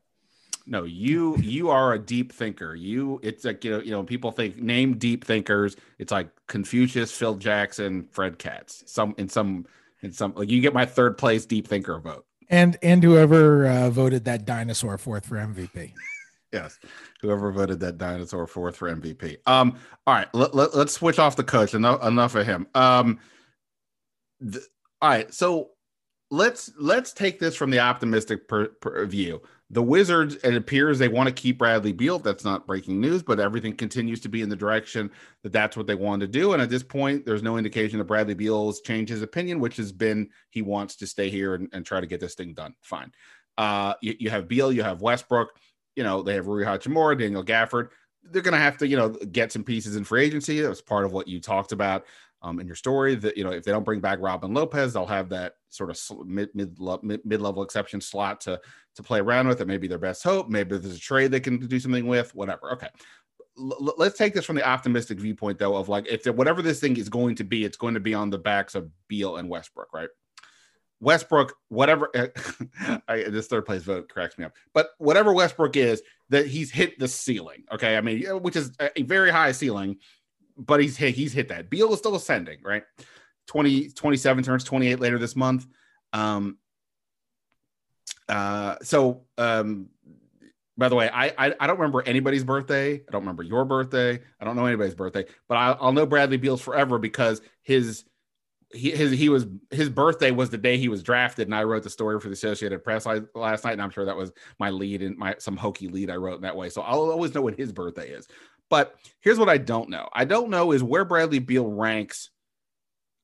No, 0.66 0.84
you 0.84 1.36
you 1.36 1.70
are 1.70 1.92
a 1.92 1.98
deep 1.98 2.32
thinker. 2.32 2.74
You 2.74 3.20
it's 3.22 3.44
like 3.44 3.64
you 3.64 3.70
know 3.70 3.80
you 3.80 3.90
know 3.92 4.02
people 4.02 4.32
think 4.32 4.56
name 4.56 4.98
deep 4.98 5.24
thinkers. 5.24 5.76
It's 5.98 6.10
like 6.10 6.30
Confucius, 6.48 7.12
Phil 7.12 7.36
Jackson, 7.36 8.08
Fred 8.10 8.38
Katz. 8.38 8.82
Some 8.86 9.14
in 9.18 9.28
some 9.28 9.66
in 10.04 10.12
some 10.12 10.34
like 10.36 10.50
you 10.50 10.60
get 10.60 10.74
my 10.74 10.86
third 10.86 11.18
place 11.18 11.46
deep 11.46 11.66
thinker 11.66 11.98
vote. 11.98 12.26
And 12.48 12.76
and 12.82 13.02
whoever 13.02 13.66
uh, 13.66 13.90
voted 13.90 14.24
that 14.26 14.44
dinosaur 14.44 14.98
fourth 14.98 15.26
for 15.26 15.36
MVP. 15.36 15.92
yes, 16.52 16.78
whoever 17.20 17.50
voted 17.50 17.80
that 17.80 17.98
dinosaur 17.98 18.46
fourth 18.46 18.76
for 18.76 18.94
MVP. 18.94 19.38
Um, 19.46 19.78
all 20.06 20.14
right, 20.14 20.32
let, 20.34 20.54
let, 20.54 20.74
us 20.74 20.92
switch 20.92 21.18
off 21.18 21.36
the 21.36 21.44
coach. 21.44 21.74
Enough 21.74 22.04
enough 22.04 22.34
of 22.34 22.46
him. 22.46 22.66
Um, 22.74 23.18
the, 24.40 24.60
all 25.00 25.08
right, 25.08 25.32
so 25.32 25.70
let's 26.30 26.70
let's 26.78 27.12
take 27.12 27.38
this 27.38 27.56
from 27.56 27.70
the 27.70 27.78
optimistic 27.80 28.46
per, 28.48 28.68
per 28.68 29.06
view 29.06 29.40
the 29.70 29.82
Wizards, 29.82 30.36
it 30.36 30.54
appears 30.54 30.98
they 30.98 31.08
want 31.08 31.28
to 31.28 31.34
keep 31.34 31.58
Bradley 31.58 31.92
Beal. 31.92 32.18
That's 32.18 32.44
not 32.44 32.66
breaking 32.66 33.00
news, 33.00 33.22
but 33.22 33.40
everything 33.40 33.74
continues 33.74 34.20
to 34.20 34.28
be 34.28 34.42
in 34.42 34.48
the 34.48 34.56
direction 34.56 35.10
that 35.42 35.52
that's 35.52 35.76
what 35.76 35.86
they 35.86 35.94
want 35.94 36.20
to 36.20 36.28
do. 36.28 36.52
And 36.52 36.60
at 36.62 36.68
this 36.68 36.82
point, 36.82 37.24
there's 37.24 37.42
no 37.42 37.56
indication 37.56 37.98
that 37.98 38.04
Bradley 38.04 38.34
Beal's 38.34 38.82
changed 38.82 39.10
his 39.10 39.22
opinion, 39.22 39.60
which 39.60 39.76
has 39.78 39.90
been 39.90 40.28
he 40.50 40.60
wants 40.60 40.96
to 40.96 41.06
stay 41.06 41.30
here 41.30 41.54
and, 41.54 41.68
and 41.72 41.84
try 41.84 42.00
to 42.00 42.06
get 42.06 42.20
this 42.20 42.34
thing 42.34 42.52
done. 42.52 42.74
Fine. 42.82 43.12
Uh, 43.56 43.94
you, 44.02 44.14
you, 44.18 44.30
have 44.30 44.48
Beal, 44.48 44.70
you 44.70 44.82
have 44.82 45.00
Westbrook, 45.00 45.56
you 45.96 46.02
know, 46.02 46.22
they 46.22 46.34
have 46.34 46.46
Rui 46.46 46.64
Hachimura, 46.64 47.18
Daniel 47.18 47.44
Gafford. 47.44 47.88
They're 48.22 48.42
going 48.42 48.52
to 48.52 48.58
have 48.58 48.76
to, 48.78 48.86
you 48.86 48.96
know, 48.96 49.10
get 49.10 49.52
some 49.52 49.64
pieces 49.64 49.96
in 49.96 50.04
free 50.04 50.24
agency. 50.24 50.60
That 50.60 50.68
was 50.68 50.82
part 50.82 51.04
of 51.04 51.12
what 51.12 51.28
you 51.28 51.40
talked 51.40 51.72
about 51.72 52.04
um, 52.44 52.60
in 52.60 52.66
your 52.66 52.76
story 52.76 53.14
that 53.16 53.36
you 53.36 53.42
know 53.42 53.50
if 53.50 53.64
they 53.64 53.72
don't 53.72 53.84
bring 53.84 54.00
back 54.00 54.18
Robin 54.20 54.52
Lopez, 54.52 54.92
they'll 54.92 55.06
have 55.06 55.30
that 55.30 55.54
sort 55.70 55.90
of 55.90 56.26
mid 56.26 56.50
mid 56.54 56.78
mid 57.02 57.40
level 57.40 57.62
exception 57.62 58.00
slot 58.00 58.42
to 58.42 58.60
to 58.96 59.02
play 59.02 59.18
around 59.18 59.48
with. 59.48 59.60
It 59.60 59.66
may 59.66 59.78
be 59.78 59.88
their 59.88 59.98
best 59.98 60.22
hope. 60.22 60.48
Maybe 60.48 60.76
there's 60.76 60.96
a 60.96 61.00
trade 61.00 61.30
they 61.30 61.40
can 61.40 61.58
do 61.58 61.80
something 61.80 62.06
with. 62.06 62.34
Whatever. 62.34 62.72
Okay. 62.74 62.88
L- 63.58 63.94
let's 63.96 64.18
take 64.18 64.34
this 64.34 64.44
from 64.44 64.56
the 64.56 64.68
optimistic 64.68 65.18
viewpoint 65.18 65.58
though 65.58 65.76
of 65.76 65.88
like 65.88 66.06
if 66.06 66.26
whatever 66.26 66.60
this 66.60 66.80
thing 66.80 66.96
is 66.98 67.08
going 67.08 67.34
to 67.36 67.44
be, 67.44 67.64
it's 67.64 67.78
going 67.78 67.94
to 67.94 68.00
be 68.00 68.14
on 68.14 68.28
the 68.28 68.38
backs 68.38 68.74
of 68.74 68.90
Beal 69.08 69.38
and 69.38 69.48
Westbrook, 69.48 69.92
right? 69.94 70.10
Westbrook, 71.00 71.54
whatever 71.68 72.10
I, 73.08 73.24
this 73.24 73.46
third 73.46 73.66
place 73.66 73.82
vote 73.82 74.08
cracks 74.08 74.38
me 74.38 74.44
up, 74.44 74.52
but 74.72 74.90
whatever 74.98 75.32
Westbrook 75.32 75.76
is, 75.76 76.02
that 76.30 76.46
he's 76.46 76.70
hit 76.70 76.98
the 76.98 77.08
ceiling. 77.08 77.64
Okay, 77.72 77.96
I 77.96 78.00
mean, 78.00 78.22
which 78.42 78.56
is 78.56 78.72
a 78.80 79.02
very 79.02 79.30
high 79.30 79.52
ceiling 79.52 79.98
but 80.56 80.80
he's 80.80 80.96
hit, 80.96 81.14
he's 81.14 81.32
hit 81.32 81.48
that. 81.48 81.70
Beal 81.70 81.92
is 81.92 81.98
still 81.98 82.14
ascending, 82.14 82.58
right? 82.62 82.84
20, 83.48 83.90
27 83.90 84.44
turns 84.44 84.64
28 84.64 85.00
later 85.00 85.18
this 85.18 85.36
month. 85.36 85.66
Um, 86.12 86.58
uh, 88.28 88.76
so, 88.82 89.22
um, 89.36 89.88
by 90.76 90.88
the 90.88 90.96
way, 90.96 91.08
I, 91.08 91.26
I, 91.38 91.54
I 91.60 91.66
don't 91.66 91.78
remember 91.78 92.02
anybody's 92.02 92.44
birthday. 92.44 92.94
I 92.94 93.10
don't 93.10 93.22
remember 93.22 93.42
your 93.42 93.64
birthday. 93.64 94.20
I 94.40 94.44
don't 94.44 94.56
know 94.56 94.66
anybody's 94.66 94.94
birthday, 94.94 95.24
but 95.48 95.56
I, 95.56 95.84
will 95.84 95.92
know 95.92 96.06
Bradley 96.06 96.36
Beal's 96.36 96.60
forever 96.60 96.98
because 96.98 97.40
his 97.62 98.04
he 98.72 98.90
his 98.90 99.12
he 99.12 99.28
was 99.28 99.46
his 99.70 99.88
birthday 99.88 100.32
was 100.32 100.50
the 100.50 100.58
day 100.58 100.76
he 100.76 100.88
was 100.88 101.02
drafted, 101.02 101.46
and 101.46 101.54
I 101.54 101.62
wrote 101.62 101.84
the 101.84 101.90
story 101.90 102.18
for 102.18 102.28
the 102.28 102.32
Associated 102.32 102.82
Press 102.82 103.06
last 103.06 103.64
night, 103.64 103.74
and 103.74 103.82
I'm 103.82 103.90
sure 103.90 104.04
that 104.04 104.16
was 104.16 104.32
my 104.58 104.70
lead 104.70 105.02
and 105.02 105.16
my 105.16 105.36
some 105.38 105.56
hokey 105.56 105.86
lead 105.86 106.10
I 106.10 106.16
wrote 106.16 106.36
in 106.36 106.42
that 106.42 106.56
way. 106.56 106.68
So 106.70 106.82
I'll 106.82 107.10
always 107.10 107.34
know 107.34 107.42
what 107.42 107.56
his 107.56 107.72
birthday 107.72 108.10
is. 108.10 108.26
But 108.74 108.96
here's 109.20 109.38
what 109.38 109.48
I 109.48 109.56
don't 109.56 109.88
know. 109.88 110.08
I 110.12 110.24
don't 110.24 110.50
know 110.50 110.72
is 110.72 110.82
where 110.82 111.04
Bradley 111.04 111.38
Beal 111.38 111.70
ranks 111.70 112.30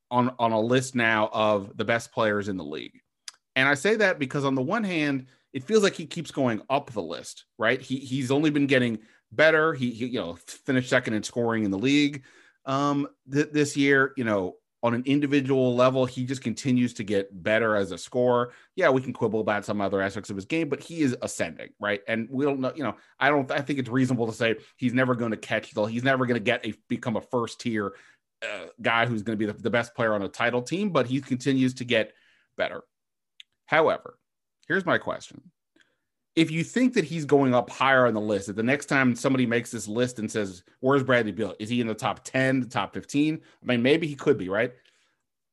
on 0.09 0.33
on 0.39 0.53
a 0.53 0.61
list 0.61 0.95
now 0.95 1.29
of 1.33 1.77
the 1.77 1.85
best 1.85 2.13
players 2.13 2.49
in 2.49 2.57
the 2.57 2.63
league. 2.63 3.01
And 3.57 3.69
I 3.69 3.75
say 3.75 3.97
that 3.97 4.21
because 4.21 4.45
on 4.45 4.55
the 4.55 4.63
one 4.63 4.85
hand, 4.85 5.27
it 5.53 5.65
feels 5.65 5.83
like 5.83 5.95
he 5.95 6.07
keeps 6.07 6.31
going 6.31 6.63
up 6.71 6.93
the 6.93 7.03
list, 7.03 7.47
right? 7.59 7.81
He 7.81 7.97
he's 7.97 8.31
only 8.31 8.51
been 8.51 8.69
getting 8.69 9.01
better. 9.33 9.75
He, 9.75 9.91
he 9.91 10.07
you 10.07 10.21
know 10.21 10.39
finished 10.47 10.89
second 10.89 11.15
in 11.15 11.25
scoring 11.25 11.65
in 11.65 11.73
the 11.73 11.79
league 11.79 12.23
um 12.65 13.09
th- 13.33 13.51
this 13.51 13.77
year. 13.77 14.13
You 14.17 14.23
know 14.23 14.55
on 14.83 14.95
an 14.95 15.03
individual 15.05 15.75
level, 15.75 16.07
he 16.07 16.25
just 16.25 16.43
continues 16.43 16.95
to 16.95 17.05
get 17.05 17.43
better 17.43 17.77
as 17.77 17.93
a 17.93 17.99
scorer. 17.99 18.53
Yeah, 18.77 18.89
we 18.89 19.03
can 19.03 19.13
quibble 19.13 19.41
about 19.41 19.65
some 19.65 19.81
other 19.81 20.01
aspects 20.01 20.31
of 20.31 20.37
his 20.37 20.47
game, 20.47 20.69
but 20.69 20.81
he 20.83 21.03
is 21.03 21.17
ascending, 21.21 21.71
right? 21.79 22.01
And 22.09 22.29
we 22.31 22.45
don't 22.45 22.61
know, 22.61 22.73
you 22.75 22.83
know, 22.83 22.97
I 23.19 23.29
don't, 23.29 23.51
I 23.51 23.61
think 23.61 23.79
it's 23.79 23.91
reasonable 23.91 24.27
to 24.27 24.33
say 24.33 24.57
he's 24.77 24.95
never 24.95 25.15
going 25.15 25.33
to 25.33 25.37
catch 25.37 25.73
he's 25.89 26.05
never 26.05 26.25
going 26.25 26.37
to 26.37 26.45
get 26.45 26.65
a 26.67 26.73
become 26.89 27.17
a 27.17 27.21
first 27.21 27.61
tier 27.61 27.95
uh, 28.43 28.67
guy 28.81 29.05
who's 29.07 29.23
going 29.23 29.39
to 29.39 29.47
be 29.47 29.51
the, 29.51 29.59
the 29.61 29.71
best 29.71 29.95
player 29.95 30.15
on 30.15 30.23
a 30.23 30.29
title 30.29 30.63
team, 30.63 30.91
but 30.91 31.07
he 31.07 31.21
continues 31.21 31.75
to 31.75 31.85
get 31.85 32.13
better. 32.57 32.83
However, 33.67 34.19
here's 34.67 34.87
my 34.87 34.99
question. 34.99 35.43
If 36.37 36.51
you 36.51 36.63
think 36.63 36.95
that 36.95 37.05
he's 37.05 37.25
going 37.25 37.55
up 37.55 37.71
higher 37.71 38.07
on 38.07 38.15
the 38.15 38.21
list, 38.21 38.47
that 38.47 38.57
the 38.57 38.63
next 38.63 38.87
time 38.87 39.17
somebody 39.17 39.47
makes 39.47 39.71
this 39.71 39.89
list 39.89 40.19
and 40.19 40.31
says, 40.31 40.63
Where's 40.81 41.03
Bradley 41.03 41.33
Beal? 41.33 41.55
Is 41.59 41.69
he 41.69 41.81
in 41.81 41.87
the 41.87 41.95
top 41.95 42.25
10, 42.25 42.61
the 42.61 42.67
top 42.67 42.95
15? 42.95 43.41
I 43.63 43.67
mean, 43.67 43.83
maybe 43.83 44.07
he 44.07 44.15
could 44.15 44.39
be, 44.39 44.49
right? 44.49 44.73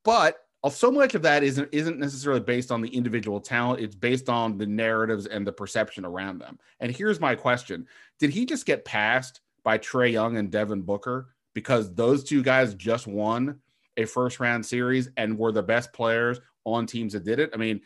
But 0.04 0.38
uh, 0.64 0.70
so 0.70 0.90
much 0.90 1.14
of 1.14 1.22
that 1.22 1.42
isn't 1.42 1.68
isn't 1.72 1.98
necessarily 1.98 2.40
based 2.40 2.72
on 2.72 2.80
the 2.80 2.88
individual 2.88 3.40
talent 3.40 3.80
it's 3.80 3.94
based 3.94 4.28
on 4.28 4.58
the 4.58 4.66
narratives 4.66 5.26
and 5.26 5.46
the 5.46 5.52
perception 5.52 6.04
around 6.04 6.38
them 6.38 6.58
and 6.80 6.90
here's 6.90 7.20
my 7.20 7.34
question 7.34 7.86
did 8.18 8.30
he 8.30 8.44
just 8.44 8.66
get 8.66 8.84
passed 8.84 9.40
by 9.62 9.78
Trae 9.78 10.10
young 10.10 10.36
and 10.36 10.50
devin 10.50 10.82
booker 10.82 11.28
because 11.54 11.94
those 11.94 12.24
two 12.24 12.42
guys 12.42 12.74
just 12.74 13.06
won 13.06 13.60
a 13.96 14.04
first 14.04 14.40
round 14.40 14.66
series 14.66 15.10
and 15.16 15.38
were 15.38 15.52
the 15.52 15.62
best 15.62 15.92
players 15.92 16.40
on 16.64 16.86
teams 16.86 17.12
that 17.12 17.24
did 17.24 17.38
it 17.38 17.50
i 17.54 17.56
mean 17.56 17.80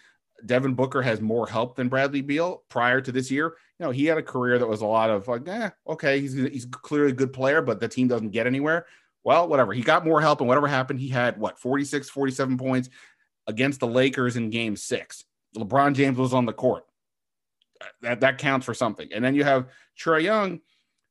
devin 0.46 0.74
booker 0.74 1.02
has 1.02 1.20
more 1.20 1.46
help 1.46 1.76
than 1.76 1.88
bradley 1.88 2.20
beal 2.20 2.62
prior 2.68 3.00
to 3.00 3.12
this 3.12 3.30
year 3.30 3.56
you 3.78 3.86
know 3.86 3.90
he 3.90 4.06
had 4.06 4.18
a 4.18 4.22
career 4.22 4.58
that 4.58 4.66
was 4.66 4.80
a 4.80 4.86
lot 4.86 5.10
of 5.10 5.28
like 5.28 5.46
eh, 5.48 5.70
okay 5.88 6.20
he's, 6.20 6.34
he's 6.34 6.66
clearly 6.66 7.10
a 7.10 7.14
good 7.14 7.32
player 7.32 7.62
but 7.62 7.80
the 7.80 7.88
team 7.88 8.08
doesn't 8.08 8.30
get 8.30 8.46
anywhere 8.46 8.86
well, 9.24 9.48
whatever. 9.48 9.72
He 9.72 9.82
got 9.82 10.04
more 10.04 10.20
help, 10.20 10.40
and 10.40 10.48
whatever 10.48 10.66
happened, 10.66 11.00
he 11.00 11.08
had 11.08 11.38
what 11.38 11.58
46, 11.58 12.10
47 12.10 12.58
points 12.58 12.90
against 13.46 13.80
the 13.80 13.86
Lakers 13.86 14.36
in 14.36 14.50
game 14.50 14.76
six. 14.76 15.24
LeBron 15.56 15.94
James 15.94 16.18
was 16.18 16.34
on 16.34 16.46
the 16.46 16.52
court. 16.52 16.84
That, 18.00 18.20
that 18.20 18.38
counts 18.38 18.66
for 18.66 18.74
something. 18.74 19.08
And 19.12 19.24
then 19.24 19.34
you 19.34 19.44
have 19.44 19.68
Trae 19.98 20.22
Young, 20.22 20.60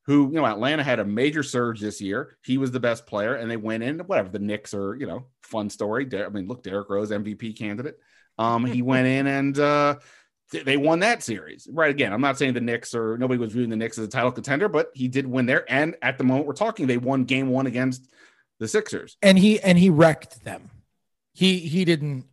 who, 0.06 0.28
you 0.28 0.36
know, 0.36 0.46
Atlanta 0.46 0.84
had 0.84 1.00
a 1.00 1.06
major 1.06 1.44
surge 1.44 1.80
this 1.80 2.02
year. 2.02 2.38
He 2.44 2.58
was 2.58 2.72
the 2.72 2.80
best 2.80 3.06
player, 3.06 3.36
and 3.36 3.50
they 3.50 3.58
went 3.58 3.84
in, 3.84 4.00
whatever. 4.00 4.30
The 4.30 4.40
Knicks 4.40 4.74
are, 4.74 4.96
you 4.96 5.06
know, 5.06 5.28
fun 5.42 5.70
story. 5.70 6.08
I 6.14 6.30
mean, 6.30 6.48
look, 6.48 6.64
Derrick 6.64 6.90
Rose, 6.90 7.12
MVP 7.12 7.58
candidate. 7.58 8.00
Um, 8.42 8.66
he 8.66 8.82
went 8.82 9.08
in 9.08 9.28
and 9.28 9.60
uh, 9.60 9.96
they 10.52 10.78
won 10.78 11.00
that 11.00 11.24
series. 11.24 11.68
Right. 11.72 11.92
Again, 11.92 12.12
I'm 12.12 12.22
not 12.22 12.38
saying 12.38 12.54
the 12.54 12.62
Knicks 12.62 12.96
or 12.96 13.18
nobody 13.18 13.40
was 13.40 13.54
viewing 13.54 13.70
the 13.70 13.76
Knicks 13.76 13.98
as 13.98 14.06
a 14.06 14.10
title 14.10 14.32
contender, 14.32 14.68
but 14.68 14.92
he 14.94 15.08
did 15.08 15.28
win 15.28 15.46
there. 15.46 15.66
And 15.72 15.96
at 16.02 16.18
the 16.18 16.24
moment 16.24 16.48
we're 16.48 16.54
talking, 16.54 16.88
they 16.88 16.98
won 16.98 17.24
game 17.24 17.50
one 17.50 17.68
against 17.68 18.12
the 18.60 18.68
Sixers. 18.68 19.18
And 19.22 19.38
he 19.38 19.60
and 19.60 19.78
he 19.78 19.90
wrecked 19.90 20.44
them. 20.44 20.72
He 21.34 21.60
he 21.60 21.86
didn't 21.86 22.26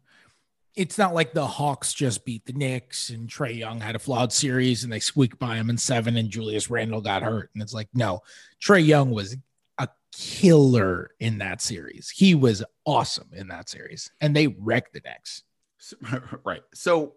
it's 0.74 0.96
not 0.96 1.12
like 1.12 1.32
the 1.32 1.46
Hawks 1.46 1.92
just 1.92 2.24
beat 2.24 2.46
the 2.46 2.52
Knicks 2.52 3.10
and 3.10 3.28
Trae 3.28 3.56
Young 3.56 3.80
had 3.80 3.96
a 3.96 3.98
flawed 3.98 4.32
series 4.32 4.84
and 4.84 4.92
they 4.92 5.00
squeaked 5.00 5.38
by 5.38 5.56
him 5.56 5.70
in 5.70 5.76
seven 5.76 6.16
and 6.16 6.30
Julius 6.30 6.70
Randle 6.70 7.00
got 7.00 7.22
hurt. 7.22 7.50
And 7.52 7.62
it's 7.62 7.74
like, 7.74 7.88
no, 7.94 8.20
Trae 8.62 8.86
Young 8.86 9.10
was 9.10 9.36
a 9.78 9.88
killer 10.12 11.10
in 11.18 11.38
that 11.38 11.60
series. 11.60 12.10
He 12.10 12.36
was 12.36 12.62
awesome 12.86 13.30
in 13.32 13.48
that 13.48 13.68
series. 13.68 14.12
And 14.20 14.36
they 14.36 14.46
wrecked 14.46 14.92
the 14.92 15.00
Knicks. 15.04 15.42
Right. 16.44 16.62
So 16.74 17.14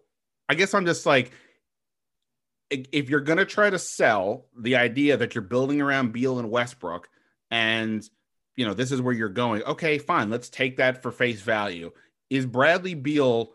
I 0.48 0.54
guess 0.54 0.74
I'm 0.74 0.86
just 0.86 1.06
like, 1.06 1.32
if 2.70 3.10
you're 3.10 3.20
going 3.20 3.38
to 3.38 3.44
try 3.44 3.68
to 3.68 3.78
sell 3.78 4.46
the 4.58 4.76
idea 4.76 5.16
that 5.16 5.34
you're 5.34 5.42
building 5.42 5.80
around 5.80 6.12
Beal 6.12 6.38
and 6.38 6.50
Westbrook, 6.50 7.08
and 7.50 8.02
you 8.56 8.66
know 8.66 8.74
this 8.74 8.92
is 8.92 9.00
where 9.00 9.14
you're 9.14 9.28
going, 9.28 9.62
okay, 9.64 9.98
fine, 9.98 10.30
let's 10.30 10.48
take 10.48 10.78
that 10.78 11.02
for 11.02 11.10
face 11.10 11.42
value. 11.42 11.92
Is 12.30 12.46
Bradley 12.46 12.94
Beal? 12.94 13.52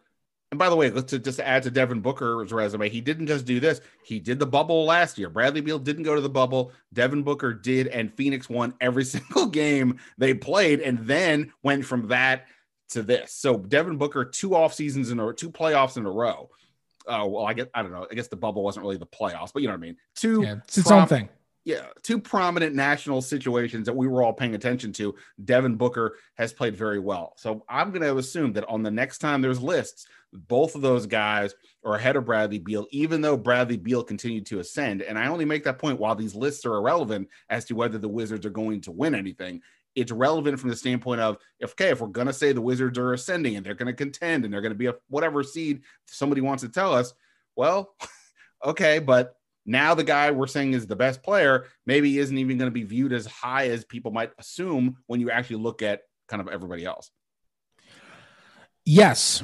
And 0.52 0.60
by 0.60 0.70
the 0.70 0.76
way, 0.76 0.90
let's 0.90 1.12
just 1.12 1.42
add 1.42 1.64
to 1.64 1.72
Devin 1.72 2.00
Booker's 2.00 2.54
resume. 2.54 2.88
He 2.90 3.02
didn't 3.02 3.28
just 3.28 3.46
do 3.46 3.60
this; 3.60 3.82
he 4.04 4.20
did 4.20 4.40
the 4.40 4.46
bubble 4.46 4.86
last 4.86 5.18
year. 5.18 5.30
Bradley 5.30 5.62
Beal 5.62 5.80
didn't 5.80 6.04
go 6.04 6.16
to 6.16 6.22
the 6.22 6.30
bubble. 6.30 6.72
Devin 6.94 7.24
Booker 7.24 7.54
did, 7.54 7.88
and 7.88 8.14
Phoenix 8.14 8.48
won 8.48 8.74
every 8.80 9.04
single 9.06 9.48
game 9.48 10.00
they 10.18 10.34
played, 10.34 10.80
and 10.80 11.00
then 11.00 11.52
went 11.64 11.86
from 11.86 12.08
that 12.10 12.48
to 12.90 13.04
this. 13.04 13.34
So 13.34 13.58
Devin 13.58 13.98
Booker, 13.98 14.26
two 14.26 14.56
off 14.56 14.74
seasons 14.74 15.12
in 15.12 15.20
a 15.20 15.34
two 15.34 15.52
playoffs 15.52 15.98
in 15.98 16.06
a 16.06 16.12
row 16.12 16.50
oh 17.08 17.28
well, 17.28 17.46
I 17.46 17.54
guess 17.54 17.68
I 17.74 17.82
don't 17.82 17.92
know. 17.92 18.06
I 18.10 18.14
guess 18.14 18.28
the 18.28 18.36
bubble 18.36 18.64
wasn't 18.64 18.84
really 18.84 18.98
the 18.98 19.06
playoffs, 19.06 19.52
but 19.54 19.62
you 19.62 19.68
know 19.68 19.74
what 19.74 19.80
I 19.80 19.82
mean. 19.82 19.98
Two, 20.16 20.44
yeah, 20.44 20.56
it's 20.64 20.78
its 20.78 20.92
own 20.92 21.08
thing. 21.08 21.30
yeah, 21.66 21.88
two 22.04 22.20
prominent 22.20 22.76
national 22.76 23.22
situations 23.22 23.86
that 23.86 23.96
we 23.96 24.08
were 24.08 24.22
all 24.24 24.34
paying 24.34 24.56
attention 24.56 24.94
to. 24.94 25.16
Devin 25.44 25.76
Booker 25.76 26.18
has 26.36 26.54
played 26.54 26.76
very 26.76 27.00
well. 27.00 27.34
So 27.38 27.64
I'm 27.70 27.92
going 27.92 28.04
to 28.04 28.18
assume 28.18 28.54
that 28.54 28.68
on 28.68 28.84
the 28.84 28.92
next 28.92 29.20
time 29.20 29.42
there's 29.42 29.62
lists, 29.62 30.08
both 30.34 30.76
of 30.76 30.82
those 30.82 31.06
guys 31.06 31.56
are 31.84 31.96
ahead 31.96 32.16
of 32.16 32.26
Bradley 32.26 32.60
Beal, 32.60 32.86
even 32.92 33.22
though 33.22 33.38
Bradley 33.38 33.78
Beal 33.78 34.04
continued 34.04 34.46
to 34.48 34.60
ascend. 34.60 35.02
And 35.02 35.18
I 35.18 35.28
only 35.28 35.46
make 35.46 35.64
that 35.64 35.80
point 35.80 36.00
while 36.00 36.16
these 36.16 36.36
lists 36.36 36.66
are 36.66 36.76
irrelevant 36.76 37.30
as 37.50 37.66
to 37.66 37.76
whether 37.76 37.98
the 37.98 38.10
Wizards 38.10 38.46
are 38.46 38.52
going 38.52 38.82
to 38.82 38.92
win 38.92 39.16
anything. 39.16 39.62
It's 39.98 40.12
relevant 40.12 40.60
from 40.60 40.70
the 40.70 40.76
standpoint 40.76 41.22
of, 41.22 41.38
if, 41.60 41.72
okay, 41.72 41.90
if 41.90 42.00
we're 42.00 42.10
to 42.28 42.32
say 42.32 42.54
the 42.54 42.62
Wizards 42.62 43.00
are 43.00 43.14
ascending 43.14 43.56
and 43.56 43.66
they're 43.66 43.74
to 43.88 43.94
contend 43.94 44.46
and 44.46 44.54
they're 44.54 44.62
to 44.62 44.76
be 44.76 44.86
a 44.86 44.96
whatever 45.10 45.42
seed 45.42 45.82
somebody 46.06 46.40
wants 46.40 46.62
to 46.62 46.70
tell 46.70 46.94
us, 46.94 47.14
well, 47.56 47.96
okay, 48.66 49.00
but 49.00 49.36
now 49.66 49.96
the 49.96 50.04
guy 50.04 50.30
we're 50.30 50.46
saying 50.46 50.74
is 50.74 50.86
the 50.86 50.96
best 50.96 51.24
player 51.24 51.66
maybe 51.86 52.20
isn't 52.20 52.38
even 52.38 52.58
going 52.58 52.70
to 52.70 52.74
be 52.74 52.84
viewed 52.84 53.12
as 53.12 53.26
high 53.26 53.70
as 53.70 53.84
people 53.86 54.12
might 54.12 54.32
assume 54.38 54.98
when 55.08 55.20
you 55.20 55.32
actually 55.32 55.58
look 55.58 55.82
at 55.82 56.04
kind 56.28 56.42
of 56.42 56.48
everybody 56.48 56.86
else. 56.86 57.10
Yes. 58.86 59.44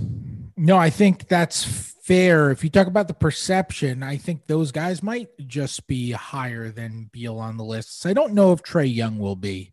No, 0.55 0.77
I 0.77 0.89
think 0.89 1.27
that's 1.27 1.65
fair. 2.03 2.51
If 2.51 2.63
you 2.63 2.69
talk 2.69 2.87
about 2.87 3.07
the 3.07 3.13
perception, 3.13 4.03
I 4.03 4.17
think 4.17 4.45
those 4.45 4.71
guys 4.71 5.03
might 5.03 5.29
just 5.47 5.87
be 5.87 6.11
higher 6.11 6.69
than 6.69 7.09
Beal 7.11 7.39
on 7.39 7.57
the 7.57 7.65
lists. 7.65 8.05
I 8.05 8.13
don't 8.13 8.33
know 8.33 8.53
if 8.53 8.63
Trae 8.63 8.93
Young 8.93 9.19
will 9.19 9.35
be. 9.35 9.72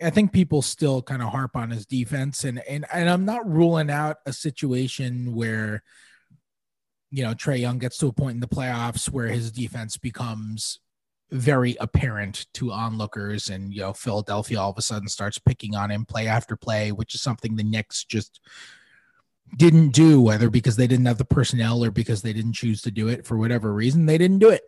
I 0.00 0.10
think 0.10 0.32
people 0.32 0.62
still 0.62 1.02
kind 1.02 1.22
of 1.22 1.30
harp 1.30 1.56
on 1.56 1.70
his 1.70 1.86
defense, 1.86 2.44
and 2.44 2.60
and 2.68 2.86
and 2.92 3.08
I'm 3.10 3.24
not 3.24 3.50
ruling 3.50 3.90
out 3.90 4.18
a 4.26 4.32
situation 4.32 5.34
where 5.34 5.82
you 7.10 7.22
know, 7.22 7.34
Trae 7.34 7.60
Young 7.60 7.78
gets 7.78 7.98
to 7.98 8.08
a 8.08 8.12
point 8.12 8.34
in 8.34 8.40
the 8.40 8.48
playoffs 8.48 9.08
where 9.08 9.28
his 9.28 9.50
defense 9.50 9.96
becomes 9.96 10.80
very 11.30 11.76
apparent 11.80 12.46
to 12.54 12.72
onlookers, 12.72 13.48
and 13.48 13.72
you 13.72 13.80
know, 13.80 13.92
Philadelphia 13.92 14.60
all 14.60 14.70
of 14.70 14.78
a 14.78 14.82
sudden 14.82 15.08
starts 15.08 15.38
picking 15.38 15.74
on 15.74 15.90
him 15.90 16.04
play 16.04 16.26
after 16.26 16.56
play, 16.56 16.92
which 16.92 17.14
is 17.14 17.22
something 17.22 17.56
the 17.56 17.64
Knicks 17.64 18.04
just 18.04 18.40
didn't 19.56 19.90
do, 19.90 20.20
whether 20.20 20.50
because 20.50 20.76
they 20.76 20.86
didn't 20.86 21.06
have 21.06 21.18
the 21.18 21.24
personnel 21.24 21.82
or 21.82 21.90
because 21.90 22.22
they 22.22 22.32
didn't 22.32 22.52
choose 22.52 22.82
to 22.82 22.90
do 22.90 23.08
it 23.08 23.26
for 23.26 23.36
whatever 23.38 23.72
reason, 23.72 24.06
they 24.06 24.18
didn't 24.18 24.38
do 24.38 24.50
it. 24.50 24.62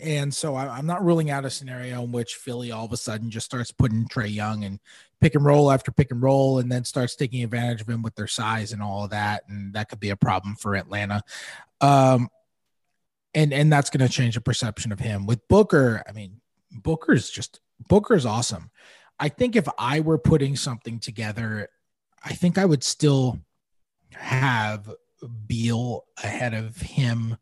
And 0.00 0.32
so 0.32 0.54
I, 0.54 0.78
am 0.78 0.86
not 0.86 1.04
ruling 1.04 1.30
out 1.30 1.44
a 1.44 1.50
scenario 1.50 2.02
in 2.02 2.12
which 2.12 2.34
Philly 2.34 2.70
all 2.70 2.84
of 2.84 2.92
a 2.92 2.96
sudden 2.96 3.30
just 3.30 3.46
starts 3.46 3.72
putting 3.72 4.06
Trae 4.06 4.32
Young 4.32 4.64
and 4.64 4.78
pick 5.20 5.34
and 5.34 5.44
roll 5.44 5.72
after 5.72 5.90
pick 5.90 6.10
and 6.10 6.22
roll 6.22 6.58
and 6.58 6.70
then 6.70 6.84
starts 6.84 7.16
taking 7.16 7.42
advantage 7.42 7.80
of 7.80 7.88
him 7.88 8.02
with 8.02 8.14
their 8.14 8.26
size 8.26 8.72
and 8.72 8.82
all 8.82 9.04
of 9.04 9.10
that. 9.10 9.42
And 9.48 9.72
that 9.74 9.88
could 9.88 10.00
be 10.00 10.10
a 10.10 10.16
problem 10.16 10.54
for 10.56 10.76
Atlanta. 10.76 11.22
Um, 11.80 12.28
and 13.34 13.52
and 13.52 13.72
that's 13.72 13.90
going 13.90 14.06
to 14.06 14.12
change 14.12 14.34
the 14.34 14.40
perception 14.40 14.92
of 14.92 15.00
him. 15.00 15.26
With 15.26 15.46
Booker, 15.48 16.02
I 16.08 16.12
mean, 16.12 16.40
Booker's 16.72 17.28
just 17.30 17.60
Booker's 17.88 18.26
awesome. 18.26 18.70
I 19.20 19.28
think 19.28 19.56
if 19.56 19.68
I 19.78 20.00
were 20.00 20.18
putting 20.18 20.56
something 20.56 20.98
together, 20.98 21.68
I 22.24 22.32
think 22.34 22.56
I 22.56 22.64
would 22.64 22.84
still 22.84 23.40
have 24.12 24.92
Beal 25.46 26.04
ahead 26.22 26.54
of 26.54 26.76
him 26.76 27.36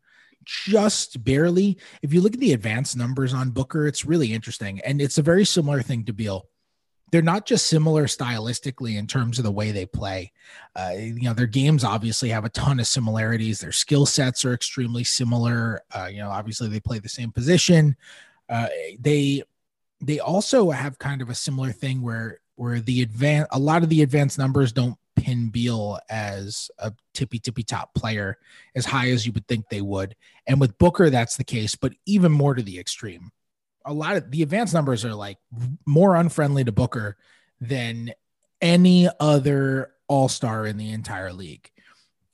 just 0.47 1.23
barely. 1.23 1.77
If 2.01 2.13
you 2.13 2.21
look 2.21 2.33
at 2.33 2.39
the 2.39 2.53
advanced 2.53 2.95
numbers 2.95 3.33
on 3.33 3.51
Booker, 3.51 3.87
it's 3.87 4.05
really 4.05 4.33
interesting. 4.33 4.79
And 4.81 5.01
it's 5.01 5.17
a 5.17 5.23
very 5.23 5.45
similar 5.45 5.81
thing 5.81 6.05
to 6.05 6.13
Beal. 6.13 6.47
They're 7.11 7.21
not 7.21 7.45
just 7.45 7.67
similar 7.67 8.05
stylistically 8.05 8.97
in 8.97 9.07
terms 9.07 9.37
of 9.37 9.45
the 9.45 9.51
way 9.51 9.71
they 9.71 9.85
play. 9.85 10.33
Uh, 10.75 10.93
you 10.97 11.21
know, 11.21 11.33
their 11.33 11.47
games 11.47 11.83
obviously 11.83 12.29
have 12.29 12.43
a 12.43 12.49
ton 12.49 12.79
of 12.79 12.87
similarities. 12.87 13.59
Their 13.59 13.71
skill 13.71 14.05
sets 14.05 14.43
are 14.43 14.53
extremely 14.53 15.03
similar. 15.03 15.81
Uh, 15.93 16.09
you 16.11 16.19
know, 16.19 16.29
obviously 16.29 16.67
they 16.67 16.81
play 16.81 16.99
the 16.99 17.07
same 17.07 17.31
position. 17.31 17.95
Uh, 18.49 18.67
they 18.99 19.43
they 20.01 20.19
also 20.19 20.69
have 20.69 20.99
kind 20.99 21.21
of 21.21 21.29
a 21.29 21.35
similar 21.35 21.71
thing 21.71 22.01
where 22.01 22.39
where 22.55 22.79
the 22.79 23.01
advance 23.01 23.47
a 23.51 23.59
lot 23.59 23.83
of 23.83 23.89
the 23.89 24.01
advanced 24.01 24.37
numbers 24.37 24.71
don't 24.71 24.97
pin 25.17 25.49
Beal 25.49 25.99
as 26.09 26.71
a 26.79 26.93
tippy 27.13 27.39
tippy 27.39 27.63
top 27.63 27.93
player 27.93 28.37
as 28.75 28.85
high 28.85 29.09
as 29.09 29.25
you 29.25 29.31
would 29.33 29.47
think 29.47 29.67
they 29.69 29.81
would. 29.81 30.15
And 30.45 30.61
with 30.61 30.77
Booker, 30.77 31.09
that's 31.09 31.35
the 31.35 31.43
case, 31.43 31.75
but 31.75 31.93
even 32.05 32.31
more 32.31 32.53
to 32.55 32.63
the 32.63 32.79
extreme. 32.79 33.31
A 33.85 33.93
lot 33.93 34.15
of 34.15 34.31
the 34.31 34.43
advanced 34.43 34.73
numbers 34.73 35.03
are 35.03 35.13
like 35.13 35.37
more 35.85 36.15
unfriendly 36.15 36.63
to 36.63 36.71
Booker 36.71 37.17
than 37.59 38.13
any 38.61 39.09
other 39.19 39.91
all 40.07 40.29
star 40.29 40.65
in 40.65 40.77
the 40.77 40.91
entire 40.91 41.33
league. 41.33 41.69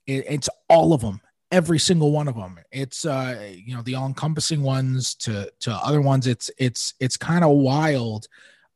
It, 0.06 0.24
it's 0.28 0.48
all 0.68 0.92
of 0.92 1.00
them, 1.00 1.20
every 1.50 1.78
single 1.78 2.12
one 2.12 2.28
of 2.28 2.34
them. 2.34 2.58
It's 2.70 3.04
uh, 3.04 3.52
you 3.54 3.74
know 3.74 3.82
the 3.82 3.94
all 3.94 4.06
encompassing 4.06 4.62
ones 4.62 5.14
to 5.16 5.50
to 5.60 5.72
other 5.72 6.00
ones. 6.00 6.26
It's 6.26 6.50
it's 6.58 6.94
it's 7.00 7.16
kind 7.16 7.44
of 7.44 7.50
wild. 7.50 8.28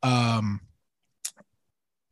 Um, 0.03 0.61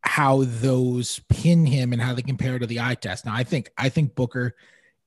how 0.07 0.45
those 0.45 1.21
pin 1.29 1.67
him 1.67 1.93
and 1.93 2.01
how 2.01 2.15
they 2.15 2.23
compare 2.23 2.59
to 2.59 2.67
the 2.67 2.81
eye 2.81 2.95
test. 2.95 3.27
Now, 3.27 3.35
I 3.35 3.43
think 3.45 3.71
I 3.77 3.89
think 3.89 4.15
Booker 4.15 4.55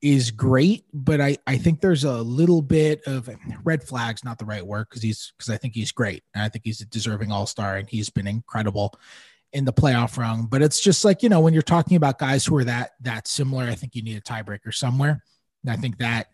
is 0.02 0.30
great, 0.30 0.84
but 0.92 1.20
I 1.20 1.38
I 1.46 1.56
think 1.56 1.80
there's 1.80 2.04
a 2.04 2.22
little 2.22 2.62
bit 2.62 3.02
of 3.06 3.28
red 3.64 3.82
flags, 3.82 4.24
not 4.24 4.38
the 4.38 4.44
right 4.44 4.64
word, 4.64 4.86
because 4.88 5.02
he's 5.02 5.32
because 5.36 5.50
I 5.50 5.56
think 5.56 5.74
he's 5.74 5.90
great 5.90 6.22
and 6.34 6.42
I 6.42 6.48
think 6.48 6.64
he's 6.64 6.80
a 6.80 6.86
deserving 6.86 7.32
All 7.32 7.46
Star 7.46 7.76
and 7.76 7.88
he's 7.88 8.10
been 8.10 8.26
incredible 8.26 8.94
in 9.52 9.64
the 9.64 9.72
playoff 9.72 10.16
run. 10.16 10.46
But 10.46 10.62
it's 10.62 10.80
just 10.80 11.04
like 11.04 11.22
you 11.22 11.28
know 11.28 11.40
when 11.40 11.54
you're 11.54 11.62
talking 11.62 11.96
about 11.96 12.18
guys 12.18 12.44
who 12.44 12.56
are 12.58 12.64
that 12.64 12.92
that 13.00 13.26
similar, 13.26 13.64
I 13.64 13.74
think 13.74 13.94
you 13.94 14.02
need 14.02 14.18
a 14.18 14.20
tiebreaker 14.20 14.72
somewhere. 14.72 15.22
And 15.62 15.72
I 15.72 15.76
think 15.76 15.98
that 15.98 16.28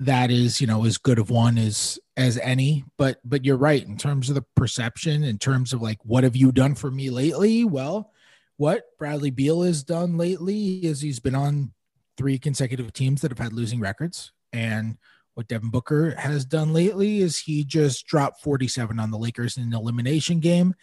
that 0.00 0.30
is 0.30 0.60
you 0.60 0.66
know 0.66 0.84
as 0.84 0.96
good 0.96 1.18
of 1.18 1.30
one 1.30 1.58
as 1.58 1.98
as 2.16 2.38
any 2.38 2.84
but 2.96 3.18
but 3.24 3.44
you're 3.44 3.56
right 3.56 3.84
in 3.84 3.96
terms 3.96 4.28
of 4.28 4.34
the 4.34 4.44
perception 4.54 5.24
in 5.24 5.38
terms 5.38 5.72
of 5.72 5.82
like 5.82 5.98
what 6.04 6.24
have 6.24 6.36
you 6.36 6.52
done 6.52 6.74
for 6.74 6.90
me 6.90 7.10
lately? 7.10 7.64
Well 7.64 8.12
what 8.56 8.86
bradley 8.98 9.30
beal 9.30 9.62
has 9.62 9.82
done 9.82 10.16
lately 10.16 10.78
is 10.84 11.00
he's 11.00 11.20
been 11.20 11.34
on 11.34 11.72
three 12.16 12.38
consecutive 12.38 12.92
teams 12.92 13.20
that 13.20 13.30
have 13.30 13.38
had 13.38 13.52
losing 13.52 13.80
records 13.80 14.32
and 14.52 14.98
what 15.34 15.46
devin 15.46 15.70
booker 15.70 16.16
has 16.16 16.44
done 16.44 16.72
lately 16.72 17.18
is 17.18 17.38
he 17.38 17.62
just 17.62 18.06
dropped 18.06 18.42
47 18.42 18.98
on 18.98 19.12
the 19.12 19.18
lakers 19.18 19.56
in 19.56 19.62
an 19.62 19.74
elimination 19.74 20.40
game 20.40 20.74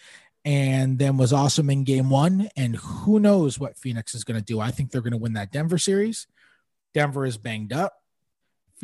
and 0.45 0.99
then 0.99 1.17
was 1.17 1.33
awesome 1.33 1.69
in 1.69 1.83
game 1.83 2.09
one 2.09 2.49
and 2.55 2.75
who 2.75 3.19
knows 3.19 3.59
what 3.59 3.77
phoenix 3.77 4.13
is 4.13 4.23
going 4.23 4.39
to 4.39 4.45
do. 4.45 4.59
I 4.59 4.69
think 4.69 4.91
they're 4.91 5.01
going 5.01 5.11
to 5.11 5.17
win 5.17 5.33
that 5.33 5.51
denver 5.51 5.79
series. 5.79 6.27
Denver 6.93 7.25
is 7.25 7.37
banged 7.37 7.73
up 7.73 7.93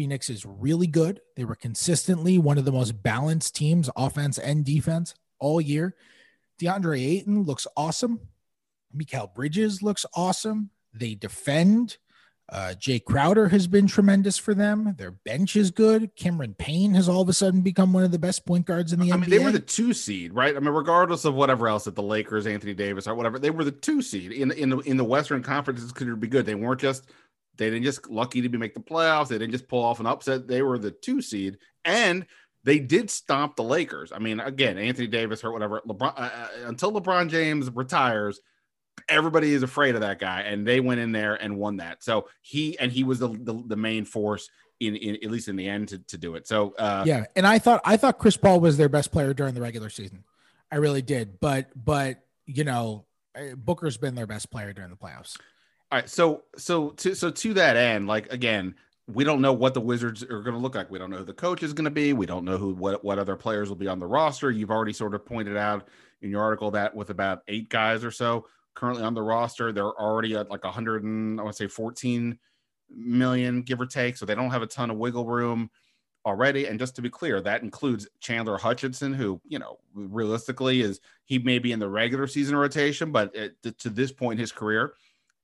Phoenix 0.01 0.31
is 0.31 0.47
really 0.47 0.87
good. 0.87 1.21
They 1.35 1.45
were 1.45 1.53
consistently 1.53 2.39
one 2.39 2.57
of 2.57 2.65
the 2.65 2.71
most 2.71 3.03
balanced 3.03 3.55
teams, 3.55 3.87
offense 3.95 4.39
and 4.39 4.65
defense, 4.65 5.13
all 5.37 5.61
year. 5.61 5.95
DeAndre 6.59 6.99
Ayton 6.99 7.43
looks 7.43 7.67
awesome. 7.77 8.19
Mikal 8.97 9.31
Bridges 9.31 9.83
looks 9.83 10.03
awesome. 10.15 10.71
They 10.91 11.13
defend. 11.13 11.97
Uh, 12.51 12.73
Jae 12.79 13.05
Crowder 13.05 13.49
has 13.49 13.67
been 13.67 13.85
tremendous 13.85 14.39
for 14.39 14.55
them. 14.55 14.95
Their 14.97 15.11
bench 15.11 15.55
is 15.55 15.69
good. 15.69 16.15
Cameron 16.15 16.55
Payne 16.57 16.95
has 16.95 17.07
all 17.07 17.21
of 17.21 17.29
a 17.29 17.33
sudden 17.33 17.61
become 17.61 17.93
one 17.93 18.03
of 18.03 18.11
the 18.11 18.17
best 18.17 18.47
point 18.47 18.65
guards 18.65 18.93
in 18.93 18.99
the 18.99 19.11
I 19.11 19.17
NBA. 19.17 19.19
Mean, 19.21 19.29
they 19.29 19.37
were 19.37 19.51
the 19.51 19.59
two 19.59 19.93
seed, 19.93 20.33
right? 20.33 20.55
I 20.55 20.59
mean, 20.59 20.73
regardless 20.73 21.25
of 21.25 21.35
whatever 21.35 21.67
else 21.67 21.83
that 21.83 21.93
the 21.93 22.01
Lakers, 22.01 22.47
Anthony 22.47 22.73
Davis, 22.73 23.05
or 23.05 23.13
whatever, 23.13 23.37
they 23.37 23.51
were 23.51 23.63
the 23.63 23.71
two 23.71 24.01
seed 24.01 24.31
in 24.31 24.49
in 24.49 24.69
the 24.69 24.79
in 24.79 24.97
the 24.97 25.03
Western 25.03 25.43
Conference. 25.43 25.91
Could 25.91 26.19
be 26.19 26.27
good. 26.27 26.47
They 26.47 26.55
weren't 26.55 26.81
just 26.81 27.11
they 27.57 27.69
didn't 27.69 27.83
just 27.83 28.09
lucky 28.09 28.41
to 28.41 28.49
be 28.49 28.57
make 28.57 28.73
the 28.73 28.79
playoffs. 28.79 29.27
They 29.27 29.37
didn't 29.37 29.51
just 29.51 29.67
pull 29.67 29.83
off 29.83 29.99
an 29.99 30.07
upset. 30.07 30.47
They 30.47 30.61
were 30.61 30.79
the 30.79 30.91
two 30.91 31.21
seed, 31.21 31.57
and 31.85 32.25
they 32.63 32.79
did 32.79 33.09
stomp 33.09 33.55
the 33.55 33.63
Lakers. 33.63 34.11
I 34.11 34.19
mean, 34.19 34.39
again, 34.39 34.77
Anthony 34.77 35.07
Davis 35.07 35.43
or 35.43 35.51
whatever. 35.51 35.81
LeBron 35.87 36.13
uh, 36.17 36.21
uh, 36.21 36.47
until 36.65 36.91
LeBron 36.91 37.29
James 37.29 37.69
retires, 37.73 38.39
everybody 39.09 39.53
is 39.53 39.63
afraid 39.63 39.95
of 39.95 40.01
that 40.01 40.19
guy, 40.19 40.41
and 40.41 40.65
they 40.65 40.79
went 40.79 40.99
in 40.99 41.11
there 41.11 41.35
and 41.35 41.57
won 41.57 41.77
that. 41.77 42.03
So 42.03 42.27
he 42.41 42.77
and 42.79 42.91
he 42.91 43.03
was 43.03 43.19
the 43.19 43.29
the, 43.29 43.63
the 43.67 43.75
main 43.77 44.05
force 44.05 44.49
in, 44.79 44.95
in 44.95 45.15
at 45.15 45.31
least 45.31 45.47
in 45.47 45.55
the 45.55 45.67
end 45.67 45.89
to, 45.89 45.99
to 45.99 46.17
do 46.17 46.35
it. 46.35 46.47
So 46.47 46.73
uh, 46.77 47.03
yeah, 47.05 47.25
and 47.35 47.45
I 47.45 47.59
thought 47.59 47.81
I 47.83 47.97
thought 47.97 48.19
Chris 48.19 48.37
Paul 48.37 48.59
was 48.59 48.77
their 48.77 48.89
best 48.89 49.11
player 49.11 49.33
during 49.33 49.53
the 49.53 49.61
regular 49.61 49.89
season. 49.89 50.23
I 50.71 50.77
really 50.77 51.01
did, 51.01 51.39
but 51.39 51.69
but 51.75 52.23
you 52.45 52.63
know, 52.63 53.05
Booker's 53.55 53.97
been 53.97 54.15
their 54.15 54.27
best 54.27 54.51
player 54.51 54.73
during 54.73 54.89
the 54.89 54.97
playoffs. 54.97 55.37
All 55.91 55.99
right, 55.99 56.09
so 56.09 56.43
so 56.57 56.91
to 56.91 57.13
so 57.15 57.29
to 57.29 57.53
that 57.55 57.75
end, 57.75 58.07
like 58.07 58.31
again, 58.31 58.75
we 59.07 59.25
don't 59.25 59.41
know 59.41 59.51
what 59.51 59.73
the 59.73 59.81
Wizards 59.81 60.23
are 60.23 60.41
going 60.41 60.55
to 60.55 60.57
look 60.57 60.75
like. 60.75 60.89
We 60.89 60.97
don't 60.97 61.09
know 61.09 61.17
who 61.17 61.25
the 61.25 61.33
coach 61.33 61.63
is 61.63 61.73
going 61.73 61.85
to 61.85 61.91
be. 61.91 62.13
We 62.13 62.25
don't 62.25 62.45
know 62.45 62.57
who 62.57 62.73
what 62.73 63.03
what 63.03 63.19
other 63.19 63.35
players 63.35 63.67
will 63.67 63.75
be 63.75 63.89
on 63.89 63.99
the 63.99 64.07
roster. 64.07 64.51
You've 64.51 64.71
already 64.71 64.93
sort 64.93 65.13
of 65.13 65.25
pointed 65.25 65.57
out 65.57 65.89
in 66.21 66.29
your 66.29 66.41
article 66.41 66.71
that 66.71 66.95
with 66.95 67.09
about 67.09 67.41
eight 67.49 67.67
guys 67.69 68.05
or 68.05 68.11
so 68.11 68.45
currently 68.73 69.03
on 69.03 69.13
the 69.13 69.21
roster, 69.21 69.73
they're 69.73 69.99
already 69.99 70.35
at 70.35 70.49
like 70.49 70.63
a 70.63 70.67
100 70.67 71.03
and 71.03 71.39
I 71.39 71.43
want 71.43 71.55
to 71.55 71.63
say 71.63 71.67
14 71.67 72.39
million, 72.89 73.61
give 73.61 73.81
or 73.81 73.85
take. 73.85 74.15
So 74.15 74.25
they 74.25 74.35
don't 74.35 74.51
have 74.51 74.61
a 74.61 74.67
ton 74.67 74.91
of 74.91 74.97
wiggle 74.97 75.25
room 75.25 75.69
already. 76.25 76.67
And 76.67 76.79
just 76.79 76.95
to 76.95 77.01
be 77.01 77.09
clear, 77.09 77.41
that 77.41 77.63
includes 77.63 78.07
Chandler 78.21 78.57
Hutchison, 78.57 79.13
who 79.13 79.41
you 79.45 79.59
know 79.59 79.79
realistically 79.93 80.81
is 80.81 81.01
he 81.25 81.37
may 81.37 81.59
be 81.59 81.73
in 81.73 81.79
the 81.79 81.89
regular 81.89 82.27
season 82.27 82.55
rotation, 82.55 83.11
but 83.11 83.33
to 83.33 83.89
this 83.89 84.13
point 84.13 84.39
in 84.39 84.41
his 84.41 84.53
career, 84.53 84.93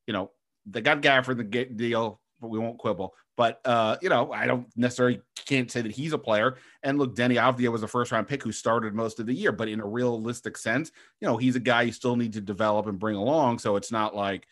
you 0.05 0.13
know 0.13 0.31
they 0.69 0.81
got 0.81 1.01
Gafford 1.01 1.37
the 1.37 1.65
deal. 1.65 2.19
but 2.39 2.49
we 2.49 2.59
won't 2.59 2.77
quibble. 2.77 3.13
But 3.35 3.61
uh, 3.65 3.97
you 4.01 4.09
know, 4.09 4.31
I 4.31 4.47
don't 4.47 4.67
necessarily 4.75 5.21
can't 5.45 5.71
say 5.71 5.81
that 5.81 5.91
he's 5.91 6.13
a 6.13 6.17
player. 6.17 6.57
And 6.83 6.97
look, 6.97 7.15
Deni 7.15 7.35
Avdija 7.35 7.71
was 7.71 7.83
a 7.83 7.87
first 7.87 8.11
round 8.11 8.27
pick 8.27 8.43
who 8.43 8.51
started 8.51 8.93
most 8.93 9.19
of 9.19 9.27
the 9.27 9.33
year, 9.33 9.51
but 9.51 9.69
in 9.69 9.79
a 9.79 9.85
realistic 9.85 10.57
sense, 10.57 10.91
you 11.21 11.27
know, 11.27 11.37
he's 11.37 11.55
a 11.55 11.59
guy 11.59 11.83
you 11.83 11.91
still 11.91 12.15
need 12.15 12.33
to 12.33 12.41
develop 12.41 12.87
and 12.87 12.99
bring 12.99 13.15
along. 13.15 13.59
So 13.59 13.75
it's 13.75 13.91
not 13.91 14.15
like 14.15 14.47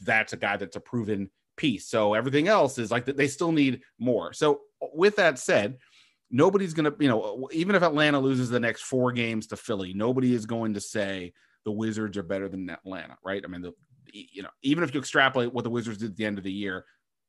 that's 0.00 0.34
a 0.34 0.36
guy 0.36 0.58
that's 0.58 0.76
a 0.76 0.80
proven 0.80 1.30
piece. 1.56 1.88
So 1.88 2.12
everything 2.12 2.48
else 2.48 2.78
is 2.78 2.90
like 2.90 3.06
they 3.06 3.28
still 3.28 3.52
need 3.52 3.80
more. 3.98 4.32
So 4.34 4.60
with 4.94 5.16
that 5.16 5.38
said, 5.38 5.78
nobody's 6.30 6.74
going 6.74 6.90
to, 6.90 6.96
you 7.02 7.08
know, 7.08 7.48
even 7.52 7.74
if 7.74 7.82
Atlanta 7.82 8.20
loses 8.20 8.50
the 8.50 8.60
next 8.60 8.82
four 8.82 9.12
games 9.12 9.46
to 9.48 9.56
Philly, 9.56 9.94
nobody 9.94 10.34
is 10.34 10.44
going 10.44 10.74
to 10.74 10.80
say 10.80 11.32
the 11.64 11.72
Wizards 11.72 12.16
are 12.16 12.22
better 12.22 12.48
than 12.48 12.68
Atlanta, 12.68 13.16
right? 13.24 13.42
I 13.44 13.48
mean, 13.48 13.62
the, 13.62 13.72
you 14.32 14.42
know, 14.42 14.50
even 14.62 14.84
if 14.84 14.94
you 14.94 15.00
extrapolate 15.00 15.52
what 15.52 15.64
the 15.64 15.70
Wizards 15.70 15.98
did 15.98 16.10
at 16.10 16.16
the 16.16 16.24
end 16.24 16.38
of 16.38 16.44
the 16.44 16.52
year 16.52 16.84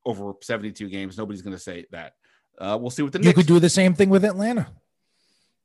over 0.05 0.33
72 0.41 0.87
games, 0.89 1.17
nobody's 1.17 1.41
going 1.41 1.55
to 1.55 1.61
say 1.61 1.85
that. 1.91 2.13
Uh, 2.59 2.77
we'll 2.79 2.89
see 2.89 3.03
what 3.03 3.11
the 3.11 3.19
you 3.19 3.25
Knicks 3.25 3.37
could 3.37 3.47
do 3.47 3.59
the 3.59 3.69
same 3.69 3.93
thing 3.93 4.09
with 4.09 4.25
Atlanta 4.25 4.67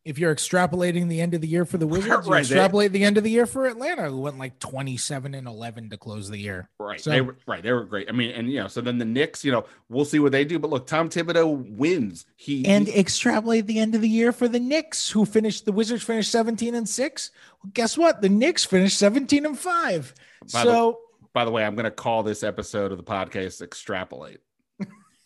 if 0.04 0.18
you're 0.18 0.34
extrapolating 0.34 1.08
the 1.08 1.20
end 1.20 1.34
of 1.34 1.40
the 1.40 1.46
year 1.46 1.64
for 1.64 1.78
the 1.78 1.86
Wizards, 1.88 2.26
right, 2.26 2.40
extrapolate 2.40 2.92
they, 2.92 2.98
the 2.98 3.04
end 3.04 3.18
of 3.18 3.24
the 3.24 3.30
year 3.30 3.46
for 3.46 3.66
Atlanta, 3.66 4.08
who 4.10 4.20
went 4.20 4.38
like 4.38 4.58
27 4.58 5.34
and 5.34 5.46
11 5.46 5.90
to 5.90 5.96
close 5.96 6.28
the 6.28 6.38
year. 6.38 6.68
Right. 6.78 7.00
So, 7.00 7.10
they 7.10 7.20
were, 7.20 7.36
right. 7.46 7.62
They 7.62 7.72
were 7.72 7.84
great. 7.84 8.08
I 8.08 8.12
mean, 8.12 8.32
and 8.32 8.50
you 8.50 8.60
know, 8.60 8.68
so 8.68 8.80
then 8.80 8.98
the 8.98 9.04
Knicks, 9.04 9.44
you 9.44 9.52
know, 9.52 9.64
we'll 9.88 10.04
see 10.04 10.18
what 10.18 10.32
they 10.32 10.44
do. 10.44 10.58
But 10.58 10.70
look, 10.70 10.86
Tom 10.86 11.08
Thibodeau 11.08 11.76
wins. 11.76 12.26
He 12.36 12.66
and 12.66 12.88
he, 12.88 12.98
extrapolate 12.98 13.66
the 13.66 13.78
end 13.78 13.94
of 13.94 14.00
the 14.00 14.08
year 14.08 14.32
for 14.32 14.48
the 14.48 14.60
Knicks, 14.60 15.10
who 15.10 15.24
finished 15.24 15.64
the 15.64 15.72
Wizards 15.72 16.02
finished 16.02 16.32
17 16.32 16.74
and 16.74 16.88
six. 16.88 17.30
Well, 17.62 17.70
guess 17.72 17.96
what? 17.96 18.22
The 18.22 18.28
Knicks 18.28 18.64
finished 18.64 18.98
17 18.98 19.46
and 19.46 19.58
five. 19.58 20.14
So, 20.46 20.64
the, 20.64 21.11
by 21.34 21.44
the 21.44 21.50
way, 21.50 21.64
I'm 21.64 21.74
going 21.74 21.84
to 21.84 21.90
call 21.90 22.22
this 22.22 22.42
episode 22.42 22.92
of 22.92 22.98
the 22.98 23.04
podcast 23.04 23.62
"Extrapolate." 23.62 24.40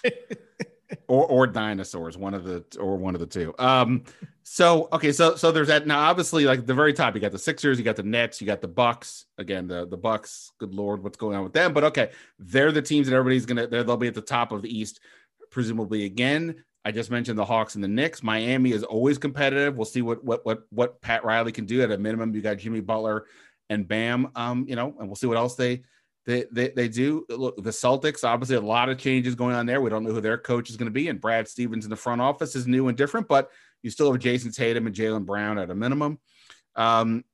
or 1.08 1.26
or 1.26 1.46
dinosaurs, 1.46 2.16
one 2.16 2.34
of 2.34 2.44
the 2.44 2.64
or 2.80 2.96
one 2.96 3.14
of 3.14 3.20
the 3.20 3.26
two. 3.26 3.54
Um, 3.58 4.04
so 4.42 4.88
okay, 4.92 5.12
so 5.12 5.36
so 5.36 5.50
there's 5.50 5.68
that. 5.68 5.86
Now, 5.86 6.00
obviously, 6.00 6.44
like 6.44 6.66
the 6.66 6.74
very 6.74 6.92
top, 6.92 7.14
you 7.14 7.20
got 7.20 7.32
the 7.32 7.38
Sixers, 7.38 7.78
you 7.78 7.84
got 7.84 7.96
the 7.96 8.02
Nets, 8.02 8.40
you 8.40 8.46
got 8.46 8.60
the 8.60 8.68
Bucks. 8.68 9.26
Again, 9.38 9.66
the 9.66 9.86
the 9.86 9.96
Bucks. 9.96 10.52
Good 10.58 10.74
lord, 10.74 11.02
what's 11.02 11.16
going 11.16 11.36
on 11.36 11.44
with 11.44 11.52
them? 11.52 11.72
But 11.72 11.84
okay, 11.84 12.10
they're 12.38 12.72
the 12.72 12.82
teams 12.82 13.08
that 13.08 13.14
everybody's 13.14 13.46
gonna. 13.46 13.66
They'll 13.66 13.96
be 13.96 14.08
at 14.08 14.14
the 14.14 14.20
top 14.20 14.52
of 14.52 14.62
the 14.62 14.78
East, 14.78 15.00
presumably 15.50 16.04
again. 16.04 16.62
I 16.84 16.92
just 16.92 17.10
mentioned 17.10 17.36
the 17.36 17.44
Hawks 17.44 17.74
and 17.74 17.82
the 17.82 17.88
Knicks. 17.88 18.22
Miami 18.22 18.70
is 18.70 18.84
always 18.84 19.18
competitive. 19.18 19.76
We'll 19.76 19.86
see 19.86 20.02
what 20.02 20.24
what 20.24 20.44
what 20.46 20.62
what 20.70 21.00
Pat 21.00 21.24
Riley 21.24 21.52
can 21.52 21.66
do. 21.66 21.82
At 21.82 21.90
a 21.90 21.98
minimum, 21.98 22.34
you 22.34 22.42
got 22.42 22.58
Jimmy 22.58 22.80
Butler 22.80 23.26
and 23.68 23.88
Bam. 23.88 24.30
Um, 24.36 24.66
you 24.68 24.76
know, 24.76 24.94
and 24.98 25.08
we'll 25.08 25.16
see 25.16 25.26
what 25.26 25.36
else 25.36 25.56
they 25.56 25.82
they, 26.26 26.68
they, 26.74 26.88
do 26.88 27.24
look 27.28 27.62
the 27.62 27.70
Celtics. 27.70 28.24
Obviously, 28.24 28.56
a 28.56 28.60
lot 28.60 28.88
of 28.88 28.98
changes 28.98 29.36
going 29.36 29.54
on 29.54 29.64
there. 29.64 29.80
We 29.80 29.90
don't 29.90 30.02
know 30.02 30.12
who 30.12 30.20
their 30.20 30.38
coach 30.38 30.70
is 30.70 30.76
going 30.76 30.86
to 30.86 30.92
be, 30.92 31.08
and 31.08 31.20
Brad 31.20 31.46
Stevens 31.46 31.84
in 31.84 31.90
the 31.90 31.96
front 31.96 32.20
office 32.20 32.56
is 32.56 32.66
new 32.66 32.88
and 32.88 32.98
different. 32.98 33.28
But 33.28 33.50
you 33.82 33.90
still 33.90 34.10
have 34.10 34.20
Jayson 34.20 34.50
Tatum 34.50 34.88
and 34.88 34.94
Jaylen 34.94 35.24
Brown 35.24 35.56
at 35.58 35.70
a 35.70 35.74
minimum. 35.74 36.18
Um, 36.74 37.24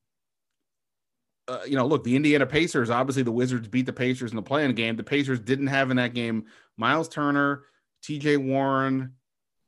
uh, 1.49 1.61
you 1.66 1.74
know, 1.74 1.86
look, 1.86 2.05
the 2.05 2.16
Indiana 2.16 2.45
Pacers. 2.45 2.90
Obviously, 2.90 3.22
the 3.22 3.32
Wizards 3.32 3.66
beat 3.66 3.86
the 3.86 3.95
Pacers 3.95 4.30
in 4.30 4.36
the 4.36 4.43
playing 4.43 4.74
game. 4.74 4.97
The 4.97 5.05
Pacers 5.05 5.40
didn't 5.40 5.68
have 5.68 5.90
in 5.90 5.97
that 5.97 6.12
game 6.12 6.45
Miles 6.76 7.09
Turner, 7.09 7.62
T.J. 8.03 8.36
Warren, 8.36 9.14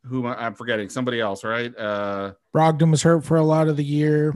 who 0.05 0.27
I'm 0.27 0.55
forgetting, 0.55 0.91
somebody 0.91 1.19
else, 1.19 1.45
right? 1.45 1.77
Uh, 1.77 2.33
Brogdon 2.55 2.91
was 2.91 3.03
hurt 3.03 3.25
for 3.25 3.39
a 3.39 3.43
lot 3.43 3.69
of 3.69 3.79
the 3.79 3.85
year 3.85 4.35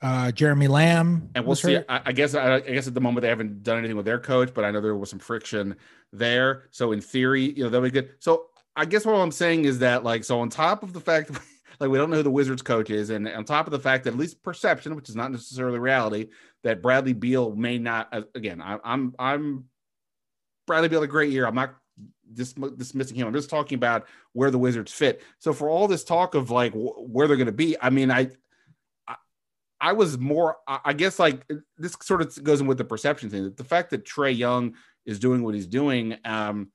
uh, 0.00 0.30
Jeremy 0.32 0.68
Lamb. 0.68 1.30
And 1.34 1.44
we'll 1.44 1.56
see. 1.56 1.78
I, 1.88 2.00
I, 2.06 2.12
guess 2.12 2.34
I, 2.34 2.56
I, 2.56 2.60
guess 2.60 2.86
at 2.86 2.94
the 2.94 3.00
moment 3.00 3.22
they 3.22 3.28
haven't 3.28 3.62
done 3.62 3.78
anything 3.78 3.96
with 3.96 4.06
their 4.06 4.18
coach, 4.18 4.52
but 4.54 4.64
I 4.64 4.70
know 4.70 4.80
there 4.80 4.94
was 4.94 5.10
some 5.10 5.18
friction 5.18 5.76
there. 6.12 6.64
So 6.70 6.92
in 6.92 7.00
theory, 7.00 7.52
you 7.52 7.64
know, 7.64 7.70
they'll 7.70 7.80
be 7.80 7.90
good. 7.90 8.10
So 8.20 8.46
I 8.76 8.84
guess 8.84 9.04
what 9.04 9.14
I'm 9.14 9.32
saying 9.32 9.64
is 9.64 9.80
that 9.80 10.04
like 10.04 10.24
so 10.24 10.40
on 10.40 10.50
top 10.50 10.82
of 10.82 10.92
the 10.92 11.00
fact 11.00 11.32
that 11.32 11.42
like 11.80 11.90
we 11.90 11.98
don't 11.98 12.10
know 12.10 12.16
who 12.16 12.22
the 12.22 12.30
Wizards 12.30 12.62
coach 12.62 12.90
is, 12.90 13.10
and 13.10 13.28
on 13.28 13.44
top 13.44 13.66
of 13.66 13.72
the 13.72 13.80
fact 13.80 14.04
that 14.04 14.12
at 14.12 14.18
least 14.18 14.42
perception, 14.42 14.94
which 14.94 15.08
is 15.08 15.16
not 15.16 15.32
necessarily 15.32 15.78
reality, 15.78 16.28
that 16.62 16.80
Bradley 16.80 17.12
Beal 17.12 17.54
may 17.54 17.78
not 17.78 18.08
uh, 18.12 18.22
again, 18.34 18.62
I, 18.62 18.78
I'm 18.84 19.14
I'm 19.18 19.64
Bradley 20.66 20.88
Beal 20.88 21.02
a 21.02 21.08
great 21.08 21.32
year. 21.32 21.44
I'm 21.44 21.56
not 21.56 21.74
dis- 22.32 22.52
dismissing 22.52 23.16
him. 23.16 23.26
I'm 23.26 23.34
just 23.34 23.50
talking 23.50 23.76
about 23.76 24.06
where 24.32 24.52
the 24.52 24.58
Wizards 24.58 24.92
fit. 24.92 25.22
So 25.38 25.52
for 25.52 25.68
all 25.68 25.88
this 25.88 26.04
talk 26.04 26.36
of 26.36 26.50
like 26.50 26.72
where 26.74 27.26
they're 27.26 27.36
going 27.36 27.46
to 27.46 27.52
be, 27.52 27.76
I 27.80 27.90
mean, 27.90 28.12
I 28.12 28.30
I 29.80 29.92
was 29.92 30.18
more, 30.18 30.56
I 30.66 30.92
guess, 30.92 31.18
like 31.18 31.46
this 31.76 31.96
sort 32.02 32.20
of 32.20 32.42
goes 32.42 32.60
in 32.60 32.66
with 32.66 32.78
the 32.78 32.84
perception 32.84 33.30
thing. 33.30 33.44
That 33.44 33.56
The 33.56 33.64
fact 33.64 33.90
that 33.90 34.04
Trae 34.04 34.36
Young 34.36 34.74
is 35.06 35.18
doing 35.18 35.42
what 35.42 35.54
he's 35.54 35.66
doing, 35.66 36.16
um, 36.24 36.70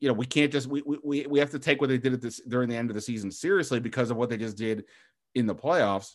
you 0.00 0.08
know, 0.08 0.14
we 0.14 0.26
can't 0.26 0.52
just 0.52 0.66
we 0.66 0.82
we 0.82 1.26
we 1.26 1.38
have 1.38 1.50
to 1.50 1.58
take 1.58 1.80
what 1.80 1.88
they 1.88 1.98
did 1.98 2.12
at 2.12 2.22
this 2.22 2.40
during 2.48 2.68
the 2.68 2.76
end 2.76 2.90
of 2.90 2.94
the 2.94 3.00
season 3.00 3.30
seriously 3.30 3.80
because 3.80 4.10
of 4.10 4.16
what 4.16 4.28
they 4.28 4.36
just 4.36 4.56
did 4.56 4.84
in 5.34 5.46
the 5.46 5.54
playoffs 5.54 6.14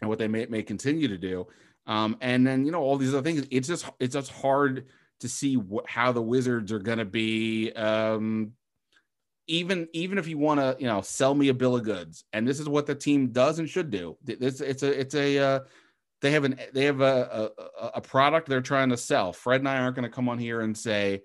and 0.00 0.08
what 0.08 0.18
they 0.18 0.28
may 0.28 0.46
may 0.46 0.62
continue 0.62 1.08
to 1.08 1.18
do. 1.18 1.46
Um, 1.86 2.16
and 2.20 2.46
then 2.46 2.64
you 2.64 2.72
know 2.72 2.82
all 2.82 2.96
these 2.96 3.14
other 3.14 3.22
things. 3.22 3.46
It's 3.50 3.68
just 3.68 3.88
it's 4.00 4.14
just 4.14 4.32
hard 4.32 4.86
to 5.20 5.28
see 5.28 5.56
wh- 5.56 5.86
how 5.86 6.12
the 6.12 6.22
Wizards 6.22 6.72
are 6.72 6.78
going 6.78 6.98
to 6.98 7.04
be 7.04 7.72
um, 7.72 8.52
even 9.46 9.88
even 9.92 10.18
if 10.18 10.26
you 10.26 10.38
want 10.38 10.60
to 10.60 10.76
you 10.78 10.86
know 10.86 11.00
sell 11.00 11.34
me 11.34 11.48
a 11.48 11.54
bill 11.54 11.76
of 11.76 11.84
goods 11.84 12.24
and 12.32 12.46
this 12.46 12.60
is 12.60 12.68
what 12.68 12.86
the 12.86 12.94
team 12.94 13.28
does 13.28 13.58
and 13.58 13.68
should 13.68 13.90
do 13.90 14.16
it's 14.26 14.60
it's 14.60 14.82
a 14.82 15.00
it's 15.00 15.14
a 15.14 15.38
uh, 15.38 15.60
they 16.22 16.30
have 16.30 16.44
an 16.44 16.58
they 16.72 16.84
have 16.84 17.00
a, 17.00 17.50
a, 17.80 17.86
a 17.96 18.00
product 18.00 18.48
they're 18.48 18.60
trying 18.60 18.88
to 18.88 18.96
sell. 18.96 19.32
Fred 19.32 19.60
and 19.60 19.68
i 19.68 19.78
aren't 19.78 19.94
going 19.94 20.08
to 20.08 20.14
come 20.14 20.28
on 20.28 20.38
here 20.38 20.60
and 20.60 20.76
say 20.76 21.22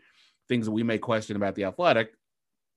things 0.47 0.65
that 0.65 0.71
we 0.71 0.83
may 0.83 0.97
question 0.97 1.35
about 1.35 1.55
the 1.55 1.63
athletic 1.63 2.13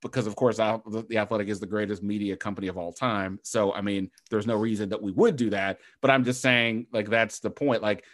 because 0.01 0.27
of 0.27 0.37
course 0.37 0.57
the 0.57 1.17
athletic 1.17 1.49
is 1.49 1.61
the 1.61 1.67
greatest 1.67 2.03
media 2.03 2.37
company 2.37 2.69
of 2.69 2.79
all 2.79 2.93
time. 2.93 3.39
So 3.43 3.73
i 3.73 3.81
mean 3.81 4.11
there's 4.31 4.47
no 4.47 4.57
reason 4.57 4.89
that 4.91 5.03
we 5.03 5.13
would 5.13 5.37
do 5.37 5.51
that 5.51 5.79
but 6.01 6.11
i'm 6.11 6.25
just 6.25 6.41
saying 6.41 6.87
like 6.93 7.11
that's 7.11 7.41
the 7.41 7.51
point. 7.51 7.83
Like 7.83 8.05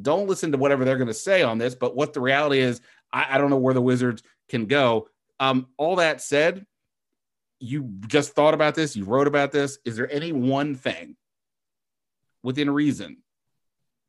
don't 0.00 0.28
listen 0.28 0.52
to 0.52 0.58
whatever 0.58 0.84
they're 0.84 0.96
going 0.96 1.08
to 1.08 1.14
say 1.14 1.42
on 1.42 1.58
this 1.58 1.74
but 1.74 1.96
what 1.96 2.12
the 2.12 2.20
reality 2.20 2.60
is 2.60 2.80
I, 3.12 3.26
I 3.30 3.38
don't 3.38 3.50
know 3.50 3.56
where 3.56 3.74
the 3.74 3.82
wizards 3.82 4.22
can 4.48 4.66
go 4.66 5.08
um, 5.40 5.68
all 5.76 5.96
that 5.96 6.20
said, 6.20 6.66
you 7.58 7.90
just 8.06 8.34
thought 8.34 8.54
about 8.54 8.74
this, 8.74 8.96
you 8.96 9.04
wrote 9.04 9.26
about 9.26 9.52
this. 9.52 9.78
Is 9.84 9.96
there 9.96 10.10
any 10.12 10.32
one 10.32 10.74
thing 10.74 11.16
within 12.42 12.70
reason 12.70 13.18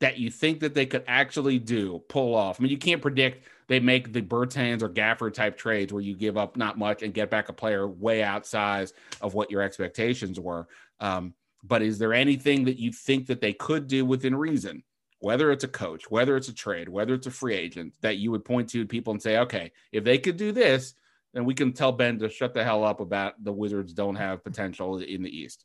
that 0.00 0.18
you 0.18 0.30
think 0.30 0.60
that 0.60 0.74
they 0.74 0.86
could 0.86 1.04
actually 1.06 1.58
do, 1.58 2.02
pull 2.08 2.34
off? 2.34 2.60
I 2.60 2.62
mean, 2.62 2.70
you 2.70 2.78
can't 2.78 3.02
predict 3.02 3.46
they 3.68 3.80
make 3.80 4.12
the 4.12 4.22
Bertans 4.22 4.82
or 4.82 4.88
Gafford 4.88 5.34
type 5.34 5.56
trades 5.56 5.92
where 5.92 6.02
you 6.02 6.16
give 6.16 6.36
up 6.36 6.56
not 6.56 6.78
much 6.78 7.02
and 7.02 7.14
get 7.14 7.30
back 7.30 7.48
a 7.48 7.52
player 7.52 7.86
way 7.86 8.22
outside 8.22 8.90
of 9.20 9.34
what 9.34 9.50
your 9.50 9.62
expectations 9.62 10.40
were. 10.40 10.66
Um, 11.00 11.34
but 11.62 11.82
is 11.82 11.98
there 11.98 12.14
anything 12.14 12.64
that 12.64 12.78
you 12.78 12.92
think 12.92 13.26
that 13.26 13.40
they 13.40 13.52
could 13.52 13.86
do 13.86 14.04
within 14.04 14.34
reason? 14.34 14.82
Whether 15.20 15.52
it's 15.52 15.64
a 15.64 15.68
coach, 15.68 16.10
whether 16.10 16.36
it's 16.36 16.48
a 16.48 16.54
trade, 16.54 16.88
whether 16.88 17.12
it's 17.12 17.26
a 17.26 17.30
free 17.30 17.54
agent, 17.54 17.94
that 18.00 18.16
you 18.16 18.30
would 18.30 18.44
point 18.44 18.70
to 18.70 18.86
people 18.86 19.12
and 19.12 19.20
say, 19.20 19.38
okay, 19.38 19.72
if 19.92 20.04
they 20.04 20.16
could 20.16 20.36
do 20.36 20.52
this, 20.52 20.94
and 21.34 21.46
we 21.46 21.54
can 21.54 21.72
tell 21.72 21.92
Ben 21.92 22.18
to 22.18 22.28
shut 22.28 22.54
the 22.54 22.64
hell 22.64 22.84
up 22.84 23.00
about 23.00 23.42
the 23.42 23.52
Wizards 23.52 23.92
don't 23.92 24.16
have 24.16 24.44
potential 24.44 24.98
in 24.98 25.22
the 25.22 25.30
East. 25.30 25.64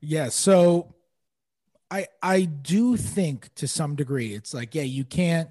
Yeah, 0.00 0.28
so 0.28 0.94
I 1.90 2.06
I 2.22 2.42
do 2.42 2.96
think 2.96 3.54
to 3.54 3.68
some 3.68 3.96
degree 3.96 4.34
it's 4.34 4.52
like 4.52 4.74
yeah, 4.74 4.82
you 4.82 5.04
can't 5.04 5.48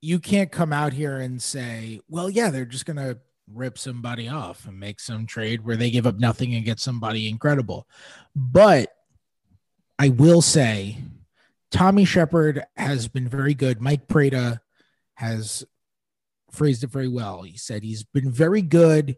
you 0.00 0.18
can't 0.18 0.50
come 0.50 0.72
out 0.72 0.92
here 0.92 1.18
and 1.18 1.40
say, 1.40 2.00
well, 2.08 2.28
yeah, 2.28 2.50
they're 2.50 2.64
just 2.64 2.84
to 2.96 3.18
rip 3.52 3.78
somebody 3.78 4.28
off 4.28 4.66
and 4.66 4.78
make 4.78 4.98
some 4.98 5.26
trade 5.26 5.64
where 5.64 5.76
they 5.76 5.90
give 5.90 6.06
up 6.06 6.18
nothing 6.18 6.54
and 6.54 6.64
get 6.64 6.80
somebody 6.80 7.28
incredible. 7.28 7.86
But 8.34 8.92
I 9.98 10.08
will 10.08 10.42
say 10.42 10.98
Tommy 11.70 12.04
Sheppard 12.04 12.64
has 12.76 13.06
been 13.08 13.28
very 13.28 13.54
good. 13.54 13.80
Mike 13.80 14.08
Prada 14.08 14.60
has 15.14 15.64
phrased 16.52 16.84
it 16.84 16.90
very 16.90 17.08
well. 17.08 17.42
He 17.42 17.56
said 17.56 17.82
he's 17.82 18.04
been 18.04 18.30
very 18.30 18.62
good 18.62 19.16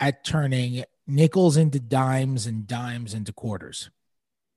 at 0.00 0.24
turning 0.24 0.84
nickels 1.06 1.56
into 1.56 1.80
dimes 1.80 2.46
and 2.46 2.66
dimes 2.66 3.14
into 3.14 3.32
quarters. 3.32 3.90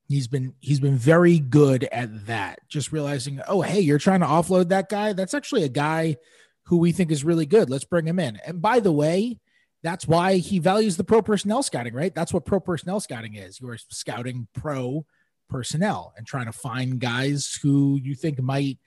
He's 0.07 0.27
been 0.27 0.53
he's 0.59 0.79
been 0.79 0.97
very 0.97 1.39
good 1.39 1.85
at 1.85 2.27
that. 2.27 2.59
Just 2.67 2.91
realizing, 2.91 3.41
oh 3.47 3.61
hey, 3.61 3.79
you're 3.79 3.97
trying 3.97 4.19
to 4.19 4.25
offload 4.25 4.69
that 4.69 4.89
guy. 4.89 5.13
That's 5.13 5.33
actually 5.33 5.63
a 5.63 5.69
guy 5.69 6.17
who 6.65 6.77
we 6.77 6.91
think 6.91 7.11
is 7.11 7.23
really 7.23 7.45
good. 7.45 7.69
Let's 7.69 7.85
bring 7.85 8.07
him 8.07 8.19
in. 8.19 8.37
And 8.45 8.61
by 8.61 8.79
the 8.79 8.91
way, 8.91 9.39
that's 9.83 10.07
why 10.07 10.37
he 10.37 10.59
values 10.59 10.97
the 10.97 11.03
pro 11.03 11.21
personnel 11.21 11.63
scouting, 11.63 11.93
right? 11.93 12.13
That's 12.13 12.33
what 12.33 12.45
pro 12.45 12.59
personnel 12.59 12.99
scouting 12.99 13.35
is. 13.35 13.59
You 13.59 13.69
are 13.69 13.77
scouting 13.77 14.47
pro 14.53 15.05
personnel 15.49 16.13
and 16.17 16.27
trying 16.27 16.45
to 16.45 16.51
find 16.51 16.99
guys 16.99 17.57
who 17.61 17.99
you 18.01 18.13
think 18.15 18.39
might 18.41 18.77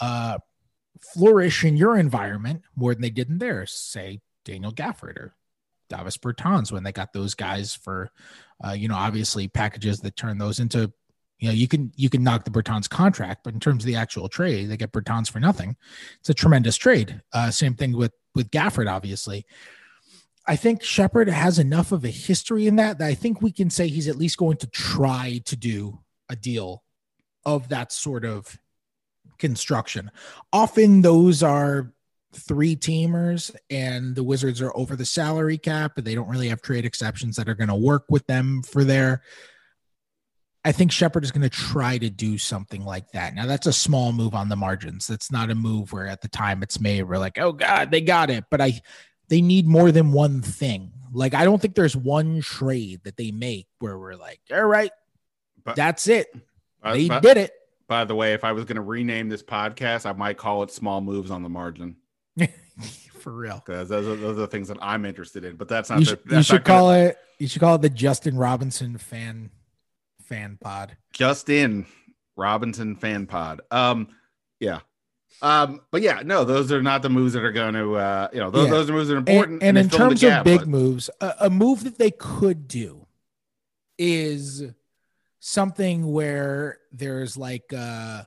uh, 0.00 0.38
flourish 1.00 1.64
in 1.64 1.76
your 1.76 1.96
environment 1.96 2.62
more 2.76 2.94
than 2.94 3.02
they 3.02 3.10
did 3.10 3.28
in 3.28 3.38
theirs. 3.38 3.72
Say 3.72 4.20
Daniel 4.44 4.72
Gafford 4.72 5.16
or 5.16 5.34
Davis 5.88 6.16
Bertans 6.16 6.70
when 6.70 6.84
they 6.84 6.92
got 6.92 7.12
those 7.12 7.34
guys 7.34 7.74
for, 7.74 8.10
uh, 8.64 8.72
you 8.72 8.88
know, 8.88 8.94
obviously 8.96 9.48
packages 9.48 10.00
that 10.00 10.16
turn 10.16 10.38
those 10.38 10.60
into, 10.60 10.92
You 11.40 11.48
know, 11.48 11.54
you 11.54 11.68
can 11.68 11.90
you 11.96 12.10
can 12.10 12.22
knock 12.22 12.44
the 12.44 12.50
Bertans 12.50 12.88
contract, 12.88 13.44
but 13.44 13.54
in 13.54 13.60
terms 13.60 13.82
of 13.82 13.86
the 13.86 13.96
actual 13.96 14.28
trade, 14.28 14.68
they 14.68 14.76
get 14.76 14.92
Bertans 14.92 15.30
for 15.30 15.40
nothing. 15.40 15.76
It's 16.20 16.28
a 16.28 16.34
tremendous 16.34 16.76
trade. 16.76 17.22
Uh, 17.32 17.50
same 17.50 17.74
thing 17.74 17.96
with 17.96 18.12
with 18.34 18.50
Gafford, 18.50 18.90
obviously. 18.90 19.46
I 20.46 20.56
think 20.56 20.82
Sheppard 20.82 21.28
has 21.28 21.58
enough 21.58 21.92
of 21.92 22.04
a 22.04 22.10
history 22.10 22.66
in 22.66 22.76
that 22.76 22.98
that 22.98 23.08
I 23.08 23.14
think 23.14 23.40
we 23.40 23.52
can 23.52 23.70
say 23.70 23.88
he's 23.88 24.08
at 24.08 24.16
least 24.16 24.36
going 24.36 24.58
to 24.58 24.66
try 24.66 25.40
to 25.46 25.56
do 25.56 26.00
a 26.28 26.36
deal 26.36 26.82
of 27.44 27.68
that 27.70 27.90
sort 27.90 28.24
of 28.24 28.58
construction. 29.40 30.10
Often 30.52 31.02
those 31.02 31.42
are 31.42 31.92
three 32.32 32.76
teamers 32.76 33.54
and 33.70 34.14
the 34.14 34.22
Wizards 34.22 34.62
are 34.62 34.76
over 34.76 34.94
the 34.94 35.04
salary 35.04 35.58
cap 35.58 35.92
and 35.96 36.06
they 36.06 36.14
don't 36.14 36.28
really 36.28 36.48
have 36.48 36.62
trade 36.62 36.84
exceptions 36.84 37.36
that 37.36 37.48
are 37.48 37.54
going 37.54 37.68
to 37.68 37.74
work 37.74 38.04
with 38.08 38.26
them 38.26 38.62
for 38.62 38.84
their 38.84 39.22
I 40.62 40.72
think 40.72 40.92
Sheppard 40.92 41.24
is 41.24 41.30
going 41.30 41.42
to 41.42 41.48
try 41.48 41.96
to 41.96 42.10
do 42.10 42.36
something 42.36 42.84
like 42.84 43.12
that. 43.12 43.34
Now 43.34 43.46
that's 43.46 43.66
a 43.66 43.72
small 43.72 44.12
move 44.12 44.34
on 44.34 44.50
the 44.50 44.56
margins. 44.56 45.06
That's 45.06 45.32
not 45.32 45.50
a 45.50 45.54
move 45.54 45.92
where 45.92 46.06
at 46.06 46.20
the 46.20 46.28
time 46.28 46.62
it's 46.62 46.78
made 46.78 47.02
we're 47.04 47.18
like, 47.18 47.38
"Oh 47.38 47.52
god, 47.52 47.90
they 47.90 48.02
got 48.02 48.28
it." 48.28 48.44
But 48.50 48.60
I 48.60 48.80
they 49.28 49.40
need 49.40 49.66
more 49.66 49.90
than 49.90 50.12
one 50.12 50.42
thing. 50.42 50.92
Like 51.12 51.32
I 51.32 51.44
don't 51.44 51.62
think 51.62 51.74
there's 51.74 51.96
one 51.96 52.42
trade 52.42 53.00
that 53.04 53.16
they 53.16 53.30
make 53.30 53.68
where 53.78 53.98
we're 53.98 54.16
like, 54.16 54.40
"All 54.52 54.66
right, 54.66 54.92
but, 55.64 55.76
that's 55.76 56.08
it." 56.08 56.28
Uh, 56.82 56.92
they 56.92 57.08
but, 57.08 57.22
did 57.22 57.38
it. 57.38 57.52
By 57.90 58.04
the 58.04 58.14
way, 58.14 58.34
if 58.34 58.44
I 58.44 58.52
was 58.52 58.64
going 58.66 58.76
to 58.76 58.82
rename 58.82 59.28
this 59.28 59.42
podcast, 59.42 60.06
I 60.06 60.12
might 60.12 60.36
call 60.36 60.62
it 60.62 60.70
"Small 60.70 61.00
Moves 61.00 61.32
on 61.32 61.42
the 61.42 61.48
Margin." 61.48 61.96
For 63.14 63.32
real, 63.32 63.60
because 63.66 63.88
those 63.88 64.06
are, 64.06 64.14
those 64.14 64.38
are 64.38 64.42
the 64.42 64.46
things 64.46 64.68
that 64.68 64.78
I'm 64.80 65.04
interested 65.04 65.44
in. 65.44 65.56
But 65.56 65.66
that's 65.66 65.90
not. 65.90 65.98
You, 65.98 66.06
the, 66.06 66.20
that's 66.24 66.48
you 66.48 66.54
should 66.54 66.64
call 66.64 66.90
gonna... 66.90 67.06
it. 67.06 67.18
You 67.40 67.48
should 67.48 67.58
call 67.58 67.74
it 67.74 67.82
the 67.82 67.90
Justin 67.90 68.36
Robinson 68.36 68.96
fan 68.96 69.50
fan 70.22 70.56
pod. 70.62 70.96
Justin 71.12 71.84
Robinson 72.36 72.94
fan 72.94 73.26
pod. 73.26 73.60
Um, 73.72 74.06
yeah. 74.60 74.78
Um, 75.42 75.80
but 75.90 76.02
yeah, 76.02 76.22
no, 76.24 76.44
those 76.44 76.70
are 76.70 76.82
not 76.82 77.02
the 77.02 77.10
moves 77.10 77.32
that 77.32 77.42
are 77.42 77.50
going 77.50 77.74
to, 77.74 77.96
uh, 77.96 78.28
you 78.32 78.38
know, 78.38 78.50
those, 78.50 78.66
yeah. 78.66 78.70
those 78.70 78.90
are 78.90 78.92
moves 78.92 79.08
that 79.08 79.14
are 79.14 79.18
important. 79.18 79.62
And, 79.64 79.76
and, 79.76 79.78
in 79.78 79.88
terms 79.88 80.20
gap, 80.20 80.40
of 80.40 80.44
big 80.44 80.60
but... 80.60 80.68
moves, 80.68 81.10
a, 81.20 81.34
a 81.40 81.50
move 81.50 81.82
that 81.84 81.98
they 81.98 82.12
could 82.12 82.68
do 82.68 83.06
is 83.98 84.64
something 85.40 86.12
where 86.12 86.78
there's 86.92 87.36
like, 87.36 87.72
uh, 87.76 88.22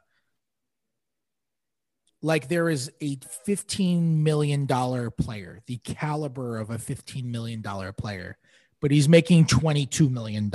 like 2.22 2.48
there 2.48 2.70
is 2.70 2.92
a 3.02 3.18
$15 3.18 4.02
million 4.02 4.68
player, 4.68 5.62
the 5.68 5.78
caliber 5.78 6.58
of 6.58 6.70
a 6.70 6.78
$15 6.78 7.26
million 7.26 7.64
player, 7.98 8.38
but 8.82 8.92
he's 8.92 9.10
making 9.10 9.46
$22 9.46 10.10
million. 10.10 10.52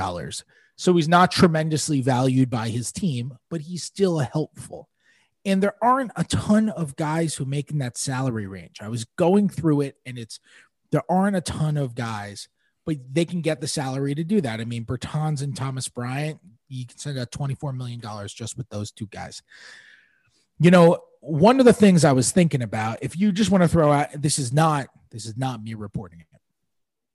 So 0.77 0.95
he's 0.95 1.09
not 1.09 1.31
tremendously 1.31 2.01
valued 2.01 2.51
by 2.51 2.69
his 2.69 2.91
team, 2.91 3.37
but 3.51 3.61
he's 3.61 3.85
still 3.85 4.19
helpful. 4.19 4.89
And 5.45 5.63
there 5.63 5.77
aren't 5.83 6.13
a 6.17 6.25
ton 6.25 6.69
of 6.71 6.97
guys 6.97 7.35
who 7.35 7.45
make 7.45 7.71
in 7.71 7.79
that 7.79 7.97
salary 7.97 8.47
range. 8.47 8.79
I 8.81 8.89
was 8.89 9.05
going 9.17 9.49
through 9.49 9.83
it 9.83 9.97
and 10.05 10.19
it's 10.19 10.41
there 10.91 11.03
aren't 11.09 11.37
a 11.37 11.41
ton 11.41 11.77
of 11.77 11.95
guys, 11.95 12.49
but 12.89 12.97
they 13.13 13.27
can 13.27 13.43
get 13.43 13.61
the 13.61 13.69
salary 13.69 14.15
to 14.15 14.25
do 14.25 14.41
that. 14.41 14.61
I 14.61 14.65
mean, 14.65 14.87
Bertans 14.87 15.43
and 15.43 15.55
Thomas 15.55 15.89
Bryant, 15.89 16.41
you 16.69 16.87
can 16.87 16.97
send 16.97 17.19
out 17.19 17.31
$24 17.31 17.77
million 17.77 18.01
just 18.29 18.57
with 18.57 18.67
those 18.71 18.91
two 18.91 19.07
guys. 19.07 19.43
You 20.59 20.71
know, 20.71 21.05
one 21.21 21.61
of 21.61 21.67
the 21.67 21.75
things 21.75 22.03
I 22.03 22.13
was 22.13 22.33
thinking 22.33 22.63
about, 22.63 22.99
if 23.03 23.19
you 23.19 23.31
just 23.31 23.51
want 23.51 23.63
to 23.63 23.69
throw 23.69 23.93
out, 23.93 24.09
this 24.15 24.39
is 24.39 24.55
not, 24.55 24.89
this 25.11 25.27
is 25.27 25.37
not 25.37 25.63
me 25.63 25.75
reporting 25.75 26.21
it 26.21 26.27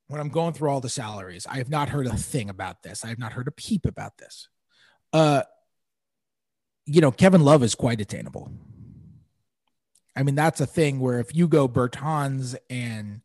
when 0.08 0.22
I'm 0.22 0.30
going 0.30 0.54
through 0.54 0.70
all 0.70 0.80
the 0.80 0.90
salaries, 0.90 1.48
I 1.50 1.58
have 1.58 1.72
not 1.72 1.90
heard 1.90 2.06
a 2.06 2.16
thing 2.16 2.48
about 2.48 2.84
this. 2.84 3.04
I 3.04 3.08
have 3.08 3.18
not 3.18 3.34
heard 3.34 3.48
a 3.48 3.52
peep 3.52 3.88
about 3.88 4.20
this. 4.20 4.48
Uh, 5.12 5.42
you 6.86 7.02
know, 7.02 7.12
Kevin 7.12 7.44
Love 7.44 7.64
is 7.64 7.74
quite 7.74 8.00
attainable. 8.00 8.52
I 10.16 10.22
mean, 10.22 10.36
that's 10.36 10.62
a 10.62 10.68
thing 10.68 11.00
where 11.00 11.20
if 11.20 11.36
you 11.36 11.48
go 11.48 11.68
Bertans 11.68 12.56
and 12.70 13.22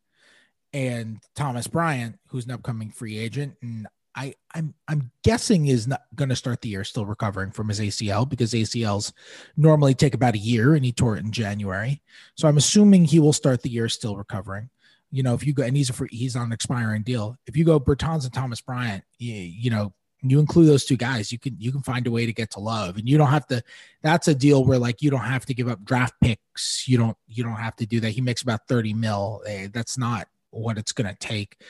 and 0.72 1.20
Thomas 1.34 1.66
Bryant, 1.66 2.18
who's 2.28 2.44
an 2.46 2.52
upcoming 2.52 2.90
free 2.90 3.18
agent, 3.18 3.56
and 3.62 3.86
I 4.14 4.34
I'm 4.54 4.74
I'm 4.88 5.10
guessing 5.22 5.66
is 5.66 5.86
not 5.86 6.02
going 6.14 6.30
to 6.30 6.36
start 6.36 6.60
the 6.60 6.68
year 6.68 6.84
still 6.84 7.06
recovering 7.06 7.50
from 7.50 7.68
his 7.68 7.80
ACL 7.80 8.28
because 8.28 8.52
ACLs 8.52 9.12
normally 9.56 9.94
take 9.94 10.14
about 10.14 10.34
a 10.34 10.38
year, 10.38 10.74
and 10.74 10.84
he 10.84 10.92
tore 10.92 11.16
it 11.16 11.24
in 11.24 11.32
January. 11.32 12.02
So 12.34 12.48
I'm 12.48 12.56
assuming 12.56 13.04
he 13.04 13.20
will 13.20 13.32
start 13.32 13.62
the 13.62 13.70
year 13.70 13.88
still 13.88 14.16
recovering 14.16 14.70
you 15.10 15.22
know, 15.22 15.34
if 15.34 15.46
you 15.46 15.52
go 15.52 15.62
and 15.62 15.76
he's 15.76 15.90
a 15.90 15.92
free, 15.92 16.08
he's 16.10 16.36
on 16.36 16.46
an 16.46 16.52
expiring 16.52 17.02
deal. 17.02 17.36
If 17.46 17.56
you 17.56 17.64
go 17.64 17.80
Bertans 17.80 18.24
and 18.24 18.32
Thomas 18.32 18.60
Bryant, 18.60 19.04
you, 19.18 19.34
you 19.34 19.70
know, 19.70 19.92
you 20.20 20.40
include 20.40 20.68
those 20.68 20.84
two 20.84 20.96
guys, 20.96 21.30
you 21.30 21.38
can 21.38 21.56
you 21.58 21.70
can 21.70 21.82
find 21.82 22.06
a 22.06 22.10
way 22.10 22.26
to 22.26 22.32
get 22.32 22.50
to 22.52 22.60
love, 22.60 22.96
and 22.96 23.08
you 23.08 23.16
don't 23.16 23.28
have 23.28 23.46
to. 23.46 23.62
That's 24.02 24.26
a 24.28 24.34
deal 24.34 24.64
where 24.64 24.78
like 24.78 25.00
you 25.00 25.10
don't 25.10 25.20
have 25.20 25.46
to 25.46 25.54
give 25.54 25.68
up 25.68 25.84
draft 25.84 26.14
picks. 26.20 26.88
You 26.88 26.98
don't 26.98 27.16
you 27.28 27.44
don't 27.44 27.56
have 27.56 27.76
to 27.76 27.86
do 27.86 28.00
that. 28.00 28.10
He 28.10 28.20
makes 28.20 28.42
about 28.42 28.66
thirty 28.68 28.92
mil. 28.92 29.42
Eh, 29.46 29.68
that's 29.72 29.96
not 29.96 30.26
what 30.58 30.78
it's 30.78 30.92
going 30.92 31.08
to 31.08 31.18
take. 31.18 31.60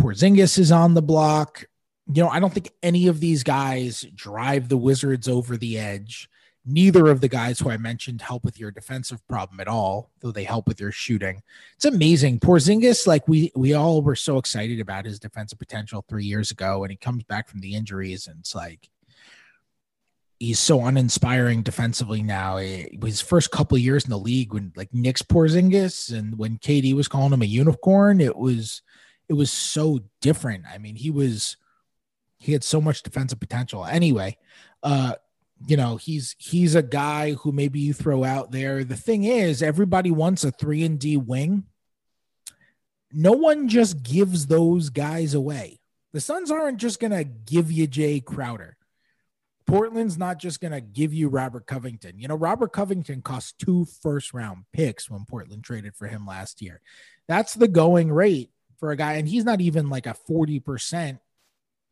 Porzingis 0.00 0.58
is 0.58 0.72
on 0.72 0.94
the 0.94 1.02
block. 1.02 1.64
You 2.12 2.22
know, 2.22 2.28
I 2.28 2.40
don't 2.40 2.52
think 2.52 2.72
any 2.82 3.08
of 3.08 3.20
these 3.20 3.42
guys 3.42 4.06
drive 4.14 4.68
the 4.68 4.76
Wizards 4.76 5.28
over 5.28 5.56
the 5.56 5.78
edge. 5.78 6.28
Neither 6.64 7.08
of 7.08 7.20
the 7.20 7.28
guys 7.28 7.58
who 7.58 7.70
I 7.70 7.78
mentioned 7.78 8.20
help 8.20 8.44
with 8.44 8.60
your 8.60 8.70
defensive 8.70 9.26
problem 9.26 9.58
at 9.58 9.68
all, 9.68 10.10
though 10.20 10.32
they 10.32 10.44
help 10.44 10.68
with 10.68 10.80
your 10.80 10.92
shooting. 10.92 11.42
It's 11.76 11.86
amazing. 11.86 12.40
Porzingis, 12.40 13.06
like 13.06 13.26
we 13.26 13.50
we 13.56 13.72
all 13.72 14.02
were 14.02 14.16
so 14.16 14.36
excited 14.36 14.78
about 14.78 15.06
his 15.06 15.18
defensive 15.18 15.58
potential 15.58 16.04
three 16.06 16.26
years 16.26 16.50
ago, 16.50 16.84
and 16.84 16.90
he 16.90 16.96
comes 16.96 17.24
back 17.24 17.48
from 17.48 17.60
the 17.60 17.74
injuries, 17.74 18.26
and 18.26 18.40
it's 18.40 18.54
like 18.54 18.90
he's 20.38 20.58
so 20.58 20.84
uninspiring 20.84 21.62
defensively 21.62 22.22
now. 22.22 22.56
His 22.56 23.20
first 23.20 23.50
couple 23.50 23.78
years 23.78 24.04
in 24.04 24.10
the 24.10 24.18
league, 24.18 24.52
when 24.52 24.72
like 24.76 24.92
Knicks 24.92 25.22
Porzingis, 25.22 26.16
and 26.16 26.38
when 26.38 26.58
KD 26.58 26.94
was 26.94 27.08
calling 27.08 27.32
him 27.32 27.42
a 27.42 27.46
unicorn, 27.46 28.20
it 28.20 28.36
was 28.36 28.82
it 29.28 29.34
was 29.34 29.50
so 29.50 30.00
different. 30.20 30.64
I 30.72 30.78
mean, 30.78 30.96
he 30.96 31.10
was 31.10 31.56
he 32.38 32.52
had 32.52 32.64
so 32.64 32.80
much 32.80 33.02
defensive 33.02 33.40
potential. 33.40 33.84
Anyway, 33.84 34.36
uh, 34.82 35.14
you 35.66 35.76
know 35.76 35.96
he's 35.96 36.36
he's 36.38 36.74
a 36.74 36.82
guy 36.82 37.32
who 37.32 37.52
maybe 37.52 37.80
you 37.80 37.92
throw 37.92 38.22
out 38.24 38.52
there 38.52 38.84
the 38.84 38.96
thing 38.96 39.24
is 39.24 39.62
everybody 39.62 40.10
wants 40.10 40.44
a 40.44 40.50
3 40.50 40.84
and 40.84 40.98
D 40.98 41.16
wing 41.16 41.64
no 43.12 43.32
one 43.32 43.68
just 43.68 44.02
gives 44.02 44.46
those 44.46 44.90
guys 44.90 45.34
away 45.34 45.80
the 46.12 46.20
Suns 46.20 46.50
aren't 46.50 46.78
just 46.78 47.00
to 47.00 47.24
give 47.24 47.72
you 47.72 47.88
Jae 47.88 48.24
Crowder 48.24 48.76
Portland's 49.68 50.16
not 50.16 50.38
just 50.38 50.60
going 50.60 50.72
to 50.72 50.80
give 50.80 51.12
you 51.12 51.28
Robert 51.28 51.66
Covington. 51.66 52.18
You 52.18 52.26
know, 52.26 52.34
Robert 52.34 52.72
Covington 52.72 53.20
cost 53.20 53.58
two 53.58 53.84
first 54.02 54.32
round 54.32 54.64
picks 54.72 55.10
when 55.10 55.26
Portland 55.26 55.62
traded 55.62 55.94
for 55.94 56.08
him 56.08 56.26
last 56.26 56.62
year. 56.62 56.80
That's 57.28 57.52
the 57.52 57.68
going 57.68 58.10
rate 58.10 58.50
for 58.80 58.90
a 58.90 58.96
guy. 58.96 59.14
And 59.14 59.28
he's 59.28 59.44
not 59.44 59.60
even 59.60 59.90
like 59.90 60.06
a 60.06 60.16
40% 60.28 61.18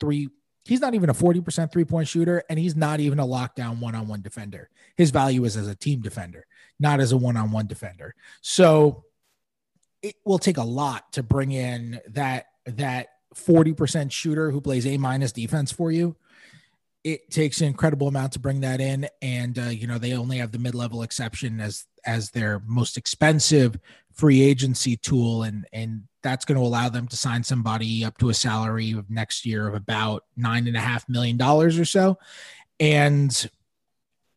three 0.00 0.30
He's 0.66 0.80
not 0.80 0.94
even 0.94 1.08
a 1.08 1.14
40% 1.14 1.70
three 1.70 1.84
point 1.84 2.08
shooter, 2.08 2.42
and 2.50 2.58
he's 2.58 2.74
not 2.74 2.98
even 2.98 3.20
a 3.20 3.26
lockdown 3.26 3.78
one 3.78 3.94
on 3.94 4.08
one 4.08 4.20
defender. 4.20 4.68
His 4.96 5.12
value 5.12 5.44
is 5.44 5.56
as 5.56 5.68
a 5.68 5.76
team 5.76 6.00
defender, 6.00 6.44
not 6.80 6.98
as 6.98 7.12
a 7.12 7.16
one 7.16 7.36
on 7.36 7.52
one 7.52 7.68
defender. 7.68 8.16
So 8.40 9.04
it 10.02 10.16
will 10.24 10.40
take 10.40 10.56
a 10.56 10.64
lot 10.64 11.12
to 11.12 11.22
bring 11.22 11.52
in 11.52 12.00
that 12.08 12.46
that 12.64 13.08
40% 13.36 14.10
shooter 14.10 14.50
who 14.50 14.60
plays 14.60 14.86
A 14.88 14.96
minus 14.96 15.30
defense 15.30 15.70
for 15.70 15.92
you. 15.92 16.16
It 17.06 17.30
takes 17.30 17.60
an 17.60 17.68
incredible 17.68 18.08
amount 18.08 18.32
to 18.32 18.40
bring 18.40 18.62
that 18.62 18.80
in, 18.80 19.08
and 19.22 19.56
uh, 19.56 19.68
you 19.68 19.86
know 19.86 19.96
they 19.96 20.14
only 20.14 20.38
have 20.38 20.50
the 20.50 20.58
mid 20.58 20.74
level 20.74 21.02
exception 21.02 21.60
as 21.60 21.84
as 22.04 22.30
their 22.32 22.60
most 22.66 22.96
expensive 22.96 23.78
free 24.12 24.42
agency 24.42 24.96
tool, 24.96 25.44
and 25.44 25.68
and 25.72 26.02
that's 26.24 26.44
going 26.44 26.58
to 26.58 26.66
allow 26.66 26.88
them 26.88 27.06
to 27.06 27.16
sign 27.16 27.44
somebody 27.44 28.04
up 28.04 28.18
to 28.18 28.28
a 28.28 28.34
salary 28.34 28.90
of 28.90 29.08
next 29.08 29.46
year 29.46 29.68
of 29.68 29.74
about 29.74 30.24
nine 30.36 30.66
and 30.66 30.76
a 30.76 30.80
half 30.80 31.08
million 31.08 31.36
dollars 31.36 31.78
or 31.78 31.84
so. 31.84 32.18
And 32.80 33.48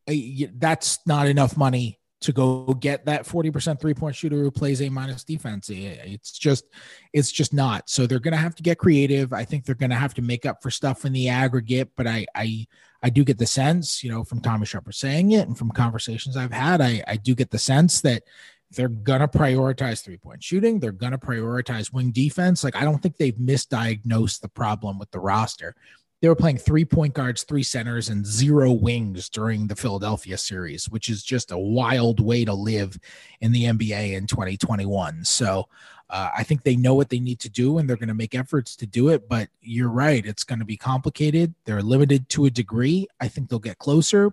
uh, 0.08 0.14
that's 0.56 1.00
not 1.08 1.28
enough 1.28 1.58
money 1.58 1.99
to 2.22 2.34
go 2.34 2.66
get 2.74 3.06
that 3.06 3.26
40% 3.26 3.80
three 3.80 3.94
point 3.94 4.16
shooter 4.16 4.38
who 4.38 4.52
plays 4.52 4.82
a 4.82 4.90
minus 4.90 5.24
defense. 5.24 5.70
It's 5.70 6.38
just, 6.38 6.66
it's 7.14 7.32
just 7.32 7.54
not. 7.54 7.90
So 7.90 8.06
they're 8.06 8.20
going 8.20 8.34
to 8.34 8.38
have 8.38 8.56
to 8.56 8.64
get 8.64 8.78
creative. 8.78 9.32
I 9.32 9.46
think 9.46 9.66
they're 9.66 9.76
going 9.76 9.90
to 9.92 9.96
have 9.96 10.14
to 10.16 10.22
make 10.22 10.46
up 10.46 10.62
for 10.62 10.70
stuff 10.70 11.06
in 11.06 11.14
the 11.14 11.30
aggregate, 11.30 11.92
but 11.96 12.08
I, 12.08 12.26
I, 12.36 12.68
I 13.02 13.10
do 13.10 13.24
get 13.24 13.38
the 13.38 13.48
sense, 13.48 14.04
you 14.04 14.12
know, 14.12 14.24
from 14.26 14.42
Tommy 14.42 14.66
Sheppard 14.66 14.96
saying 14.96 15.32
it 15.32 15.48
and 15.48 15.58
from 15.58 15.72
conversations 15.72 16.36
I've 16.36 16.52
had, 16.52 16.82
I, 16.82 17.04
I 17.08 17.16
do 17.16 17.36
get 17.36 17.52
the 17.52 17.60
sense 17.60 18.02
that 18.02 18.24
they're 18.72 18.90
going 18.90 19.22
to 19.22 19.28
prioritize 19.28 20.04
three 20.04 20.18
point 20.18 20.44
shooting. 20.44 20.80
They're 20.80 20.92
going 20.92 21.14
to 21.14 21.18
prioritize 21.18 21.92
wing 21.92 22.12
defense. 22.12 22.64
Like, 22.64 22.76
I 22.76 22.84
don't 22.84 23.00
think 23.00 23.18
they've 23.18 23.36
misdiagnosed 23.36 24.42
the 24.42 24.50
problem 24.50 25.00
with 25.00 25.10
the 25.12 25.20
roster. 25.20 25.76
They 26.22 26.28
were 26.28 26.36
playing 26.36 26.58
three 26.58 26.86
point 26.86 27.14
guards, 27.14 27.44
three 27.44 27.64
centers, 27.64 28.10
and 28.10 28.26
zero 28.26 28.72
wings 28.72 29.30
during 29.30 29.68
the 29.68 29.76
Philadelphia 29.76 30.38
series, 30.38 30.90
which 30.90 31.10
is 31.10 31.24
just 31.24 31.52
a 31.52 31.58
wild 31.58 32.20
way 32.20 32.44
to 32.44 32.54
live 32.54 32.98
in 33.42 33.52
the 33.52 33.66
NBA 33.66 34.14
in 34.14 34.28
2021. 34.28 35.24
So 35.24 35.68
uh, 36.10 36.30
I 36.36 36.44
think 36.44 36.64
they 36.64 36.76
know 36.76 36.96
what 36.96 37.10
they 37.10 37.20
need 37.20 37.40
to 37.42 37.50
do 37.50 37.78
and 37.78 37.88
they're 37.88 37.98
going 37.98 38.10
to 38.10 38.14
make 38.14 38.36
efforts 38.36 38.76
to 38.78 38.88
do 38.88 39.10
it. 39.10 39.30
But 39.30 39.50
you're 39.62 39.90
right, 39.90 40.26
it's 40.26 40.44
going 40.44 40.60
to 40.60 40.66
be 40.66 40.78
complicated. 40.78 41.54
They're 41.66 41.82
limited 41.82 42.28
to 42.30 42.46
a 42.46 42.50
degree. 42.50 43.08
I 43.22 43.28
think 43.28 43.50
they'll 43.50 43.60
get 43.60 43.78
closer, 43.78 44.32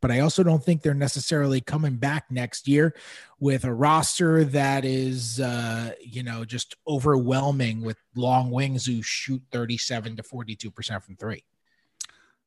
but 0.00 0.10
I 0.10 0.20
also 0.20 0.42
don't 0.42 0.62
think 0.62 0.82
they're 0.82 0.94
necessarily 0.94 1.60
coming 1.60 1.96
back 1.96 2.26
next 2.30 2.68
year 2.68 2.94
with 3.40 3.64
a 3.64 3.72
roster 3.72 4.44
that 4.44 4.84
is, 4.84 5.40
uh, 5.40 5.92
you 6.00 6.22
know, 6.22 6.44
just 6.44 6.76
overwhelming 6.86 7.82
with 7.82 7.96
long 8.14 8.50
wings 8.50 8.86
who 8.86 9.02
shoot 9.02 9.42
37 9.52 10.16
to 10.16 10.22
42% 10.22 11.02
from 11.02 11.16
three. 11.16 11.44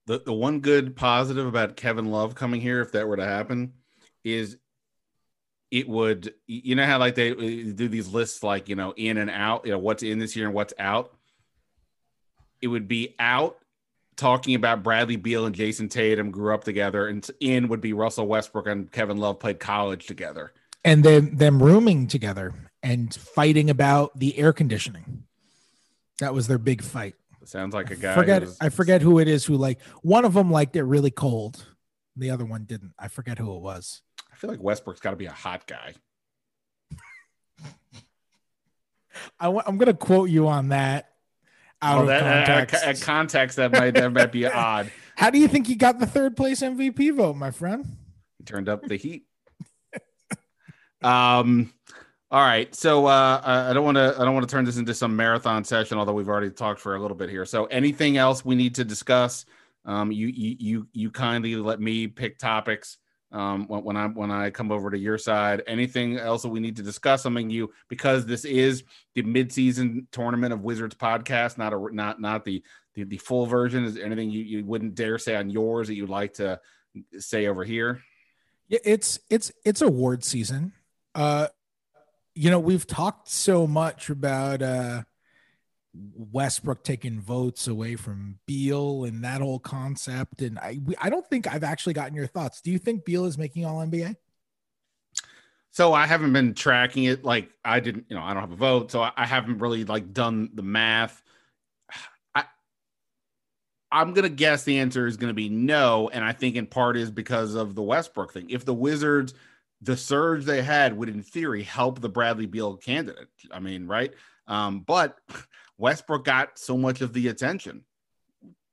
The, 0.06 0.20
the 0.20 0.34
one 0.34 0.60
good 0.60 0.96
positive 0.96 1.46
about 1.46 1.76
Kevin 1.76 2.12
Love 2.12 2.36
coming 2.36 2.62
here, 2.62 2.82
if 2.82 2.92
that 2.94 3.08
were 3.08 3.18
to 3.18 3.26
happen, 3.26 3.74
is 4.24 4.58
it 5.72 5.88
would, 5.88 6.34
you 6.48 6.76
know, 6.76 6.86
how 6.86 6.98
like 6.98 7.16
they 7.16 7.34
do 7.34 7.88
these 7.88 8.08
lists, 8.08 8.42
like, 8.42 8.70
you 8.70 8.76
know, 8.76 8.94
in 8.98 9.18
and 9.18 9.30
out, 9.30 9.66
you 9.66 9.72
know, 9.72 9.78
what's 9.78 10.02
in 10.02 10.18
this 10.18 10.36
year 10.36 10.46
and 10.46 10.56
what's 10.56 10.74
out. 10.80 11.14
It 12.62 12.68
would 12.68 12.88
be 12.88 13.16
out 13.20 13.58
talking 14.20 14.54
about 14.54 14.84
Bradley 14.84 15.16
Beal 15.16 15.46
and 15.46 15.56
Jayson 15.56 15.90
Tatum 15.90 16.30
grew 16.30 16.54
up 16.54 16.64
together, 16.64 17.08
and 17.08 17.28
in 17.40 17.68
would 17.70 17.82
be 17.82 17.94
Russell 17.94 18.28
Westbrook 18.28 18.68
and 18.68 18.92
Kevin 18.92 19.18
Love 19.18 19.40
played 19.40 19.60
college 19.60 20.06
together, 20.06 20.52
and 20.84 21.04
then 21.04 21.36
them 21.36 21.64
rooming 21.64 22.08
together 22.08 22.54
and 22.84 23.14
fighting 23.14 23.70
about 23.70 24.18
the 24.20 24.38
air 24.38 24.54
conditioning. 24.54 25.24
That 26.20 26.34
was 26.34 26.48
their 26.48 26.58
big 26.58 26.84
fight. 26.84 27.16
Sounds 27.46 27.74
like 27.74 27.90
a 27.90 27.96
guy. 27.96 28.12
I 28.12 28.16
forget. 28.16 28.44
I 28.62 28.70
forget 28.70 29.02
who 29.02 29.18
it 29.20 29.28
is. 29.28 29.46
Who 29.46 29.56
like 29.56 29.82
one 30.02 30.26
of 30.26 30.34
them 30.34 30.52
liked 30.52 30.76
it 30.76 30.84
really 30.84 31.12
cold. 31.12 31.66
The 32.16 32.30
other 32.30 32.46
one 32.46 32.66
didn't. 32.66 32.94
I 33.00 33.08
forget 33.08 33.40
who 33.40 33.56
it 33.56 33.62
was. 33.62 34.02
I 34.32 34.36
feel 34.36 34.50
like 34.50 34.62
Westbrook's 34.62 35.00
got 35.00 35.12
to 35.12 35.16
be 35.16 35.26
a 35.26 35.32
hot 35.32 35.66
guy. 35.66 35.96
I 39.40 39.46
w- 39.46 39.64
I'm 39.66 39.78
going 39.78 39.88
to 39.88 39.94
quote 39.94 40.30
you 40.30 40.48
on 40.48 40.70
that 40.70 41.09
out 41.82 41.94
well, 41.94 42.02
of 42.02 42.08
that, 42.08 42.24
uh, 42.24 42.56
context. 42.56 43.04
Uh, 43.04 43.06
context 43.06 43.58
that 43.58 43.72
might 43.72 43.94
that 43.94 44.12
might 44.12 44.32
be 44.32 44.46
odd. 44.46 44.92
How 45.16 45.30
do 45.30 45.40
you 45.40 45.48
think 45.48 45.68
he 45.68 45.76
got 45.76 46.00
the 46.00 46.06
third 46.06 46.38
place 46.38 46.62
MVP 46.62 47.16
vote, 47.16 47.36
my 47.36 47.52
friend? 47.52 47.86
He 48.38 48.44
turned 48.44 48.70
up 48.70 48.84
the 48.84 48.96
heat. 48.96 49.26
um. 51.02 51.74
All 52.32 52.42
right, 52.42 52.74
so 52.76 53.08
uh, 53.08 53.42
I 53.44 53.74
don't 53.74 53.84
want 53.84 53.98
to 53.98 54.14
I 54.16 54.24
don't 54.24 54.36
want 54.36 54.48
to 54.48 54.56
turn 54.56 54.64
this 54.64 54.78
into 54.78 54.94
some 54.94 55.16
marathon 55.16 55.64
session, 55.64 55.98
although 55.98 56.14
we've 56.14 56.30
already 56.30 56.52
talked 56.52 56.80
for 56.80 56.96
a 56.96 57.02
little 57.02 57.18
bit 57.18 57.28
here. 57.28 57.44
So, 57.44 57.66
anything 57.66 58.18
else 58.18 58.46
we 58.46 58.54
need 58.54 58.76
to 58.76 58.86
discuss? 58.86 59.46
Um, 59.84 60.12
you 60.12 60.28
you 60.28 60.56
you 60.60 60.88
you 60.94 61.10
kindly 61.10 61.56
let 61.56 61.82
me 61.82 62.06
pick 62.06 62.38
topics 62.38 62.99
um, 63.32 63.68
when, 63.68 63.84
when 63.84 63.98
I 63.98 64.08
when 64.08 64.32
I 64.32 64.50
come 64.50 64.72
over 64.72 64.90
to 64.90 64.98
your 64.98 65.18
side. 65.18 65.64
Anything 65.68 66.18
else 66.18 66.42
that 66.42 66.50
we 66.50 66.60
need 66.60 66.78
to 66.78 66.84
discuss? 66.84 67.24
Something 67.24 67.50
you 67.50 67.72
because 67.88 68.26
this 68.26 68.46
is 68.46 68.84
the 69.16 69.24
midseason 69.24 70.08
tournament 70.12 70.54
of 70.54 70.62
Wizards 70.62 70.96
podcast, 70.96 71.58
not 71.58 71.74
a 71.74 71.90
not 71.94 72.20
not 72.20 72.46
the 72.46 72.64
the, 72.96 73.04
the 73.04 73.18
full 73.18 73.46
version. 73.46 73.86
Is 73.86 73.98
anything 73.98 74.30
you, 74.30 74.44
you 74.44 74.66
wouldn't 74.66 74.96
dare 74.96 75.18
say 75.18 75.36
on 75.36 75.50
yours 75.50 75.88
that 75.88 75.96
you'd 75.96 76.10
like 76.10 76.34
to 76.36 76.60
say 77.18 77.48
over 77.48 77.64
here? 77.64 78.02
Yeah, 78.68 78.80
it's 78.84 79.20
it's 79.30 79.52
it's 79.64 79.82
award 79.82 80.24
season. 80.24 80.74
Uh, 81.14 81.48
you 82.36 82.50
know, 82.50 82.60
we've 82.60 82.88
talked 82.88 83.30
so 83.30 83.68
much 83.68 84.10
about 84.10 84.62
uh 84.62 85.04
Westbrook 85.94 86.84
taking 86.84 87.20
votes 87.20 87.68
away 87.68 87.96
from 87.96 88.40
Beal 88.46 89.06
and 89.06 89.24
that 89.24 89.42
whole 89.42 89.60
concept. 89.60 90.42
And 90.42 90.60
I, 90.60 90.80
I 91.02 91.10
don't 91.10 91.28
think 91.28 91.48
I've 91.48 91.64
actually 91.64 91.94
gotten 91.94 92.16
your 92.16 92.28
thoughts. 92.28 92.62
Do 92.62 92.72
you 92.72 92.78
think 92.78 93.06
Beal 93.06 93.26
is 93.26 93.38
making 93.38 93.66
All 93.66 93.86
NBA? 93.86 94.16
So 95.72 95.94
I 95.94 96.06
haven't 96.08 96.34
been 96.34 96.54
tracking 96.54 97.06
it. 97.06 97.24
Like 97.24 97.50
I 97.64 97.80
didn't, 97.80 98.06
you 98.10 98.16
know, 98.16 98.24
I 98.24 98.34
don't 98.34 98.42
have 98.42 98.52
a 98.52 98.56
vote, 98.56 98.92
so 98.92 99.02
I 99.02 99.26
haven't 99.26 99.60
really 99.60 99.86
like 99.86 100.14
done 100.14 100.50
the 100.54 100.64
math. 100.64 101.22
I, 102.36 102.46
I'm 103.92 104.14
gonna 104.14 104.30
guess 104.30 104.64
the 104.64 104.80
answer 104.80 105.08
is 105.08 105.18
gonna 105.18 105.34
be 105.34 105.50
no, 105.50 106.10
and 106.12 106.24
I 106.24 106.34
think 106.34 106.56
in 106.56 106.66
part 106.66 106.98
is 106.98 107.12
because 107.12 107.56
of 107.56 107.76
the 107.76 107.84
Westbrook 107.84 108.34
thing. 108.34 108.50
If 108.50 108.66
the 108.66 108.74
Wizards, 108.74 109.34
the 109.82 109.96
surge 109.96 110.46
they 110.46 110.62
had 110.62 110.98
would 110.98 111.10
in 111.10 111.24
theory 111.24 111.64
help 111.64 112.02
the 112.02 112.10
Bradley 112.10 112.46
Beal 112.46 112.76
candidate. 112.78 113.30
I 113.52 113.60
mean, 113.60 113.88
right? 113.88 114.14
Um, 114.48 114.82
but 114.82 115.18
Westbrook 115.80 116.26
got 116.26 116.60
so 116.60 116.78
much 116.78 117.02
of 117.02 117.14
the 117.14 117.30
attention. 117.30 117.84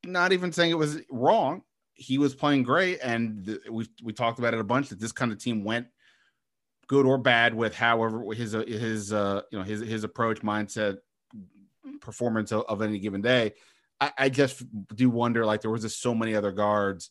Not 0.05 0.33
even 0.33 0.53
saying 0.53 0.73
it 0.73 0.79
was 0.79 1.01
wrong. 1.11 1.63
He 1.95 2.19
was 2.19 2.35
playing 2.35 2.65
great, 2.65 2.99
and 3.03 3.47
th- 3.47 3.61
we 3.71 3.89
we 4.03 4.13
talked 4.13 4.39
about 4.39 4.53
it 4.53 4.61
a 4.61 4.65
bunch. 4.65 4.91
That 4.91 5.01
this 5.01 5.13
kind 5.13 5.33
of 5.33 5.39
team 5.39 5.65
went 5.65 5.87
good 6.89 7.07
or 7.07 7.17
bad 7.17 7.55
with 7.55 7.75
however 7.75 8.23
his 8.35 8.53
his 8.53 9.13
uh, 9.13 9.43
you 9.51 9.59
know 9.59 9.65
his 9.65 9.81
his 9.81 10.05
approach, 10.05 10.43
mindset, 10.43 10.99
performance 12.01 12.53
of, 12.53 12.65
of 12.69 12.83
any 12.83 12.99
given 12.99 13.23
day. 13.23 13.55
I, 13.99 14.13
I, 14.19 14.29
just 14.29 14.63
do 14.95 15.09
wonder. 15.09 15.47
Like 15.47 15.63
there 15.63 15.71
was 15.71 15.83
just 15.83 16.03
so 16.03 16.15
many 16.15 16.35
other 16.35 16.53
guards 16.53 17.11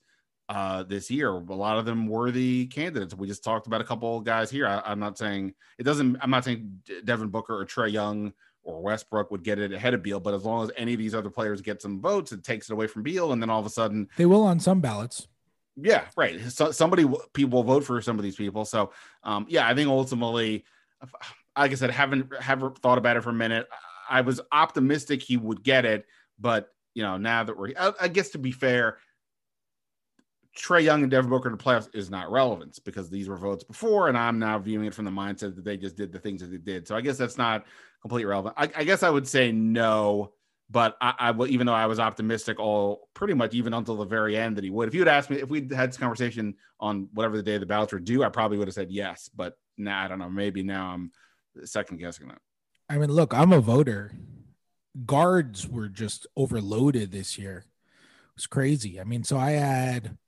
uh, 0.49 0.83
this 0.83 1.09
year. 1.09 1.29
A 1.29 1.39
lot 1.39 1.79
of 1.79 1.85
them 1.85 2.07
were 2.07 2.29
the 2.29 2.67
candidates. 2.67 3.15
We 3.15 3.27
just 3.27 3.43
talked 3.43 3.65
about 3.65 3.81
a 3.81 3.85
couple 3.85 4.17
of 4.17 4.23
guys 4.23 4.51
here. 4.51 4.67
I, 4.67 4.91
am 4.91 4.99
not 4.99 5.17
saying 5.17 5.53
it 5.79 5.83
doesn't. 5.83 6.17
I'm 6.21 6.29
not 6.29 6.43
saying 6.43 6.81
Devin 7.03 7.29
Booker 7.29 7.59
or 7.59 7.65
Trae 7.65 7.91
Young 7.91 8.33
or 8.65 8.81
Westbrook 8.81 9.31
would 9.31 9.43
get 9.43 9.59
it 9.59 9.71
ahead 9.71 9.93
of 9.93 10.03
Beal. 10.03 10.19
But 10.19 10.33
as 10.33 10.43
long 10.43 10.63
as 10.63 10.71
any 10.75 10.93
of 10.93 10.99
these 10.99 11.15
other 11.15 11.29
players 11.29 11.61
get 11.61 11.81
some 11.81 12.01
votes, 12.01 12.31
it 12.31 12.43
takes 12.43 12.69
it 12.69 12.73
away 12.73 12.87
from 12.87 13.03
Beal, 13.03 13.31
and 13.31 13.41
then 13.41 13.49
all 13.49 13.59
of 13.59 13.65
a 13.65 13.69
sudden 13.69 14.09
they 14.17 14.25
will 14.25 14.43
on 14.43 14.59
some 14.59 14.81
ballots. 14.81 15.27
Yeah, 15.77 16.05
right. 16.17 16.41
So 16.51 16.71
somebody 16.71 17.05
people 17.33 17.59
will 17.59 17.63
vote 17.63 17.83
for 17.83 18.01
some 18.01 18.17
of 18.17 18.23
these 18.23 18.35
people. 18.35 18.65
So 18.65 18.91
um, 19.23 19.45
yeah, 19.47 19.67
I 19.67 19.75
think 19.75 19.89
ultimately, 19.89 20.65
like 21.57 21.71
I 21.71 21.75
said, 21.75 21.91
haven't 21.91 22.33
haven't 22.41 22.79
thought 22.79 22.97
about 22.97 23.17
it 23.17 23.21
for 23.21 23.29
a 23.29 23.33
minute. 23.33 23.67
I 24.09 24.21
was 24.21 24.41
optimistic 24.51 25.21
he 25.21 25.37
would 25.37 25.63
get 25.63 25.85
it, 25.85 26.05
but 26.39 26.69
you 26.93 27.03
know 27.03 27.17
now 27.17 27.43
that 27.43 27.57
we're, 27.57 27.71
I, 27.77 27.93
I 28.01 28.07
guess 28.07 28.29
to 28.29 28.39
be 28.39 28.51
fair, 28.51 28.97
Trae 30.57 30.83
Young 30.83 31.01
and 31.03 31.11
Devin 31.11 31.29
Booker 31.29 31.49
in 31.49 31.57
the 31.57 31.63
playoffs 31.63 31.89
is 31.93 32.09
not 32.09 32.31
relevant 32.31 32.79
because 32.85 33.09
these 33.09 33.27
were 33.27 33.37
votes 33.37 33.63
before, 33.63 34.07
and 34.07 34.17
I'm 34.17 34.39
now 34.39 34.57
viewing 34.57 34.87
it 34.87 34.93
from 34.93 35.05
the 35.05 35.11
mindset 35.11 35.55
that 35.55 35.65
they 35.65 35.77
just 35.77 35.97
did 35.97 36.11
the 36.11 36.19
things 36.19 36.41
that 36.41 36.47
they 36.47 36.57
did. 36.57 36.87
So 36.87 36.95
I 36.95 37.01
guess 37.01 37.17
that's 37.17 37.37
not 37.37 37.65
completely 38.05 38.25
relevant. 38.25 38.53
I, 38.55 38.69
I 38.75 38.83
guess 38.83 39.01
I 39.01 39.09
would 39.09 39.27
say 39.27 39.51
no, 39.51 40.31
but 40.69 40.95
I, 41.01 41.15
I 41.17 41.31
will, 41.31 41.47
even 41.47 41.65
though 41.65 41.73
I 41.73 41.87
was 41.87 41.99
optimistic 41.99 42.59
all 42.59 43.09
pretty 43.15 43.33
much 43.33 43.55
even 43.55 43.73
until 43.73 43.95
the 43.95 44.05
very 44.05 44.37
end 44.37 44.57
that 44.57 44.63
he 44.63 44.69
would. 44.69 44.87
If 44.87 44.93
you 44.93 45.01
had 45.01 45.07
asked 45.07 45.31
me 45.31 45.37
if 45.37 45.49
we'd 45.49 45.71
had 45.71 45.89
this 45.89 45.97
conversation 45.97 46.53
on 46.79 47.09
whatever 47.15 47.35
the 47.35 47.41
day 47.41 47.57
the 47.57 47.65
ballots 47.65 47.93
were 47.93 47.99
due, 47.99 48.23
I 48.23 48.29
probably 48.29 48.59
would 48.59 48.67
have 48.67 48.75
said 48.75 48.91
yes. 48.91 49.27
But 49.35 49.57
now 49.75 49.97
nah, 49.97 50.05
I 50.05 50.07
don't 50.07 50.19
know. 50.19 50.29
Maybe 50.29 50.61
now 50.61 50.93
I'm 50.93 51.11
second 51.63 51.97
guessing 51.97 52.27
that. 52.27 52.37
I 52.87 52.99
mean, 52.99 53.09
look, 53.09 53.33
I'm 53.33 53.51
a 53.51 53.59
voter. 53.59 54.11
Guards 55.03 55.67
were 55.67 55.89
just 55.89 56.27
overloaded 56.37 57.11
this 57.11 57.39
year. 57.39 57.65
It 57.65 58.35
was 58.35 58.45
crazy. 58.45 59.01
I 59.01 59.03
mean, 59.03 59.23
so 59.23 59.35
I 59.39 59.51
had 59.51 60.19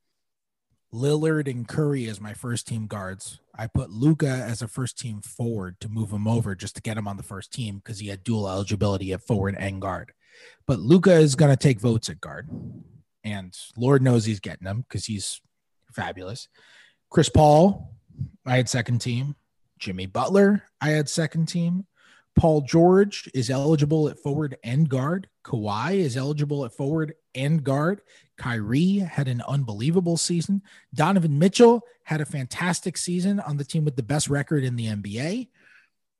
Lillard 0.92 1.48
and 1.48 1.68
Curry 1.68 2.08
as 2.08 2.20
my 2.20 2.34
first 2.34 2.68
team 2.68 2.88
guards. 2.88 3.40
I 3.58 3.68
put 3.68 3.90
Luka 3.90 4.28
as 4.28 4.62
a 4.62 4.68
first 4.68 4.98
team 4.98 5.22
forward 5.22 5.80
to 5.82 5.90
move 5.90 6.12
him 6.12 6.28
over 6.28 6.56
just 6.56 6.76
to 6.76 6.82
get 6.82 6.98
him 6.98 7.08
on 7.08 7.18
the 7.18 7.24
first 7.24 7.52
team 7.52 7.78
because 7.78 8.00
he 8.00 8.08
had 8.08 8.24
dual 8.24 8.48
eligibility 8.48 9.14
at 9.14 9.24
forward 9.24 9.56
and 9.58 9.82
guard. 9.82 10.14
But 10.68 10.80
Luka 10.80 11.14
is 11.14 11.36
going 11.36 11.52
to 11.52 11.58
take 11.58 11.80
votes 11.80 12.10
at 12.10 12.22
guard. 12.22 12.50
And 13.24 13.58
Lord 13.76 14.02
knows 14.02 14.26
he's 14.26 14.40
getting 14.40 14.66
them 14.66 14.86
because 14.88 15.06
he's 15.06 15.42
fabulous. 15.92 16.48
Chris 17.10 17.30
Paul, 17.30 17.96
I 18.46 18.58
had 18.58 18.70
second 18.70 19.00
team. 19.00 19.36
Jimmy 19.80 20.06
Butler, 20.06 20.64
I 20.82 20.90
had 20.90 21.10
second 21.10 21.48
team. 21.48 21.86
Paul 22.38 22.62
George 22.62 23.30
is 23.34 23.50
eligible 23.50 24.08
at 24.10 24.20
forward 24.20 24.58
and 24.64 24.88
guard. 24.88 25.28
Kawhi 25.44 25.96
is 25.96 26.16
eligible 26.16 26.66
at 26.66 26.72
forward 26.72 27.16
and 27.34 27.64
guard. 27.64 28.02
Kyrie 28.38 29.00
had 29.00 29.28
an 29.28 29.42
unbelievable 29.48 30.18
season. 30.18 30.62
Donovan 30.94 31.40
Mitchell 31.40 31.82
had 32.04 32.22
a 32.22 32.26
fantastic 32.26 32.96
season 32.96 33.40
on 33.40 33.58
the 33.58 33.66
team 33.66 33.84
with 33.84 33.96
the 33.96 34.04
best 34.04 34.30
record 34.30 34.64
in 34.64 34.76
the 34.76 34.86
NBA. 34.86 35.48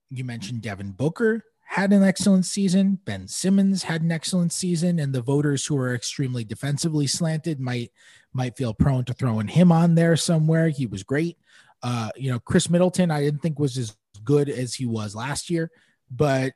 You 0.10 0.24
mentioned 0.24 0.64
Devin 0.64 0.94
Booker 0.94 1.44
had 1.68 1.94
an 1.94 2.02
excellent 2.02 2.48
season. 2.48 2.98
Ben 3.06 3.28
Simmons 3.28 3.84
had 3.84 4.02
an 4.02 4.12
excellent 4.12 4.52
season, 4.52 4.98
and 4.98 5.14
the 5.14 5.22
voters 5.22 5.68
who 5.68 5.78
are 5.78 5.94
extremely 5.94 6.44
defensively 6.44 7.06
slanted 7.06 7.60
might 7.60 7.92
might 8.34 8.58
feel 8.58 8.74
prone 8.74 9.06
to 9.06 9.14
throwing 9.14 9.48
him 9.48 9.72
on 9.72 9.94
there 9.94 10.16
somewhere. 10.16 10.70
He 10.70 10.88
was 10.88 11.04
great. 11.04 11.38
Uh, 11.84 12.10
you 12.16 12.32
know, 12.32 12.40
Khris 12.40 12.72
Middleton, 12.72 13.12
I 13.12 13.22
didn't 13.22 13.42
think 13.42 13.60
was 13.60 13.78
as 13.78 13.96
good 14.24 14.50
as 14.50 14.74
he 14.74 14.88
was 14.88 15.14
last 15.14 15.52
year 15.52 15.70
but 16.10 16.54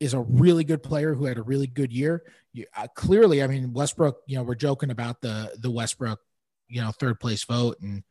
is 0.00 0.14
a 0.14 0.20
really 0.20 0.64
good 0.64 0.82
player 0.82 1.14
who 1.14 1.24
had 1.24 1.38
a 1.38 1.42
really 1.42 1.66
good 1.66 1.92
year. 1.92 2.22
You, 2.52 2.66
uh, 2.76 2.86
clearly, 2.94 3.42
I 3.42 3.46
mean 3.46 3.72
Westbrook. 3.72 4.22
You 4.26 4.36
know, 4.36 4.42
we're 4.42 4.54
joking 4.54 4.90
about 4.90 5.20
the 5.20 5.52
the 5.58 5.70
Westbrook, 5.70 6.20
you 6.68 6.80
know, 6.80 6.90
third 6.92 7.20
place 7.20 7.44
vote, 7.44 7.78
and 7.80 8.02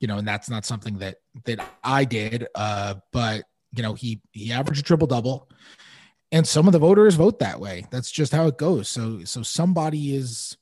you 0.00 0.08
know, 0.08 0.18
and 0.18 0.28
that's 0.28 0.50
not 0.50 0.66
something 0.66 0.98
that 0.98 1.16
that 1.44 1.64
I 1.82 2.04
did. 2.04 2.46
Uh, 2.54 2.94
but 3.12 3.44
you 3.74 3.82
know, 3.82 3.94
he 3.94 4.20
he 4.32 4.52
averaged 4.52 4.80
a 4.80 4.84
triple 4.84 5.06
double, 5.06 5.48
and 6.32 6.46
some 6.46 6.66
of 6.66 6.72
the 6.72 6.78
voters 6.78 7.14
vote 7.14 7.38
that 7.38 7.60
way. 7.60 7.86
That's 7.90 8.10
just 8.10 8.32
how 8.32 8.46
it 8.46 8.58
goes. 8.58 8.88
So 8.88 9.24
so 9.24 9.42
somebody 9.42 10.14
is 10.14 10.56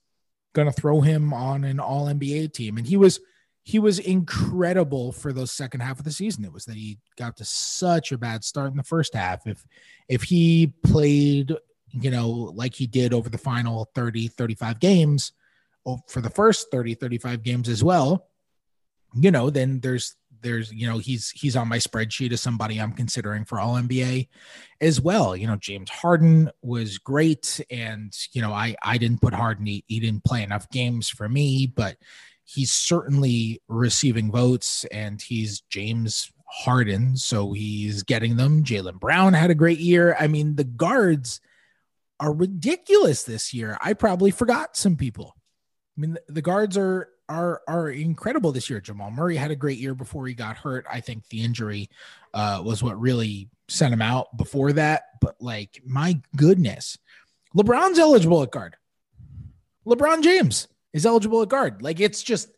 going 0.56 0.66
to 0.66 0.72
throw 0.72 1.02
him 1.02 1.34
on 1.34 1.64
an 1.64 1.78
all 1.78 2.06
NBA 2.06 2.52
team. 2.54 2.78
And 2.78 2.86
he 2.86 2.96
was 2.96 3.20
he 3.66 3.80
was 3.80 3.98
incredible 3.98 5.10
for 5.10 5.32
the 5.32 5.44
second 5.44 5.80
half 5.80 5.98
of 5.98 6.04
the 6.04 6.12
season. 6.12 6.44
It 6.44 6.52
was 6.52 6.66
that 6.66 6.76
he 6.76 6.98
got 7.18 7.36
to 7.38 7.44
such 7.44 8.12
a 8.12 8.18
bad 8.18 8.44
start 8.44 8.70
in 8.70 8.76
the 8.76 8.84
first 8.84 9.12
half. 9.12 9.44
If 9.44 9.66
if 10.08 10.22
he 10.22 10.72
played, 10.84 11.52
you 11.90 12.12
know, 12.12 12.28
like 12.30 12.76
he 12.76 12.86
did 12.86 13.12
over 13.12 13.28
the 13.28 13.38
final 13.38 13.90
30, 13.96 14.28
35 14.28 14.78
games, 14.78 15.32
for 16.06 16.20
the 16.20 16.30
first 16.30 16.70
30, 16.70 16.94
35 16.94 17.42
games 17.42 17.68
as 17.68 17.82
well, 17.82 18.28
you 19.14 19.32
know, 19.32 19.50
then 19.50 19.80
there's 19.80 20.14
there's 20.42 20.72
you 20.72 20.86
know 20.86 20.98
he's 20.98 21.30
he's 21.30 21.56
on 21.56 21.66
my 21.66 21.78
spreadsheet 21.78 22.30
as 22.30 22.40
somebody 22.40 22.80
I'm 22.80 22.92
considering 22.92 23.44
for 23.44 23.58
all 23.58 23.74
NBA 23.74 24.28
as 24.80 25.00
well. 25.00 25.34
You 25.34 25.48
know, 25.48 25.56
James 25.56 25.90
Harden 25.90 26.52
was 26.62 26.98
great, 26.98 27.60
and 27.68 28.16
you 28.30 28.42
know 28.42 28.52
I 28.52 28.76
I 28.80 28.96
didn't 28.96 29.22
put 29.22 29.34
Harden 29.34 29.66
he, 29.66 29.82
he 29.88 29.98
didn't 29.98 30.22
play 30.22 30.44
enough 30.44 30.70
games 30.70 31.08
for 31.08 31.28
me, 31.28 31.66
but 31.66 31.96
he's 32.46 32.70
certainly 32.72 33.60
receiving 33.68 34.30
votes, 34.30 34.84
and 34.86 35.20
he's 35.20 35.60
James 35.62 36.32
Harden, 36.48 37.16
so 37.16 37.52
he's 37.52 38.02
getting 38.02 38.36
them. 38.36 38.64
Jaylen 38.64 38.98
Brown 38.98 39.34
had 39.34 39.50
a 39.50 39.54
great 39.54 39.80
year. 39.80 40.16
I 40.18 40.28
mean, 40.28 40.54
the 40.54 40.64
guards 40.64 41.40
are 42.20 42.32
ridiculous 42.32 43.24
this 43.24 43.52
year. 43.52 43.76
I 43.82 43.92
probably 43.92 44.30
forgot 44.30 44.76
some 44.76 44.96
people. 44.96 45.34
I 45.96 46.00
mean, 46.00 46.18
the, 46.28 46.42
guards 46.42 46.76
are 46.76 47.08
are 47.28 47.62
are 47.66 47.90
incredible 47.90 48.52
this 48.52 48.70
year. 48.70 48.80
Jamal 48.80 49.10
Murray 49.10 49.36
had 49.36 49.50
a 49.50 49.56
great 49.56 49.78
year 49.78 49.94
before 49.94 50.26
he 50.26 50.34
got 50.34 50.56
hurt. 50.56 50.86
I 50.90 51.00
think 51.00 51.28
the 51.28 51.42
injury 51.42 51.90
uh, 52.32 52.62
was 52.64 52.82
what 52.82 53.00
really 53.00 53.48
sent 53.68 53.92
him 53.92 54.02
out 54.02 54.36
before 54.36 54.72
that. 54.74 55.04
But 55.20 55.36
like, 55.40 55.82
my 55.84 56.20
goodness, 56.36 56.96
LeBron's 57.56 57.98
eligible 57.98 58.42
at 58.42 58.52
guard. 58.52 58.76
LeBron 59.86 60.22
James 60.22 60.68
is 60.96 61.06
eligible 61.06 61.42
at 61.42 61.48
guard. 61.48 61.82
Like, 61.82 62.00
it's 62.00 62.22
just 62.22 62.48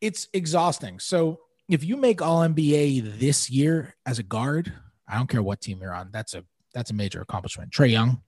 it's 0.00 0.28
exhausting. 0.32 0.98
So 0.98 1.40
if 1.68 1.84
you 1.84 1.96
make 1.96 2.22
All 2.22 2.40
NBA 2.40 3.18
this 3.18 3.50
year 3.50 3.94
as 4.06 4.18
a 4.18 4.22
guard, 4.22 4.72
I 5.08 5.16
don't 5.16 5.28
care 5.28 5.42
what 5.42 5.60
team 5.60 5.80
you're 5.80 5.94
on. 5.94 6.10
That's 6.12 6.34
a 6.34 6.44
that's 6.74 6.90
a 6.90 6.94
major 6.94 7.20
accomplishment. 7.20 7.72
Trae 7.72 7.90
Young, 7.90 8.20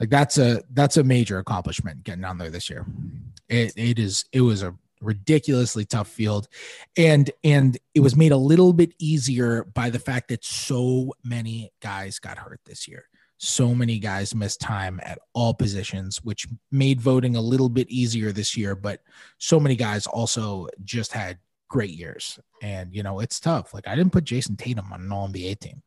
like 0.00 0.10
that's 0.10 0.38
a 0.38 0.62
that's 0.72 0.96
a 0.96 1.04
major 1.04 1.38
accomplishment 1.38 2.04
getting 2.04 2.24
on 2.24 2.38
there 2.38 2.50
this 2.50 2.70
year. 2.70 2.86
It 3.48 3.72
it 3.76 3.98
is 3.98 4.24
it 4.32 4.42
was 4.42 4.62
a 4.62 4.74
ridiculously 5.00 5.84
tough 5.84 6.08
field 6.08 6.48
and 6.96 7.30
and 7.44 7.78
it 7.94 8.00
was 8.00 8.16
made 8.16 8.32
a 8.32 8.36
little 8.36 8.72
bit 8.72 8.92
easier 8.98 9.62
by 9.74 9.90
the 9.90 9.98
fact 9.98 10.28
that 10.28 10.44
so 10.44 11.12
many 11.22 11.70
guys 11.80 12.18
got 12.18 12.36
hurt 12.36 12.60
this 12.66 12.88
year 12.88 13.04
so 13.38 13.74
many 13.74 13.98
guys 13.98 14.34
missed 14.34 14.60
time 14.60 15.00
at 15.02 15.18
all 15.32 15.54
positions 15.54 16.18
which 16.24 16.46
made 16.70 17.00
voting 17.00 17.36
a 17.36 17.40
little 17.40 17.68
bit 17.68 17.88
easier 17.88 18.32
this 18.32 18.56
year 18.56 18.74
but 18.74 19.00
so 19.38 19.58
many 19.58 19.76
guys 19.76 20.06
also 20.06 20.66
just 20.84 21.12
had 21.12 21.38
great 21.68 21.90
years. 21.90 22.38
And 22.62 22.92
you 22.92 23.02
know 23.02 23.20
it's 23.20 23.38
tough. 23.38 23.72
Like 23.72 23.86
i 23.86 23.94
didn't 23.94 24.12
put 24.12 24.24
Jayson 24.24 24.56
tatum 24.56 24.92
on 24.92 25.02
an 25.02 25.12
all 25.12 25.28
nba 25.28 25.58
team. 25.60 25.82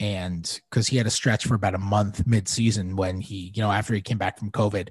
And 0.00 0.60
because 0.68 0.88
he 0.88 0.96
had 0.96 1.06
a 1.06 1.10
stretch 1.10 1.46
for 1.46 1.54
about 1.54 1.76
a 1.76 1.78
month 1.78 2.26
mid-season 2.26 2.96
when 2.96 3.20
he 3.20 3.52
you 3.54 3.62
know 3.62 3.70
after 3.70 3.94
he 3.94 4.00
came 4.00 4.18
back 4.18 4.38
from 4.38 4.50
covid 4.50 4.88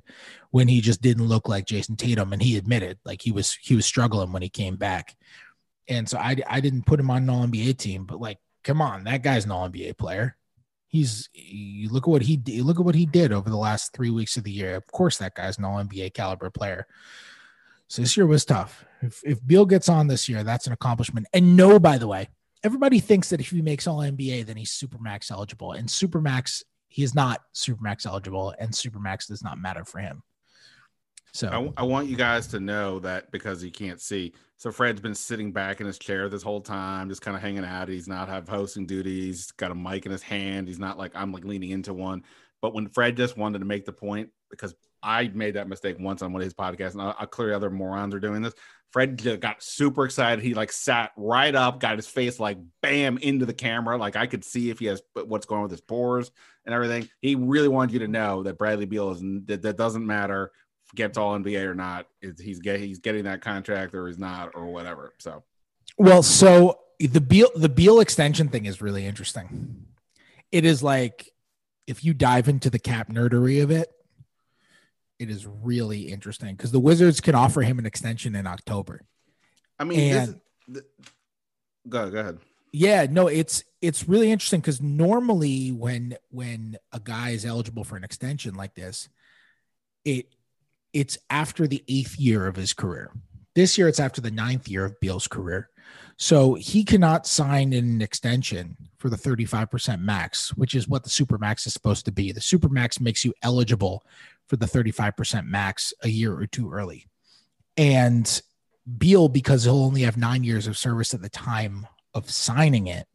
when 0.51 0.67
he 0.67 0.79
just 0.79 1.01
didn't 1.01 1.27
look 1.27 1.49
like 1.49 1.65
Jayson 1.65 1.97
tatum 1.97 2.33
and 2.33 2.41
he 2.41 2.57
admitted 2.57 2.99
like 3.05 3.21
he 3.21 3.31
was 3.31 3.53
he 3.61 3.75
was 3.75 3.85
struggling 3.85 4.31
when 4.31 4.41
he 4.41 4.49
came 4.49 4.75
back. 4.75 5.15
And 5.87 6.07
so 6.07 6.17
i, 6.17 6.35
I 6.47 6.59
didn't 6.59 6.85
put 6.85 6.99
him 6.99 7.09
on 7.09 7.23
an 7.23 7.29
all 7.29 7.45
nba 7.47 7.77
team 7.77 8.05
but 8.05 8.19
like 8.19 8.37
come 8.63 8.81
on 8.81 9.05
that 9.05 9.23
guy's 9.23 9.45
an 9.45 9.51
all 9.51 9.69
nba 9.69 9.97
player 9.97 10.37
he's 10.91 11.29
you 11.33 11.89
look 11.89 12.03
at 12.03 12.11
what 12.11 12.21
he 12.21 12.37
did 12.37 12.61
look 12.63 12.79
at 12.79 12.85
what 12.85 12.95
he 12.95 13.05
did 13.05 13.31
over 13.33 13.49
the 13.49 13.57
last 13.57 13.93
three 13.93 14.09
weeks 14.09 14.37
of 14.37 14.43
the 14.43 14.51
year 14.51 14.75
of 14.75 14.85
course 14.87 15.17
that 15.17 15.35
guy's 15.35 15.57
an 15.57 15.65
all 15.65 15.83
nba 15.83 16.13
caliber 16.13 16.49
player 16.49 16.85
so 17.87 18.01
this 18.01 18.15
year 18.15 18.25
was 18.25 18.45
tough 18.45 18.85
if, 19.01 19.21
if 19.23 19.45
beal 19.45 19.65
gets 19.65 19.89
on 19.89 20.07
this 20.07 20.29
year 20.29 20.43
that's 20.43 20.67
an 20.67 20.73
accomplishment 20.73 21.25
and 21.33 21.55
no 21.55 21.79
by 21.79 21.97
the 21.97 22.07
way 22.07 22.27
everybody 22.63 22.99
thinks 22.99 23.29
that 23.29 23.39
if 23.39 23.49
he 23.49 23.61
makes 23.61 23.87
all 23.87 23.99
NBA, 23.99 24.45
then 24.45 24.57
he's 24.57 24.71
supermax 24.71 25.31
eligible. 25.31 25.73
And 25.73 25.87
supermax, 25.87 26.63
he 26.87 27.03
is 27.03 27.15
not 27.15 27.41
supermax 27.55 28.05
eligible, 28.05 28.53
and 28.59 28.71
supermax 28.71 29.27
does 29.27 29.43
not 29.43 29.57
matter 29.57 29.85
for 29.85 29.99
him. 29.99 30.23
So 31.33 31.73
I, 31.77 31.81
I, 31.81 31.85
want 31.85 32.07
you 32.07 32.17
guys 32.17 32.47
to 32.47 32.59
know 32.59 32.99
that 32.99 33.31
because 33.31 33.61
he 33.61 33.71
can't 33.71 34.01
see. 34.01 34.33
So 34.57 34.69
Fred's 34.71 34.99
been 34.99 35.15
sitting 35.15 35.53
back 35.53 35.79
in 35.79 35.87
his 35.87 35.97
chair 35.97 36.27
this 36.27 36.43
whole 36.43 36.59
time, 36.59 37.07
just 37.07 37.21
kind 37.21 37.37
of 37.37 37.41
hanging 37.41 37.63
out. 37.63 37.87
He's 37.87 38.07
not 38.07 38.27
have 38.27 38.49
hosting 38.49 38.85
duties. 38.85 39.23
He's 39.25 39.51
got 39.51 39.71
a 39.71 39.75
mic 39.75 40.05
in 40.05 40.11
his 40.11 40.21
hand. 40.21 40.67
He's 40.67 40.79
not 40.79 40.97
like 40.97 41.11
I'm 41.15 41.31
like 41.31 41.45
leaning 41.45 41.69
into 41.69 41.93
one. 41.93 42.23
But 42.61 42.73
when 42.73 42.89
Fred 42.89 43.15
just 43.15 43.37
wanted 43.37 43.59
to 43.59 43.65
make 43.65 43.85
the 43.85 43.93
point, 43.93 44.29
because 44.49 44.75
I 45.01 45.29
made 45.29 45.55
that 45.55 45.69
mistake 45.69 45.97
once 45.99 46.21
on 46.21 46.33
one 46.33 46.41
of 46.41 46.45
his 46.45 46.53
podcasts, 46.53 46.93
and 46.93 47.01
I, 47.01 47.25
clearly 47.25 47.53
other 47.53 47.71
morons 47.71 48.13
are 48.13 48.19
doing 48.19 48.41
this. 48.41 48.53
Fred 48.91 49.39
got 49.39 49.63
super 49.63 50.03
excited. 50.03 50.43
He 50.43 50.53
like 50.53 50.71
sat 50.71 51.11
right 51.15 51.55
up, 51.55 51.79
got 51.79 51.95
his 51.95 52.07
face 52.07 52.41
like 52.41 52.57
bam 52.81 53.17
into 53.19 53.45
the 53.45 53.53
camera. 53.53 53.97
Like 53.97 54.17
I 54.17 54.27
could 54.27 54.43
see 54.43 54.69
if 54.69 54.79
he 54.79 54.87
has 54.87 55.01
uh, 55.15 55.23
what's 55.23 55.45
going 55.45 55.59
on 55.59 55.63
with 55.63 55.71
his 55.71 55.81
pores 55.81 56.29
and 56.65 56.75
everything. 56.75 57.09
He 57.21 57.35
really 57.35 57.69
wanted 57.69 57.93
you 57.93 57.99
to 57.99 58.09
know 58.09 58.43
that 58.43 58.57
Bradley 58.57 58.85
Beal 58.85 59.11
is 59.11 59.21
that 59.45 59.77
doesn't 59.77 60.05
matter 60.05 60.51
gets 60.95 61.17
all 61.17 61.37
NBA 61.37 61.63
or 61.65 61.75
not. 61.75 62.07
Is 62.21 62.39
He's 62.39 62.59
get 62.59 62.79
he's 62.79 62.99
getting 62.99 63.23
that 63.25 63.41
contract 63.41 63.93
or 63.93 64.07
he's 64.07 64.17
not 64.19 64.51
or 64.53 64.67
whatever. 64.67 65.13
So, 65.19 65.43
well, 65.97 66.23
so 66.23 66.79
the 66.99 67.21
Beal 67.21 67.49
the 67.55 67.69
Beal 67.69 67.99
extension 67.99 68.47
thing 68.47 68.65
is 68.65 68.81
really 68.81 69.05
interesting. 69.05 69.85
It 70.51 70.65
is 70.65 70.83
like 70.83 71.29
if 71.87 72.03
you 72.03 72.13
dive 72.13 72.47
into 72.47 72.69
the 72.69 72.79
cap 72.79 73.09
nerdery 73.09 73.63
of 73.63 73.71
it, 73.71 73.89
it 75.19 75.29
is 75.29 75.45
really 75.45 76.11
interesting 76.11 76.55
because 76.55 76.71
the 76.71 76.79
Wizards 76.79 77.21
can 77.21 77.35
offer 77.35 77.61
him 77.61 77.79
an 77.79 77.85
extension 77.85 78.35
in 78.35 78.47
October. 78.47 79.01
I 79.79 79.83
mean, 79.83 80.13
and, 80.13 80.41
this, 80.67 80.83
go 81.87 82.09
go 82.09 82.19
ahead. 82.19 82.39
Yeah, 82.71 83.07
no, 83.09 83.27
it's 83.27 83.63
it's 83.81 84.07
really 84.07 84.31
interesting 84.31 84.61
because 84.61 84.81
normally 84.81 85.71
when 85.71 86.17
when 86.29 86.77
a 86.91 86.99
guy 86.99 87.31
is 87.31 87.45
eligible 87.45 87.83
for 87.83 87.97
an 87.97 88.03
extension 88.03 88.55
like 88.55 88.75
this, 88.75 89.09
it 90.05 90.27
it's 90.93 91.17
after 91.29 91.67
the 91.67 91.83
eighth 91.87 92.19
year 92.19 92.47
of 92.47 92.55
his 92.55 92.73
career. 92.73 93.11
This 93.55 93.77
year, 93.77 93.87
it's 93.87 93.99
after 93.99 94.21
the 94.21 94.31
ninth 94.31 94.67
year 94.67 94.85
of 94.85 94.99
Beal's 94.99 95.27
career. 95.27 95.69
So 96.17 96.53
he 96.53 96.83
cannot 96.83 97.25
sign 97.25 97.73
an 97.73 98.01
extension 98.01 98.77
for 98.97 99.09
the 99.09 99.17
35% 99.17 100.01
max, 100.01 100.55
which 100.55 100.75
is 100.75 100.87
what 100.87 101.03
the 101.03 101.09
super 101.09 101.37
max 101.37 101.65
is 101.65 101.73
supposed 101.73 102.05
to 102.05 102.11
be. 102.11 102.31
The 102.31 102.39
super 102.41 102.69
max 102.69 102.99
makes 102.99 103.25
you 103.25 103.33
eligible 103.41 104.03
for 104.47 104.55
the 104.55 104.67
35% 104.67 105.47
max 105.47 105.93
a 106.03 106.09
year 106.09 106.33
or 106.33 106.45
two 106.45 106.71
early. 106.71 107.07
And 107.75 108.41
Beal, 108.97 109.29
because 109.29 109.63
he'll 109.63 109.83
only 109.83 110.01
have 110.01 110.17
nine 110.17 110.43
years 110.43 110.67
of 110.67 110.77
service 110.77 111.13
at 111.13 111.21
the 111.21 111.29
time 111.29 111.87
of 112.13 112.29
signing 112.29 112.87
it, 112.87 113.07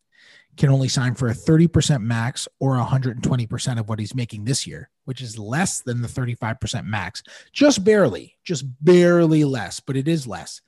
can 0.57 0.70
only 0.70 0.89
sign 0.89 1.15
for 1.15 1.28
a 1.28 1.35
30% 1.35 2.03
max 2.03 2.49
or 2.61 2.77
120% 2.77 3.78
of 3.78 3.89
what 3.89 3.99
he's 3.99 4.15
making 4.15 4.45
this 4.45 4.66
year, 4.66 4.91
which 5.05 5.20
is 5.20 5.39
less 5.39 5.81
than 5.83 6.03
the 6.03 6.09
35% 6.09 6.85
max. 6.85 7.23
Just 7.53 7.85
barely, 7.85 8.37
just 8.45 8.65
barely 8.85 9.45
less, 9.45 9.81
but 9.81 9.97
it 9.97 10.09
is 10.09 10.27
less. 10.27 10.61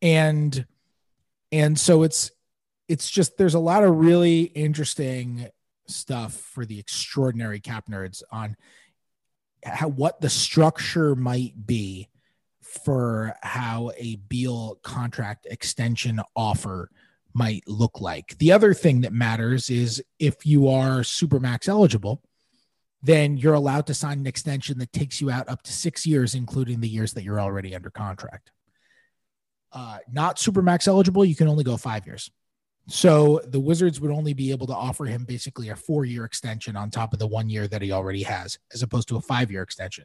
And 0.00 0.66
and 1.52 1.78
so 1.78 2.02
it's 2.02 2.30
it's 2.88 3.10
just 3.10 3.38
there's 3.38 3.54
a 3.54 3.60
lot 3.60 3.84
of 3.84 3.96
really 3.96 4.42
interesting 4.42 5.48
stuff 5.86 6.34
for 6.34 6.64
the 6.64 6.78
extraordinary 6.78 7.60
cap 7.60 7.86
nerds 7.88 8.22
on 8.30 8.56
how 9.64 9.88
what 9.88 10.20
the 10.20 10.30
structure 10.30 11.14
might 11.14 11.66
be 11.66 12.08
for 12.60 13.34
how 13.42 13.92
a 13.96 14.16
Beal 14.16 14.76
contract 14.82 15.46
extension 15.48 16.20
offer 16.34 16.90
might 17.34 17.62
look 17.66 18.00
like. 18.00 18.38
The 18.38 18.52
other 18.52 18.72
thing 18.72 19.02
that 19.02 19.12
matters 19.12 19.68
is 19.68 20.02
if 20.18 20.46
you 20.46 20.68
are 20.68 21.00
supermax 21.00 21.68
eligible, 21.68 22.22
then 23.02 23.36
you're 23.36 23.54
allowed 23.54 23.86
to 23.88 23.94
sign 23.94 24.20
an 24.20 24.26
extension 24.26 24.78
that 24.78 24.92
takes 24.92 25.20
you 25.20 25.30
out 25.30 25.48
up 25.48 25.62
to 25.62 25.72
six 25.72 26.06
years, 26.06 26.34
including 26.34 26.80
the 26.80 26.88
years 26.88 27.12
that 27.12 27.22
you're 27.22 27.40
already 27.40 27.74
under 27.74 27.90
contract. 27.90 28.50
Uh, 29.72 29.98
not 30.10 30.36
supermax 30.36 30.86
eligible, 30.88 31.24
you 31.24 31.34
can 31.34 31.48
only 31.48 31.64
go 31.64 31.76
five 31.76 32.06
years. 32.06 32.30
So 32.86 33.40
the 33.46 33.60
Wizards 33.60 34.00
would 34.00 34.10
only 34.10 34.34
be 34.34 34.50
able 34.50 34.66
to 34.68 34.74
offer 34.74 35.04
him 35.06 35.24
basically 35.24 35.70
a 35.70 35.76
four 35.76 36.04
year 36.04 36.24
extension 36.24 36.76
on 36.76 36.90
top 36.90 37.12
of 37.12 37.18
the 37.18 37.26
one 37.26 37.48
year 37.48 37.66
that 37.68 37.82
he 37.82 37.92
already 37.92 38.22
has, 38.22 38.58
as 38.72 38.82
opposed 38.82 39.08
to 39.08 39.16
a 39.16 39.20
five 39.20 39.50
year 39.50 39.62
extension 39.62 40.04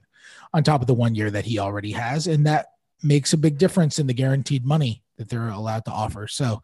on 0.54 0.64
top 0.64 0.82
of 0.82 0.88
the 0.88 0.94
one 0.94 1.14
year 1.14 1.30
that 1.30 1.46
he 1.46 1.60
already 1.60 1.92
has. 1.92 2.28
And 2.28 2.46
that 2.48 2.68
makes 3.04 3.34
a 3.34 3.38
big 3.38 3.58
difference 3.58 4.00
in 4.00 4.08
the 4.08 4.14
guaranteed 4.14 4.66
money 4.66 5.04
that 5.18 5.30
they're 5.30 5.50
allowed 5.50 5.86
to 5.86 5.92
offer. 5.92 6.28
So 6.28 6.62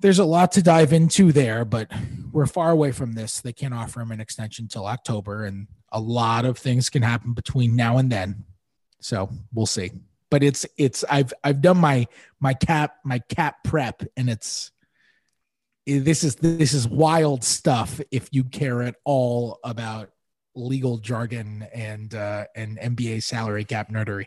there's 0.00 0.18
a 0.18 0.24
lot 0.24 0.52
to 0.52 0.62
dive 0.62 0.92
into 0.92 1.30
there, 1.32 1.64
but 1.64 1.90
we're 2.32 2.46
far 2.46 2.70
away 2.70 2.92
from 2.92 3.12
this. 3.12 3.40
They 3.40 3.52
can't 3.52 3.74
offer 3.74 4.00
him 4.00 4.10
an 4.10 4.20
extension 4.20 4.66
till 4.66 4.86
October, 4.86 5.44
and 5.44 5.68
a 5.92 6.00
lot 6.00 6.44
of 6.44 6.58
things 6.58 6.88
can 6.88 7.02
happen 7.02 7.34
between 7.34 7.76
now 7.76 7.98
and 7.98 8.10
then. 8.10 8.44
So 9.00 9.30
we'll 9.52 9.66
see. 9.66 9.90
But 10.30 10.42
it's 10.42 10.66
it's 10.78 11.04
I've 11.10 11.32
I've 11.44 11.60
done 11.60 11.78
my 11.78 12.06
my 12.38 12.54
cap 12.54 12.96
my 13.04 13.18
cap 13.18 13.64
prep, 13.64 14.02
and 14.16 14.30
it's 14.30 14.70
this 15.86 16.24
is 16.24 16.36
this 16.36 16.72
is 16.72 16.86
wild 16.88 17.42
stuff 17.42 18.00
if 18.10 18.28
you 18.32 18.44
care 18.44 18.82
at 18.82 18.96
all 19.04 19.58
about 19.64 20.10
legal 20.54 20.98
jargon 20.98 21.66
and 21.74 22.14
uh, 22.14 22.44
and 22.54 22.78
NBA 22.78 23.22
salary 23.22 23.64
cap 23.64 23.90
nerdery. 23.90 24.26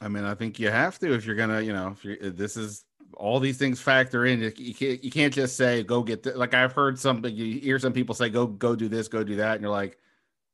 I 0.00 0.08
mean, 0.08 0.24
I 0.24 0.34
think 0.34 0.58
you 0.58 0.70
have 0.70 0.98
to 1.00 1.12
if 1.14 1.24
you're 1.24 1.36
gonna, 1.36 1.60
you 1.60 1.72
know, 1.72 1.88
if 1.96 2.04
you're, 2.04 2.30
this 2.30 2.56
is 2.56 2.84
all 3.14 3.40
these 3.40 3.58
things 3.58 3.80
factor 3.80 4.26
in. 4.26 4.40
You 4.56 4.74
can't, 4.74 5.04
you 5.04 5.10
can't 5.10 5.32
just 5.32 5.56
say 5.56 5.82
go 5.82 6.02
get 6.02 6.36
like 6.36 6.54
I've 6.54 6.72
heard 6.72 6.98
some 6.98 7.24
you 7.24 7.60
hear 7.60 7.78
some 7.78 7.92
people 7.92 8.14
say 8.14 8.28
go 8.28 8.46
go 8.46 8.76
do 8.76 8.88
this, 8.88 9.08
go 9.08 9.24
do 9.24 9.36
that, 9.36 9.54
and 9.54 9.62
you're 9.62 9.70
like, 9.70 9.98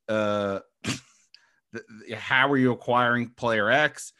uh, 0.09 0.59
how 2.15 2.51
are 2.51 2.57
you 2.57 2.71
acquiring 2.71 3.29
player 3.29 3.69
X? 3.69 4.13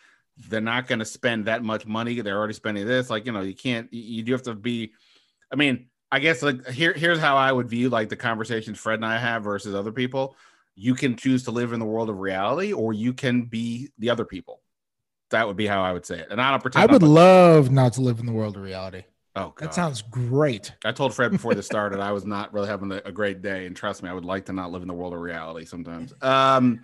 They're 0.49 0.61
not 0.61 0.87
going 0.87 0.99
to 0.99 1.05
spend 1.05 1.45
that 1.45 1.63
much 1.63 1.87
money. 1.87 2.21
They're 2.21 2.37
already 2.37 2.53
spending 2.53 2.85
this. 2.85 3.09
Like 3.09 3.25
you 3.25 3.31
know, 3.31 3.41
you 3.41 3.55
can't. 3.55 3.91
You 3.91 4.23
do 4.23 4.31
have 4.33 4.43
to 4.43 4.53
be. 4.53 4.93
I 5.51 5.55
mean, 5.55 5.87
I 6.11 6.19
guess 6.19 6.41
like 6.41 6.67
here 6.67 6.93
here's 6.93 7.19
how 7.19 7.37
I 7.37 7.51
would 7.51 7.69
view 7.69 7.89
like 7.89 8.09
the 8.09 8.15
conversations 8.15 8.77
Fred 8.77 8.95
and 8.95 9.05
I 9.05 9.17
have 9.17 9.43
versus 9.43 9.73
other 9.73 9.91
people. 9.91 10.35
You 10.75 10.93
can 10.93 11.15
choose 11.15 11.43
to 11.45 11.51
live 11.51 11.73
in 11.73 11.79
the 11.79 11.85
world 11.85 12.09
of 12.09 12.19
reality, 12.19 12.71
or 12.71 12.93
you 12.93 13.13
can 13.13 13.43
be 13.43 13.89
the 13.97 14.11
other 14.11 14.25
people 14.25 14.61
that 15.31 15.47
would 15.47 15.57
be 15.57 15.67
how 15.67 15.81
I 15.81 15.93
would 15.93 16.05
say 16.05 16.19
it. 16.19 16.27
And 16.29 16.41
I 16.41 16.51
don't 16.51 16.61
pretend. 16.61 16.89
I 16.89 16.91
would 16.91 17.03
love 17.03 17.71
not 17.71 17.93
to 17.93 18.01
live 18.01 18.19
in 18.19 18.25
the 18.25 18.31
world 18.31 18.55
of 18.55 18.61
reality. 18.61 19.03
Oh, 19.35 19.53
God. 19.55 19.67
that 19.67 19.73
sounds 19.73 20.01
great. 20.01 20.73
I 20.83 20.91
told 20.91 21.13
Fred 21.13 21.31
before 21.31 21.53
this 21.53 21.67
started 21.67 21.99
I 21.99 22.11
was 22.11 22.25
not 22.25 22.53
really 22.53 22.67
having 22.67 22.91
a, 22.91 23.01
a, 23.05 23.11
great 23.11 23.43
day, 23.43 23.67
and 23.67 23.75
trust 23.75 24.01
me, 24.01 24.09
I 24.09 24.13
would 24.13 24.25
like 24.25 24.45
to 24.45 24.53
not 24.53 24.71
live 24.71 24.81
in 24.81 24.87
the 24.87 24.95
world 24.95 25.13
of 25.13 25.19
reality 25.19 25.63
sometimes. 25.63 26.11
Um, 26.23 26.81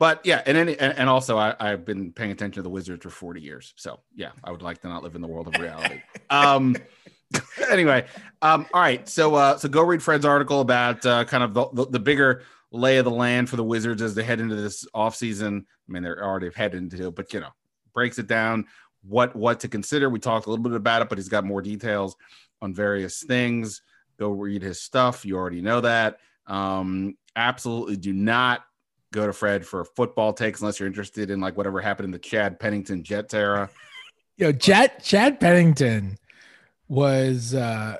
but 0.00 0.20
yeah, 0.24 0.42
and 0.44 0.58
any 0.58 0.76
and, 0.80 0.98
and 0.98 1.08
also 1.08 1.38
I, 1.38 1.54
I've 1.60 1.84
been 1.84 2.12
paying 2.12 2.32
attention 2.32 2.54
to 2.54 2.62
the 2.62 2.70
Wizards 2.70 3.04
for 3.04 3.10
forty 3.10 3.40
years, 3.40 3.72
so 3.76 4.00
yeah, 4.16 4.30
I 4.42 4.50
would 4.50 4.62
like 4.62 4.82
to 4.82 4.88
not 4.88 5.04
live 5.04 5.14
in 5.14 5.20
the 5.20 5.28
world 5.28 5.46
of 5.46 5.60
reality. 5.62 6.02
um, 6.28 6.74
anyway, 7.70 8.06
um, 8.40 8.66
all 8.74 8.80
right, 8.80 9.08
so 9.08 9.36
uh, 9.36 9.56
so 9.56 9.68
go 9.68 9.82
read 9.82 10.02
Fred's 10.02 10.24
article 10.24 10.60
about 10.60 11.06
uh, 11.06 11.24
kind 11.24 11.44
of 11.44 11.54
the, 11.54 11.68
the, 11.72 11.86
the 11.90 12.00
bigger 12.00 12.42
lay 12.72 12.96
of 12.96 13.04
the 13.04 13.12
land 13.12 13.48
for 13.48 13.54
the 13.54 13.62
Wizards 13.62 14.02
as 14.02 14.16
they 14.16 14.24
head 14.24 14.40
into 14.40 14.56
this 14.56 14.84
offseason. 14.92 15.60
I 15.60 15.92
mean, 15.92 16.02
they're 16.02 16.24
already 16.24 16.50
headed 16.52 16.82
into 16.82 17.06
it, 17.06 17.14
but 17.14 17.32
you 17.32 17.38
know, 17.38 17.50
breaks 17.94 18.18
it 18.18 18.26
down 18.26 18.66
what 19.02 19.34
what 19.34 19.60
to 19.60 19.68
consider. 19.68 20.08
We 20.08 20.18
talked 20.18 20.46
a 20.46 20.50
little 20.50 20.62
bit 20.62 20.72
about 20.72 21.02
it, 21.02 21.08
but 21.08 21.18
he's 21.18 21.28
got 21.28 21.44
more 21.44 21.62
details 21.62 22.16
on 22.60 22.72
various 22.72 23.22
things. 23.22 23.82
Go 24.18 24.30
read 24.30 24.62
his 24.62 24.80
stuff. 24.80 25.24
You 25.24 25.36
already 25.36 25.60
know 25.60 25.80
that. 25.80 26.18
Um, 26.46 27.16
absolutely 27.34 27.96
do 27.96 28.12
not 28.12 28.64
go 29.12 29.26
to 29.26 29.32
Fred 29.32 29.66
for 29.66 29.84
football 29.84 30.32
takes 30.32 30.60
unless 30.60 30.80
you're 30.80 30.86
interested 30.86 31.30
in 31.30 31.40
like 31.40 31.56
whatever 31.56 31.80
happened 31.80 32.06
in 32.06 32.10
the 32.10 32.18
Chad 32.18 32.58
Pennington 32.58 33.02
Jet 33.02 33.32
era. 33.34 33.68
Yo, 34.36 34.52
Chad 34.52 35.02
Chad 35.02 35.40
Pennington 35.40 36.16
was 36.88 37.54
uh 37.54 37.96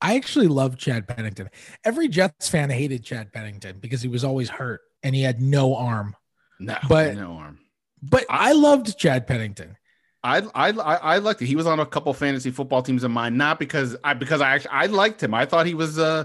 I 0.00 0.16
actually 0.16 0.48
love 0.48 0.76
Chad 0.78 1.06
Pennington. 1.06 1.48
Every 1.84 2.08
Jets 2.08 2.48
fan 2.48 2.70
hated 2.70 3.04
Chad 3.04 3.32
Pennington 3.32 3.78
because 3.78 4.02
he 4.02 4.08
was 4.08 4.24
always 4.24 4.48
hurt 4.48 4.80
and 5.04 5.14
he 5.14 5.22
had 5.22 5.40
no 5.40 5.76
arm. 5.76 6.16
No, 6.58 6.76
but 6.88 7.14
no 7.14 7.34
arm. 7.34 7.58
But 8.02 8.24
I 8.28 8.52
loved 8.52 8.98
Chad 8.98 9.26
Pennington. 9.26 9.76
I 10.24 10.42
I 10.54 10.70
I 10.70 11.18
liked 11.18 11.42
it. 11.42 11.46
He 11.46 11.56
was 11.56 11.66
on 11.66 11.80
a 11.80 11.86
couple 11.86 12.12
fantasy 12.14 12.50
football 12.50 12.82
teams 12.82 13.04
of 13.04 13.10
mine, 13.10 13.36
not 13.36 13.58
because 13.58 13.96
I 14.04 14.14
because 14.14 14.40
I 14.40 14.50
actually 14.50 14.70
I 14.72 14.86
liked 14.86 15.22
him. 15.22 15.34
I 15.34 15.46
thought 15.46 15.66
he 15.66 15.74
was 15.74 15.98
uh 15.98 16.24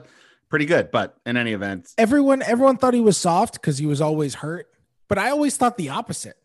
pretty 0.50 0.66
good, 0.66 0.92
but 0.92 1.18
in 1.26 1.38
any 1.38 1.54
event, 1.54 1.94
everyone 1.98 2.42
everyone 2.42 2.78
thought 2.78 2.94
he 2.94 3.02
was 3.02 3.18
soft 3.18 3.54
because 3.54 3.78
he 3.78 3.86
was 3.86 4.02
always 4.02 4.36
hurt. 4.36 4.68
But 5.08 5.18
I 5.18 5.30
always 5.30 5.58
thought 5.58 5.78
the 5.78 5.90
opposite. 5.90 6.36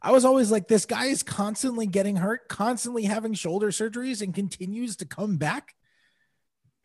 I 0.00 0.12
was 0.12 0.24
always 0.24 0.52
like, 0.52 0.68
this 0.68 0.86
guy 0.86 1.06
is 1.06 1.24
constantly 1.24 1.86
getting 1.86 2.16
hurt, 2.16 2.48
constantly 2.48 3.02
having 3.02 3.34
shoulder 3.34 3.68
surgeries, 3.68 4.22
and 4.22 4.32
continues 4.32 4.94
to 4.96 5.04
come 5.04 5.38
back. 5.38 5.74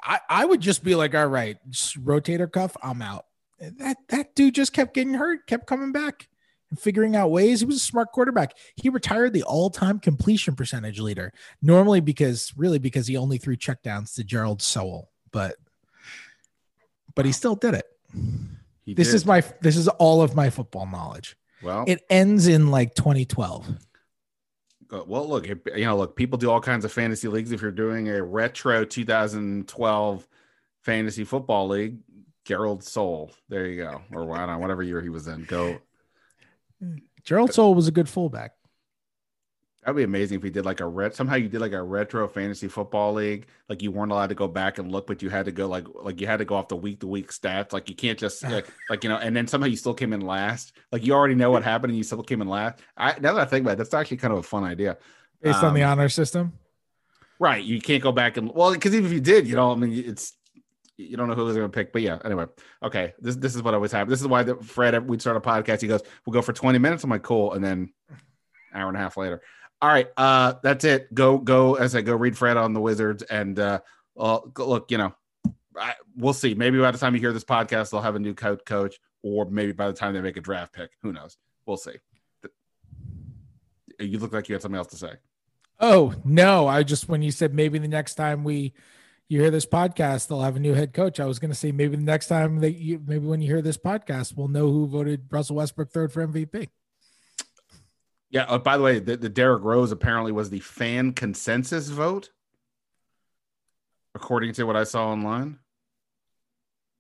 I, 0.03 0.19
I 0.27 0.45
would 0.45 0.61
just 0.61 0.83
be 0.83 0.95
like, 0.95 1.13
all 1.13 1.27
right, 1.27 1.57
rotator 1.69 2.51
cuff, 2.51 2.75
I'm 2.81 3.03
out. 3.03 3.25
That 3.59 3.97
that 4.09 4.35
dude 4.35 4.55
just 4.55 4.73
kept 4.73 4.95
getting 4.95 5.13
hurt, 5.13 5.47
kept 5.47 5.67
coming 5.67 5.91
back 5.91 6.27
figuring 6.75 7.15
out 7.15 7.31
ways. 7.31 7.59
He 7.59 7.65
was 7.65 7.77
a 7.77 7.79
smart 7.79 8.11
quarterback. 8.11 8.55
He 8.75 8.89
retired 8.89 9.33
the 9.33 9.43
all-time 9.43 9.99
completion 9.99 10.55
percentage 10.55 10.99
leader. 10.99 11.33
Normally 11.61 11.99
because 11.99 12.53
really 12.55 12.79
because 12.79 13.07
he 13.07 13.17
only 13.17 13.37
threw 13.37 13.55
checkdowns 13.55 14.15
to 14.15 14.23
Jerald 14.23 14.61
Sowell, 14.61 15.11
but 15.31 15.55
but 17.15 17.25
he 17.25 17.31
still 17.31 17.55
did 17.55 17.73
it. 17.73 17.85
He 18.85 18.93
this 18.93 19.07
did. 19.07 19.15
is 19.15 19.25
my 19.25 19.43
this 19.61 19.77
is 19.77 19.87
all 19.87 20.21
of 20.21 20.35
my 20.35 20.49
football 20.49 20.85
knowledge. 20.85 21.37
Well, 21.61 21.85
it 21.87 22.03
ends 22.09 22.47
in 22.47 22.71
like 22.71 22.95
2012. 22.95 23.67
Well, 25.07 25.27
look, 25.27 25.47
you 25.47 25.85
know, 25.85 25.97
look, 25.97 26.15
people 26.15 26.37
do 26.37 26.51
all 26.51 26.61
kinds 26.61 26.85
of 26.85 26.91
fantasy 26.91 27.27
leagues. 27.27 27.51
If 27.51 27.61
you're 27.63 27.71
doing 27.71 28.09
a 28.09 28.21
retro 28.21 28.85
2012 28.85 30.27
fantasy 30.81 31.23
football 31.23 31.67
league, 31.67 31.97
Jerald 32.45 32.83
Sowell, 32.83 33.31
there 33.49 33.65
you 33.65 33.83
go, 33.83 34.01
or 34.11 34.25
whatever 34.25 34.83
year 34.83 35.01
he 35.01 35.09
was 35.09 35.27
in, 35.27 35.45
go 35.45 35.79
Jerald 37.23 37.53
Sowell 37.53 37.75
was 37.75 37.87
a 37.87 37.91
good 37.91 38.09
fullback. 38.09 38.53
That'd 39.83 39.97
be 39.97 40.03
amazing 40.03 40.37
if 40.37 40.43
he 40.43 40.49
did 40.49 40.65
like 40.65 40.79
a 40.79 40.87
ret. 40.87 41.13
Somehow 41.13 41.35
you 41.35 41.49
did 41.49 41.59
like 41.59 41.73
a 41.73 41.83
retro 41.83 42.25
fantasy 42.29 42.69
football 42.69 43.13
league. 43.13 43.47
Like 43.67 43.81
you 43.81 43.91
weren't 43.91 44.13
allowed 44.13 44.27
to 44.27 44.35
go 44.35 44.47
back 44.47 44.77
and 44.77 44.89
look, 44.89 45.07
but 45.07 45.21
you 45.21 45.29
had 45.29 45.45
to 45.45 45.51
go 45.51 45.67
like 45.67 45.85
like 46.01 46.21
you 46.21 46.27
had 46.27 46.37
to 46.37 46.45
go 46.45 46.55
off 46.55 46.69
the 46.69 46.77
week 46.77 47.01
to 47.01 47.07
week 47.07 47.31
stats. 47.31 47.73
Like 47.73 47.89
you 47.89 47.95
can't 47.95 48.17
just 48.17 48.43
like, 48.43 48.67
like 48.89 49.03
you 49.03 49.09
know. 49.09 49.17
And 49.17 49.35
then 49.35 49.45
somehow 49.45 49.67
you 49.67 49.75
still 49.75 49.93
came 49.93 50.13
in 50.13 50.21
last. 50.21 50.71
Like 50.91 51.05
you 51.05 51.13
already 51.13 51.35
know 51.35 51.51
what 51.51 51.63
happened, 51.63 51.91
and 51.91 51.97
you 51.97 52.03
still 52.03 52.23
came 52.23 52.41
in 52.41 52.47
last. 52.47 52.79
I 52.95 53.19
now 53.19 53.33
that 53.33 53.41
I 53.41 53.45
think 53.45 53.65
about 53.65 53.73
it, 53.73 53.77
that's 53.79 53.93
actually 53.93 54.17
kind 54.17 54.31
of 54.31 54.39
a 54.39 54.43
fun 54.43 54.63
idea. 54.63 54.97
Based 55.41 55.59
um, 55.59 55.65
on 55.65 55.73
the 55.73 55.83
um, 55.83 55.91
honor 55.91 56.07
system, 56.07 56.53
right? 57.39 57.61
You 57.61 57.81
can't 57.81 58.01
go 58.01 58.13
back 58.13 58.37
and 58.37 58.53
well, 58.53 58.71
because 58.71 58.95
even 58.95 59.07
if 59.07 59.11
you 59.11 59.21
did, 59.21 59.47
you 59.47 59.57
know, 59.57 59.73
I 59.73 59.75
mean, 59.75 59.91
it's 59.93 60.33
you 60.97 61.17
don't 61.17 61.27
know 61.27 61.35
who 61.35 61.45
they're 61.45 61.61
going 61.61 61.71
to 61.71 61.75
pick. 61.75 61.91
But 61.91 62.01
yeah, 62.01 62.19
anyway, 62.23 62.45
okay. 62.81 63.13
This 63.19 63.35
this 63.35 63.55
is 63.55 63.63
what 63.63 63.73
always 63.73 63.91
happens. 63.91 64.11
This 64.11 64.21
is 64.21 64.27
why 64.27 64.43
the, 64.43 64.55
Fred 64.55 65.07
we'd 65.07 65.21
start 65.21 65.37
a 65.37 65.41
podcast. 65.41 65.81
He 65.81 65.87
goes, 65.87 66.01
"We'll 66.25 66.33
go 66.33 66.41
for 66.41 66.53
twenty 66.53 66.79
minutes." 66.79 67.03
I'm 67.03 67.09
like, 67.09 67.23
"Cool," 67.23 67.53
and 67.53 67.63
then 67.63 67.93
hour 68.73 68.87
and 68.87 68.97
a 68.97 68.99
half 68.99 69.17
later. 69.17 69.41
All 69.81 69.89
right, 69.89 70.07
uh, 70.15 70.53
that's 70.63 70.85
it. 70.85 71.13
Go 71.13 71.37
go 71.37 71.75
as 71.75 71.95
I 71.95 72.01
go 72.01 72.15
read 72.15 72.37
Fred 72.37 72.57
on 72.57 72.73
the 72.73 72.79
Wizards, 72.81 73.23
and 73.23 73.57
uh, 73.59 73.79
look, 74.15 74.91
you 74.91 74.97
know, 74.97 75.13
I, 75.77 75.95
we'll 76.15 76.33
see. 76.33 76.53
Maybe 76.53 76.79
by 76.79 76.91
the 76.91 76.97
time 76.97 77.15
you 77.15 77.19
hear 77.19 77.33
this 77.33 77.43
podcast, 77.43 77.91
they'll 77.91 78.01
have 78.01 78.15
a 78.15 78.19
new 78.19 78.33
coach, 78.33 78.61
coach, 78.65 78.99
or 79.23 79.45
maybe 79.45 79.71
by 79.71 79.87
the 79.87 79.93
time 79.93 80.13
they 80.13 80.21
make 80.21 80.37
a 80.37 80.41
draft 80.41 80.73
pick, 80.73 80.91
who 81.01 81.11
knows? 81.11 81.37
We'll 81.65 81.77
see. 81.77 81.95
You 83.99 84.19
look 84.19 84.33
like 84.33 84.49
you 84.49 84.55
had 84.55 84.61
something 84.61 84.77
else 84.77 84.87
to 84.87 84.97
say. 84.97 85.13
Oh 85.79 86.13
no! 86.23 86.67
I 86.67 86.83
just 86.83 87.09
when 87.09 87.21
you 87.21 87.31
said 87.31 87.53
maybe 87.53 87.79
the 87.79 87.87
next 87.87 88.15
time 88.15 88.43
we 88.43 88.73
you 89.33 89.41
hear 89.41 89.49
this 89.49 89.65
podcast, 89.65 90.27
they'll 90.27 90.41
have 90.41 90.55
a 90.55 90.59
new 90.59 90.73
head 90.73 90.93
coach. 90.93 91.19
I 91.19 91.25
was 91.25 91.39
going 91.39 91.49
to 91.49 91.57
say 91.57 91.71
maybe 91.71 91.95
the 91.95 92.03
next 92.03 92.27
time 92.27 92.59
that 92.59 92.73
you, 92.73 93.01
maybe 93.05 93.25
when 93.25 93.41
you 93.41 93.47
hear 93.47 93.63
this 93.63 93.77
podcast, 93.77 94.37
we'll 94.37 94.47
know 94.47 94.71
who 94.71 94.87
voted 94.87 95.25
Russell 95.31 95.55
Westbrook 95.55 95.91
third 95.91 96.13
for 96.13 96.25
MVP. 96.25 96.69
Yeah. 98.29 98.45
Oh, 98.47 98.59
by 98.59 98.77
the 98.77 98.83
way, 98.83 98.99
the, 98.99 99.17
the 99.17 99.29
Derrick 99.29 99.63
Rose 99.63 99.91
apparently 99.91 100.31
was 100.31 100.51
the 100.51 100.59
fan 100.59 101.13
consensus 101.13 101.89
vote, 101.89 102.29
according 104.13 104.53
to 104.53 104.65
what 104.65 104.75
I 104.75 104.83
saw 104.83 105.09
online. 105.09 105.57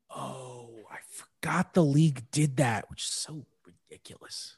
Oh, 0.09 0.71
I 0.91 0.97
forgot 1.11 1.75
the 1.75 1.83
league 1.83 2.29
did 2.31 2.57
that, 2.57 2.89
which 2.89 3.03
is 3.03 3.09
so 3.09 3.45
ridiculous. 3.65 4.57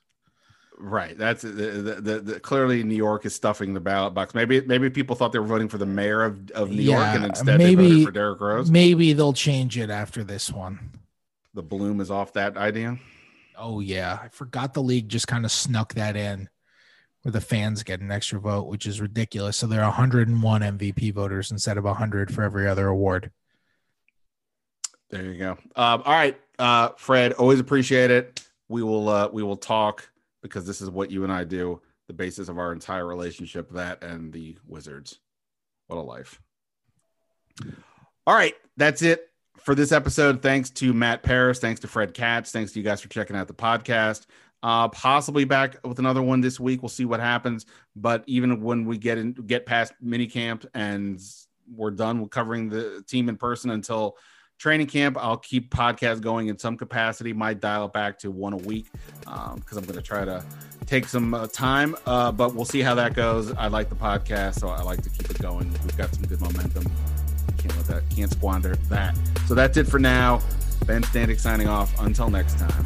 Right. 0.77 1.18
That's 1.18 1.41
the, 1.41 1.49
the, 1.49 2.02
the, 2.02 2.19
the, 2.19 2.39
clearly 2.39 2.84
New 2.84 2.95
York 2.95 3.26
is 3.26 3.34
stuffing 3.34 3.73
the 3.73 3.80
ballot 3.80 4.14
box. 4.14 4.34
Maybe 4.34 4.61
maybe 4.61 4.89
people 4.89 5.15
thought 5.15 5.31
they 5.31 5.39
were 5.39 5.45
voting 5.45 5.69
for 5.69 5.77
the 5.77 5.85
mayor 5.85 6.23
of, 6.23 6.52
of 6.52 6.69
New 6.69 6.84
yeah, 6.84 6.97
York 6.97 7.15
and 7.15 7.26
instead 7.26 7.57
maybe, 7.57 7.76
they 7.76 7.89
voted 7.89 8.06
for 8.06 8.11
Derrick 8.11 8.41
Rose. 8.41 8.69
Maybe 8.69 9.14
they'll 9.14 9.34
change 9.34 9.77
it 9.77 9.89
after 9.89 10.23
this 10.23 10.52
one. 10.52 10.91
The 11.53 11.64
bloom 11.64 12.02
is 12.02 12.11
off 12.11 12.34
that 12.34 12.57
idea. 12.57 12.99
Oh 13.57 13.80
yeah. 13.80 14.19
I 14.22 14.27
forgot 14.27 14.73
the 14.73 14.84
league 14.84 15.07
just 15.07 15.27
kind 15.27 15.45
of 15.45 15.52
snuck 15.52 15.93
that 15.93 16.18
in 16.18 16.49
where 17.22 17.31
the 17.31 17.41
fans 17.41 17.81
get 17.81 18.02
an 18.02 18.11
extra 18.11 18.39
vote, 18.39 18.68
which 18.68 18.85
is 18.85 18.99
ridiculous. 18.99 19.57
So 19.57 19.68
there 19.68 19.81
are 19.81 19.89
101 19.89 20.61
MVP 20.61 21.14
voters 21.14 21.52
instead 21.52 21.77
of 21.77 21.84
100 21.85 22.34
for 22.34 22.43
every 22.43 22.68
other 22.68 22.88
award. 22.88 23.31
There 25.10 25.23
you 25.23 25.38
go. 25.38 25.52
Um, 25.76 26.03
all 26.06 26.14
right, 26.14 26.38
uh, 26.60 26.89
Fred, 26.97 27.34
always 27.34 27.60
appreciate 27.60 28.11
it. 28.11 28.43
We 28.68 28.84
will 28.84 29.07
uh, 29.07 29.30
we 29.31 29.43
will 29.43 29.57
talk 29.57 30.10
because 30.46 30.66
this 30.66 30.82
is 30.82 30.90
what 30.90 31.12
you 31.12 31.24
and 31.24 31.34
I 31.34 31.44
do, 31.44 31.82
the 32.08 32.14
basis 32.14 32.50
of 32.50 32.58
our 32.58 32.72
entire 32.72 33.06
relationship, 33.06 33.72
that 33.72 34.04
and 34.04 34.32
the 34.32 34.58
Wizards. 34.68 35.20
What 35.88 35.98
a 35.98 36.02
life. 36.02 36.42
All 38.28 38.36
right, 38.36 38.56
that's 38.78 39.02
it 39.02 39.30
for 39.60 39.76
this 39.76 39.92
episode. 39.92 40.42
Thanks 40.42 40.70
to 40.72 40.94
Matt 40.94 41.24
Paras. 41.24 41.60
Thanks 41.60 41.82
to 41.82 41.88
Fred 41.88 42.14
Katz. 42.14 42.52
Thanks 42.52 42.72
to 42.74 42.80
you 42.80 42.86
guys 42.86 43.02
for 43.02 43.10
checking 43.10 43.36
out 43.36 43.48
the 43.48 43.54
podcast. 43.54 44.26
Uh, 44.64 44.88
possibly 44.88 45.46
back 45.46 45.78
with 45.84 46.00
another 46.00 46.22
one 46.22 46.42
this 46.42 46.60
week. 46.60 46.82
We'll 46.82 46.90
see 46.90 47.06
what 47.06 47.20
happens. 47.20 47.66
But 47.96 48.24
even 48.26 48.62
when 48.62 48.86
we 48.86 48.98
get 48.98 49.18
in, 49.18 49.34
get 49.34 49.66
past 49.66 49.94
mini 50.02 50.28
camp 50.28 50.66
and 50.74 51.20
we're 51.72 51.92
done 51.92 52.22
with 52.22 52.32
covering 52.32 52.70
the 52.70 53.04
team 53.08 53.30
in 53.30 53.38
person 53.38 53.70
until 53.72 54.18
training 54.57 54.88
camp. 54.88 55.18
I'll 55.19 55.38
keep 55.38 55.69
podcast 55.69 56.22
going 56.22 56.48
in 56.48 56.57
some 56.57 56.77
capacity. 56.77 57.34
Might 57.34 57.60
dial 57.60 57.86
it 57.86 57.94
back 57.94 58.19
to 58.19 58.32
one 58.32 58.53
a 58.53 58.57
week 58.57 58.88
because 59.19 59.48
um, 59.53 59.77
I'm 59.77 59.84
going 59.84 59.95
to 59.95 60.02
try 60.02 60.26
to 60.26 60.44
take 60.86 61.07
some 61.07 61.34
uh, 61.34 61.48
time. 61.48 61.95
Uh, 62.06 62.32
but 62.32 62.56
we'll 62.56 62.65
see 62.65 62.82
how 62.82 62.95
that 62.95 63.14
goes. 63.14 63.52
I 63.53 63.68
like 63.68 63.90
the 63.90 63.95
podcast, 63.95 64.60
so 64.60 64.69
I 64.69 64.82
like 64.82 65.02
to 65.03 65.10
keep 65.10 65.30
it 65.30 65.40
going. 65.40 65.72
We've 65.84 65.98
got 65.98 66.14
some 66.14 66.23
good 66.23 66.41
momentum. 66.41 66.86
Can't 67.57 67.76
let 67.77 67.86
that 67.88 68.03
can't 68.10 68.32
squander 68.32 68.76
that. 68.90 69.18
So 69.48 69.56
that's 69.56 69.77
it 69.77 69.88
for 69.88 69.99
now. 69.99 70.41
Ben 70.86 71.02
Standig 71.03 71.40
signing 71.40 71.68
off. 71.68 71.99
Until 71.99 72.30
next 72.30 72.57
time. 72.60 72.86